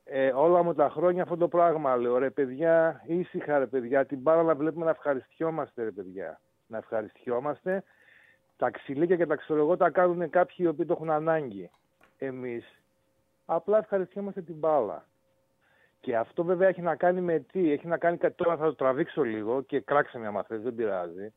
Ε, 0.03 0.31
όλα 0.31 0.63
μου 0.63 0.73
τα 0.73 0.89
χρόνια 0.89 1.23
αυτό 1.23 1.37
το 1.37 1.47
πράγμα 1.47 1.95
λέω, 1.95 2.17
ρε 2.17 2.29
παιδιά, 2.29 3.01
ήσυχα 3.05 3.57
ρε 3.57 3.67
παιδιά, 3.67 4.05
την 4.05 4.19
μπάρα 4.19 4.43
να 4.43 4.55
βλέπουμε 4.55 4.85
να 4.85 4.91
ευχαριστιόμαστε 4.91 5.83
ρε 5.83 5.91
παιδιά. 5.91 6.39
Να 6.67 6.77
ευχαριστιόμαστε. 6.77 7.83
Τα 8.57 8.69
ξυλίκια 8.69 9.15
και 9.15 9.25
τα 9.25 9.35
ξέρω 9.35 9.59
εγώ 9.59 9.77
τα 9.77 9.89
κάνουν 9.89 10.29
κάποιοι 10.29 10.55
οι 10.59 10.67
οποίοι 10.67 10.85
το 10.85 10.93
έχουν 10.93 11.09
ανάγκη. 11.09 11.69
Εμείς 12.17 12.81
απλά 13.45 13.77
ευχαριστιόμαστε 13.77 14.41
την 14.41 14.55
μπάλα. 14.55 15.05
Και 16.03 16.17
αυτό 16.17 16.43
βέβαια 16.43 16.67
έχει 16.67 16.81
να 16.81 16.95
κάνει 16.95 17.21
με 17.21 17.39
τι, 17.39 17.71
έχει 17.71 17.87
να 17.87 17.97
κάνει 17.97 18.17
κάτι 18.17 18.35
τώρα 18.35 18.57
θα 18.57 18.65
το 18.65 18.75
τραβήξω 18.75 19.23
λίγο 19.23 19.61
και 19.61 19.79
κράξε 19.79 20.17
μια 20.19 20.31
μαθές, 20.31 20.61
δεν 20.61 20.75
πειράζει. 20.75 21.33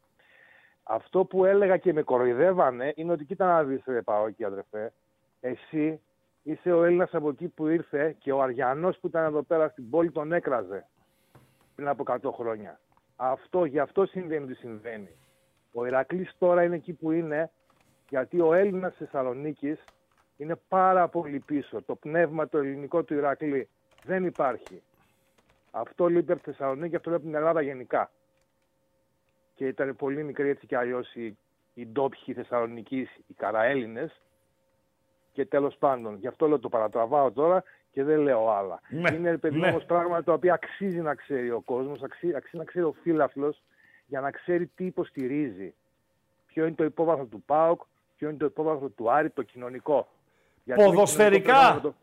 Αυτό 0.82 1.24
που 1.24 1.44
έλεγα 1.44 1.76
και 1.76 1.92
με 1.92 2.02
κοροϊδεύανε 2.02 2.92
είναι 2.96 3.12
ότι 3.12 3.24
κοίτα 3.24 3.46
να 3.46 3.64
δεις 3.64 3.82
ρε 3.86 4.02
Παόκη 4.02 4.44
αδερφέ, 4.44 4.92
εσύ 5.40 6.00
είσαι 6.42 6.72
ο 6.72 6.84
Έλληνας 6.84 7.14
από 7.14 7.28
εκεί 7.28 7.48
που 7.48 7.66
ήρθε 7.66 8.16
και 8.18 8.32
ο 8.32 8.42
Αριανός 8.42 8.98
που 8.98 9.06
ήταν 9.06 9.24
εδώ 9.24 9.42
πέρα 9.42 9.68
στην 9.68 9.90
πόλη 9.90 10.10
τον 10.10 10.32
έκραζε 10.32 10.86
πριν 11.74 11.88
από 11.88 12.04
100 12.06 12.30
χρόνια. 12.32 12.80
Αυτό, 13.16 13.64
γι' 13.64 13.78
αυτό 13.78 14.06
συμβαίνει 14.06 14.46
τι 14.46 14.54
συμβαίνει. 14.54 15.16
Ο 15.72 15.86
Ηρακλής 15.86 16.34
τώρα 16.38 16.62
είναι 16.62 16.76
εκεί 16.76 16.92
που 16.92 17.10
είναι 17.10 17.50
γιατί 18.08 18.40
ο 18.40 18.54
Έλληνας 18.54 18.90
της 18.90 18.98
Θεσσαλονίκης 18.98 19.84
είναι 20.36 20.56
πάρα 20.68 21.08
πολύ 21.08 21.38
πίσω. 21.38 21.82
Το 21.82 21.94
πνεύμα 21.94 22.48
το 22.48 22.58
ελληνικό 22.58 23.02
του 23.02 23.14
Ηρακλή 23.14 23.68
δεν 24.06 24.24
υπάρχει. 24.24 24.82
Αυτό 25.70 26.06
λείπει 26.06 26.32
από 26.32 26.42
τη 26.42 26.50
Θεσσαλονίκη, 26.50 26.96
αυτό 26.96 27.10
λείπει 27.10 27.22
από 27.22 27.30
την 27.30 27.40
Ελλάδα 27.40 27.60
γενικά. 27.60 28.10
Και 29.54 29.66
ήταν 29.66 29.96
πολύ 29.96 30.24
μικροί 30.24 30.48
έτσι 30.48 30.66
κι 30.66 30.74
αλλιώς 30.74 31.14
οι, 31.14 31.36
οι 31.74 31.86
ντόπιοι 31.86 32.34
Θεσσαλονίκη, 32.34 33.08
οι 33.26 33.34
καραέλληνες. 33.34 34.20
Και 35.32 35.46
τέλος 35.46 35.76
πάντων, 35.76 36.16
γι' 36.16 36.26
αυτό 36.26 36.48
λέω 36.48 36.58
το 36.58 36.68
παρατραβάω 36.68 37.32
τώρα 37.32 37.62
και 37.90 38.04
δεν 38.04 38.18
λέω 38.20 38.50
άλλα. 38.50 38.80
Ναι, 38.88 39.14
είναι 39.14 39.38
παιδί 39.38 39.58
ναι. 39.58 39.68
όμως 39.68 39.84
πράγματα 39.84 40.22
τα 40.24 40.32
οποία 40.32 40.54
αξίζει 40.54 41.00
να 41.00 41.14
ξέρει 41.14 41.50
ο 41.50 41.60
κόσμος, 41.60 42.02
αξίζει, 42.02 42.34
αξίζει 42.34 42.56
να 42.56 42.64
ξέρει 42.64 42.84
ο 42.84 42.92
φίλαθλος 43.02 43.62
για 44.06 44.20
να 44.20 44.30
ξέρει 44.30 44.66
τι 44.66 44.84
υποστηρίζει. 44.84 45.74
Ποιο 46.46 46.66
είναι 46.66 46.74
το 46.74 46.84
υπόβαθρο 46.84 47.24
του 47.24 47.42
ΠΑΟΚ, 47.46 47.80
ποιο 48.16 48.28
είναι 48.28 48.38
το 48.38 48.44
υπόβαθρο 48.44 48.88
του 48.88 49.10
Άρη, 49.10 49.30
το 49.30 49.42
κοινωνικό. 49.42 50.08
Γιατί 50.64 50.80
με 50.82 50.86
Ποδοσφαιρικά. 50.86 51.52
κοινωνικό 51.52 51.70
πρέπει 51.70 51.86
να 51.86 51.90
το- 51.90 51.94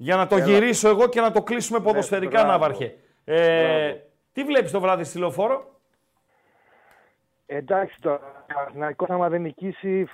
Για 0.00 0.16
να 0.16 0.26
το 0.26 0.36
Έλα. 0.36 0.44
γυρίσω 0.44 0.88
εγώ 0.88 1.08
και 1.08 1.20
να 1.20 1.30
το 1.30 1.42
κλείσουμε 1.42 1.80
ποδοσφαιρικά, 1.80 2.30
μπράβο. 2.30 2.48
Ναύαρχε. 2.48 2.96
Ε, 3.24 3.62
Μπράβο. 3.88 4.00
τι 4.32 4.44
βλέπεις 4.44 4.70
το 4.70 4.80
βράδυ 4.80 5.04
στη 5.04 5.18
λεωφόρο; 5.18 5.80
Εντάξει 7.46 8.00
τώρα, 8.00 8.44
Παναθηναϊκός 8.54 9.08
άμα 9.08 9.28
δεν 9.28 9.40
νικήσει, 9.40 10.06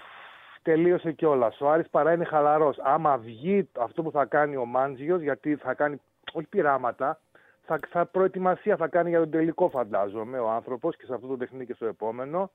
τελείωσε 0.62 1.12
κιόλας. 1.12 1.60
Ο 1.60 1.70
Άρης 1.70 1.88
παρά 1.90 2.12
είναι 2.12 2.24
χαλαρός. 2.24 2.78
Άμα 2.82 3.16
βγει 3.16 3.68
αυτό 3.78 4.02
που 4.02 4.10
θα 4.10 4.24
κάνει 4.24 4.56
ο 4.56 4.64
Μάντζιος, 4.64 5.20
γιατί 5.20 5.56
θα 5.56 5.74
κάνει 5.74 6.00
όχι 6.32 6.46
πειράματα, 6.46 7.20
θα, 7.66 7.78
θα 7.88 8.06
προετοιμασία 8.06 8.76
θα 8.76 8.88
κάνει 8.88 9.08
για 9.08 9.18
τον 9.18 9.30
τελικό, 9.30 9.68
φαντάζομαι, 9.68 10.38
ο 10.38 10.50
άνθρωπος 10.50 10.96
και 10.96 11.04
σε 11.06 11.14
αυτό 11.14 11.26
το 11.26 11.36
τεχνίδι 11.36 11.66
και 11.66 11.74
στο 11.74 11.86
επόμενο. 11.86 12.50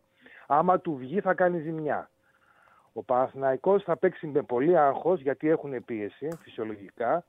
Άμα 0.48 0.80
του 0.80 0.96
βγει, 0.96 1.20
θα 1.20 1.34
κάνει 1.34 1.60
ζημιά. 1.60 2.10
Ο 2.94 3.04
Παναθηναϊκός 3.04 3.84
θα 3.84 3.98
παίξει 3.98 4.28
με 4.28 4.42
πολύ 4.42 4.78
άγχος 4.78 5.22
γιατί 5.22 5.50
έχουν 5.50 5.86
πίεση 5.86 6.28
φυσιολογικά. 6.42 7.26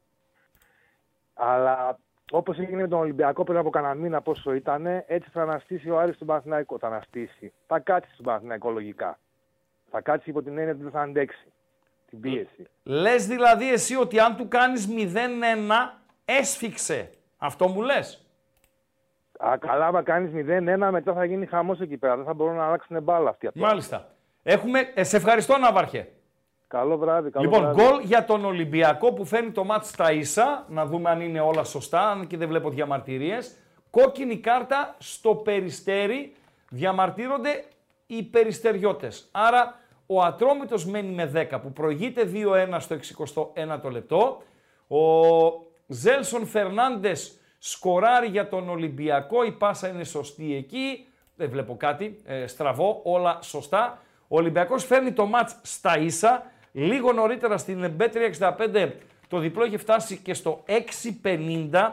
Αλλά 1.35 1.99
όπως 2.31 2.59
έγινε 2.59 2.83
με 2.83 2.89
τον 2.89 2.99
Ολυμπιακό 2.99 3.45
πριν 3.45 3.59
από 3.59 3.71
κανένα 3.71 3.95
μήνα 3.95 4.21
πόσο 4.21 4.53
ήταν, 4.53 4.87
έτσι 4.87 5.31
θα 5.33 5.43
αναστήσει 5.43 5.91
ο 5.91 5.99
Άρης 5.99 6.19
τον 6.19 6.27
Παναθηναϊκό. 6.27 6.79
Θα 6.79 6.87
αναστήσει. 6.87 7.53
Θα 7.67 7.79
κάτσει 7.79 8.13
στον 8.13 8.25
Παναθηναϊκό 8.25 8.71
λογικά. 8.71 9.19
Θα 9.91 10.01
κάτσει 10.01 10.31
υπό 10.31 10.43
την 10.43 10.59
έννοια 10.59 10.73
ότι 10.73 10.83
δεν 10.83 10.91
θα 10.91 11.01
αντέξει 11.01 11.53
την 12.09 12.21
πίεση. 12.21 12.67
Λες 12.83 13.27
δηλαδή 13.27 13.73
εσύ 13.73 13.97
ότι 13.97 14.21
αν 14.21 14.37
του 14.37 14.49
κάνεις 14.49 14.89
0-1, 14.89 16.01
έσφιξε. 16.25 17.11
Αυτό 17.39 17.69
μου 17.69 17.83
λες. 17.83 18.25
Α, 19.45 19.57
καλά, 19.59 19.87
άμα 19.87 20.03
κάνεις 20.03 20.31
0-1, 20.35 20.91
μετά 20.91 21.13
θα 21.13 21.25
γίνει 21.25 21.47
χαμός 21.47 21.81
εκεί 21.81 21.97
πέρα. 21.97 22.17
Δεν 22.17 22.25
θα 22.25 22.35
μπορούν 22.35 22.55
να 22.55 22.67
αλλάξουν 22.67 23.03
μπάλα 23.03 23.31
αυτή. 23.31 23.51
Μάλιστα. 23.55 24.09
Έχουμε, 24.43 24.91
ε, 24.95 25.05
σε 25.05 25.17
ευχαριστώ 25.17 25.59
Ναύαρχε. 25.59 26.09
Καλό 26.67 26.99
βράδυ. 26.99 27.31
Καλό 27.31 27.45
λοιπόν, 27.45 27.61
βράδυ. 27.61 27.83
γκολ 27.83 28.01
για 28.05 28.25
τον 28.25 28.45
Ολυμπιακό 28.45 29.13
που 29.13 29.25
φέρνει 29.25 29.51
το 29.51 29.65
μάτς 29.65 29.89
στα 29.89 30.13
ίσα. 30.13 30.67
Να 30.69 30.87
δούμε 30.87 31.11
αν 31.11 31.21
είναι 31.21 31.41
όλα 31.41 31.65
σωστά, 31.65 32.11
αν 32.11 32.27
και 32.27 32.37
δεν 32.37 32.49
βλέπω 32.49 32.71
διαμαρτυρίες. 32.71 33.55
Κόκκινη 33.91 34.37
κάρτα 34.37 34.95
στο 34.99 35.35
περιστέρι. 35.35 36.33
Διαμαρτύρονται 36.71 37.65
οι 38.07 38.23
περιστεριώτες. 38.23 39.29
Άρα 39.33 39.79
ο 40.07 40.23
Ατρόμητος 40.23 40.87
μένει 40.87 41.13
με 41.13 41.49
10 41.53 41.61
που 41.63 41.73
προηγείται 41.73 42.31
2-1 42.33 42.77
στο 42.79 42.97
61ο 43.55 43.91
λεπτό. 43.91 44.43
Ο 44.89 44.99
Ζέλσον 45.87 46.47
Φερνάντες 46.47 47.39
σκοράρει 47.59 48.27
για 48.27 48.49
τον 48.49 48.69
Ολυμπιακό. 48.69 49.45
Η 49.45 49.53
πάσα 49.53 49.89
είναι 49.89 50.05
σωστή 50.05 50.55
εκεί. 50.55 51.07
Δεν 51.37 51.51
βλέπω 51.51 51.77
κάτι 51.77 52.21
ε, 52.25 52.47
στραβό, 52.47 53.01
όλα 53.05 53.39
σωστά. 53.43 53.99
Ο 54.33 54.37
Ολυμπιακός 54.37 54.85
φέρνει 54.85 55.13
το 55.13 55.27
μάτς 55.27 55.57
στα 55.63 55.99
ίσα. 55.99 56.51
Λίγο 56.73 57.13
νωρίτερα 57.13 57.59
στην 57.59 57.93
B365 57.99 58.91
το 59.29 59.39
διπλό 59.39 59.65
έχει 59.65 59.77
φτάσει 59.77 60.17
και 60.17 60.35
στο 60.35 60.65
6.50. 61.23 61.91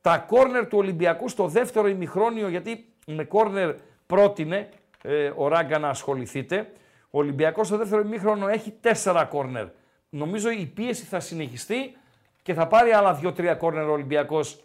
Τα 0.00 0.18
κόρνερ 0.18 0.66
του 0.66 0.78
Ολυμπιακού 0.78 1.28
στο 1.28 1.46
δεύτερο 1.46 1.88
ημιχρόνιο, 1.88 2.48
γιατί 2.48 2.92
με 3.06 3.24
κόρνερ 3.24 3.74
πρότεινε 4.06 4.68
ε, 5.02 5.32
ο 5.36 5.48
Ράγκα 5.48 5.78
να 5.78 5.88
ασχοληθείτε. 5.88 6.72
Ο 7.10 7.18
Ολυμπιακός 7.18 7.66
στο 7.66 7.76
δεύτερο 7.76 8.02
ημίχρονο 8.02 8.48
έχει 8.48 8.74
4 9.02 9.26
κόρνερ. 9.28 9.66
Νομίζω 10.10 10.50
η 10.50 10.66
πίεση 10.66 11.04
θα 11.04 11.20
συνεχιστεί 11.20 11.96
και 12.42 12.54
θα 12.54 12.66
πάρει 12.66 12.90
άλλα 12.90 13.20
2-3 13.22 13.56
κόρνερ 13.58 13.88
ο 13.88 13.92
Ολυμπιακός 13.92 14.62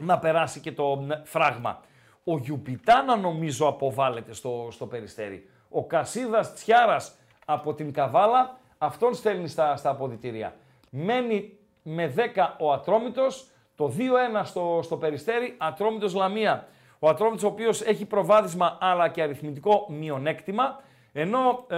να 0.00 0.18
περάσει 0.18 0.60
και 0.60 0.72
το 0.72 0.96
μ, 0.96 1.08
φράγμα. 1.24 1.80
Ο 2.24 2.38
Γιουπιτάνα 2.38 3.16
νομίζω 3.16 3.66
αποβάλλεται 3.66 4.34
στο, 4.34 4.68
στο 4.70 4.86
περιστέρι. 4.86 5.48
Ο 5.76 5.84
Κασίδας 5.84 6.54
Τσιάρας 6.54 7.16
από 7.44 7.74
την 7.74 7.92
Καβάλα, 7.92 8.58
αυτόν 8.78 9.14
στέλνει 9.14 9.48
στα, 9.48 9.76
στα 9.76 9.90
αποδητήρια. 9.90 10.54
Μένει 10.90 11.58
με 11.82 12.14
10 12.16 12.20
ο 12.58 12.72
Ατρόμητος, 12.72 13.46
το 13.74 13.92
2-1 13.98 14.40
στο, 14.44 14.80
στο 14.82 14.96
περιστέρι, 14.96 15.54
Ατρόμητος 15.58 16.14
Λαμία. 16.14 16.66
Ο 16.98 17.08
Ατρόμητος 17.08 17.42
ο 17.42 17.46
οποίος 17.46 17.82
έχει 17.82 18.04
προβάδισμα 18.04 18.78
αλλά 18.80 19.08
και 19.08 19.22
αριθμητικό 19.22 19.86
μειονέκτημα, 19.88 20.80
ενώ 21.12 21.64
ε, 21.68 21.76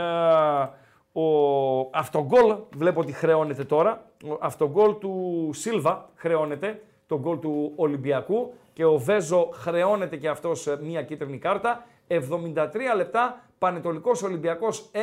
ο 1.20 1.90
αυτογκόλ, 1.92 2.56
βλέπω 2.76 3.00
ότι 3.00 3.12
χρεώνεται 3.12 3.64
τώρα, 3.64 4.10
ο 4.28 4.38
αυτογκόλ 4.40 4.98
του 4.98 5.50
Σίλβα 5.52 6.08
χρεώνεται, 6.14 6.82
το 7.06 7.18
γκολ 7.18 7.38
του 7.38 7.72
Ολυμπιακού 7.76 8.52
και 8.72 8.84
ο 8.84 8.98
Βέζο 8.98 9.48
χρεώνεται 9.52 10.16
και 10.16 10.28
αυτός 10.28 10.66
ε, 10.66 10.78
μία 10.82 11.02
κίτρινη 11.02 11.38
κάρτα. 11.38 11.84
73 12.08 12.16
λεπτά, 12.96 13.45
Πανετολικός 13.58 14.22
Ολυμπιακός 14.22 14.90
1-1, 14.92 14.98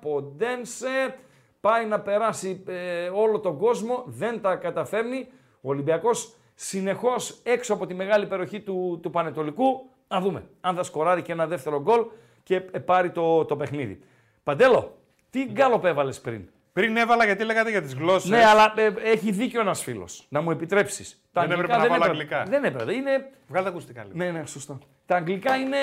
Ποντένσε, 0.00 1.18
πάει 1.60 1.86
να 1.86 2.00
περάσει 2.00 2.64
ε, 2.66 3.08
όλο 3.08 3.40
τον 3.40 3.58
κόσμο, 3.58 4.02
δεν 4.06 4.40
τα 4.40 4.56
καταφέρνει. 4.56 5.28
Ο 5.60 5.68
Ολυμπιακός 5.68 6.34
συνεχώς 6.54 7.40
έξω 7.42 7.74
από 7.74 7.86
τη 7.86 7.94
μεγάλη 7.94 8.26
περιοχή 8.26 8.60
του, 8.60 8.98
του 9.02 9.10
Πανετολικού. 9.10 9.90
Να 10.08 10.20
δούμε 10.20 10.44
αν 10.60 10.74
θα 10.74 10.82
σκοράρει 10.82 11.22
και 11.22 11.32
ένα 11.32 11.46
δεύτερο 11.46 11.82
γκολ 11.82 12.04
και 12.42 12.54
ε, 12.54 12.78
πάρει 12.78 13.10
το, 13.10 13.44
το 13.44 13.56
παιχνίδι. 13.56 14.02
Παντέλο, 14.42 14.98
τι 15.30 15.44
γκάλοπ 15.44 15.84
έβαλες 15.84 16.20
πριν; 16.20 16.48
Πριν 16.72 16.96
έβαλα 16.96 17.24
γιατί 17.24 17.44
λέγατε 17.44 17.70
για 17.70 17.82
τις 17.82 17.94
γλώσσες. 17.94 18.30
Ναι, 18.30 18.44
αλλά 18.44 18.74
ε, 18.76 18.92
έχει 19.02 19.30
δίκιο 19.30 19.60
ένας 19.60 19.82
φίλος. 19.82 20.26
Να 20.28 20.40
μου 20.40 20.50
επιτρέψεις. 20.50 21.22
Δεν 21.32 21.50
έπρεπε 21.50 21.76
να 21.76 21.88
βάλω 21.88 22.04
αγγλικά. 22.04 22.42
Δεν 22.48 22.64
έπρεπε. 22.64 22.94
Είναι... 22.94 23.30
Βγάλτε 23.48 23.68
ακουστικά 23.68 24.04
λίγο. 24.04 24.16
Ναι, 24.16 24.30
ναι, 24.30 24.46
σωστά. 24.46 24.78
Τα 25.06 25.16
αγγλικά 25.16 25.56
είναι. 25.56 25.76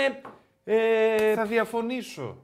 Ε... 0.72 1.34
Θα 1.34 1.46
διαφωνήσω. 1.46 2.38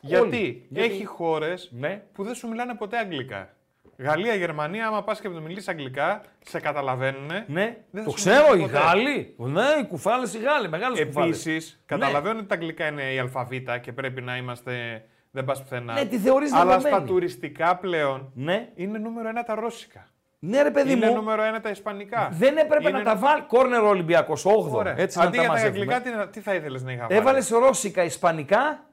Γιατί, 0.00 0.66
Γιατί; 0.68 0.92
έχει 0.92 1.04
χώρες 1.04 1.70
Ναι. 1.78 2.02
που 2.12 2.22
δεν 2.24 2.34
σου 2.34 2.48
μιλάνε 2.48 2.74
ποτέ 2.74 2.96
αγγλικά. 2.98 3.54
Γαλλία, 3.96 4.34
Γερμανία, 4.34 4.86
άμα 4.86 5.02
πας 5.02 5.20
και 5.20 5.28
του 5.28 5.42
μιλήσεις 5.42 5.68
αγγλικά, 5.68 6.22
σε 6.44 6.60
καταλαβαίνουν. 6.60 7.26
Ναι, 7.46 7.76
Δεν 7.90 8.02
θα 8.02 8.04
το 8.04 8.10
σου 8.10 8.16
ξέρω, 8.16 8.42
μιλάνε 8.42 8.62
οι 8.62 8.66
ποτέ. 8.66 8.78
Γάλλοι. 8.78 9.34
Ναι, 9.38 9.80
οι 9.82 9.86
κουφάλες 9.86 10.34
οι 10.34 10.38
Γάλλοι, 10.38 10.68
μεγάλες 10.68 11.04
κουφάλες. 11.04 11.46
Επίσης, 11.46 11.82
καταλαβαίνω 11.86 12.38
ότι 12.38 12.46
τα 12.48 12.54
αγγλικά 12.54 12.86
είναι 12.86 13.12
η 13.12 13.18
αλφαβήτα 13.18 13.78
και 13.78 13.92
πρέπει 13.92 14.20
να 14.22 14.36
είμαστε. 14.36 15.04
Δεν 15.30 15.44
πας 15.44 15.62
πουθενά. 15.62 15.92
Ναι, 15.92 16.04
τη 16.04 16.18
θεωρείς 16.18 16.52
Αλλά 16.52 16.64
δεδομένη. 16.64 16.94
στα 16.96 17.04
τουριστικά 17.04 17.76
πλέον 17.76 18.30
Ναι, 18.34 18.68
είναι 18.74 18.98
νούμερο 18.98 19.28
ένα 19.28 19.42
τα 19.42 19.54
ρώσικα. 19.54 20.08
Ναι, 20.42 20.62
ρε 20.62 20.70
παιδί 20.70 20.92
είναι 20.92 21.10
μου. 21.10 21.24
νούμero 21.24 21.38
ένα 21.46 21.60
τα 21.60 21.70
ισπανικά. 21.70 22.28
Δεν 22.32 22.56
έπρεπε 22.56 22.88
Είναι- 22.88 22.98
να 22.98 23.04
τα 23.04 23.16
βάλει. 23.16 23.42
Κόρνερ 23.42 23.82
Ολυμπιακός, 23.82 24.44
8ο. 24.46 24.70
Ωραία. 24.76 24.94
Έτσι 24.98 25.18
Αντί 25.20 25.26
να 25.26 25.32
τα 25.32 25.38
για 25.38 25.46
τα 25.46 25.52
μαζεύουμε. 25.52 25.94
αγγλικά, 25.94 26.24
τι, 26.26 26.30
τι 26.30 26.40
θα 26.40 26.54
ήθελες 26.54 26.82
να 26.82 26.92
είχα 26.92 27.02
βάλει; 27.06 27.18
Έβαλες 27.20 27.48
ρώσικα, 27.48 28.02
ισπανικά. 28.04 28.84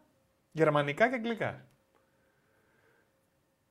Γερμανικά 0.51 1.09
και 1.09 1.15
αγγλικά. 1.15 1.61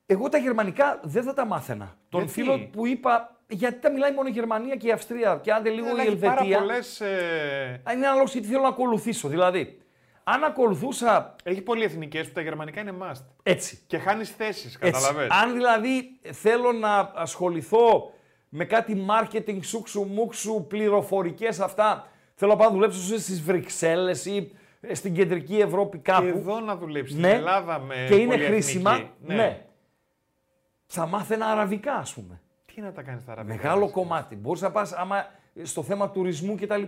Εγώ 0.05 0.29
τα 0.29 0.37
γερμανικά 0.37 0.99
δεν 1.03 1.23
θα 1.23 1.33
τα 1.33 1.45
μάθαινα. 1.45 1.95
Τον 2.09 2.19
Γιατί; 2.23 2.33
φίλο 2.41 2.59
που 2.71 2.87
είπα, 2.87 3.35
γιατί 3.47 3.79
τα 3.79 3.91
μιλάει 3.91 4.13
μόνο 4.13 4.27
η 4.27 4.31
Γερμανία 4.31 4.75
και 4.75 4.87
η 4.87 4.91
Αυστρία 4.91 5.39
και 5.43 5.51
άντε 5.51 5.69
λίγο 5.69 5.89
Αλλά 5.89 6.03
η 6.03 6.07
έχει 6.07 6.15
πάρα 6.15 6.31
Ελβετία. 6.33 6.59
πολλές, 6.59 7.01
ε, 7.01 7.81
Είναι 7.93 8.05
ένα 8.05 8.13
λόγο 8.13 8.25
γιατί 8.27 8.47
θέλω 8.47 8.61
να 8.61 8.67
ακολουθήσω. 8.67 9.27
Δηλαδή, 9.27 9.81
αν 10.29 10.43
ακολουθούσα 10.43 11.35
Έχει 11.43 11.61
πολυεθνικέ 11.61 12.23
που 12.23 12.31
τα 12.33 12.41
γερμανικά 12.41 12.81
είναι 12.81 12.93
must. 13.01 13.21
έτσι, 13.43 13.79
Και 13.87 13.97
χάνεις 13.97 14.29
θέσεις, 14.29 14.65
έτσι 14.65 14.77
καταλαβαίνεις. 14.77 15.31
αν 15.31 15.53
δηλαδή 15.53 16.19
θέλω 16.31 16.71
να 16.71 17.11
ασχοληθώ 17.15 18.11
με 18.49 18.65
κάτι 18.65 19.05
marketing, 19.09 19.59
σούξου, 19.63 20.03
μουξου, 20.03 20.65
πληροφορικές 20.67 21.59
αυτά, 21.59 22.07
θέλω 22.35 22.51
να 22.51 22.57
πάω 22.57 22.67
να 22.67 22.73
δουλέψω 22.73 22.99
στις 22.99 23.41
Βρυξέλλες 23.41 24.25
ή 24.25 24.51
ε, 24.81 24.93
στην 24.93 25.13
κεντρική 25.13 25.57
Ευρώπη 25.57 25.97
κάπου. 25.97 26.21
Και 26.23 26.27
εδώ 26.29 26.59
να 26.59 26.75
δουλέψεις 26.75 27.15
Ναι. 27.17 27.27
στην 27.27 27.39
Ελλάδα 27.39 27.79
με 27.79 27.95
και 28.09 28.15
είναι 28.15 28.25
πολυεθνική. 28.31 28.45
χρήσιμα, 28.51 29.09
ναι. 29.25 29.61
Θα 30.85 31.05
μάθαινα 31.05 31.45
αραβικά, 31.45 31.93
ας 31.93 32.13
πούμε. 32.13 32.41
Τι 32.65 32.81
να 32.81 32.91
τα 32.91 33.01
κάνεις 33.01 33.21
στα 33.21 33.31
αραβικά. 33.31 33.55
Μεγάλο 33.55 33.83
εσύ. 33.83 33.93
κομμάτι. 33.93 34.35
Μπορείς 34.35 34.61
να 34.61 34.71
πας 34.71 34.91
άμα 34.93 35.25
στο 35.63 35.83
θέμα 35.83 36.09
τουρισμού 36.09 36.55
κτλ. 36.55 36.83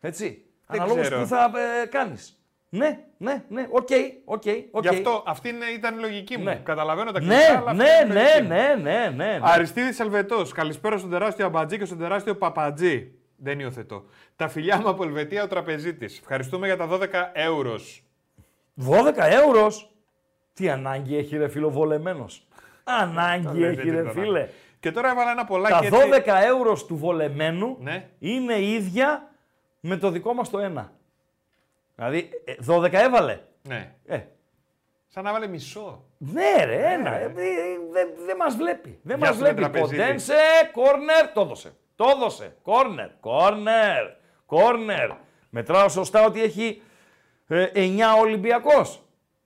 Έτσι. 0.00 0.42
Δεν 0.66 0.80
Αναλόγως 0.80 1.06
ξέρω. 1.06 1.22
τι 1.22 1.28
θα 1.28 1.50
ε, 1.82 1.86
κάνεις. 1.86 2.37
Ναι, 2.70 2.98
ναι, 3.16 3.44
ναι, 3.48 3.66
οκ, 3.70 3.88
οκ, 4.24 4.42
οκ. 4.70 4.82
Γι' 4.82 4.88
αυτό 4.88 5.22
αυτή 5.26 5.48
είναι, 5.48 5.64
ήταν 5.64 5.96
η 5.98 6.00
λογική 6.00 6.36
μου. 6.38 6.44
Ναι. 6.44 6.54
Καταλαβαίνω 6.64 7.12
τα 7.12 7.20
Ναι, 7.20 7.34
αγγλικά, 7.34 7.58
αλλά 7.58 7.70
αυτή 7.70 7.82
ναι, 7.82 7.88
είναι 8.04 8.20
η 8.20 8.22
ναι, 8.22 8.22
λογική 8.22 8.42
μου. 8.42 8.48
ναι, 8.48 8.74
ναι, 8.90 9.08
ναι, 9.16 9.24
ναι. 9.24 9.38
Αριστίδη 9.42 9.96
Ελβετός. 10.02 10.52
Καλησπέρα 10.52 10.98
στον 10.98 11.10
τεράστιο 11.10 11.46
Αμπατζή 11.46 11.78
και 11.78 11.84
στον 11.84 11.98
τεράστιο 11.98 12.36
Παπατζή. 12.36 13.12
Δεν 13.36 13.60
υιοθετώ. 13.60 14.04
Τα 14.36 14.48
φιλιά 14.48 14.78
μου 14.78 14.88
από 14.88 15.04
Ελβετία 15.04 15.42
ο 15.42 15.46
τραπεζίτης. 15.46 16.18
Ευχαριστούμε 16.18 16.66
για 16.66 16.76
τα 16.76 16.88
12 16.88 17.06
ευρώ. 17.32 17.74
12 18.88 19.12
ευρώ. 19.16 19.72
Τι 20.52 20.68
ανάγκη 20.68 21.16
έχει 21.16 21.36
ρε 21.36 21.48
φίλο 21.48 21.70
βολεμένος. 21.70 22.46
Ανάγκη 22.84 23.58
λέτε 23.58 23.80
έχει 23.80 23.90
ρε 23.90 23.96
τίποτα. 24.02 24.20
φίλε. 24.20 24.48
Και 24.80 24.92
τώρα 24.92 25.10
έβαλα 25.10 25.30
ένα 25.30 25.44
πολλάκι. 25.44 25.88
Τα 25.88 25.96
έτσι. 25.96 26.10
12 26.26 26.42
ευρώ 26.54 26.78
του 26.86 26.96
βολεμένου 26.96 27.76
Ναι. 27.80 28.08
είναι 28.18 28.60
ίδια 28.62 29.30
με 29.80 29.96
το 29.96 30.10
δικό 30.10 30.34
μας 30.34 30.50
το 30.50 30.58
ένα. 30.58 30.92
Δηλαδή, 31.98 32.30
ε, 32.44 32.54
12 32.66 32.92
έβαλε. 32.92 33.40
Ναι. 33.62 33.94
Ε, 34.06 34.20
Σαν 35.08 35.24
να 35.24 35.32
βάλε 35.32 35.46
μισό. 35.46 36.04
Ναι, 36.18 36.64
ρε, 36.64 36.92
ένα. 36.92 37.14
Ε, 37.14 37.28
Δεν 37.92 38.08
δεν 38.26 38.36
μας 38.36 38.56
βλέπει. 38.56 38.98
Δεν 39.02 39.16
Γεια 39.18 39.26
μας 39.26 39.36
σου, 39.36 39.42
ρε, 39.42 39.52
βλέπει. 39.52 39.60
τραπεζίτη. 39.70 39.96
Ποντένσε, 40.00 40.34
κόρνερ, 40.72 41.32
το 41.32 41.40
έδωσε. 41.40 41.72
Το 41.96 42.08
έδωσε. 42.16 42.56
Κόρνερ, 42.62 43.08
κόρνερ, 43.20 44.06
κόρνερ. 44.46 45.10
Μετράω 45.50 45.88
σωστά 45.88 46.24
ότι 46.24 46.42
έχει 46.42 46.82
ε, 47.48 47.66
9 47.74 47.98
Ολυμπιακός. 48.20 49.02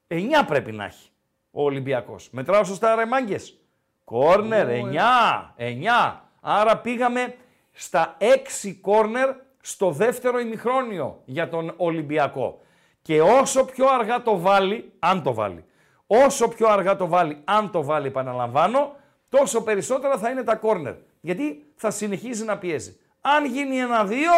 9 0.09 0.19
πρέπει 0.47 0.73
να 0.73 0.85
έχει 0.85 1.09
ο 1.51 1.63
Ολυμπιακός. 1.63 2.31
Μετράω 2.31 2.65
σωστά 2.65 2.95
ρε 2.95 3.05
μάγκες. 3.07 3.57
Κόρνερ, 4.05 4.67
9, 4.69 5.55
9. 5.57 6.21
Άρα 6.41 6.79
πήγαμε 6.79 7.35
στα 7.73 8.17
6 8.21 8.75
κόρνερ 8.81 9.29
στο 9.65 9.91
δεύτερο 9.91 10.39
ημιχρόνιο 10.39 11.23
για 11.25 11.49
τον 11.49 11.75
Ολυμπιακό. 11.77 12.61
Και 13.03 13.21
όσο 13.21 13.65
πιο 13.65 13.87
αργά 13.89 14.23
το 14.23 14.39
βάλει, 14.39 14.93
αν 14.99 15.23
το 15.23 15.35
βάλει, 15.35 15.65
Όσο 16.07 16.49
πιο 16.49 16.69
αργά 16.69 16.97
το 16.97 17.07
βάλει, 17.07 17.41
αν 17.45 17.71
το 17.71 17.83
βάλει, 17.83 18.07
επαναλαμβάνω, 18.07 18.97
τόσο 19.29 19.63
περισσότερα 19.63 20.19
θα 20.19 20.31
είναι 20.31 20.43
τα 20.43 20.57
κόρνερ. 20.57 20.95
Γιατί 21.21 21.67
θα 21.75 21.91
συνεχίζει 21.91 22.45
να 22.45 22.59
πιέζει. 22.59 22.97
Αν 23.21 23.45
γίνει 23.45 23.79
ένα-δύο, 23.79 24.31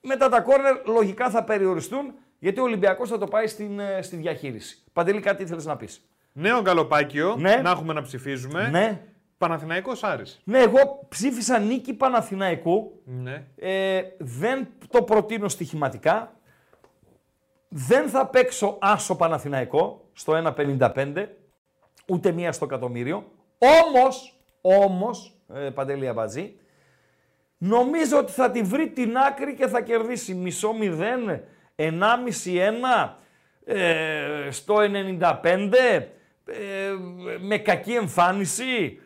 μετά 0.00 0.28
τα 0.28 0.40
κόρνερ 0.40 0.76
λογικά 0.86 1.30
θα 1.30 1.44
περιοριστούν, 1.44 2.14
γιατί 2.38 2.60
ο 2.60 2.62
Ολυμπιακός 2.62 3.08
θα 3.08 3.18
το 3.18 3.26
πάει 3.26 3.46
στην, 3.46 3.80
ε, 3.80 4.02
στη 4.02 4.16
διαχείριση. 4.16 4.82
Παντελή, 4.92 5.20
κάτι 5.20 5.42
ήθελες 5.42 5.64
να 5.64 5.76
πεις; 5.76 6.08
Νέο 6.32 6.60
γκαλοπάκιο, 6.60 7.34
Ναι. 7.38 7.56
να 7.56 7.70
έχουμε 7.70 7.92
να 7.92 8.02
ψηφίζουμε. 8.02 8.68
Ναι. 8.68 9.00
Παναθηναϊκός 9.38 10.04
Άρης. 10.04 10.40
Ναι, 10.44 10.58
εγώ 10.58 11.06
ψήφισα 11.08 11.58
νίκη 11.58 11.94
Παναθηναϊκού. 11.94 13.00
Ναι. 13.04 13.46
Ε, 13.56 14.02
δεν 14.18 14.68
το 14.90 15.02
προτείνω 15.02 15.48
στοιχηματικά. 15.48 16.32
Δεν 17.68 18.08
θα 18.08 18.26
παίξω 18.26 18.78
άσο 18.80 19.16
Παναθηναϊκό 19.16 20.08
στο 20.12 20.54
1.55, 20.56 21.26
ούτε 22.06 22.32
μία 22.32 22.52
στο 22.52 22.64
εκατομμύριο. 22.64 23.32
Όμως, 23.58 24.38
όμως, 24.60 25.36
ε, 25.54 25.70
Παντελή 25.70 26.08
Αμπατζή, 26.08 26.56
νομίζω 27.58 28.18
ότι 28.18 28.32
θα 28.32 28.50
τη 28.50 28.62
βρει 28.62 28.90
την 28.90 29.16
άκρη 29.16 29.54
και 29.54 29.66
θα 29.66 29.80
κερδίσει 29.80 30.34
μισό 30.34 30.72
μηδέν, 30.72 31.44
1,5-1, 31.76 33.14
ε, 33.64 34.50
στο 34.50 34.80
95, 34.80 36.12
ε, 36.46 36.94
με 37.40 37.58
κακή 37.58 37.92
εμφάνιση, 37.92 39.00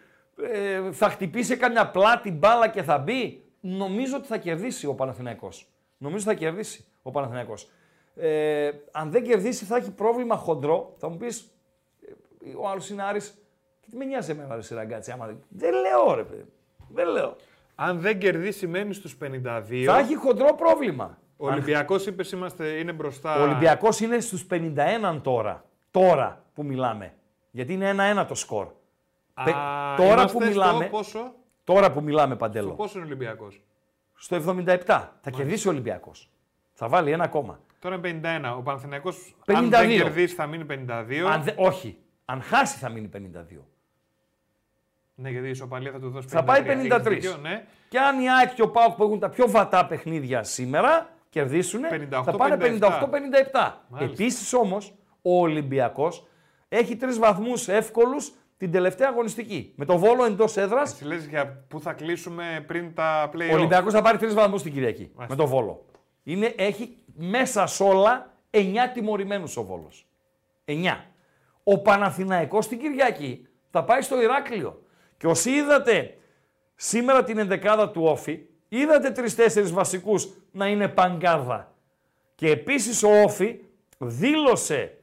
ε, 0.50 0.92
θα 0.92 1.08
χτυπήσει 1.08 1.56
καμιά 1.56 1.90
πλάτη 1.90 2.30
μπάλα 2.30 2.68
και 2.68 2.82
θα 2.82 2.98
μπει. 2.98 3.44
Νομίζω 3.60 4.16
ότι 4.16 4.26
θα 4.26 4.36
κερδίσει 4.36 4.86
ο 4.86 4.94
Παναθηναϊκός. 4.94 5.68
Νομίζω 5.98 6.24
θα 6.24 6.34
κερδίσει 6.34 6.84
ο 7.02 7.10
Παναθηναϊκός. 7.10 7.70
Ε, 8.14 8.70
αν 8.92 9.10
δεν 9.10 9.22
κερδίσει 9.22 9.64
θα 9.64 9.76
έχει 9.76 9.90
πρόβλημα 9.90 10.36
χοντρό. 10.36 10.94
Θα 10.98 11.08
μου 11.08 11.16
πεις, 11.16 11.50
ε, 12.44 12.50
ο 12.56 12.68
άλλος 12.68 12.90
είναι 12.90 13.02
Άρης. 13.02 13.34
Και 13.80 13.86
τι 13.90 13.96
με 13.96 14.04
νοιάζει 14.04 14.30
εμένα 14.30 14.54
ρε 14.54 14.62
Σιραγκάτση, 14.62 15.10
άμα 15.10 15.26
δεν... 15.26 15.42
Δεν 15.48 15.72
λέω 15.72 16.14
ρε 16.14 16.24
παιδί. 16.24 16.44
Δεν 16.88 17.08
λέω. 17.08 17.36
Αν 17.74 18.00
δεν 18.00 18.18
κερδίσει, 18.18 18.66
μένει 18.66 18.94
στους 18.94 19.16
52. 19.22 19.84
Θα 19.84 19.98
έχει 19.98 20.14
χοντρό 20.14 20.54
πρόβλημα. 20.54 21.18
Ο 21.36 21.46
Ολυμπιακός 21.46 22.06
είπες 22.06 22.32
είμαστε, 22.32 22.68
είναι 22.68 22.92
μπροστά. 22.92 23.40
Ο 23.40 23.42
Ολυμπιακός 23.42 24.00
είναι 24.00 24.20
στους 24.20 24.46
51 24.50 25.20
τώρα. 25.22 25.64
Τώρα 25.90 26.44
που 26.54 26.64
μιλάμε. 26.64 27.14
Γιατί 27.50 27.72
είναι 27.72 27.94
1-1 28.20 28.26
το 28.28 28.34
σκορ. 28.34 28.66
Α, 29.34 29.44
Πε- 29.44 29.54
τώρα 29.96 30.12
είμαστε 30.20 30.38
που 30.38 30.42
στο 30.42 30.50
μιλάμε, 30.50 30.84
πόσο, 30.86 31.34
τώρα 31.64 31.92
που 31.92 32.02
μιλάμε 32.02 32.34
στο 32.34 32.36
Παντέλο, 32.36 32.70
πόσο 32.72 32.98
είναι 32.98 33.06
ο 33.06 33.10
Ολυμπιακός; 33.10 33.62
στο 34.14 34.36
77 34.36 34.76
θα 35.20 35.30
κερδίσει 35.30 35.68
ο 35.68 35.70
Ολυμπιακός. 35.70 36.30
Θα 36.72 36.88
βάλει 36.88 37.10
ένα 37.10 37.24
ακόμα. 37.24 37.60
Τώρα 37.78 37.94
είναι 37.94 38.20
51. 38.22 38.54
Ο 38.58 38.62
Παναθηναϊκός, 38.62 39.34
52. 39.46 39.54
αν 39.58 39.68
δεν 39.70 39.88
κερδίσει, 39.88 40.34
θα 40.34 40.46
μείνει 40.46 40.64
52. 40.64 41.26
Αν 41.30 41.42
δε- 41.42 41.52
όχι. 41.56 41.98
Αν 42.24 42.42
χάσει 42.42 42.78
θα 42.78 42.88
μείνει 42.88 43.08
52. 43.08 43.66
Ναι, 45.14 45.30
γιατί 45.30 45.46
η 45.46 45.50
ισοπαλία 45.50 45.92
θα 45.92 45.98
του 46.00 46.10
δώσει 46.10 46.26
53. 46.28 46.30
Θα 46.30 46.44
πάει 46.44 46.60
Έχεις 46.60 46.88
53. 46.94 47.08
δίκιο, 47.08 47.36
ναι. 47.36 47.64
Και 47.88 47.98
αν 47.98 48.20
η 48.20 48.30
ΑΕΚ 48.30 48.54
και 48.54 48.62
ο 48.62 48.70
ΠΑΟΚ 48.70 48.94
που 48.96 49.02
έχουν 49.02 49.18
τα 49.18 49.28
πιο 49.28 49.48
βατά 49.50 49.86
παιχνίδια 49.86 50.42
σήμερα 50.42 51.08
κερδίσουν, 51.28 51.80
58, 51.90 52.22
θα 52.24 52.32
πάνε 52.32 52.56
58-57. 52.56 53.08
57. 53.10 53.72
Επίσης 53.98 54.52
όμως, 54.52 54.94
ο 55.22 55.40
Ολυμπιακός 55.40 56.26
έχει 56.68 56.96
τρεις 56.96 57.18
βαθμούς 57.18 57.68
εύκολους 57.68 58.32
την 58.62 58.72
τελευταία 58.72 59.08
αγωνιστική. 59.08 59.72
Με 59.76 59.84
το 59.84 59.98
βόλο 59.98 60.24
εντός 60.24 60.56
έδρας, 60.56 60.92
Εσύ 60.92 61.04
λες 61.04 61.26
για 61.26 61.64
πού 61.68 61.80
θα 61.80 61.92
κλείσουμε 61.92 62.64
πριν 62.66 62.94
τα 62.94 63.30
play 63.34 63.48
ο 63.50 63.54
Ολυμπιακός 63.54 63.92
θα 63.92 64.02
πάρει 64.02 64.18
τρεις 64.18 64.34
βαθμούς 64.34 64.62
την 64.62 64.72
Κυριακή. 64.72 65.12
Με 65.28 65.36
το 65.36 65.46
βόλο. 65.46 65.84
Είναι, 66.22 66.54
έχει 66.56 66.96
μέσα 67.14 67.66
σ' 67.66 67.80
όλα 67.80 68.32
9 68.50 68.58
τιμωρημένους 68.94 69.56
ο 69.56 69.64
βόλος. 69.64 70.06
9. 70.64 70.72
Ο 71.62 71.78
Παναθηναϊκός 71.78 72.68
την 72.68 72.78
Κυριακή 72.78 73.46
θα 73.70 73.84
πάει 73.84 74.00
στο 74.02 74.22
Ηράκλειο. 74.22 74.82
Και 75.16 75.26
όσοι 75.26 75.50
είδατε 75.50 76.16
σήμερα 76.74 77.24
την 77.24 77.38
ενδεκάδα 77.38 77.90
του 77.90 78.02
Όφη, 78.04 78.40
είδατε 78.68 79.10
τρει-τέσσερι 79.10 79.66
βασικούς 79.66 80.28
να 80.50 80.66
είναι 80.66 80.88
παγκάδα. 80.88 81.74
Και 82.34 82.50
επίσης 82.50 83.02
ο 83.02 83.22
Όφη 83.22 83.60
δήλωσε 83.98 84.98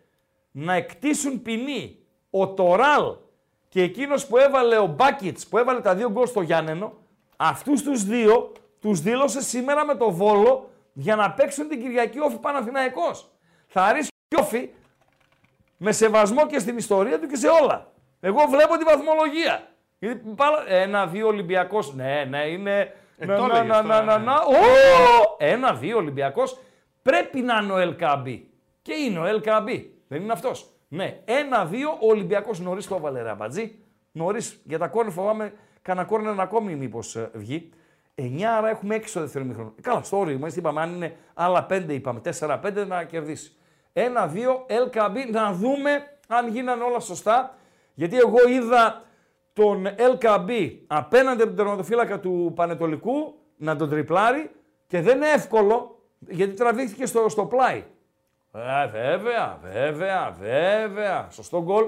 να 0.51 0.73
εκτίσουν 0.73 1.41
ποινή 1.41 1.97
ο 2.29 2.53
Τοράλ 2.53 3.27
και 3.69 3.81
εκείνος 3.81 4.27
που 4.27 4.37
έβαλε 4.37 4.77
ο 4.77 4.85
Μπάκιτς, 4.85 5.47
που 5.47 5.57
έβαλε 5.57 5.79
τα 5.79 5.95
δύο 5.95 6.09
γκολ 6.11 6.27
στο 6.27 6.41
Γιάννενο, 6.41 6.93
αυτούς 7.37 7.83
τους 7.83 8.03
δύο 8.03 8.51
τους 8.79 9.01
δήλωσε 9.01 9.41
σήμερα 9.41 9.85
με 9.85 9.95
το 9.95 10.11
Βόλο 10.11 10.69
για 10.93 11.15
να 11.15 11.31
παίξουν 11.31 11.67
την 11.67 11.81
Κυριακή 11.81 12.19
Όφη 12.19 12.37
Παναθηναϊκός. 12.37 13.31
Θα 13.67 13.83
αρέσει 13.83 14.09
και 14.27 14.41
Όφη 14.41 14.69
με 15.77 15.91
σεβασμό 15.91 16.45
και 16.47 16.59
στην 16.59 16.77
ιστορία 16.77 17.19
του 17.19 17.27
και 17.27 17.35
σε 17.35 17.47
όλα. 17.47 17.91
Εγώ 18.19 18.45
βλέπω 18.49 18.77
τη 18.77 18.83
βαθμολογία. 18.83 19.67
Γιατί 19.99 20.33
πάλα- 20.35 20.63
Ένα-δύο 20.67 21.27
Ολυμπιακός, 21.27 21.93
ναι, 21.93 22.23
ναι, 22.29 22.47
είναι... 22.47 22.93
να, 23.17 23.37
το 23.37 23.45
να, 23.45 23.57
έλεγες 23.57 23.77
να, 23.77 23.81
τώρα, 23.83 24.03
να, 24.03 24.17
ναι. 24.17 24.23
να, 24.25 24.35
Ω! 24.35 25.35
Ένα-δύο 25.37 25.97
Ολυμπιακός 25.97 26.59
πρέπει 27.01 27.39
να 27.41 27.59
είναι 27.63 27.71
ο 27.71 27.77
Ελκάμπη. 27.77 28.49
Και 28.81 28.93
είναι 28.93 29.19
ο 29.19 29.25
Ελκάμπη. 29.25 29.93
Δεν 30.07 30.21
είναι 30.21 30.33
αυτός. 30.33 30.69
Ναι, 30.91 31.21
ένα-δύο 31.25 31.89
ο 31.89 32.07
Ολυμπιακός 32.07 32.59
νωρίς 32.59 32.87
το 32.87 32.95
έβαλε 32.95 33.21
ρε 33.21 33.29
αμπατζή. 33.29 33.75
Νωρίς 34.11 34.61
για 34.63 34.77
τα 34.77 34.87
κόρνερ 34.87 35.13
φοβάμαι 35.13 35.53
κανένα 35.81 36.05
κόρνερ 36.05 36.39
ακόμη 36.39 36.75
μήπως 36.75 37.15
ε, 37.15 37.31
βγει. 37.33 37.69
9 38.15 38.41
άρα 38.41 38.69
έχουμε 38.69 38.95
6 38.95 39.01
στο 39.05 39.19
δεύτερο 39.19 39.45
μήχρονο. 39.45 39.73
Ε, 39.77 39.81
Καλά, 39.81 40.03
στο 40.03 40.17
όριο 40.17 40.33
είμαστε, 40.33 40.59
είπαμε, 40.59 40.81
αν 40.81 40.95
είναι 40.95 41.15
άλλα 41.33 41.65
5 41.69 41.85
είπαμε, 41.89 42.21
4-5 42.39 42.85
να 42.87 43.03
κερδίσει. 43.03 43.51
1-2 43.93 44.01
LKB, 44.67 45.31
να 45.31 45.53
δούμε 45.53 46.17
αν 46.27 46.47
γίνανε 46.47 46.83
όλα 46.83 46.99
σωστά. 46.99 47.55
Γιατί 47.93 48.17
εγώ 48.17 48.49
είδα 48.49 49.03
τον 49.53 49.87
LKB 49.97 50.77
απέναντι 50.87 51.41
από 51.41 51.47
τον 51.47 51.55
τερματοφύλακα 51.55 52.19
του 52.19 52.51
Πανετολικού 52.55 53.35
να 53.57 53.75
τον 53.75 53.89
τριπλάρει 53.89 54.51
και 54.87 55.01
δεν 55.01 55.15
είναι 55.15 55.29
εύκολο 55.29 56.03
γιατί 56.19 56.53
τραβήχθηκε 56.53 57.05
στο, 57.05 57.29
στο 57.29 57.45
πλάι. 57.45 57.83
Ε, 58.51 58.87
βέβαια, 58.87 59.59
βέβαια, 59.61 60.35
βέβαια. 60.39 61.27
Σωστό 61.31 61.63
γκολ. 61.63 61.85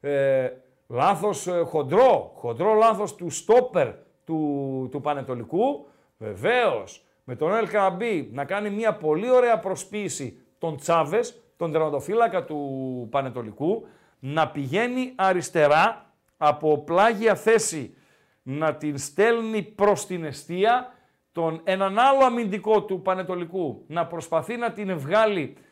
Ε, 0.00 0.50
λάθος 0.88 1.46
ε, 1.46 1.62
χοντρό. 1.64 2.32
Χοντρό 2.34 2.74
λάθος 2.74 3.14
του 3.14 3.30
στόπερ 3.30 3.88
του, 4.24 4.88
του 4.90 5.00
Πανετολικού. 5.00 5.86
Βεβαίως. 6.18 7.04
Με 7.24 7.36
τον 7.36 7.50
LKB 7.52 8.26
να 8.32 8.44
κάνει 8.44 8.70
μια 8.70 8.94
πολύ 8.96 9.30
ωραία 9.30 9.58
προσποίηση 9.58 10.38
τον 10.58 10.76
Τσάβες, 10.76 11.42
τον 11.56 11.72
τερματοφύλακα 11.72 12.44
του 12.44 13.08
Πανετολικού, 13.10 13.86
να 14.18 14.48
πηγαίνει 14.48 15.12
αριστερά 15.16 16.12
από 16.36 16.78
πλάγια 16.78 17.34
θέση 17.34 17.96
να 18.42 18.74
την 18.74 18.98
στέλνει 18.98 19.62
προς 19.62 20.06
την 20.06 20.24
αιστεία, 20.24 20.92
τον 21.32 21.60
έναν 21.64 21.98
άλλο 21.98 22.24
αμυντικό 22.24 22.82
του 22.82 23.02
Πανετολικού 23.02 23.84
να 23.86 24.06
προσπαθεί 24.06 24.56
να 24.56 24.72
την 24.72 24.98
βγάλει 24.98 25.56
ε, 25.56 25.63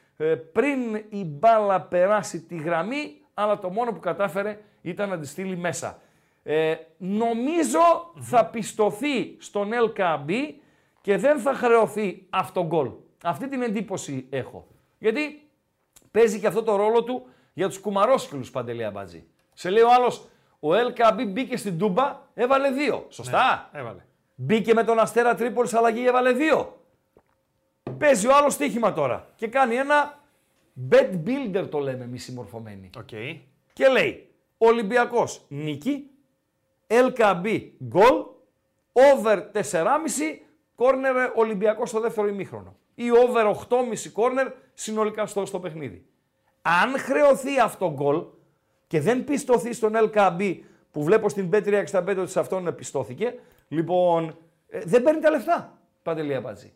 πριν 0.53 0.95
η 1.09 1.25
μπάλα 1.25 1.81
περάσει 1.81 2.41
τη 2.41 2.57
γραμμή, 2.57 3.21
αλλά 3.35 3.59
το 3.59 3.71
μόνο 3.71 3.93
που 3.93 4.01
κατάφερε 4.01 4.59
ήταν 4.83 5.09
να 5.09 5.19
τη 5.19 5.27
στείλει 5.27 5.57
μέσα. 5.57 6.01
Ε, 6.43 6.75
νομίζω 6.99 8.13
θα 8.21 8.47
πιστωθεί 8.47 9.37
στον 9.39 9.71
LKB 9.73 10.31
και 11.01 11.17
δεν 11.17 11.39
θα 11.39 11.55
χρεωθεί 11.55 12.27
αυτό 12.31 12.65
γκολ. 12.65 12.91
Αυτή 13.25 13.49
την 13.49 13.63
εντύπωση 13.63 14.27
έχω. 14.31 14.67
Γιατί 14.99 15.49
παίζει 16.11 16.41
και 16.41 16.47
αυτό 16.47 16.63
το 16.63 16.77
ρόλο 16.77 17.03
του 17.03 17.27
για 17.53 17.69
τους 17.69 17.79
κουμαρόσκυλους 17.79 18.51
Παντελή 18.51 18.85
Αμπατζή. 18.85 19.27
Σε 19.55 19.71
λέει 19.71 19.83
ο 19.83 19.93
άλλος, 19.93 20.29
ο 20.61 20.69
Ελ 20.69 20.83
Κααμπί 20.83 21.27
μπήκε 21.29 21.57
στην 21.57 21.79
Τούμπα, 21.79 22.21
έβαλε 22.35 22.71
δύο. 22.71 23.07
Σωστά. 23.09 23.71
Έβαλε. 23.73 24.05
Μπήκε 24.35 24.75
με 24.75 24.85
τον 24.85 24.99
Αστέρα 24.99 25.35
Τρίπολης 25.35 25.75
αλλαγή, 25.75 26.07
έβαλε 26.07 26.33
δύο. 26.33 26.82
Παίζει 27.99 28.27
ο 28.27 28.37
άλλος 28.37 28.53
στοίχημα 28.53 28.93
τώρα 28.93 29.29
και 29.37 29.47
κάνει 29.47 29.75
ένα 29.75 30.19
bet 30.91 31.11
builder 31.27 31.67
το 31.71 31.79
λέμε 31.79 32.05
εμείς 32.05 32.29
οι 32.29 32.33
μορφωμένοι. 32.33 32.91
Οκ. 32.99 33.09
Και 33.73 33.89
λέει 33.89 34.29
Ολυμπιακός 34.59 35.45
νίκη, 35.49 36.11
Ελ 36.87 37.08
Κααμπί 37.08 37.71
γκολ, 37.85 38.25
over 38.93 39.51
4,5 39.53 39.63
κόρνερ 40.75 41.15
Ολυμπιακός 41.35 41.89
στο 41.89 42.01
δεύτερο 42.01 42.29
ημίχρονο. 42.29 42.77
Ή 42.95 43.11
over 43.11 43.55
8,5 43.69 44.11
κόρνερ 44.13 44.53
συνολικά 44.75 45.27
στο, 45.27 45.47
στο 45.47 45.61
παιχνίδι. 45.61 46.07
Αν 46.63 46.99
χρεωθεί 46.99 47.61
αυτό 47.61 47.93
γκολ 47.93 48.25
και 48.87 49.01
δεν 49.01 49.25
πιστωθεί 49.25 49.73
στον 49.73 49.93
LKB 49.95 50.59
που 50.91 51.03
βλέπω 51.03 51.29
στην 51.29 51.51
B365 51.53 52.17
ότι 52.19 52.31
σε 52.31 52.41
αυτόν 52.41 52.75
πιστώθηκε, 52.75 53.35
λοιπόν 53.69 54.37
ε, 54.69 54.81
δεν 54.85 55.03
παίρνει 55.03 55.21
τα 55.21 55.31
λεφτά. 55.31 55.79
Παντελή 56.03 56.35
Αμπάτζη. 56.35 56.73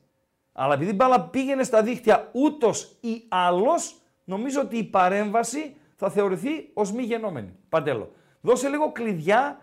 Αλλά 0.58 0.74
επειδή 0.74 0.90
η 0.90 0.94
μπάλα 0.94 1.20
πήγαινε 1.20 1.62
στα 1.62 1.82
δίχτυα 1.82 2.28
ούτως 2.32 2.96
ή 3.00 3.24
άλλως, 3.28 3.94
νομίζω 4.24 4.60
ότι 4.60 4.76
η 4.76 4.84
παρέμβαση 4.84 5.76
θα 5.96 6.10
θεωρηθεί 6.10 6.70
ως 6.74 6.92
μη 6.92 7.02
γενόμενη. 7.02 7.52
Παντέλο. 7.68 8.10
Δώσε 8.40 8.68
λίγο 8.68 8.92
κλειδιά 8.92 9.58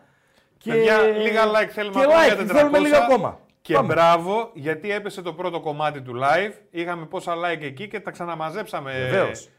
και. 0.57 0.71
Παιδιά, 0.71 1.01
λίγα 1.01 1.43
like 1.45 1.67
θέλουμε 1.69 1.99
και 1.99 2.05
ακόμα 2.05 2.21
like, 2.23 2.35
για 2.35 2.45
400. 2.45 2.57
θέλουμε 2.57 2.79
λίγα 2.79 2.97
ακόμα. 2.97 3.39
Και 3.61 3.73
Πάμε. 3.73 3.93
μπράβο, 3.93 4.49
γιατί 4.53 4.91
έπεσε 4.91 5.21
το 5.21 5.33
πρώτο 5.33 5.59
κομμάτι 5.59 6.01
του 6.01 6.13
live. 6.23 6.53
Είχαμε 6.69 7.05
πόσα 7.05 7.33
like 7.35 7.61
εκεί 7.61 7.87
και 7.87 7.99
τα 7.99 8.11
ξαναμαζέψαμε. 8.11 8.91
Βεβαίως. 8.91 9.49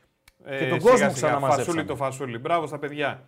Ε, 0.45 0.59
Και 0.59 0.69
τον 0.69 0.81
σιγά 0.81 0.91
κόσμο 0.91 0.97
σιγά. 0.97 1.13
ξαναμαζέψαμε. 1.13 1.65
Φασούλη 1.65 1.85
το 1.85 1.97
φασούλη. 1.97 2.39
Μπράβο 2.39 2.67
στα 2.67 2.79
παιδιά. 2.79 3.25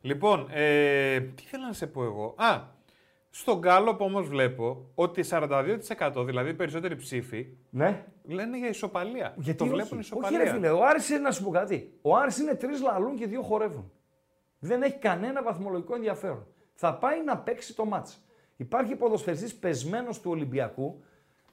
Λοιπόν, 0.00 0.46
ε, 0.52 1.20
τι 1.20 1.42
θέλω 1.42 1.64
να 1.66 1.72
σε 1.72 1.86
πω 1.86 2.02
εγώ. 2.04 2.34
Α, 2.36 2.60
στον 3.38 3.58
Γκάλοπ 3.58 4.00
όμως 4.00 4.28
βλέπω 4.28 4.90
ότι 4.94 5.24
42% 5.30 6.24
δηλαδή 6.24 6.50
οι 6.50 6.54
περισσότεροι 6.54 6.96
ψήφοι 6.96 7.46
Ναι. 7.70 8.04
λένε 8.24 8.58
για 8.58 8.68
ισοπαλία. 8.68 9.34
Γιατί 9.36 9.58
το 9.58 9.64
όχι; 9.64 9.72
βλέπουν 9.72 9.98
όχι, 9.98 10.06
ισοπαλία. 10.06 10.38
ρε 10.38 10.50
φίλε, 10.50 10.70
ο 10.70 10.84
Άρης 10.84 11.08
είναι 11.08 11.18
να 11.18 11.30
σου 11.30 11.44
πω 11.44 11.50
κάτι. 11.50 11.92
Ο 12.02 12.16
Άρης 12.16 12.38
είναι 12.38 12.54
τρεις 12.54 12.80
λαλούν 12.82 13.16
και 13.16 13.26
δύο 13.26 13.42
χορεύουν. 13.42 13.92
Δεν 14.58 14.82
έχει 14.82 14.96
κανένα 14.98 15.42
βαθμολογικό 15.42 15.94
ενδιαφέρον. 15.94 16.46
Θα 16.74 16.94
πάει 16.94 17.24
να 17.24 17.38
παίξει 17.38 17.74
το 17.74 17.84
μάτς. 17.84 18.24
Υπάρχει 18.56 18.96
ποδοσφαιριστής 18.96 19.54
πεσμένος 19.54 20.20
του 20.20 20.30
Ολυμπιακού. 20.30 21.02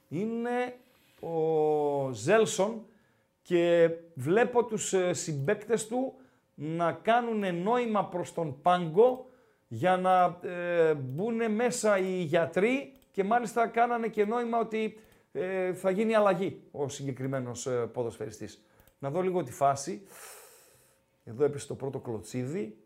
Είναι 0.08 0.76
ο 1.20 2.10
Ζέλσον 2.12 2.86
και 3.42 3.90
βλέπω 4.14 4.64
τους 4.64 4.92
ε, 4.92 5.12
συμπαίκτες 5.12 5.86
του 5.86 6.14
να 6.54 6.92
κάνουν 6.92 7.62
νόημα 7.62 8.04
προς 8.08 8.34
τον 8.34 8.60
πάγκο 8.62 9.26
για 9.74 9.96
να 9.96 10.38
ε, 10.50 10.94
μπουν 10.94 11.50
μέσα 11.54 11.98
οι 11.98 12.22
γιατροί 12.22 12.92
και 13.10 13.24
μάλιστα 13.24 13.66
κάνανε 13.66 14.08
και 14.08 14.24
νόημα 14.24 14.58
ότι 14.58 14.98
ε, 15.32 15.72
θα 15.72 15.90
γίνει 15.90 16.14
αλλαγή 16.14 16.62
ο 16.70 16.88
συγκεκριμένος 16.88 17.66
ε, 17.66 17.70
ποδοσφαιριστής. 17.92 18.64
Να 18.98 19.10
δω 19.10 19.20
λίγο 19.20 19.42
τη 19.42 19.52
φάση. 19.52 20.06
Εδώ 21.24 21.44
έπεσε 21.44 21.66
το 21.66 21.74
πρώτο 21.74 21.98
κλωτσίδι. 21.98 22.76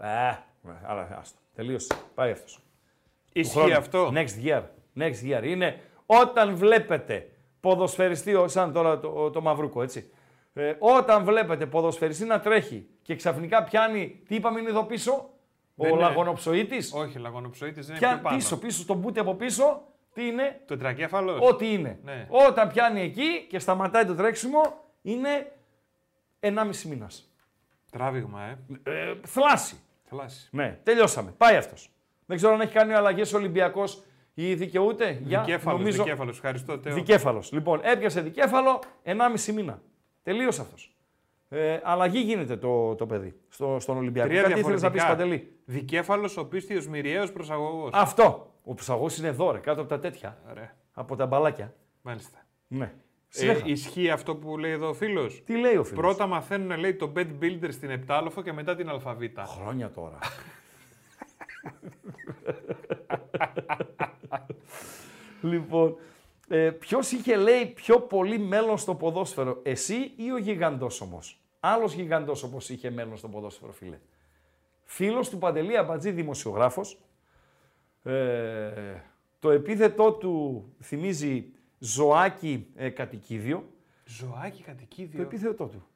Ε, 0.00 0.06
α, 0.08 0.42
αλλά 0.82 1.16
άστο. 1.20 1.38
Τελείωσε. 1.54 1.94
Πάει 2.14 2.30
αυτός. 2.30 2.54
Του 2.54 3.40
Ισχύει 3.40 3.58
χρόνου. 3.58 3.76
αυτό; 3.76 4.12
Next 4.14 4.44
year. 4.46 4.62
Next 4.96 5.22
year. 5.30 5.42
Είναι 5.44 5.80
όταν 6.06 6.56
βλέπετε 6.56 7.30
ποδοσφαιριστή, 7.60 8.34
ο- 8.34 8.48
σαν 8.48 8.72
τώρα 8.72 9.00
το, 9.00 9.30
το 9.30 9.40
Μαυρούκο, 9.40 9.82
έτσι. 9.82 10.10
Ε, 10.54 10.74
όταν 10.78 11.24
βλέπετε 11.24 11.66
ποδοσφαιριστή 11.66 12.24
να 12.24 12.40
τρέχει 12.40 12.88
και 13.04 13.14
ξαφνικά 13.14 13.64
πιάνει, 13.64 14.20
τι 14.28 14.34
είπαμε 14.34 14.60
είναι 14.60 14.68
εδώ 14.68 14.84
πίσω, 14.84 15.28
Δεν 15.74 15.90
ο 15.90 15.94
είναι. 15.94 16.00
λαγονοψοήτης. 16.02 16.92
Όχι, 16.94 17.18
λαγονοψοίτης 17.18 17.86
δεν 17.86 17.96
είναι 17.96 18.06
Πια, 18.06 18.14
πιο 18.14 18.22
πάνω. 18.22 18.36
πίσω, 18.36 18.58
πίσω, 18.58 18.80
στον 18.82 18.96
μπούτι 18.96 19.18
από 19.18 19.34
πίσω, 19.34 19.82
τι 20.12 20.26
είναι, 20.26 20.60
Το 20.66 20.74
τετρακέφαλος. 20.74 21.40
ό,τι 21.50 21.72
είναι. 21.72 21.98
Ναι. 22.04 22.26
Όταν 22.48 22.68
πιάνει 22.68 23.00
εκεί 23.00 23.46
και 23.48 23.58
σταματάει 23.58 24.04
το 24.04 24.14
τρέξιμο, 24.14 24.60
είναι 25.02 25.52
1,5 26.40 26.88
μήνας. 26.88 27.28
Τράβηγμα, 27.90 28.42
ε. 28.42 28.58
Ε, 28.82 29.14
θλάση. 29.26 29.76
Θλάση. 30.04 30.48
Ναι, 30.52 30.78
τελειώσαμε. 30.82 31.34
Πάει 31.36 31.56
αυτός. 31.56 31.90
Δεν 32.26 32.36
ξέρω 32.36 32.52
αν 32.54 32.60
έχει 32.60 32.72
κάνει 32.72 32.92
αλλαγές 32.92 33.32
ο 33.32 33.36
Ολυμπιακός 33.36 34.02
ή 34.34 34.54
δικαιούται. 34.54 35.18
Για, 35.22 35.40
Δικέφαλος, 35.40 35.80
νομίζω... 35.80 36.02
δικέφαλος. 36.02 36.36
Ευχαριστώ, 36.36 36.78
Τέο. 36.78 36.94
Δικέφαλος. 36.94 37.52
Λοιπόν, 37.52 37.80
έπιασε 37.82 38.20
δικέφαλο 38.20 38.82
1,5 39.04 39.52
μήνα. 39.52 39.82
Τελείωσε 40.22 40.60
αυτός. 40.60 40.93
Ε, 41.56 41.80
αλλαγή 41.82 42.20
γίνεται 42.20 42.56
το, 42.56 42.94
το 42.94 43.06
παιδί 43.06 43.34
στο, 43.48 43.76
στον 43.80 43.96
Ολυμπιακό. 43.96 44.28
Τρία 44.28 44.42
Κάτι 44.42 44.60
ήθελες 44.60 44.82
να 44.82 44.90
πεις 44.90 45.02
διαφορετικά. 45.02 45.28
Παντελή; 45.30 45.52
Δικέφαλος, 45.64 46.36
ο 46.36 46.46
πίστιος 46.46 46.86
μυριαίος 46.88 47.32
προσαγωγός. 47.32 47.90
Αυτό. 47.92 48.52
Ο 48.64 48.74
ψαγό 48.74 49.06
είναι 49.18 49.28
εδώ, 49.28 49.50
ρε, 49.50 49.58
κάτω 49.58 49.80
από 49.80 49.88
τα 49.88 49.98
τέτοια. 49.98 50.38
Ωραία. 50.50 50.76
Από 50.92 51.16
τα 51.16 51.26
μπαλάκια. 51.26 51.74
Μάλιστα. 52.02 52.38
Ναι. 52.66 52.84
Ε, 52.84 52.90
Συνέχα. 53.28 53.66
ισχύει 53.66 54.10
αυτό 54.10 54.36
που 54.36 54.58
λέει 54.58 54.70
εδώ 54.70 54.88
ο 54.88 54.92
φίλος; 54.94 55.42
Τι 55.44 55.56
λέει 55.56 55.76
ο 55.76 55.84
φίλος; 55.84 56.00
Πρώτα 56.00 56.26
μαθαίνουν, 56.26 56.78
λέει, 56.78 56.94
το 56.94 57.12
bed 57.16 57.26
builder 57.40 57.68
στην 57.70 57.90
Επτάλοφο 57.90 58.42
και 58.42 58.52
μετά 58.52 58.74
την 58.76 58.88
Αλφαβήτα. 58.88 59.44
Χρόνια 59.44 59.90
τώρα. 59.90 60.18
λοιπόν, 65.50 65.96
ε, 66.48 66.70
ποιος 66.70 67.12
είχε 67.12 67.36
λέει 67.36 67.66
πιο 67.66 68.00
πολύ 68.00 68.38
μέλλον 68.38 68.78
στο 68.78 68.94
ποδόσφαιρο, 68.94 69.60
εσύ 69.62 70.12
ή 70.16 70.30
ο 70.32 70.38
γιγαντός 70.38 71.00
όμως; 71.00 71.38
Άλλος 71.66 71.92
γιγαντός 71.92 72.42
όπως 72.42 72.68
είχε 72.68 72.90
μέλλον 72.90 73.16
στο 73.16 73.28
ποδόσφαιρο, 73.28 73.72
φίλε. 73.72 73.98
Φίλος 74.84 75.28
του 75.28 75.38
Παντελή 75.38 75.76
Αμπατζή, 75.76 76.10
δημοσιογράφος. 76.10 76.98
Ε, 78.02 78.70
το 79.38 79.50
επίθετό 79.50 80.12
του 80.12 80.64
θυμίζει 80.82 81.46
ζωάκι 81.78 82.66
ε, 82.76 82.88
κατοικίδιο. 82.88 83.64
Ζωάκι 84.04 84.62
κατοικίδιο. 84.62 85.16
Το 85.16 85.22
επίθετό 85.22 85.64
του. 85.66 85.86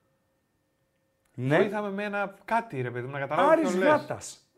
Ναι. 1.34 1.58
Ναι. 1.58 1.64
Είχαμε 1.64 1.90
με 1.90 2.04
ένα 2.04 2.34
κάτι, 2.44 2.80
ρε 2.80 2.90
παιδί 2.90 3.06
μου, 3.06 3.12
να 3.12 3.18
καταλάβω 3.18 3.50
Άρης 3.50 3.68
ποιον 3.68 3.78
λες. 3.82 3.88
Γάτας. 3.88 4.48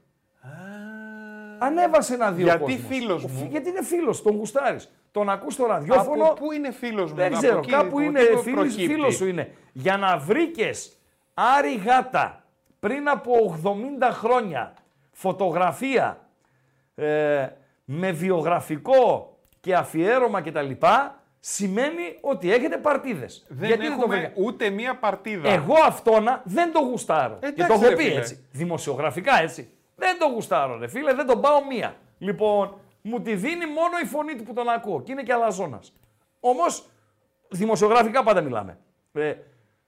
Ανέβασε 1.58 2.14
ένα 2.14 2.32
δύο 2.32 2.44
Γιατί 2.44 2.60
κόσμος. 2.64 2.86
φίλος 2.86 3.24
Ο 3.24 3.28
μου; 3.28 3.38
φι- 3.38 3.50
Γιατί 3.50 3.68
είναι 3.68 3.82
φίλος, 3.84 4.22
τον 4.22 4.36
γουστάρεις. 4.36 4.90
Τον 5.12 5.28
ακούς 5.30 5.54
στο 5.54 5.66
ραδιόφωνο. 5.66 6.24
Από 6.24 6.34
πού 6.34 6.52
είναι 6.52 6.70
φίλος 6.70 7.10
μου, 7.10 7.16
Δεν 7.16 7.26
από 7.26 7.36
ξέρω, 7.36 7.58
εκεί, 7.58 7.70
κάπου 7.70 7.86
από 7.86 8.00
είναι 8.00 8.20
εκεί 8.20 8.32
που 8.32 8.42
φίλος, 8.42 8.60
προκύπτει; 8.60 8.86
φίλος 8.94 9.14
σου 9.14 9.26
είναι. 9.26 9.54
Για 9.72 9.96
να 9.96 10.18
βρήκες 10.18 10.94
Άρη 11.42 11.74
Γάτα 11.74 12.44
πριν 12.80 13.08
από 13.08 13.60
80 13.64 14.08
χρόνια 14.12 14.74
φωτογραφία 15.12 16.28
ε, 16.94 17.48
με 17.84 18.10
βιογραφικό 18.10 19.36
και 19.60 19.74
αφιέρωμα 19.74 20.40
κτλ. 20.40 20.70
σημαίνει 21.40 22.18
ότι 22.20 22.52
έχετε 22.52 22.76
παρτίδες. 22.76 23.44
Δεν 23.48 23.66
Γιατί 23.66 23.86
το 23.86 23.92
έχουμε 23.92 24.16
βρήκα; 24.16 24.32
ούτε 24.34 24.70
μία 24.70 24.98
παρτίδα. 24.98 25.48
Εγώ 25.48 25.74
αυτόνα 25.86 26.42
δεν 26.44 26.72
το 26.72 26.80
γουστάρω. 26.80 27.38
και 27.40 27.46
Εντάξει, 27.46 27.66
το 27.66 27.72
έχω 27.72 27.88
ρε 27.88 27.96
πει 27.96 28.02
φίλε. 28.02 28.18
έτσι. 28.20 28.46
Δημοσιογραφικά 28.50 29.40
έτσι. 29.40 29.70
Δεν 29.96 30.18
το 30.18 30.26
γουστάρω, 30.26 30.78
ρε 30.78 30.88
φίλε, 30.88 31.14
δεν 31.14 31.26
τον 31.26 31.40
πάω 31.40 31.66
μία. 31.66 31.96
Λοιπόν, 32.18 32.74
μου 33.02 33.20
τη 33.20 33.34
δίνει 33.34 33.66
μόνο 33.66 33.98
η 34.02 34.06
φωνή 34.06 34.36
του 34.36 34.42
που 34.42 34.52
τον 34.52 34.68
ακούω 34.68 35.02
και 35.02 35.12
είναι 35.12 35.22
και 35.22 35.32
αλαζόνας. 35.32 35.92
Όμως, 36.40 36.86
δημοσιογραφικά 37.48 38.22
πάντα 38.22 38.40
μιλάμε. 38.40 38.78
Ε, 39.12 39.34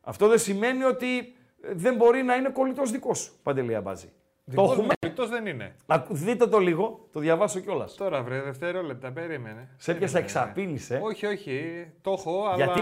αυτό 0.01 0.29
δεν 0.29 0.39
σημαίνει 0.39 0.85
ότι 0.85 1.19
ε, 1.19 1.41
δεν 1.72 1.94
μπορεί 1.97 2.22
να 2.22 2.34
είναι 2.34 2.48
κολλητός 2.48 2.90
δικός 2.90 3.18
σου, 3.18 3.32
Παντελή 3.43 3.74
Αμπάζη. 3.74 4.06
Το 4.06 4.12
Δικός 4.44 4.66
μου 4.66 4.72
έχουμε. 4.72 4.93
κολλητός 5.01 5.28
δεν 5.28 5.47
είναι. 5.47 5.74
Ακού- 5.86 6.16
Δείτε 6.16 6.47
το 6.47 6.59
λίγο, 6.59 7.09
το 7.12 7.20
διαβάσω 7.20 7.60
κιόλας. 7.60 7.94
Τώρα 7.94 8.22
βρε, 8.22 8.40
δευτερόλεπτα, 8.40 9.12
περίμενε. 9.12 9.68
Σε 9.76 9.90
έπιασα 9.90 10.12
Περίμενε. 10.12 10.40
εξαπίνησε. 10.43 11.01
Όχι, 11.02 11.26
όχι, 11.26 11.86
το 12.01 12.12
έχω, 12.12 12.44
αλλά... 12.47 12.56
Γιατί; 12.64 12.80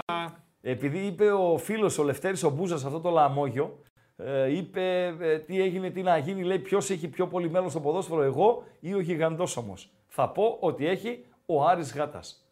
Επειδή 0.63 0.99
είπε 0.99 1.33
ο 1.33 1.57
φίλος 1.59 1.99
ο 1.99 2.03
Λευτέρης 2.05 2.43
ο 2.43 2.51
Μπούζας 2.51 2.85
αυτό 2.85 3.01
το 3.01 3.11
λαμόγιο, 3.11 3.79
ε, 4.17 4.57
είπε 4.57 5.15
ε, 5.21 5.39
τι 5.39 5.61
έγινε, 5.63 5.91
τι 5.91 6.03
να 6.03 6.17
γίνει, 6.17 6.43
λέει 6.43 6.59
ποιος 6.59 6.91
έχει 6.91 7.09
πιο 7.09 7.27
πολύ 7.27 7.51
μέλλον 7.51 7.71
στο 7.71 7.81
ποδόσφαιρο, 7.81 8.23
εγώ 8.23 8.63
ή 8.81 8.95
ο 8.95 9.01
γιγαντός 9.01 9.57
όμως. 9.57 9.91
Θα 10.09 10.29
πω 10.29 10.57
ότι 10.61 10.87
έχει 10.87 11.25
ο 11.47 11.65
Άρης 11.65 11.95
Γάτας. 11.95 12.47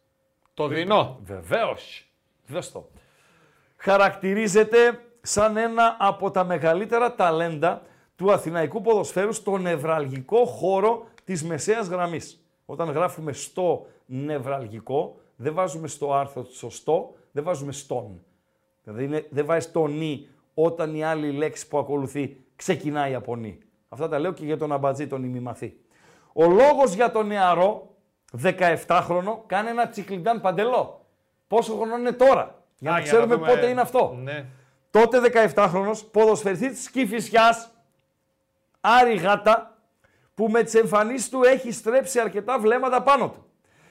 Το 0.53 0.67
δίνω. 0.67 1.19
Βεβαίως. 1.23 2.11
Δες 2.45 2.71
το. 2.71 2.89
Χαρακτηρίζεται 3.77 4.99
σαν 5.21 5.57
ένα 5.57 5.95
από 5.99 6.31
τα 6.31 6.43
μεγαλύτερα 6.43 7.15
ταλέντα 7.15 7.81
του 8.15 8.31
αθηναϊκού 8.31 8.81
ποδοσφαίρου 8.81 9.33
στο 9.33 9.57
νευραλγικό 9.57 10.45
χώρο 10.45 11.05
της 11.23 11.43
μεσαίας 11.43 11.87
γραμμής. 11.87 12.43
Όταν 12.65 12.89
γράφουμε 12.89 13.33
στο 13.33 13.85
νευραλγικό, 14.05 15.15
δεν 15.35 15.53
βάζουμε 15.53 15.87
στο 15.87 16.13
άρθρο 16.13 16.43
σωστό, 16.43 17.13
δεν 17.31 17.43
βάζουμε 17.43 17.71
στον. 17.71 18.23
Δηλαδή 18.83 19.03
είναι, 19.03 19.27
δεν 19.29 19.45
βάζει 19.45 19.67
το 19.67 19.87
νι 19.87 20.27
όταν 20.53 20.95
η 20.95 21.03
άλλη 21.03 21.31
λέξη 21.31 21.67
που 21.67 21.77
ακολουθεί 21.77 22.37
ξεκινάει 22.55 23.15
από 23.15 23.35
νι. 23.35 23.57
Αυτά 23.89 24.09
τα 24.09 24.19
λέω 24.19 24.31
και 24.31 24.45
για 24.45 24.57
τον 24.57 24.71
αμπατζή, 24.71 25.07
τον 25.07 25.23
ημιμαθή. 25.23 25.79
Ο 26.33 26.45
λόγος 26.45 26.93
για 26.93 27.11
τον 27.11 27.27
νεαρό, 27.27 27.95
17χρονο, 28.43 29.37
κάνει 29.45 29.69
ένα 29.69 29.89
τσικλιντάν 29.89 30.41
παντελό. 30.41 31.05
Πόσο 31.47 31.73
χρόνο 31.75 31.97
είναι 31.97 32.11
τώρα, 32.11 32.63
για 32.77 32.89
Α, 32.91 32.93
να 32.93 32.99
για 32.99 33.11
ξέρουμε 33.11 33.35
δούμε. 33.35 33.47
πότε 33.47 33.67
είναι 33.67 33.81
αυτό. 33.81 34.17
Ναι. 34.23 34.45
Τότε 34.91 35.19
17χρονος, 35.55 36.11
ποδοσφαιριστής 36.11 36.71
της 36.71 36.89
Κηφισιάς, 36.89 37.71
Άρη 38.81 39.15
Γάτα, 39.15 39.77
που 40.35 40.49
με 40.49 40.63
τις 40.63 40.73
εμφανίσεις 40.73 41.29
του 41.29 41.43
έχει 41.43 41.71
στρέψει 41.71 42.19
αρκετά 42.19 42.59
βλέμματα 42.59 43.01
πάνω 43.03 43.29
του. 43.29 43.45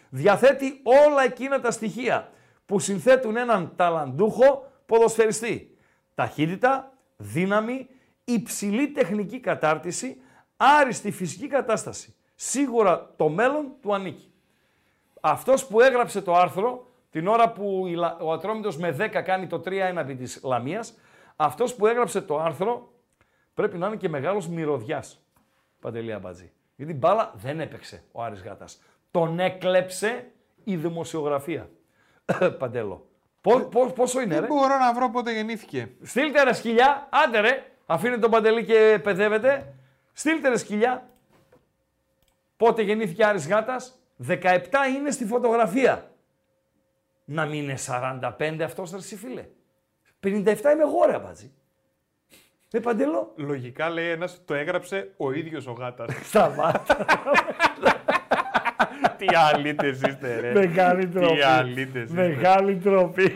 Διαθέτει 0.09 0.81
όλα 0.83 1.23
εκείνα 1.25 1.61
τα 1.61 1.70
στοιχεία 1.70 2.31
που 2.66 2.79
συνθέτουν 2.79 3.37
έναν 3.37 3.73
ταλαντούχο 3.77 4.73
ποδοσφαιριστή. 4.87 5.77
Ταχύτητα, 6.15 6.93
δύναμη, 7.16 7.89
υψηλή 8.25 8.89
τεχνική 8.89 9.41
κατάρτιση, 9.41 10.20
άριστη 10.57 11.11
φυσική 11.11 11.47
κατάσταση. 11.47 12.15
Σίγουρα 12.35 13.11
το 13.16 13.29
μέλλον 13.29 13.73
του 13.81 13.95
ανήκει. 13.95 14.33
Αυτός 15.20 15.66
που 15.66 15.81
έγραψε 15.81 16.20
το 16.20 16.35
άρθρο, 16.35 16.88
την 17.10 17.26
ώρα 17.26 17.52
που 17.52 17.85
η 17.86 17.94
Λα- 17.94 18.16
ο 18.20 18.32
Ατρόμητος 18.32 18.76
με 18.76 18.90
10 18.90 19.22
κάνει 19.22 19.47
το 19.47 19.59
3 19.60 19.72
έναντι 19.86 20.14
της 20.14 20.40
Λαμίας, 20.44 20.94
αυτός 21.36 21.74
που 21.74 21.86
έγραψε 21.86 22.20
το 22.20 22.39
άρθρο 22.39 22.93
πρέπει 23.55 23.78
να 23.78 23.86
είναι 23.86 23.97
και 23.97 24.09
μεγάλος 24.09 24.48
μυρωδιάς, 24.48 25.20
Παντελή 25.80 26.12
Αμπατζή. 26.12 26.52
Γιατί 26.76 26.94
μπάλα 26.94 27.32
δεν 27.36 27.60
έπαιξε 27.60 28.02
ο 28.12 28.22
Άρης 28.22 28.43
Γάτας. 28.43 28.82
Τον 29.10 29.40
έκλεψε 29.40 30.30
η 30.64 30.76
δημοσιογραφία. 30.76 31.70
Παντέλο. 32.59 33.06
Πό- 33.40 33.60
πό- 33.60 33.93
πόσο 33.94 34.20
είναι, 34.20 34.35
ρε; 34.35 34.40
Δεν 34.40 34.48
μπορώ 34.48 34.78
να 34.78 34.93
βρω 34.94 35.10
πότε 35.10 35.32
γεννήθηκε. 35.32 35.90
Στείλτε 36.02 36.43
ρε 36.43 36.52
σκυλιά, 36.52 37.09
άντε 37.10 37.40
ρε. 37.40 37.64
Αφήνετε 37.86 38.20
τον 38.20 38.30
Παντελή 38.30 38.64
και 38.64 39.01
παιδεύετε. 39.02 39.74
Στείλτε 40.12 40.48
ρε 40.48 40.56
σκυλιά. 40.56 41.09
Πότε 42.56 42.82
γεννήθηκε 42.82 43.24
Άρης 43.24 43.48
Γάτας; 43.48 43.98
17 44.28 44.39
είναι 44.97 45.10
στη 45.10 45.24
φωτογραφία. 45.26 46.10
Να 47.31 47.47
μην 47.47 47.63
είναι 47.63 47.75
45 47.87 48.61
αυτός 48.65 48.91
ρε 48.91 48.97
εσύ, 48.97 49.17
φίλε. 49.17 49.45
57 50.23 50.29
είμαι 50.45 50.83
εγώ 50.83 51.05
ρε 51.07 51.15
αμπατζή. 51.15 51.53
Ε, 52.71 52.79
Παντελό. 52.79 53.33
Λογικά 53.37 53.91
λέει 53.91 54.09
ένας, 54.11 54.43
το 54.45 54.55
έγραψε 54.55 55.13
ο 55.17 55.33
ίδιος 55.33 55.67
ο 55.67 55.73
γάτας. 55.73 56.15
Σταμάτα. 56.29 57.07
Τι 59.17 59.27
αλήτε 59.35 59.87
είστε, 59.87 60.41
ρε. 60.41 60.53
Μεγάλη 60.53 61.09
τροπή. 61.09 61.35
Τι 61.35 61.43
αλήτε 61.43 62.01
είστε. 62.01 62.15
Μεγάλη 62.15 62.77
τροπή. 62.77 63.33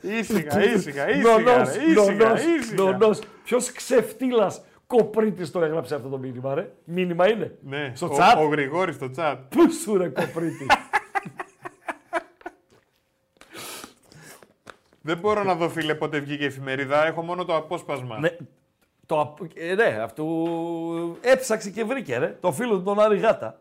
Ήσυχα, 0.00 0.64
ήσυχα, 0.64 1.10
ήσυχα. 1.10 1.30
Νονός, 1.38 1.76
ρε, 1.76 1.82
ήσυχα, 1.84 2.12
νονός, 2.12 2.42
ήσυχα. 2.44 2.82
νονός. 2.82 3.20
Ποιος 3.44 3.72
ξεφτύλας 3.72 4.62
κοπρίτης 4.96 5.50
το 5.50 5.62
έγραψε 5.62 5.94
αυτό 5.94 6.08
το 6.08 6.18
μήνυμα, 6.18 6.54
ρε. 6.54 6.72
Μήνυμα 6.84 7.30
είναι. 7.30 7.58
Ναι, 7.62 7.92
Στο 7.94 8.06
ο, 8.06 8.16
chat. 8.18 8.38
ο 8.42 8.44
Γρηγόρης 8.48 8.94
στο 8.94 9.10
chat. 9.16 9.36
Πού 9.48 9.72
σου 9.72 9.96
ρε 9.96 10.08
κοπρίτη. 10.08 10.66
Δεν 15.04 15.18
μπορώ 15.18 15.42
να 15.42 15.54
δω, 15.54 15.68
φίλε, 15.68 15.94
πότε 15.94 16.18
βγήκε 16.18 16.42
η 16.42 16.46
εφημερίδα. 16.46 17.06
Έχω 17.06 17.22
μόνο 17.22 17.44
το 17.44 17.56
απόσπασμα. 17.56 18.18
ναι, 18.18 18.36
το, 19.06 19.20
απ- 19.20 19.38
ε, 19.54 19.74
ναι, 19.74 19.98
αυτού 20.02 20.26
έψαξε 21.20 21.70
και 21.70 21.84
βρήκε, 21.84 22.16
ρε. 22.18 22.36
Το 22.40 22.52
φίλο 22.52 22.76
του 22.76 22.82
τον 22.82 23.00
Άρη 23.00 23.18
Γάτα. 23.18 23.60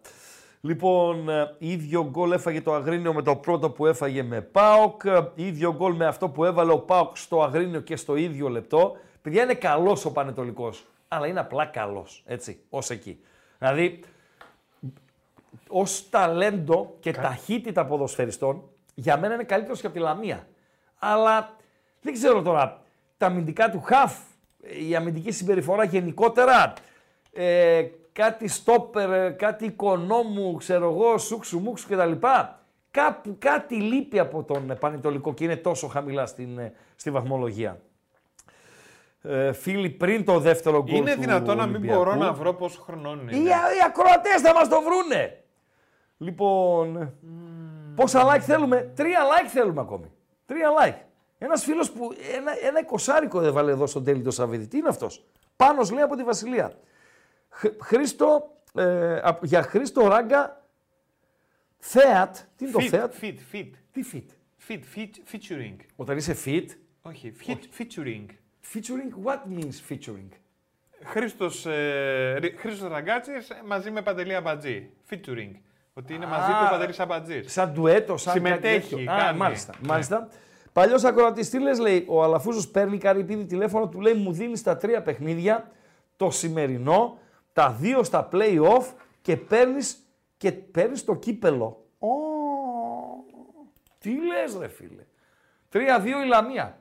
Λοιπόν, 0.62 1.30
ε, 1.30 1.56
ίδιο 1.58 2.08
γκολ 2.10 2.32
έφαγε 2.32 2.62
το 2.62 2.74
Αγρίνιο 2.74 3.14
με 3.14 3.22
το 3.22 3.36
πρώτο 3.36 3.70
που 3.70 3.86
έφαγε 3.86 4.24
με 4.24 4.41
ΠΑΟΚ. 4.41 5.02
ε, 5.06 5.32
Ίδιο 5.36 5.74
γκολ 5.74 5.94
με 5.95 6.06
αυτό 6.06 6.30
που 6.30 6.45
έβαλε 6.45 6.72
ο 6.72 6.80
ΠΑΟΚ 6.80 7.18
στο 7.18 7.44
Αγρίνιο 7.44 7.80
και 7.80 7.95
στο 7.95 8.16
ίδιο 8.16 8.48
λεπτό. 8.49 8.95
Παιδιά, 9.22 9.44
είναι 9.44 9.53
καλός 9.53 10.06
ο 10.06 10.12
Πανετολικός, 10.12 10.86
αλλά 11.14 11.28
είναι 11.28 11.40
απλά 11.40 11.66
καλός. 11.66 12.24
Έτσι, 12.26 12.62
ως 12.70 12.90
εκεί. 12.90 13.20
Δηλαδή, 13.58 14.00
ως 15.68 16.10
ταλέντο 16.10 16.96
και 17.00 17.12
ταχύτητα 17.12 17.86
ποδοσφαιριστών, 17.86 18.70
για 18.94 19.18
μένα 19.18 19.34
είναι 19.34 19.44
καλύτερος 19.44 19.80
και 19.80 19.86
από 19.86 19.96
τη 19.96 20.02
Λαμία. 20.02 20.48
Αλλά 21.00 21.56
δεν 22.02 22.14
ξέρω 22.14 22.42
τώρα, 22.42 22.82
τα 23.18 23.26
αμυντικά 23.26 23.70
του 23.72 23.82
χαφ, 23.82 24.18
η 24.88 24.96
αμυντική 24.96 25.32
συμπεριφορά 25.32 25.84
γενικότερα, 25.84 26.74
ε, 27.34 27.84
κάτι 28.12 28.48
στόπερ, 28.48 29.12
ε, 29.12 29.30
κάτι 29.30 29.66
οικονόμου, 29.66 30.56
ξέρω 30.56 30.90
εγώ, 30.90 31.18
σούξου 31.18 31.60
μουξου 31.60 31.88
κτλ. 31.88 32.12
Κάπου 32.92 33.36
κάτι 33.40 33.76
λείπει 33.76 34.20
από 34.20 34.44
τον 34.44 34.78
Πανετολικό 34.80 35.34
και 35.34 35.44
είναι 35.44 35.58
τόσο 35.58 35.88
χαμηλά 35.88 36.26
στην, 36.26 36.58
ε, 36.58 36.74
στη 36.96 37.12
βαθμολογία. 37.12 37.82
Ε, 39.23 39.53
φίλοι, 39.53 39.89
πριν 39.89 40.26
το 40.26 40.39
δεύτερο 40.39 40.84
γκολ 40.84 40.95
Είναι 40.95 41.14
του 41.14 41.19
δυνατόν 41.19 41.57
να 41.57 41.65
μην 41.65 41.76
Ολυμπιακού, 41.76 41.98
μπορώ 42.03 42.15
να 42.15 42.34
βρω 42.34 42.53
πόσο 42.53 42.81
χρονών 42.81 43.19
οι, 43.19 43.31
είναι. 43.31 43.49
οι 43.49 43.81
ακροατές 43.85 44.41
θα 44.41 44.53
μας 44.53 44.68
το 44.68 44.81
βρούνε. 44.81 45.43
Λοιπόν, 46.18 47.14
πόσα 47.95 48.26
like 48.35 48.39
θέλουμε; 48.41 48.91
Τρία 48.95 49.19
like 49.23 49.48
θέλουμε 49.48 49.81
ακόμη. 49.81 50.11
Τρία 50.45 50.69
like. 50.81 51.06
Ένας 51.38 51.64
φίλος 51.64 51.91
που 51.91 52.10
ένα, 52.35 52.52
ένα 52.68 52.80
εικοσάρικο 52.80 53.39
δεν 53.39 53.53
βάλε 53.53 53.72
εδώ 53.72 53.85
στον 53.88 54.03
τέλειο 54.03 54.23
το 54.23 54.31
Σαββίδι. 54.31 54.68
Τι 54.68 54.77
είναι 54.77 54.89
αυτός; 54.89 55.26
Πάνος 55.56 55.91
λέει 55.91 56.03
από 56.03 56.15
τη 56.15 56.23
Βασιλεία. 56.23 56.72
Χ- 57.49 57.81
Χρήστο, 57.84 58.52
ε, 58.76 59.19
απ- 59.23 59.45
για 59.45 59.61
Χρήστο 59.61 60.07
Ράγκα, 60.07 60.64
Θέατ. 61.77 62.35
Τι 62.56 62.64
είναι 62.65 62.72
το 62.73 62.80
Fit, 62.81 62.88
Θέατ. 62.88 63.14
fit, 63.22 63.35
fit. 63.56 63.69
Τι 63.91 64.02
fit; 64.14 64.26
Fit, 64.68 64.80
fit, 64.98 65.10
featuring. 65.35 65.76
Όταν 65.95 66.18
είσαι 66.18 66.35
fit, 66.45 66.65
Όχι, 67.02 67.34
fit, 67.48 67.81
featuring. 67.81 68.26
Featuring, 68.74 69.26
what 69.28 69.40
means 69.60 69.76
featuring; 69.90 70.30
Χρήστος, 71.04 71.66
ε, 71.66 72.36
Ρι- 72.40 72.60
Χρήστος 72.60 72.90
Ραγκάτσης 72.90 73.50
ε, 73.50 73.62
μαζί 73.66 73.92
με 73.92 74.02
Παντελή 74.02 74.36
Αμπατζή. 74.36 74.90
Featuring. 75.10 75.52
Ότι 75.94 76.14
είναι 76.14 76.26
μαζί 76.26 76.52
Α, 76.52 76.58
του 76.60 76.64
ο 76.68 76.70
Παντελής 76.70 77.00
Αμπατζής. 77.00 77.52
Σαν 77.52 77.72
ντουέτο, 77.74 78.18
σαν 78.18 78.34
Συμμετέχει, 78.34 78.80
κάτι 78.80 78.90
τέτοιο. 78.96 79.12
Α, 79.12 79.18
κάνει. 79.18 79.38
μάλιστα. 79.38 79.74
Ναι. 79.82 79.88
μάλιστα. 79.88 80.28
Παλιός 80.74 81.04
ακροατή, 81.04 81.50
τι 81.50 81.60
λες, 81.60 81.80
λέει, 81.80 82.06
ο 82.08 82.24
Αλαφούζος 82.24 82.68
παίρνει 82.68 82.98
καρυπίδι 82.98 83.46
τηλέφωνο, 83.46 83.88
του 83.90 84.02
λέει 84.02 84.14
μου 84.14 84.32
δίνεις 84.32 84.64
τα 84.64 84.78
τρία 84.78 85.02
παιχνίδια, 85.02 85.72
το 86.16 86.30
σημερινό, 86.30 87.18
τα 87.54 87.70
δύο 87.72 88.04
στα 88.04 88.30
play-off 88.32 88.86
και 89.22 89.38
παίρνεις 89.38 89.98
και 90.38 90.52
παίρνεις 90.52 91.04
το 91.06 91.16
κύπελο. 91.16 91.86
Ω, 92.00 92.08
τι 94.00 94.10
λες 94.26 94.58
ρε 94.60 94.68
φίλε. 94.68 95.04
3-2 95.74 96.24
η 96.24 96.28
Λαμία. 96.28 96.80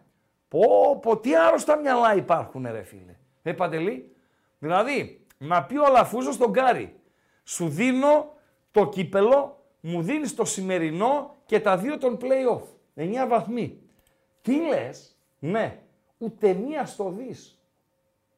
Πω, 0.50 0.98
πω, 1.02 1.18
τι 1.18 1.36
άρρωστα 1.36 1.76
μυαλά 1.76 2.14
υπάρχουν 2.14 2.66
ρε 2.70 2.82
φίλε. 2.82 3.16
Ε, 3.42 3.52
Παντελή. 3.52 4.14
Δηλαδή, 4.58 5.26
να 5.38 5.64
πει 5.64 5.76
ο 5.76 5.84
Αλαφούζος 5.84 6.34
στον 6.34 6.52
Κάρι, 6.52 7.00
σου 7.44 7.68
δίνω 7.68 8.32
το 8.70 8.88
κύπελο, 8.88 9.64
μου 9.80 10.02
δίνεις 10.02 10.34
το 10.34 10.44
σημερινό 10.44 11.36
και 11.46 11.60
τα 11.60 11.76
δύο 11.76 11.98
των 11.98 12.18
play-off. 12.20 12.62
9 12.94 13.26
βαθμοί. 13.28 13.80
Τι 14.42 14.66
λες, 14.66 15.16
ναι, 15.38 15.78
ούτε 16.18 16.52
μία 16.52 16.86
στο 16.86 17.10
δις 17.10 17.58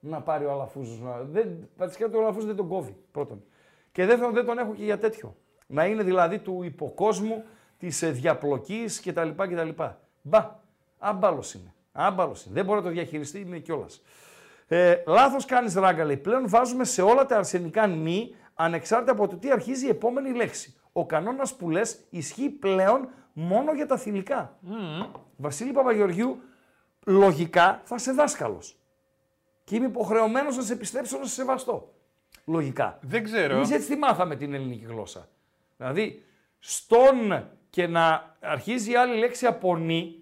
να 0.00 0.20
πάρει 0.20 0.44
ο 0.44 0.52
Αλαφούζος. 0.52 0.98
Να... 0.98 1.22
Δεν, 1.22 1.68
πατησικά 1.76 2.10
του 2.10 2.18
Αλαφούζος 2.18 2.46
δεν 2.46 2.56
τον 2.56 2.68
κόβει, 2.68 2.96
πρώτον. 3.12 3.44
Και 3.92 4.06
δεύτερον 4.06 4.32
δεν 4.32 4.44
τον 4.44 4.58
έχω 4.58 4.74
και 4.74 4.84
για 4.84 4.98
τέτοιο. 4.98 5.36
Να 5.66 5.86
είναι 5.86 6.02
δηλαδή 6.02 6.38
του 6.38 6.62
υποκόσμου, 6.62 7.44
της 7.78 8.02
ε, 8.02 8.10
διαπλοκής 8.10 9.00
κτλ. 9.00 9.28
κτλ. 9.28 9.68
Μπα, 10.22 10.60
άμπαλος 10.98 11.54
είναι. 11.54 11.74
Άμπαλος 11.92 12.44
είναι. 12.44 12.54
Δεν 12.54 12.64
μπορεί 12.64 12.78
να 12.78 12.84
το 12.84 12.90
διαχειριστεί, 12.92 13.40
είναι 13.40 13.58
κιόλας. 13.58 14.02
Ε, 14.68 15.02
Λάθος 15.06 15.44
κάνεις 15.44 15.74
ράγκα, 15.74 16.04
λέει. 16.04 16.16
Πλέον 16.16 16.48
βάζουμε 16.48 16.84
σε 16.84 17.02
όλα 17.02 17.26
τα 17.26 17.36
αρσενικά 17.36 17.86
νη, 17.86 18.34
ανεξάρτητα 18.54 19.12
από 19.12 19.28
το 19.28 19.36
τι 19.36 19.50
αρχίζει 19.50 19.86
η 19.86 19.88
επόμενη 19.88 20.32
λέξη. 20.32 20.76
Ο 20.92 21.06
κανόνας 21.06 21.54
που 21.56 21.70
λες 21.70 22.00
ισχύει 22.10 22.48
πλέον 22.48 23.08
μόνο 23.32 23.72
για 23.72 23.86
τα 23.86 23.96
θηλυκά. 23.96 24.58
Βασίλη 25.36 25.72
Παπαγεωργιού, 25.72 26.42
λογικά 27.06 27.80
θα 27.84 27.94
είσαι 27.94 28.12
δάσκαλος. 28.12 28.76
Και 29.64 29.76
είμαι 29.76 29.86
υποχρεωμένος 29.86 30.56
να 30.56 30.62
σε 30.62 30.76
πιστέψω 30.76 31.18
να 31.18 31.24
σε 31.24 31.30
σεβαστώ. 31.30 31.92
Λογικά. 32.44 32.98
Δεν 33.02 33.24
ξέρω. 33.24 33.54
Εμείς 33.54 33.70
έτσι 33.70 33.88
τη 33.88 33.96
μάθαμε 33.96 34.36
την 34.36 34.54
ελληνική 34.54 34.84
γλώσσα. 34.84 35.28
Δηλαδή, 35.76 36.24
στον 36.58 37.48
και 37.70 37.86
να 37.86 38.36
αρχίζει 38.40 38.90
η 38.90 38.96
άλλη 38.96 39.18
λέξη 39.18 39.46
από 39.46 39.76
νη, 39.76 40.21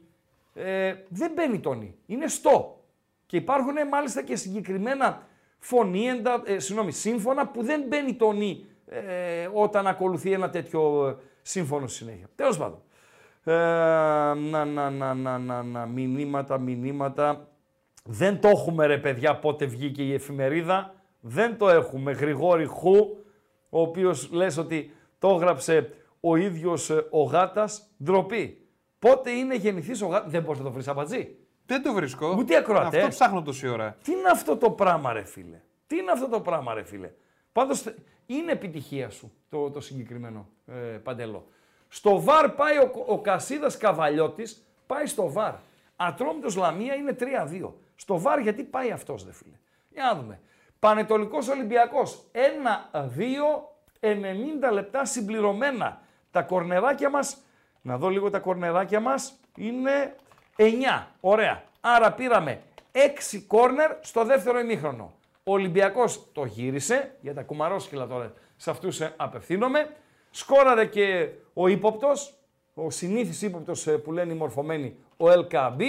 ε, 0.54 0.94
δεν 1.08 1.32
μπαίνει 1.34 1.60
το 1.60 1.72
νη. 1.72 1.94
Είναι 2.06 2.28
στο. 2.28 2.84
Και 3.26 3.36
υπάρχουν 3.36 3.76
ε, 3.76 3.84
μάλιστα 3.84 4.22
και 4.22 4.36
συγκεκριμένα 4.36 5.26
φωνήεντα, 5.58 6.42
ε, 6.44 6.58
συγγνώμη, 6.58 6.92
σύμφωνα 6.92 7.46
που 7.46 7.62
δεν 7.62 7.84
μπαίνει 7.88 8.14
το 8.14 8.32
νη 8.32 8.64
ε, 8.86 9.48
όταν 9.52 9.86
ακολουθεί 9.86 10.32
ένα 10.32 10.50
τέτοιο 10.50 11.08
ε, 11.08 11.16
σύμφωνο 11.42 11.86
στη 11.86 11.96
συνέχεια. 11.96 12.26
Τέλος 12.34 12.58
πάντων. 12.58 12.82
Ε, 13.44 13.52
να, 14.50 14.64
να, 14.64 14.90
να, 14.90 15.14
να, 15.14 15.38
να, 15.38 15.62
να, 15.62 15.86
μηνύματα, 15.86 16.58
μηνύματα. 16.58 17.48
Δεν 18.04 18.40
το 18.40 18.48
έχουμε 18.48 18.86
ρε 18.86 18.98
παιδιά 18.98 19.38
πότε 19.38 19.64
βγήκε 19.64 20.02
η 20.02 20.12
εφημερίδα. 20.14 20.94
Δεν 21.20 21.56
το 21.58 21.68
έχουμε. 21.68 22.12
Γρηγόρη 22.12 22.64
Χου, 22.64 22.96
ο 23.68 23.80
οποίος 23.80 24.30
λες 24.32 24.56
ότι 24.56 24.94
το 25.18 25.28
έγραψε 25.28 25.92
ο 26.20 26.36
ίδιος 26.36 26.90
ε, 26.90 27.06
ο 27.10 27.22
Γάτας. 27.22 27.90
Ντροπή. 28.04 28.59
Πότε 29.00 29.30
είναι 29.30 29.54
γεννηθής 29.54 30.02
ο 30.02 30.06
Γάτας. 30.06 30.30
Δεν 30.30 30.42
μπορείς 30.42 30.58
να 30.58 30.64
το 30.64 30.72
βρεις 30.72 30.88
αμπατζή. 30.88 31.36
Δεν 31.66 31.82
το 31.82 31.92
βρίσκω. 31.92 32.34
Ούτε 32.38 32.56
ακροατές. 32.56 32.94
Αυτό 32.98 33.08
ψάχνω 33.08 33.42
τόση 33.42 33.68
ώρα. 33.68 33.96
Τι 34.02 34.12
είναι 34.12 34.28
αυτό 34.28 34.56
το 34.56 34.70
πράγμα 34.70 35.12
ρε 35.12 35.24
φίλε; 35.24 35.60
Τι 35.86 35.96
είναι 35.96 36.10
αυτό 36.10 36.28
το 36.28 36.40
πράγμα 36.40 36.74
ρε 36.74 36.82
φίλε; 36.82 37.10
Πάντως 37.52 37.80
θε- 37.82 37.96
είναι 38.26 38.52
επιτυχία 38.52 39.10
σου 39.10 39.32
το, 39.48 39.70
το 39.70 39.80
συγκεκριμένο 39.80 40.48
ε, 40.66 40.74
παντελό. 40.78 41.46
Στο 41.88 42.20
βαρ 42.20 42.48
πάει 42.50 42.76
ο, 42.78 43.04
ο 43.06 43.18
Κασίδας 43.20 43.76
Καβαλιώτης, 43.76 44.66
πάει 44.86 45.06
στο 45.06 45.30
βαρ. 45.32 45.54
Ατρόμητος 45.96 46.56
Λαμία 46.56 46.94
είναι 46.94 47.16
3-2. 47.20 47.70
Στο 47.96 48.18
βαρ 48.18 48.38
γιατί 48.38 48.62
πάει 48.62 48.90
αυτός 48.90 49.24
δε 49.24 49.32
φίλε; 49.32 49.56
Για 49.88 50.02
να 50.04 50.14
δούμε. 50.20 50.40
Πανετολικός 50.78 51.48
Ολυμπιακός 51.48 52.24
1-2, 52.32 52.38
90 54.00 54.72
λεπτά 54.72 55.04
συμπληρωμένα. 55.04 56.00
Τα 56.30 56.42
κορνεράκια 56.42 57.10
μας, 57.10 57.42
να 57.82 57.98
δω 57.98 58.08
λίγο 58.08 58.30
τα 58.30 58.38
κορνεράκια 58.38 59.00
μας, 59.00 59.38
είναι 59.56 60.16
9. 60.56 61.06
Ωραία. 61.20 61.62
Άρα 61.80 62.12
πήραμε 62.12 62.62
6 62.92 63.40
κόρνερ 63.46 63.90
στο 64.00 64.24
δεύτερο 64.24 64.58
ημίχρονο. 64.58 65.12
Ο 65.44 65.52
Ολυμπιακός 65.52 66.26
το 66.32 66.44
γύρισε, 66.44 67.16
για 67.20 67.34
τα 67.34 67.42
κουμαρόσκυλα 67.42 68.06
τώρα 68.06 68.32
σε 68.56 68.70
αυτούς 68.70 69.00
ε, 69.00 69.14
απευθύνομαι. 69.16 69.96
Σκόραρε 70.30 70.86
και 70.86 71.28
ο 71.54 71.68
ύποπτος, 71.68 72.34
ο 72.74 72.90
συνήθις 72.90 73.42
ύποπτος 73.42 73.88
που 74.04 74.12
λένε 74.12 74.32
οι 74.32 74.36
μορφωμένοι, 74.36 74.96
ο 75.16 75.24
LKB. 75.26 75.82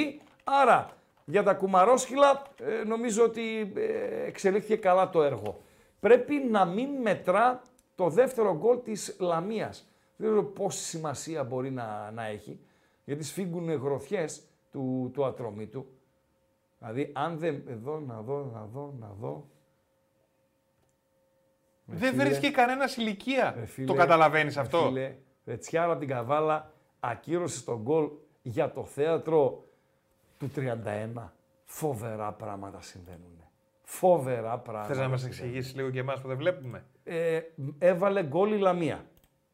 Άρα 0.43 0.89
για 1.26 1.43
τα 1.43 1.53
κουμαρόσκυλα 1.53 2.41
ε, 2.55 2.84
νομίζω 2.84 3.23
ότι 3.23 3.72
ε, 3.76 4.26
εξελίχθηκε 4.26 4.76
καλά 4.76 5.09
το 5.09 5.23
έργο. 5.23 5.61
Πρέπει 5.99 6.47
να 6.51 6.65
μην 6.65 6.89
μετρά 7.01 7.61
το 7.95 8.09
δεύτερο 8.09 8.57
γκολ 8.57 8.81
της 8.84 9.15
Λαμίας. 9.19 9.90
Δεν 10.22 10.30
ξέρω 10.30 10.45
πόση 10.45 10.84
σημασία 10.84 11.43
μπορεί 11.43 11.72
να, 11.72 12.11
να 12.11 12.26
έχει, 12.26 12.60
γιατί 13.03 13.23
σφίγγουν 13.23 13.72
γροθιές 13.72 14.43
του, 14.72 15.11
του 15.14 15.26
ατρομήτου. 15.26 15.85
Δηλαδή, 16.80 17.11
αν 17.15 17.38
δεν... 17.38 17.64
Εδώ, 17.68 17.99
να 17.99 18.22
δω, 18.22 18.49
να 18.53 18.65
δω, 18.65 18.93
να 18.99 19.07
δω. 19.19 19.49
Δεν 21.85 22.11
φίλε. 22.11 22.23
βρίσκει 22.23 22.52
κανένας 22.52 22.98
ηλικία. 22.98 23.53
Ρε 23.57 23.65
φίλε, 23.65 23.88
Το 23.88 23.93
καταλαβαίνεις 23.93 24.56
ρε 24.56 24.61
αυτό; 24.61 24.81
Φίλε, 24.81 25.15
Ρετσιάρα 25.45 25.98
την 25.98 26.07
Καβάλα 26.07 26.73
ακύρωσε 26.99 27.64
τον 27.64 27.81
γκολ 27.81 28.10
για 28.41 28.72
το 28.72 28.85
θέατρο 28.85 29.64
του 30.38 30.52
31. 30.56 31.30
Φοβερά 31.65 32.31
πράγματα 32.34 32.81
συμβαίνουν. 32.81 33.43
Φοβερά 33.84 34.57
πράγματα. 34.57 34.93
Θες 34.93 34.98
να 34.98 35.07
μας 35.07 35.22
συμβαίνουν. 35.22 35.45
εξηγήσεις 35.45 35.76
λίγο 35.76 35.89
και 35.89 35.99
εμάς 35.99 36.22
που 36.22 36.27
δεν 36.27 36.38
βλέπουμε; 36.38 36.85
Ε, 37.03 37.41
έβαλε 37.77 38.23
γκολ 38.23 38.52
η 38.52 38.57
Λαμία. 38.57 39.06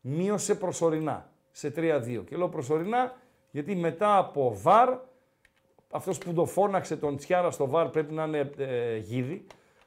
Μείωσε 0.10 0.56
προσωρινά 0.56 1.30
σε 1.52 1.74
3-2. 1.76 2.24
Και 2.26 2.36
λέω 2.36 2.50
προσωρινά 2.50 3.16
γιατί 3.52 3.76
μετά 3.76 4.18
από 4.18 4.58
βαρ, 4.62 4.98
αυτός 5.92 6.18
που 6.18 6.34
το 6.34 6.46
φώναξε 6.46 6.98
τον 6.98 7.18
Τσιάρα 7.18 7.52
στο 7.52 7.68
βαρ 7.68 7.90
πρέπει 7.90 8.14
να 8.14 8.24
είναι 8.24 8.52
ε, 8.58 8.98
γίδι. 8.98 9.46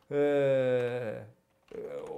Ε, 0.09 0.17
ε, 0.17 1.25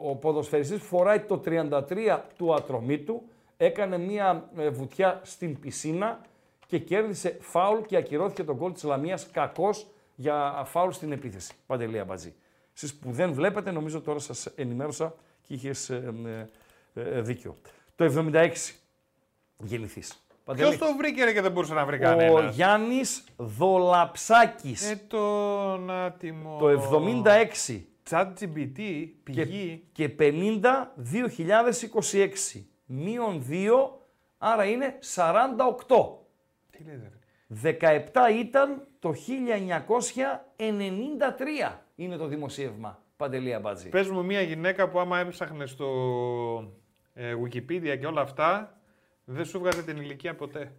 ο 0.02 0.16
ποδοσφαιριστής 0.16 0.78
που 0.78 0.84
φοράει 0.84 1.20
το 1.20 1.42
33 1.44 2.20
του 2.36 2.54
ατρωμίτου 2.54 3.22
έκανε 3.56 3.98
μία 3.98 4.50
ε, 4.56 4.68
βουτιά 4.68 5.20
στην 5.24 5.60
πισίνα 5.60 6.20
και 6.66 6.78
κέρδισε 6.78 7.36
φάουλ 7.40 7.80
και 7.80 7.96
ακυρώθηκε 7.96 8.44
τον 8.44 8.56
γκολ 8.56 8.72
της 8.72 8.82
Λαμίας 8.82 9.30
κακός 9.30 9.86
για 10.14 10.62
φάουλ 10.66 10.90
στην 10.90 11.12
επίθεση. 11.12 11.52
Παντελή 11.66 11.98
Αμπατζή. 11.98 12.34
Εσείς 12.74 12.94
που 12.94 13.10
δεν 13.10 13.32
βλέπετε, 13.32 13.70
νομίζω 13.70 14.00
τώρα 14.00 14.18
σας 14.18 14.46
ενημέρωσα 14.46 15.14
και 15.42 15.54
είχες 15.54 15.90
ε, 15.90 16.14
ε, 16.94 17.02
ε, 17.02 17.20
δίκιο. 17.20 17.56
Το 17.94 18.04
76 18.04 18.50
γεννηθείς. 19.58 20.26
Ποιος 20.54 20.78
το 20.78 20.86
βρήκε 20.96 21.24
ρε, 21.24 21.32
και 21.32 21.40
δεν 21.40 21.52
μπορούσε 21.52 21.74
να 21.74 21.84
βρει 21.84 21.96
Ο 21.96 22.00
κανένα. 22.00 22.48
Γιάννης 22.48 23.24
Δολαψάκης. 23.36 24.90
Ε, 24.90 25.00
τον 25.08 25.90
άτιμο. 25.90 26.58
το 26.58 26.68
76 26.68 27.80
ChatGPT, 28.10 29.08
πηγή. 29.22 29.82
και, 29.92 30.06
και 30.06 30.14
50 30.18 30.60
2026. 32.54 32.62
Μείον 32.86 33.46
2, 33.50 33.54
άρα 34.38 34.64
είναι 34.64 34.98
48. 35.14 35.16
Τι 36.70 36.84
λέτε, 36.84 37.10
ρε. 37.10 37.16
17 37.52 38.38
ήταν 38.38 38.86
το 38.98 39.14
1993 40.56 41.78
είναι 41.94 42.16
το 42.16 42.26
δημοσίευμα. 42.26 43.02
Παντελία 43.16 43.60
Μπάτζη. 43.60 43.88
Πες 43.88 44.08
μου 44.08 44.24
μια 44.24 44.40
γυναίκα 44.40 44.88
που 44.88 45.00
άμα 45.00 45.18
έψαχνες 45.18 45.70
στο 45.70 45.86
ε, 46.62 46.81
Wikipedia 47.16 47.96
και 48.00 48.06
όλα 48.06 48.20
αυτά, 48.20 48.76
δεν 49.24 49.44
σου 49.44 49.58
βγάζε 49.58 49.82
την 49.82 49.96
ηλικία 49.96 50.34
ποτέ. 50.34 50.72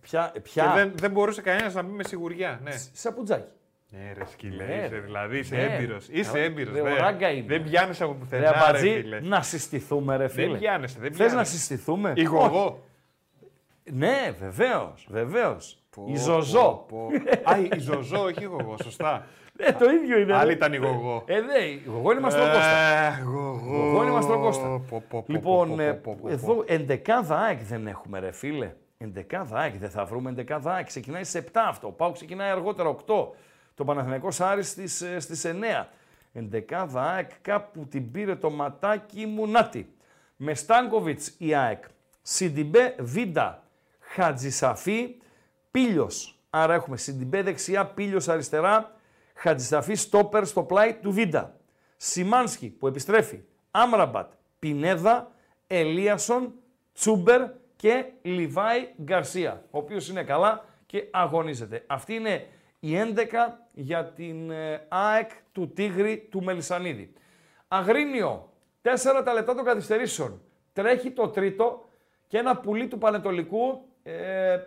Ποια, 0.00 0.30
Και 0.32 0.40
ποια 0.40 0.72
δεν, 0.74 0.92
δεν 0.94 1.10
μπορούσε 1.10 1.40
κανένας 1.42 1.74
να 1.74 1.84
πει 1.84 1.90
με 1.92 2.04
σιγουριά. 2.04 2.60
Ναι. 2.62 2.70
σαπουτζάκι. 2.92 3.48
Ναι, 3.90 4.12
ρε 4.16 4.24
σκύλε, 4.24 4.64
Ναι, 4.64 4.74
είσαι 4.74 4.86
ρε. 4.94 5.00
δηλαδή, 5.00 5.38
είσαι 5.38 5.56
Ναι. 5.56 5.62
έμπειρος. 5.62 6.08
Είσαι 6.08 6.32
Ρε, 6.32 6.44
έμπειρος. 6.44 6.74
ρε, 6.74 6.82
δεν- 6.82 6.92
ο 6.92 6.96
ράγκα 6.96 7.30
είμαι. 7.30 7.46
Δεν 7.46 7.62
πιάνεις 7.62 8.00
από 8.00 8.12
Ρε 8.12 8.18
πουθενά, 8.18 8.50
ρε 8.52 8.58
Αμπατζή, 8.58 9.00
φίλε. 9.00 9.20
να 9.20 9.42
συστηθούμε 9.42 10.16
ρε 10.16 10.28
φίλε. 10.28 10.46
Δεν 10.48 10.58
πιάνεσαι, 10.58 10.98
δεν 11.00 11.10
Θες 11.10 11.18
να 11.20 11.26
πιάνεσαι. 11.26 11.52
συστηθούμε; 11.56 12.12
Η 12.16 12.22
γογό. 12.22 12.84
Ναι, 13.92 14.34
βεβαίως, 14.38 15.06
βεβαίως. 15.10 15.72
Η 15.72 15.78
Πω, 15.96 16.12
Ζωζό. 16.16 16.84
πω, 16.88 17.06
πω. 17.44 17.50
Α, 17.50 17.58
η 17.76 17.78
Ζωζό, 17.78 18.22
όχι 18.24 18.42
η 18.42 18.46
γογό, 18.46 18.76
σωστά. 18.82 19.26
Ε, 19.64 19.72
το 19.72 19.90
ίδιο 19.90 20.18
είναι. 20.18 20.34
Άλλη 20.34 20.46
ρε. 20.46 20.52
ήταν 20.52 20.72
η 20.72 20.76
γογό. 20.76 21.22
Ε, 21.26 21.40
ναι, 21.40 21.58
η 21.58 21.82
γογό 21.86 22.12
είναι 22.12 22.20
Μαστροκώστα. 22.20 22.60
Ε, 22.60 23.22
γογό. 23.22 23.88
Εγώ 23.88 24.02
είναι 24.02 24.12
Μαστροκώστα. 24.12 24.66
Πω, 24.66 24.82
πω, 24.88 25.02
πω, 25.08 25.24
Λοιπόν, 25.26 25.76
πω, 25.76 25.82
ε, 25.82 25.92
πω, 25.92 26.12
πω, 26.14 26.18
πω, 26.22 26.32
εδώ 26.32 26.64
εντεκάδα 26.66 27.38
ΑΕΚ 27.38 27.60
δεν 27.62 27.86
έχουμε 27.86 28.18
ρε 28.18 28.32
φίλε. 28.32 28.72
Εντεκάδα 28.98 29.58
ΑΕΚ 29.58 29.76
δεν 29.76 29.90
θα 29.90 30.04
βρούμε 30.04 30.30
εντεκάδα 30.30 30.72
ΑΕΚ. 30.72 30.86
Ξεκινάει 30.86 31.24
στις 31.24 31.40
7 31.40 31.50
αυτό. 31.68 31.86
Ο 31.86 31.90
ΠΑΟΚ 31.90 32.12
ξεκινάει 32.12 32.50
αργότερα 32.50 32.88
8. 32.88 33.28
Το 33.74 33.84
Παναθηναϊκός 33.84 34.40
Άρης 34.40 34.68
στις, 34.68 35.00
ε, 35.00 35.20
στις 35.20 35.44
9. 35.44 35.88
Εντεκάδα 36.32 37.02
ΑΕΚ 37.02 37.30
κάπου 37.42 37.86
την 37.86 38.10
πήρε 38.10 38.34
το 38.34 38.50
ματάκι 38.50 39.26
μου. 39.26 39.46
Νάτι. 39.46 39.94
Με 40.36 40.54
Στάνκοβιτς 40.54 41.34
η 41.38 41.54
ΑΕΚ. 41.54 41.84
Σιντιμπέ 42.22 42.94
Βίντα. 42.98 43.62
Χατζησαφή. 43.98 45.14
Πήλιος. 45.70 46.36
Άρα 46.50 46.74
έχουμε 46.74 46.96
Σιντιμπέ 46.96 47.42
δεξιά, 47.42 47.86
Πήλιος 47.86 48.28
αριστερά. 48.28 49.00
Χατζησαφή 49.42 49.94
στόπερ 49.94 50.46
στο 50.46 50.62
πλάι 50.62 50.94
του 50.94 51.12
Βίντα. 51.12 51.56
Σιμάνσκι 51.96 52.68
που 52.68 52.86
επιστρέφει. 52.86 53.42
Άμραμπατ. 53.70 54.32
Πινέδα. 54.58 55.30
Ελίασον. 55.66 56.54
Τσούμπερ 56.92 57.50
και 57.76 58.04
Λιβάη 58.22 58.88
Γκαρσία, 59.02 59.64
ο 59.70 59.78
οποίος 59.78 60.08
είναι 60.08 60.22
καλά 60.22 60.64
και 60.86 61.08
αγωνίζεται. 61.10 61.84
Αυτή 61.86 62.14
είναι 62.14 62.46
η 62.80 62.96
11 62.96 63.24
για 63.72 64.04
την 64.04 64.50
ε, 64.50 64.86
ΑΕΚ 64.88 65.30
του 65.52 65.72
Τίγρη 65.72 66.28
του 66.30 66.42
Μελισανίδη. 66.42 67.12
Αγρίνιο, 67.68 68.52
4 68.82 68.88
τα 69.24 69.32
λεπτά 69.32 69.54
των 69.54 69.64
καθυστερήσεων. 69.64 70.42
Τρέχει 70.72 71.10
το 71.10 71.28
τρίτο 71.28 71.84
και 72.26 72.38
ένα 72.38 72.56
πουλί 72.56 72.88
του 72.88 72.98
Πανετολικού 72.98 73.88
ε, 74.02 74.58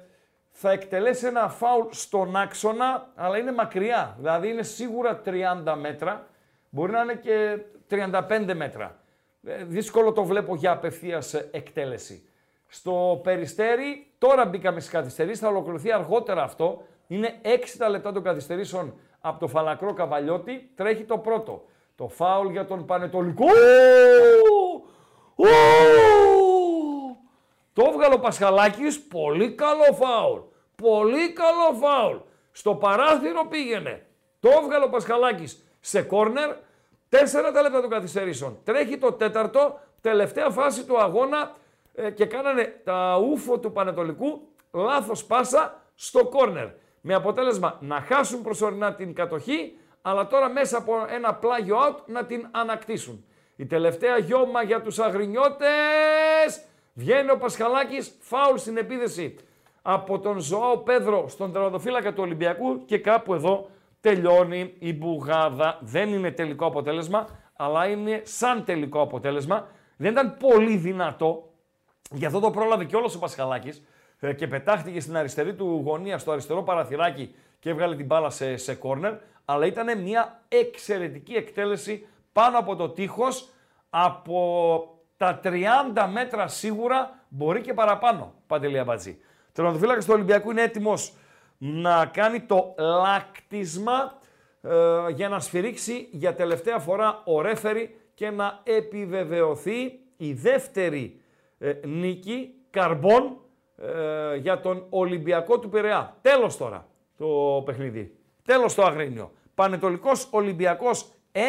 θα 0.57 0.71
εκτελέσει 0.71 1.25
ένα 1.25 1.49
φάουλ 1.49 1.85
στον 1.89 2.35
άξονα, 2.35 3.07
αλλά 3.15 3.37
είναι 3.37 3.51
μακριά. 3.51 4.15
Δηλαδή 4.17 4.49
είναι 4.49 4.63
σίγουρα 4.63 5.21
30 5.25 5.75
μέτρα, 5.79 6.27
μπορεί 6.69 6.91
να 6.91 7.01
είναι 7.01 7.15
και 7.15 7.59
35 7.89 8.53
μέτρα. 8.55 8.99
Ε, 9.43 9.63
δύσκολο 9.63 10.11
το 10.11 10.23
βλέπω 10.23 10.55
για 10.55 10.71
απευθείας 10.71 11.33
ε, 11.33 11.49
εκτέλεση. 11.51 12.29
Στο 12.67 13.19
Περιστέρι, 13.23 14.07
τώρα 14.17 14.45
μπήκαμε 14.45 14.79
στις 14.79 14.91
καθυστερήσεις, 14.91 15.39
θα 15.39 15.47
ολοκληρωθεί 15.47 15.91
αργότερα 15.91 16.43
αυτό. 16.43 16.81
Είναι 17.07 17.39
6 17.43 17.47
τα 17.77 17.89
λεπτά 17.89 18.11
των 18.11 18.23
καθυστερήσεων 18.23 18.93
από 19.21 19.39
το 19.39 19.47
Φαλακρό 19.47 19.93
Καβαλιώτη. 19.93 20.71
Τρέχει 20.75 21.03
το 21.03 21.17
πρώτο. 21.17 21.65
Το 21.95 22.07
φάουλ 22.07 22.51
για 22.51 22.65
τον 22.65 22.85
Πανετολικό. 22.85 23.45
Ου! 23.45 24.83
Ου! 25.35 25.45
Το 27.73 27.83
έβγαλε 27.87 28.13
ο 28.13 28.14
Πασχαλάκης, 28.25 29.01
πολύ 29.01 29.51
καλό 29.51 29.93
φάουλ. 29.93 30.39
Πολύ 30.75 31.33
καλό 31.33 31.79
φάουλ. 31.81 32.17
Στο 32.51 32.75
παράθυρο 32.75 33.45
πήγαινε. 33.49 34.05
Το 34.39 34.49
έβγαλε 34.61 34.85
ο 34.85 34.89
Πασχαλάκης 34.89 35.63
σε 35.79 36.01
κόρνερ. 36.01 36.55
Τέσσερα 37.09 37.51
τα 37.51 37.61
λεπτά 37.61 37.81
των 37.81 37.89
καθυστερήσεων. 37.89 38.59
Τρέχει 38.63 38.97
το 38.97 39.11
τέταρτο, 39.11 39.79
τελευταία 40.01 40.49
φάση 40.49 40.85
του 40.85 41.01
αγώνα 41.01 41.55
ε, 41.93 42.09
και 42.09 42.25
κάνανε 42.25 42.81
τα 42.83 43.19
ούφο 43.29 43.59
του 43.59 43.71
Πανετολικού 43.71 44.41
λάθος 44.71 45.25
πάσα 45.25 45.81
στο 45.95 46.25
κόρνερ. 46.25 46.67
Με 47.01 47.13
αποτέλεσμα 47.13 47.77
να 47.81 48.01
χάσουν 48.01 48.41
προσωρινά 48.41 48.95
την 48.95 49.13
κατοχή, 49.13 49.77
αλλά 50.01 50.27
τώρα 50.27 50.49
μέσα 50.49 50.77
από 50.77 51.05
ένα 51.09 51.33
πλάγιο 51.33 51.77
out 51.87 51.95
να 52.05 52.25
την 52.25 52.47
ανακτήσουν. 52.51 53.25
Η 53.55 53.65
τελευταία 53.65 54.17
γιώμα 54.17 54.63
για 54.63 54.81
τους 54.81 54.99
αγρινιώτες. 54.99 56.63
Βγαίνει 56.97 57.31
ο 57.31 57.37
Πασχαλάκης, 57.37 58.15
φάουλ 58.19 58.57
στην 58.57 58.77
επίδεση 58.77 59.35
από 59.81 60.19
τον 60.19 60.39
Ζωάο 60.39 60.77
Πέδρο 60.77 61.27
στον 61.27 61.51
τερματοφύλακα 61.51 62.13
του 62.13 62.23
Ολυμπιακού 62.23 62.85
και 62.85 62.97
κάπου 62.97 63.33
εδώ 63.33 63.69
τελειώνει 64.01 64.73
η 64.79 64.93
μπουγάδα. 64.93 65.79
Δεν 65.81 66.13
είναι 66.13 66.31
τελικό 66.31 66.65
αποτέλεσμα, 66.65 67.27
αλλά 67.55 67.87
είναι 67.87 68.21
σαν 68.23 68.63
τελικό 68.65 69.01
αποτέλεσμα. 69.01 69.67
Δεν 69.97 70.11
ήταν 70.11 70.37
πολύ 70.37 70.77
δυνατό, 70.77 71.51
γι' 72.11 72.25
αυτό 72.25 72.39
το 72.39 72.51
πρόλαβε 72.51 72.85
και 72.85 72.95
όλος 72.95 73.15
ο 73.15 73.19
Πασχαλάκης 73.19 73.83
ε, 74.19 74.33
και 74.33 74.47
πετάχτηκε 74.47 74.99
στην 74.99 75.17
αριστερή 75.17 75.53
του 75.55 75.81
γωνία, 75.85 76.17
στο 76.17 76.31
αριστερό 76.31 76.63
παραθυράκι 76.63 77.35
και 77.59 77.69
έβγαλε 77.69 77.95
την 77.95 78.05
μπάλα 78.05 78.29
σε, 78.29 78.57
σε 78.57 78.75
κόρνερ, 78.75 79.13
αλλά 79.45 79.65
ήταν 79.65 80.01
μια 80.01 80.41
εξαιρετική 80.47 81.33
εκτέλεση 81.33 82.07
πάνω 82.31 82.57
από 82.57 82.75
το 82.75 82.89
τείχος, 82.89 83.49
από 83.89 84.94
τα 85.17 85.39
30 85.43 85.49
μέτρα 86.11 86.47
σίγουρα, 86.47 87.25
μπορεί 87.29 87.61
και 87.61 87.73
παραπάνω, 87.73 88.33
Παντελή 88.47 88.79
Αμπατζή. 88.79 89.17
Τερματοφύλακας 89.51 90.05
του 90.05 90.11
Ολυμπιακού 90.13 90.51
είναι 90.51 90.61
έτοιμος 90.61 91.13
να 91.57 92.05
κάνει 92.05 92.41
το 92.41 92.75
λάκτισμα 92.77 94.13
ε, 94.61 95.09
για 95.09 95.29
να 95.29 95.39
σφυρίξει 95.39 96.07
για 96.11 96.35
τελευταία 96.35 96.79
φορά 96.79 97.21
ο 97.25 97.41
ρέφερη 97.41 97.99
και 98.13 98.29
να 98.29 98.59
επιβεβαιωθεί 98.63 99.99
η 100.17 100.33
δεύτερη 100.33 101.21
ε, 101.57 101.73
νίκη 101.85 102.53
καρμπών 102.69 103.37
ε, 103.77 104.35
για 104.35 104.59
τον 104.59 104.85
Ολυμπιακό 104.89 105.59
του 105.59 105.69
Πειραιά. 105.69 106.17
Τέλος 106.21 106.57
τώρα 106.57 106.87
το 107.17 107.61
παιχνίδι. 107.65 108.15
Τέλος 108.43 108.73
το 108.73 108.83
Αγρίνιο. 108.83 109.31
Πανετολικός 109.55 110.27
Ολυμπιακός 110.31 111.11
1-2 111.31 111.39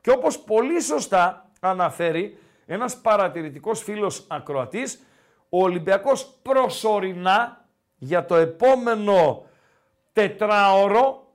και 0.00 0.10
όπως 0.10 0.38
πολύ 0.38 0.80
σωστά 0.80 1.47
αναφέρει 1.60 2.38
ένας 2.66 3.00
παρατηρητικός 3.00 3.82
φίλος 3.82 4.24
ακροατής, 4.28 5.02
ο 5.48 5.62
Ολυμπιακός 5.62 6.38
προσωρινά 6.42 7.64
για 7.96 8.24
το 8.24 8.34
επόμενο 8.34 9.44
τετράωρο 10.12 11.26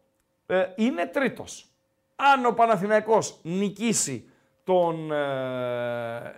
ε, 0.45 0.65
είναι 0.75 1.05
τρίτος. 1.05 1.65
Αν 2.15 2.45
ο 2.45 2.51
Παναθηναϊκός 2.51 3.39
νικήσει 3.41 4.29
τον... 4.63 5.11
Ε, 5.11 5.17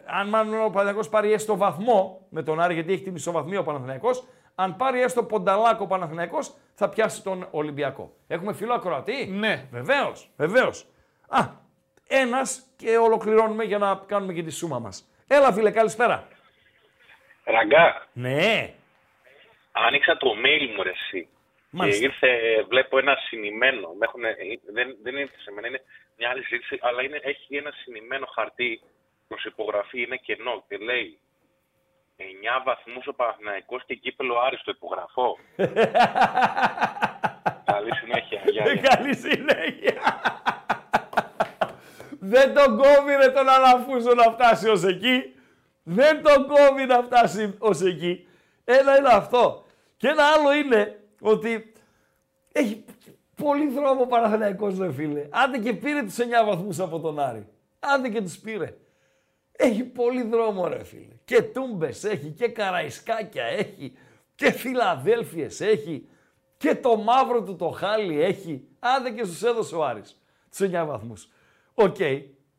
αν 0.05 0.29
μάλλον 0.29 0.53
ο 0.53 0.69
Παναθηναϊκός 0.69 1.09
πάρει 1.09 1.33
έστω 1.33 1.57
βαθμό 1.57 2.25
με 2.29 2.43
τον 2.43 2.59
Άρη, 2.59 2.73
γιατί 2.73 2.93
έχει 2.93 3.03
την 3.03 3.15
ισοβαθμία 3.15 3.59
ο 3.59 3.63
Παναθηναϊκός, 3.63 4.23
αν 4.55 4.75
πάρει 4.75 5.01
έστω 5.01 5.23
πονταλάκο 5.23 5.83
ο 5.83 5.87
Παναθηναϊκός, 5.87 6.53
θα 6.73 6.89
πιάσει 6.89 7.23
τον 7.23 7.47
Ολυμπιακό. 7.51 8.13
Έχουμε 8.27 8.53
φίλο 8.53 8.73
ακροατή; 8.73 9.25
Ναι. 9.25 9.67
Βεβαίως, 9.71 10.31
βεβαίως. 10.37 10.87
Α, 11.27 11.47
Ένας 12.07 12.63
και 12.75 12.97
ολοκληρώνουμε 12.97 13.63
για 13.63 13.77
να 13.77 14.03
κάνουμε 14.07 14.33
και 14.33 14.43
τη 14.43 14.51
σούμα 14.51 14.79
μας. 14.79 15.07
Έλα, 15.27 15.53
φίλε, 15.53 15.71
καλησπέρα. 15.71 16.27
Ραγκά, 17.43 18.07
Ναι, 18.13 18.73
άνοιξα 19.71 20.17
το 20.17 20.31
mail 20.45 20.73
μου 20.75 20.83
ρε 20.83 20.89
εσύ. 20.89 21.27
Μάλιστα. 21.69 21.99
Και 21.99 22.05
ήρθε, 22.05 22.29
βλέπω 22.69 22.97
ένα 22.97 23.15
συνημένο. 23.27 23.93
Με 23.93 24.05
έχουνε- 24.05 24.35
δεν, 24.73 24.97
δεν 25.03 25.17
ήρθε 25.17 25.39
σε 25.39 25.51
μένα, 25.51 25.67
είναι 25.67 25.81
μια 26.17 26.29
άλλη 26.29 26.43
ζήτηση, 26.49 26.79
αλλά 26.81 27.03
είναι, 27.03 27.19
έχει 27.23 27.55
ένα 27.55 27.71
συνημένο 27.83 28.25
χαρτί 28.25 28.81
προς 29.27 29.45
υπογραφή, 29.45 30.01
είναι 30.01 30.15
κενό 30.17 30.63
και 30.67 30.77
λέει 30.77 31.19
9 32.17 32.61
βαθμούς 32.65 33.07
ο 33.07 33.13
Παναθηναϊκός 33.13 33.83
και 33.85 33.95
κύπελο 33.95 34.39
Άριστο 34.39 34.71
υπογραφώ. 34.71 35.37
Καλή 37.71 37.95
συνέχεια. 37.95 38.41
Γεια, 38.45 38.73
γεια. 38.73 38.95
Καλή 38.95 39.15
συνέχεια. 39.15 40.01
Δεν 42.27 42.53
τον 42.53 42.77
κόβει 42.77 43.15
ρε 43.15 43.29
τον 43.29 43.49
Αλαφούζο 43.49 44.13
να 44.13 44.31
φτάσει 44.31 44.69
ως 44.69 44.83
εκεί. 44.83 45.33
Δεν 45.83 46.23
τον 46.23 46.47
κόβει 46.47 46.85
να 46.85 47.03
φτάσει 47.03 47.55
ως 47.57 47.81
εκεί. 47.81 48.27
Ένα 48.63 48.97
είναι 48.97 49.09
αυτό. 49.11 49.65
Και 49.97 50.07
ένα 50.07 50.23
άλλο 50.23 50.53
είναι 50.53 50.99
ότι 51.21 51.73
έχει 52.51 52.85
πολύ 53.35 53.69
δρόμο 53.69 54.01
ο 54.01 54.05
Παναθηναϊκός 54.07 54.77
ρε 54.77 54.91
φίλε. 54.91 55.27
Άντε 55.29 55.57
και 55.57 55.73
πήρε 55.73 56.03
τους 56.03 56.17
9 56.17 56.21
βαθμούς 56.45 56.79
από 56.79 56.99
τον 56.99 57.19
Άρη. 57.19 57.47
Άντε 57.79 58.09
και 58.09 58.21
τους 58.21 58.37
πήρε. 58.37 58.77
Έχει 59.51 59.83
πολύ 59.83 60.23
δρόμο 60.23 60.67
ρε 60.67 60.83
φίλε. 60.83 61.13
Και 61.25 61.41
Τούμπες 61.41 62.03
έχει 62.03 62.29
και 62.29 62.47
Καραϊσκάκια 62.47 63.43
έχει 63.43 63.93
και 64.35 64.51
Φιλαδέλφιες 64.51 65.61
έχει 65.61 66.07
και 66.57 66.75
το 66.75 66.95
μαύρο 66.95 67.43
του 67.43 67.55
το 67.55 67.69
χάλι 67.69 68.23
έχει. 68.23 68.67
Άντε 68.79 69.09
και 69.09 69.23
στους 69.23 69.43
έδωσε 69.43 69.75
ο 69.75 69.85
Άρης. 69.85 70.21
Τους 70.49 70.59
9 70.59 70.85
βαθμούς. 70.85 71.29
Οκ. 71.75 71.95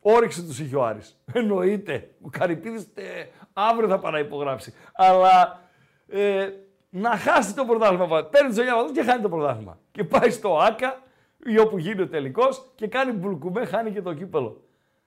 Όριξε 0.00 0.42
τους 0.42 0.58
είχε 0.58 0.76
ο 0.76 0.84
Άρης. 0.84 1.20
Εννοείται. 1.32 2.10
Ο 2.22 2.28
Καρυπίδης 2.28 2.88
ε, 2.94 3.24
αύριο 3.52 3.88
θα 3.88 3.98
πάει 3.98 4.12
να 4.12 4.18
υπογράψει. 4.18 4.74
Αλλά 4.94 5.60
ε, 6.08 6.48
να 6.90 7.16
χάσει 7.16 7.54
το 7.54 7.64
πρωτάθλημα. 7.64 8.24
Παίρνει 8.24 8.48
τους 8.48 8.58
9 8.58 8.62
βαθμούς 8.74 8.92
και 8.92 9.02
χάνει 9.02 9.22
το 9.22 9.28
πρωτάθλημα. 9.28 9.78
Και 9.90 10.04
πάει 10.04 10.30
στο 10.30 10.58
ΆΚΑ 10.58 11.02
ή 11.44 11.58
όπου 11.58 11.78
γίνει 11.78 12.00
ο 12.00 12.08
τελικός 12.08 12.64
και 12.74 12.86
κάνει 12.86 13.12
μπουλκουμέ, 13.12 13.64
χάνει 13.64 13.90
και 13.92 14.02
το 14.02 14.14
κύπελο. 14.14 14.62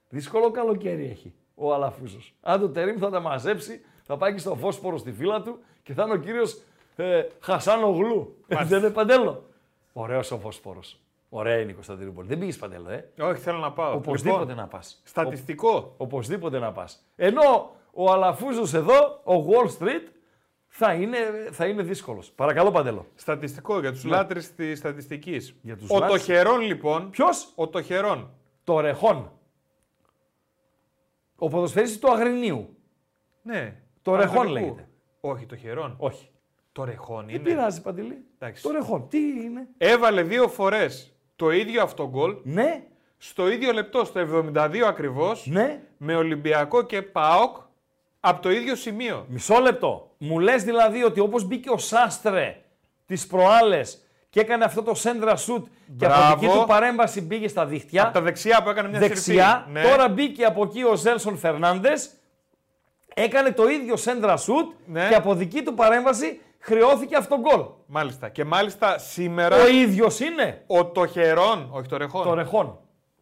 Δύσκολο 0.10 0.52
καλοκαίρι 0.52 1.06
έχει 1.06 1.34
ο 1.56 1.74
Αλαφούζος. 1.74 2.34
Αν 2.42 2.60
το 2.60 2.70
τερίμ 2.70 2.96
θα 3.00 3.10
τα 3.10 3.20
μαζέψει, 3.20 3.82
θα 4.04 4.18
πάει 4.18 4.34
και 4.34 4.40
στο 4.40 4.56
φόσπορο 4.56 4.98
στη 4.98 5.12
φύλλα 5.12 5.42
του 5.42 5.60
και 5.84 5.94
θα 5.94 6.04
είναι 6.04 6.14
ο 6.14 6.18
κύριος 6.18 6.62
ε, 6.96 7.24
Χασάνο 7.40 7.88
Γλου. 7.88 8.36
Δεν 8.48 8.80
είναι 8.80 8.90
παντέλο. 8.90 9.44
Ωραίος 9.94 10.32
ο 10.32 10.38
φόσπορος. 10.38 11.00
Ωραία 11.30 11.60
είναι 11.60 11.72
η 11.72 11.74
Κωνσταντινούπολη. 11.74 12.28
Δεν 12.28 12.40
πήγες 12.40 12.58
παντέλο, 12.58 12.90
ε. 12.90 13.12
Όχι, 13.20 13.42
θέλω 13.42 13.58
να 13.58 13.72
πάω. 13.72 13.96
Οπωσδήποτε 13.96 14.40
Λοιπόν, 14.42 14.56
να 14.56 14.68
πας. 14.68 15.02
Στατιστικό. 15.06 15.76
Ο- 15.78 15.94
οπωσδήποτε 15.98 16.60
να 16.60 16.72
πας. 16.72 17.06
Ενώ 17.16 17.76
ο 17.94 18.12
Αλαφούζος 18.12 18.74
εδώ, 18.74 19.22
ο 19.24 19.46
Wall 19.50 19.68
Street, 19.84 20.08
θα 20.68 20.94
είναι, 20.94 21.18
θα 21.52 21.66
είναι 21.68 21.82
δύσκολος. 21.84 22.32
Παρακαλώ 22.32 22.72
παντέλο. 22.72 23.06
Στατιστικό 23.16 23.80
για 23.80 23.92
τους 23.92 24.04
Ναι. 24.04 24.10
λάτρες 24.10 24.54
της 24.56 24.80
στατιστικής. 24.80 25.56
Για 25.62 25.78
τους 25.78 25.90
ο 25.90 26.00
λάτρες- 26.00 26.26
Τοχερών 26.26 26.60
λοιπόν. 26.62 27.10
Ποιος; 27.10 27.52
Ο 27.56 27.68
Τοχερών. 27.68 28.30
Το 28.64 28.80
Ρεχόν. 28.80 29.32
Ο 31.36 31.48
ποδοσφαίριστης 31.48 32.00
του 32.00 32.12
Αγρινίου. 32.12 32.76
Ναι. 33.42 33.82
Το 34.02 34.16
Ρεχόν 34.16 34.36
Παναθηναϊκού. 34.36 34.66
λέγεται. 34.76 34.90
Όχι, 35.22 35.46
το 35.46 35.56
Χερόν. 35.56 35.96
Όχι. 36.00 36.30
Το 36.72 36.84
Ρεχόν 36.84 37.26
Δεν 37.26 37.36
είναι. 37.36 37.44
πειράζει, 37.44 37.82
Παντελή. 37.82 38.26
Εντάξει. 38.38 38.64
Το 38.64 38.72
Ρεχόν. 38.72 39.08
Τι 39.10 39.18
είναι; 39.18 39.68
Έβαλε 39.78 40.24
δύο 40.24 40.48
φορές 40.48 41.14
το 41.40 41.52
ίδιο 41.52 41.82
αυτό 41.84 42.10
γκολ. 42.10 42.36
Ναι. 42.44 42.82
Στο 43.18 43.50
ίδιο 43.50 43.72
λεπτό, 43.72 44.06
στο 44.06 44.20
72 44.20 44.78
ακριβώς. 44.88 45.46
Ναι. 45.48 45.80
Με 45.98 46.16
Ολυμπιακό 46.16 46.82
και 46.82 47.02
ΠΑΟΚ 47.02 47.56
από 48.20 48.42
το 48.42 48.52
ίδιο 48.52 48.76
σημείο. 48.76 49.26
Μισό 49.30 49.60
λεπτό. 49.60 50.12
Μου 50.18 50.40
λες 50.40 50.64
δηλαδή 50.64 51.04
ότι 51.04 51.20
όπως 51.20 51.44
μπήκε 51.44 51.70
ο 51.70 51.78
Σάστρε 51.78 52.62
τις 53.06 53.28
προάλλες 53.28 54.04
και 54.30 54.40
έκανε 54.40 54.64
αυτό 54.64 54.84
το 54.84 54.94
σέντρα 54.94 55.36
σουτ 55.36 55.68
και 55.98 56.06
από 56.06 56.16
Μπράβο. 56.16 56.40
δική 56.40 56.54
του 56.60 56.66
παρέμβαση 56.68 57.22
μπήκε 57.22 57.48
στα 57.48 57.66
δίχτυα. 57.66 58.04
Από 58.04 58.14
τα 58.14 58.22
δεξιά 58.22 58.64
που 58.64 58.70
έκανε 58.70 58.90
μια 58.90 59.00
δεξιά. 59.00 59.66
συρφή. 59.66 59.72
Ναι. 59.72 59.82
Τώρα 59.90 60.10
μπήκε 60.10 60.46
από 60.46 60.64
εκεί 60.64 60.84
ο 60.84 60.96
Ζέλσον 60.96 61.38
Φερνάντες. 61.38 62.10
Έκανε 63.14 63.52
το 63.52 63.68
ίδιο 63.70 63.96
σέντρα 63.96 64.38
σουτ 64.38 64.72
Ναι. 64.86 65.08
και 65.10 65.16
από 65.16 65.34
δική 65.36 65.62
του 65.64 65.74
παρέμβαση 65.74 66.40
χρεώθηκε 66.60 67.16
αυτό 67.16 67.36
το 67.36 67.42
γκολ. 67.42 67.66
Μάλιστα. 67.86 68.30
Και 68.30 68.44
μάλιστα 68.46 68.98
σήμερα. 68.98 69.56
Ο 69.64 69.68
ίδιος 69.68 70.20
είναι. 70.20 70.64
Ο 70.68 70.86
Τοχερών, 70.86 71.70
όχι 71.72 71.88
το 71.88 71.98
Ρεχόν. 71.98 72.24
Το 72.24 72.34
Ρεχόν. 72.34 72.80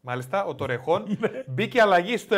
Μάλιστα, 0.09 0.45
ο 0.45 0.55
Τορεχόν 0.55 1.03
μπήκε 1.47 1.81
αλλαγή 1.81 2.17
στο 2.17 2.37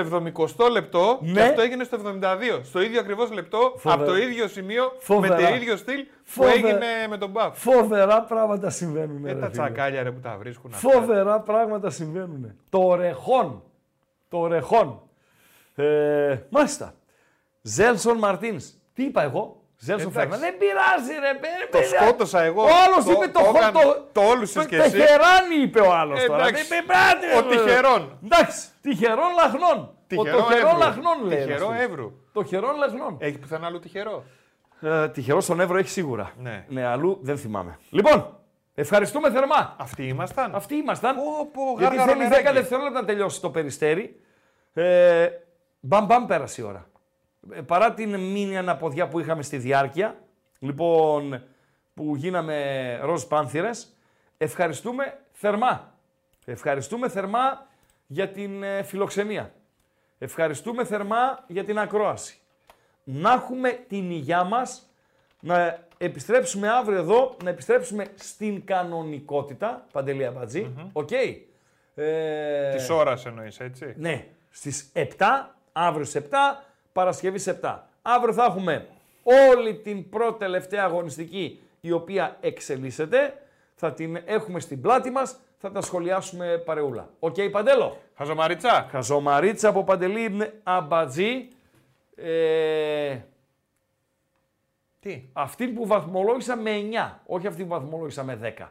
70 0.58 0.72
λεπτό 0.72 1.20
και 1.26 1.32
Ναι. 1.32 1.42
αυτό 1.42 1.62
έγινε 1.62 1.84
στο 1.84 1.98
72. 2.22 2.60
Στο 2.64 2.82
ίδιο 2.82 3.00
ακριβώς 3.00 3.32
λεπτό, 3.32 3.74
Φοβερά. 3.78 4.02
από 4.02 4.12
το 4.12 4.18
ίδιο 4.18 4.48
σημείο, 4.48 4.92
Φοβερά. 5.00 5.36
με 5.36 5.42
το 5.48 5.54
ίδιο 5.56 5.76
στυλ 5.78 5.98
που 6.04 6.10
Φοβε- 6.24 6.54
έγινε 6.56 6.86
με 7.10 7.18
τον 7.18 7.30
Μπαφ. 7.30 7.60
Φοβερά 7.62 8.22
πράγματα 8.22 8.70
συμβαίνουν. 8.70 9.26
Ε, 9.26 9.32
ρε 9.32 9.40
τα 9.40 9.50
φίλε. 9.50 9.52
τσακάλια 9.52 10.04
ρε 10.04 10.12
που 10.12 10.20
τα 10.20 10.36
βρίσκουν. 10.40 10.72
αυτά. 10.74 10.90
Φοβερά 10.90 11.40
πράγματα 11.40 11.90
συμβαίνουν. 11.90 12.54
Το 12.70 12.96
Ρεχόν. 12.96 13.64
Το 14.30 14.48
Ρεχόν. 14.48 15.02
Ε, 15.76 16.38
μάλιστα. 16.50 16.94
Ζέλσον 17.62 18.18
Μαρτίνς. 18.18 18.66
Τι 18.94 19.04
είπα 19.04 19.24
εγώ; 19.24 19.59
Ζέλσον 19.82 20.10
Εντάξει. 20.12 20.28
Φερνάνδε. 20.30 20.46
Δεν 20.46 20.58
πειράζει, 20.58 21.14
ρε 21.26 21.34
Το 21.72 21.78
παιδί. 21.78 21.86
σκότωσα 21.96 22.42
εγώ. 22.42 22.62
Ο 22.64 22.68
άλλος 22.86 23.06
Το- 23.06 23.12
είπε 23.12 23.26
το, 23.26 23.32
το 23.40 23.46
χο- 23.46 23.56
έκανα- 23.58 23.72
το, 23.72 24.08
το 24.12 24.22
όλουσες 24.22 24.66
κι 24.66 24.76
εσύ. 24.76 24.92
Τεχεράνι 24.92 25.56
είπε 25.62 25.80
ο 25.80 25.94
άλλος 25.94 26.24
Ε, 26.24 26.26
τώρα. 26.26 26.44
εντάξει. 26.48 26.64
Δεν 26.68 26.80
είπε, 26.80 26.86
«Μπράτε, 26.94 27.28
Ο 27.38 27.50
ρε». 27.50 27.56
τυχερών. 27.56 28.20
Εντάξει, 28.26 28.68
τυχερών 28.82 29.32
λαχνών. 29.42 29.94
Τυχερό 30.08 30.38
ο 30.38 30.42
τυχερών 30.42 30.68
Εύρου. 30.70 30.78
λαχνών 30.80 31.18
λέει. 31.26 31.38
Τυχερό 31.38 31.66
ένας 31.66 31.78
φίλος. 31.78 31.90
Εύρου. 31.92 32.12
Το 32.34 32.44
χερόν 32.44 32.76
λαχνών. 32.78 33.16
Έχει 33.20 33.38
πουθενά 33.38 33.66
άλλο 33.68 33.80
τυχερό. 33.80 34.24
Ε, 34.82 35.10
τυχερό 35.10 35.42
στον 35.42 35.60
Εύρο 35.60 35.78
έχει 35.78 35.90
σίγουρα. 35.90 36.32
Ναι. 36.38 36.66
ναι, 36.68 36.86
αλλού 36.86 37.20
δεν 37.22 37.38
θυμάμαι. 37.38 37.78
Λοιπόν, 37.90 38.38
ευχαριστούμε 38.76 39.32
θερμά. 39.32 39.76
Αυτοί 39.80 40.04
ήμασταν; 40.08 40.56
Αυτοί 40.56 40.76
ήμασταν. 40.76 41.16
πω, 41.16 41.62
γιατί 41.78 41.96
γάργαρο 41.96 42.18
θέλεις 42.18 42.28
10 42.28 42.32
νεράκι. 42.38 42.58
δευτερόλεπτα 42.58 43.00
να 43.02 43.06
τελειώσει 43.06 43.42
το 43.42 43.50
περιστέρι. 43.50 44.20
Ε, 44.74 45.28
μπαμ 45.80 46.06
μπαμ 46.06 46.26
πέρασε 46.26 46.62
η 46.62 46.66
ώρα. 46.66 46.88
Ε, 47.52 47.62
παρά 47.62 47.94
την 47.94 48.10
μήνυ 48.20 48.58
αναποδιά 48.58 49.08
που 49.08 49.20
είχαμε 49.20 49.42
στη 49.42 49.58
διάρκεια, 49.58 50.16
λοιπόν, 50.60 51.44
που 51.94 52.16
γίναμε 52.16 53.00
ροζ 53.02 53.24
πάνθηρες, 53.24 53.98
ευχαριστούμε 54.38 55.20
θερμά. 55.32 55.94
Ευχαριστούμε 56.46 57.10
θερμά 57.10 57.68
για 58.08 58.30
την 58.30 58.64
ε, 58.64 58.84
φιλοξενία. 58.84 59.54
Ευχαριστούμε 60.18 60.86
θερμά 60.86 61.44
για 61.48 61.64
την 61.64 61.80
ακρόαση. 61.80 62.40
Να 63.04 63.34
έχουμε 63.34 63.70
την 63.88 64.12
υγειά 64.12 64.44
μας, 64.44 64.90
να 65.40 65.88
επιστρέψουμε 65.98 66.70
αύριο 66.70 66.98
εδώ, 66.98 67.38
να 67.44 67.50
επιστρέψουμε 67.50 68.06
στην 68.16 68.66
κανονικότητα, 68.66 69.86
Παντελή 69.92 70.26
Αμπατζή, 70.26 70.74
οκ; 70.94 71.12
Ε, 71.96 72.70
Της 72.76 72.90
ώρας 72.90 73.26
εννοείς, 73.26 73.60
έτσι; 73.60 73.94
ναι, 73.98 74.28
στις 74.50 74.92
7, 74.94 75.56
αύριο 75.72 76.06
στις 76.06 76.22
7, 76.22 76.64
Παρασκευή 76.94 77.38
στις 77.38 77.58
7. 77.62 77.80
Αύριο 78.02 78.34
θα 78.34 78.44
έχουμε 78.44 78.88
όλη 79.52 79.76
την 79.76 80.10
πρώτη 80.10 80.40
τελευταία 80.40 80.84
αγωνιστική 80.84 81.62
η 81.82 81.92
οποία 81.92 82.38
εξελίσσεται. 82.42 83.42
Θα 83.76 83.94
την 83.94 84.22
έχουμε 84.26 84.60
στην 84.60 84.82
πλάτη 84.82 85.10
μας, 85.10 85.40
θα 85.58 85.72
τα 85.72 85.82
σχολιάσουμε 85.82 86.58
παρεούλα. 86.66 87.10
Οκ, 87.20 87.36
Παντέλο; 87.52 87.98
Χαζομαρίτσα. 88.16 88.88
Χαζομαρίτσα 88.90 89.70
από 89.70 89.84
Παντελή 89.84 90.52
Αμπατζή. 90.64 91.48
Ε, 92.16 93.18
Τι; 95.00 95.30
αυτή 95.34 95.68
που 95.68 95.88
βαθμολόγησα 95.88 96.56
με 96.56 96.72
9, 96.72 97.20
όχι 97.26 97.48
αυτή 97.48 97.64
που 97.64 97.70
βαθμολόγησα 97.70 98.24
με 98.24 98.56
10. 98.60 98.66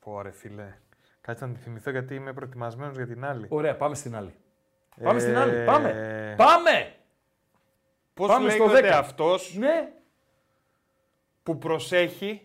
Πόρε 0.00 0.30
φίλε. 0.30 0.74
Κάτσε 1.20 1.46
να 1.46 1.52
τη 1.52 1.60
θυμηθώ 1.60 1.90
γιατί 1.90 2.14
είμαι 2.14 2.32
προετοιμασμένος 2.32 2.96
για 2.96 3.06
την 3.06 3.24
άλλη. 3.24 3.46
Ωραία, 3.48 3.76
πάμε 3.76 3.94
στην 3.94 4.16
άλλη. 4.16 4.34
Πάμε 5.02 5.18
στην 5.20 5.34
Ε, 5.34 5.40
άλλη. 5.40 5.64
Πάμε. 5.64 6.34
Πάμε. 6.36 6.92
Πώς 8.18 8.28
Πάμε 8.28 8.50
στο 8.50 8.64
λέγεται 8.66 8.88
10. 8.88 8.92
αυτός 8.98 9.54
Ναι. 9.58 9.92
που 11.42 11.58
προσέχει; 11.58 12.42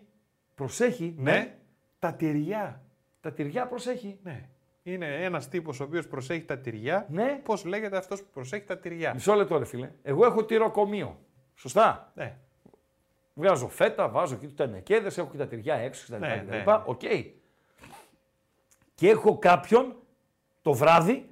Προσέχει. 0.55 1.15
ναι, 1.17 1.55
τα 1.99 2.13
τυριά. 2.13 2.81
Τα 3.21 3.31
τυριά 3.33 3.67
προσέχει. 3.67 4.19
Ναι. 4.23 4.49
Είναι 4.83 5.23
ένας 5.23 5.47
τύπος 5.47 5.79
ο 5.79 5.83
οποίος 5.83 6.07
προσέχει 6.07 6.43
τα 6.43 6.57
τυριά. 6.57 7.05
Ναι. 7.09 7.39
Πώς 7.43 7.65
λέγεται 7.65 7.97
αυτός 7.97 8.21
που 8.21 8.27
προσέχει 8.33 8.65
τα 8.65 8.77
τυριά; 8.77 9.13
Μισό 9.13 9.33
λεπτό 9.33 9.57
ρε 9.57 9.65
φίλε. 9.65 9.91
Εγώ 10.03 10.25
έχω 10.25 10.45
τυροκομείο. 10.45 11.19
Σωστά; 11.55 12.11
Ναι. 12.15 12.35
Βγάζω 13.33 13.67
φέτα, 13.67 14.09
βάζω 14.09 14.33
εκεί 14.35 14.47
τους 14.47 14.53
τενεκέδες, 14.53 15.17
έχω 15.17 15.29
και 15.31 15.37
τα 15.37 15.47
τυριά 15.47 15.75
έξω 15.75 16.05
κτλ. 16.07 16.19
Ναι, 16.25 16.37
κτλ. 16.47 16.55
ναι. 16.55 16.63
Οκ. 16.85 17.01
Και 18.95 19.09
έχω 19.09 19.37
κάποιον 19.37 19.95
το 20.61 20.73
βράδυ 20.73 21.27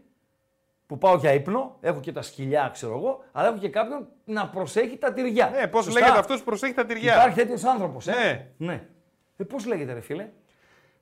που 0.87 0.97
πάω 0.97 1.15
για 1.15 1.33
ύπνο, 1.33 1.77
έχω 1.81 1.99
και 1.99 2.11
τα 2.11 2.21
σκυλιά, 2.21 2.69
ξέρω 2.73 2.97
εγώ, 2.97 3.23
αλλά 3.31 3.47
έχω 3.47 3.57
και 3.57 3.69
κάποιον 3.69 4.07
να 4.31 4.47
προσέχει 4.47 4.97
τα 4.97 5.13
τυριά. 5.13 5.49
Ναι, 5.49 5.67
πώς 5.67 5.87
λέγεται 5.87 6.19
αυτός 6.19 6.37
που 6.37 6.43
προσέχει 6.43 6.73
τα 6.73 6.85
τυριά. 6.85 7.13
Υπάρχει 7.13 7.35
τέτοιος 7.35 7.63
άνθρωπος. 7.63 8.07
Ε; 8.07 8.51
Ναι. 8.57 8.65
ναι. 8.65 8.83
Ε, 9.37 9.43
πώς 9.43 9.65
λέγεται, 9.65 9.93
ρε 9.93 10.01
φίλε; 10.01 10.29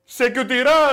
Σεκιουτυρά! 0.04 0.90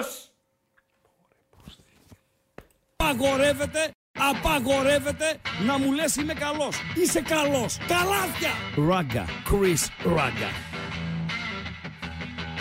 Απαγορεύεται, 2.96 3.92
απαγορεύεται 4.20 5.38
να 5.66 5.78
μου 5.78 5.92
λες 5.92 6.16
είμαι 6.16 6.34
καλός. 6.34 6.78
Είσαι 6.96 7.22
καλός. 7.22 7.78
Καλάθια! 7.88 8.52
Ράγκα. 8.90 9.26
Κρίς 9.44 9.90
Ράγκα. 10.04 10.50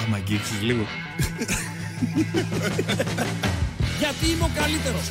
Άμα 0.04 0.18
λίγο. 0.62 0.84
Γιατί 3.98 4.26
είμαι 4.30 4.44
ο 4.44 4.50
καλύτερος. 4.54 5.10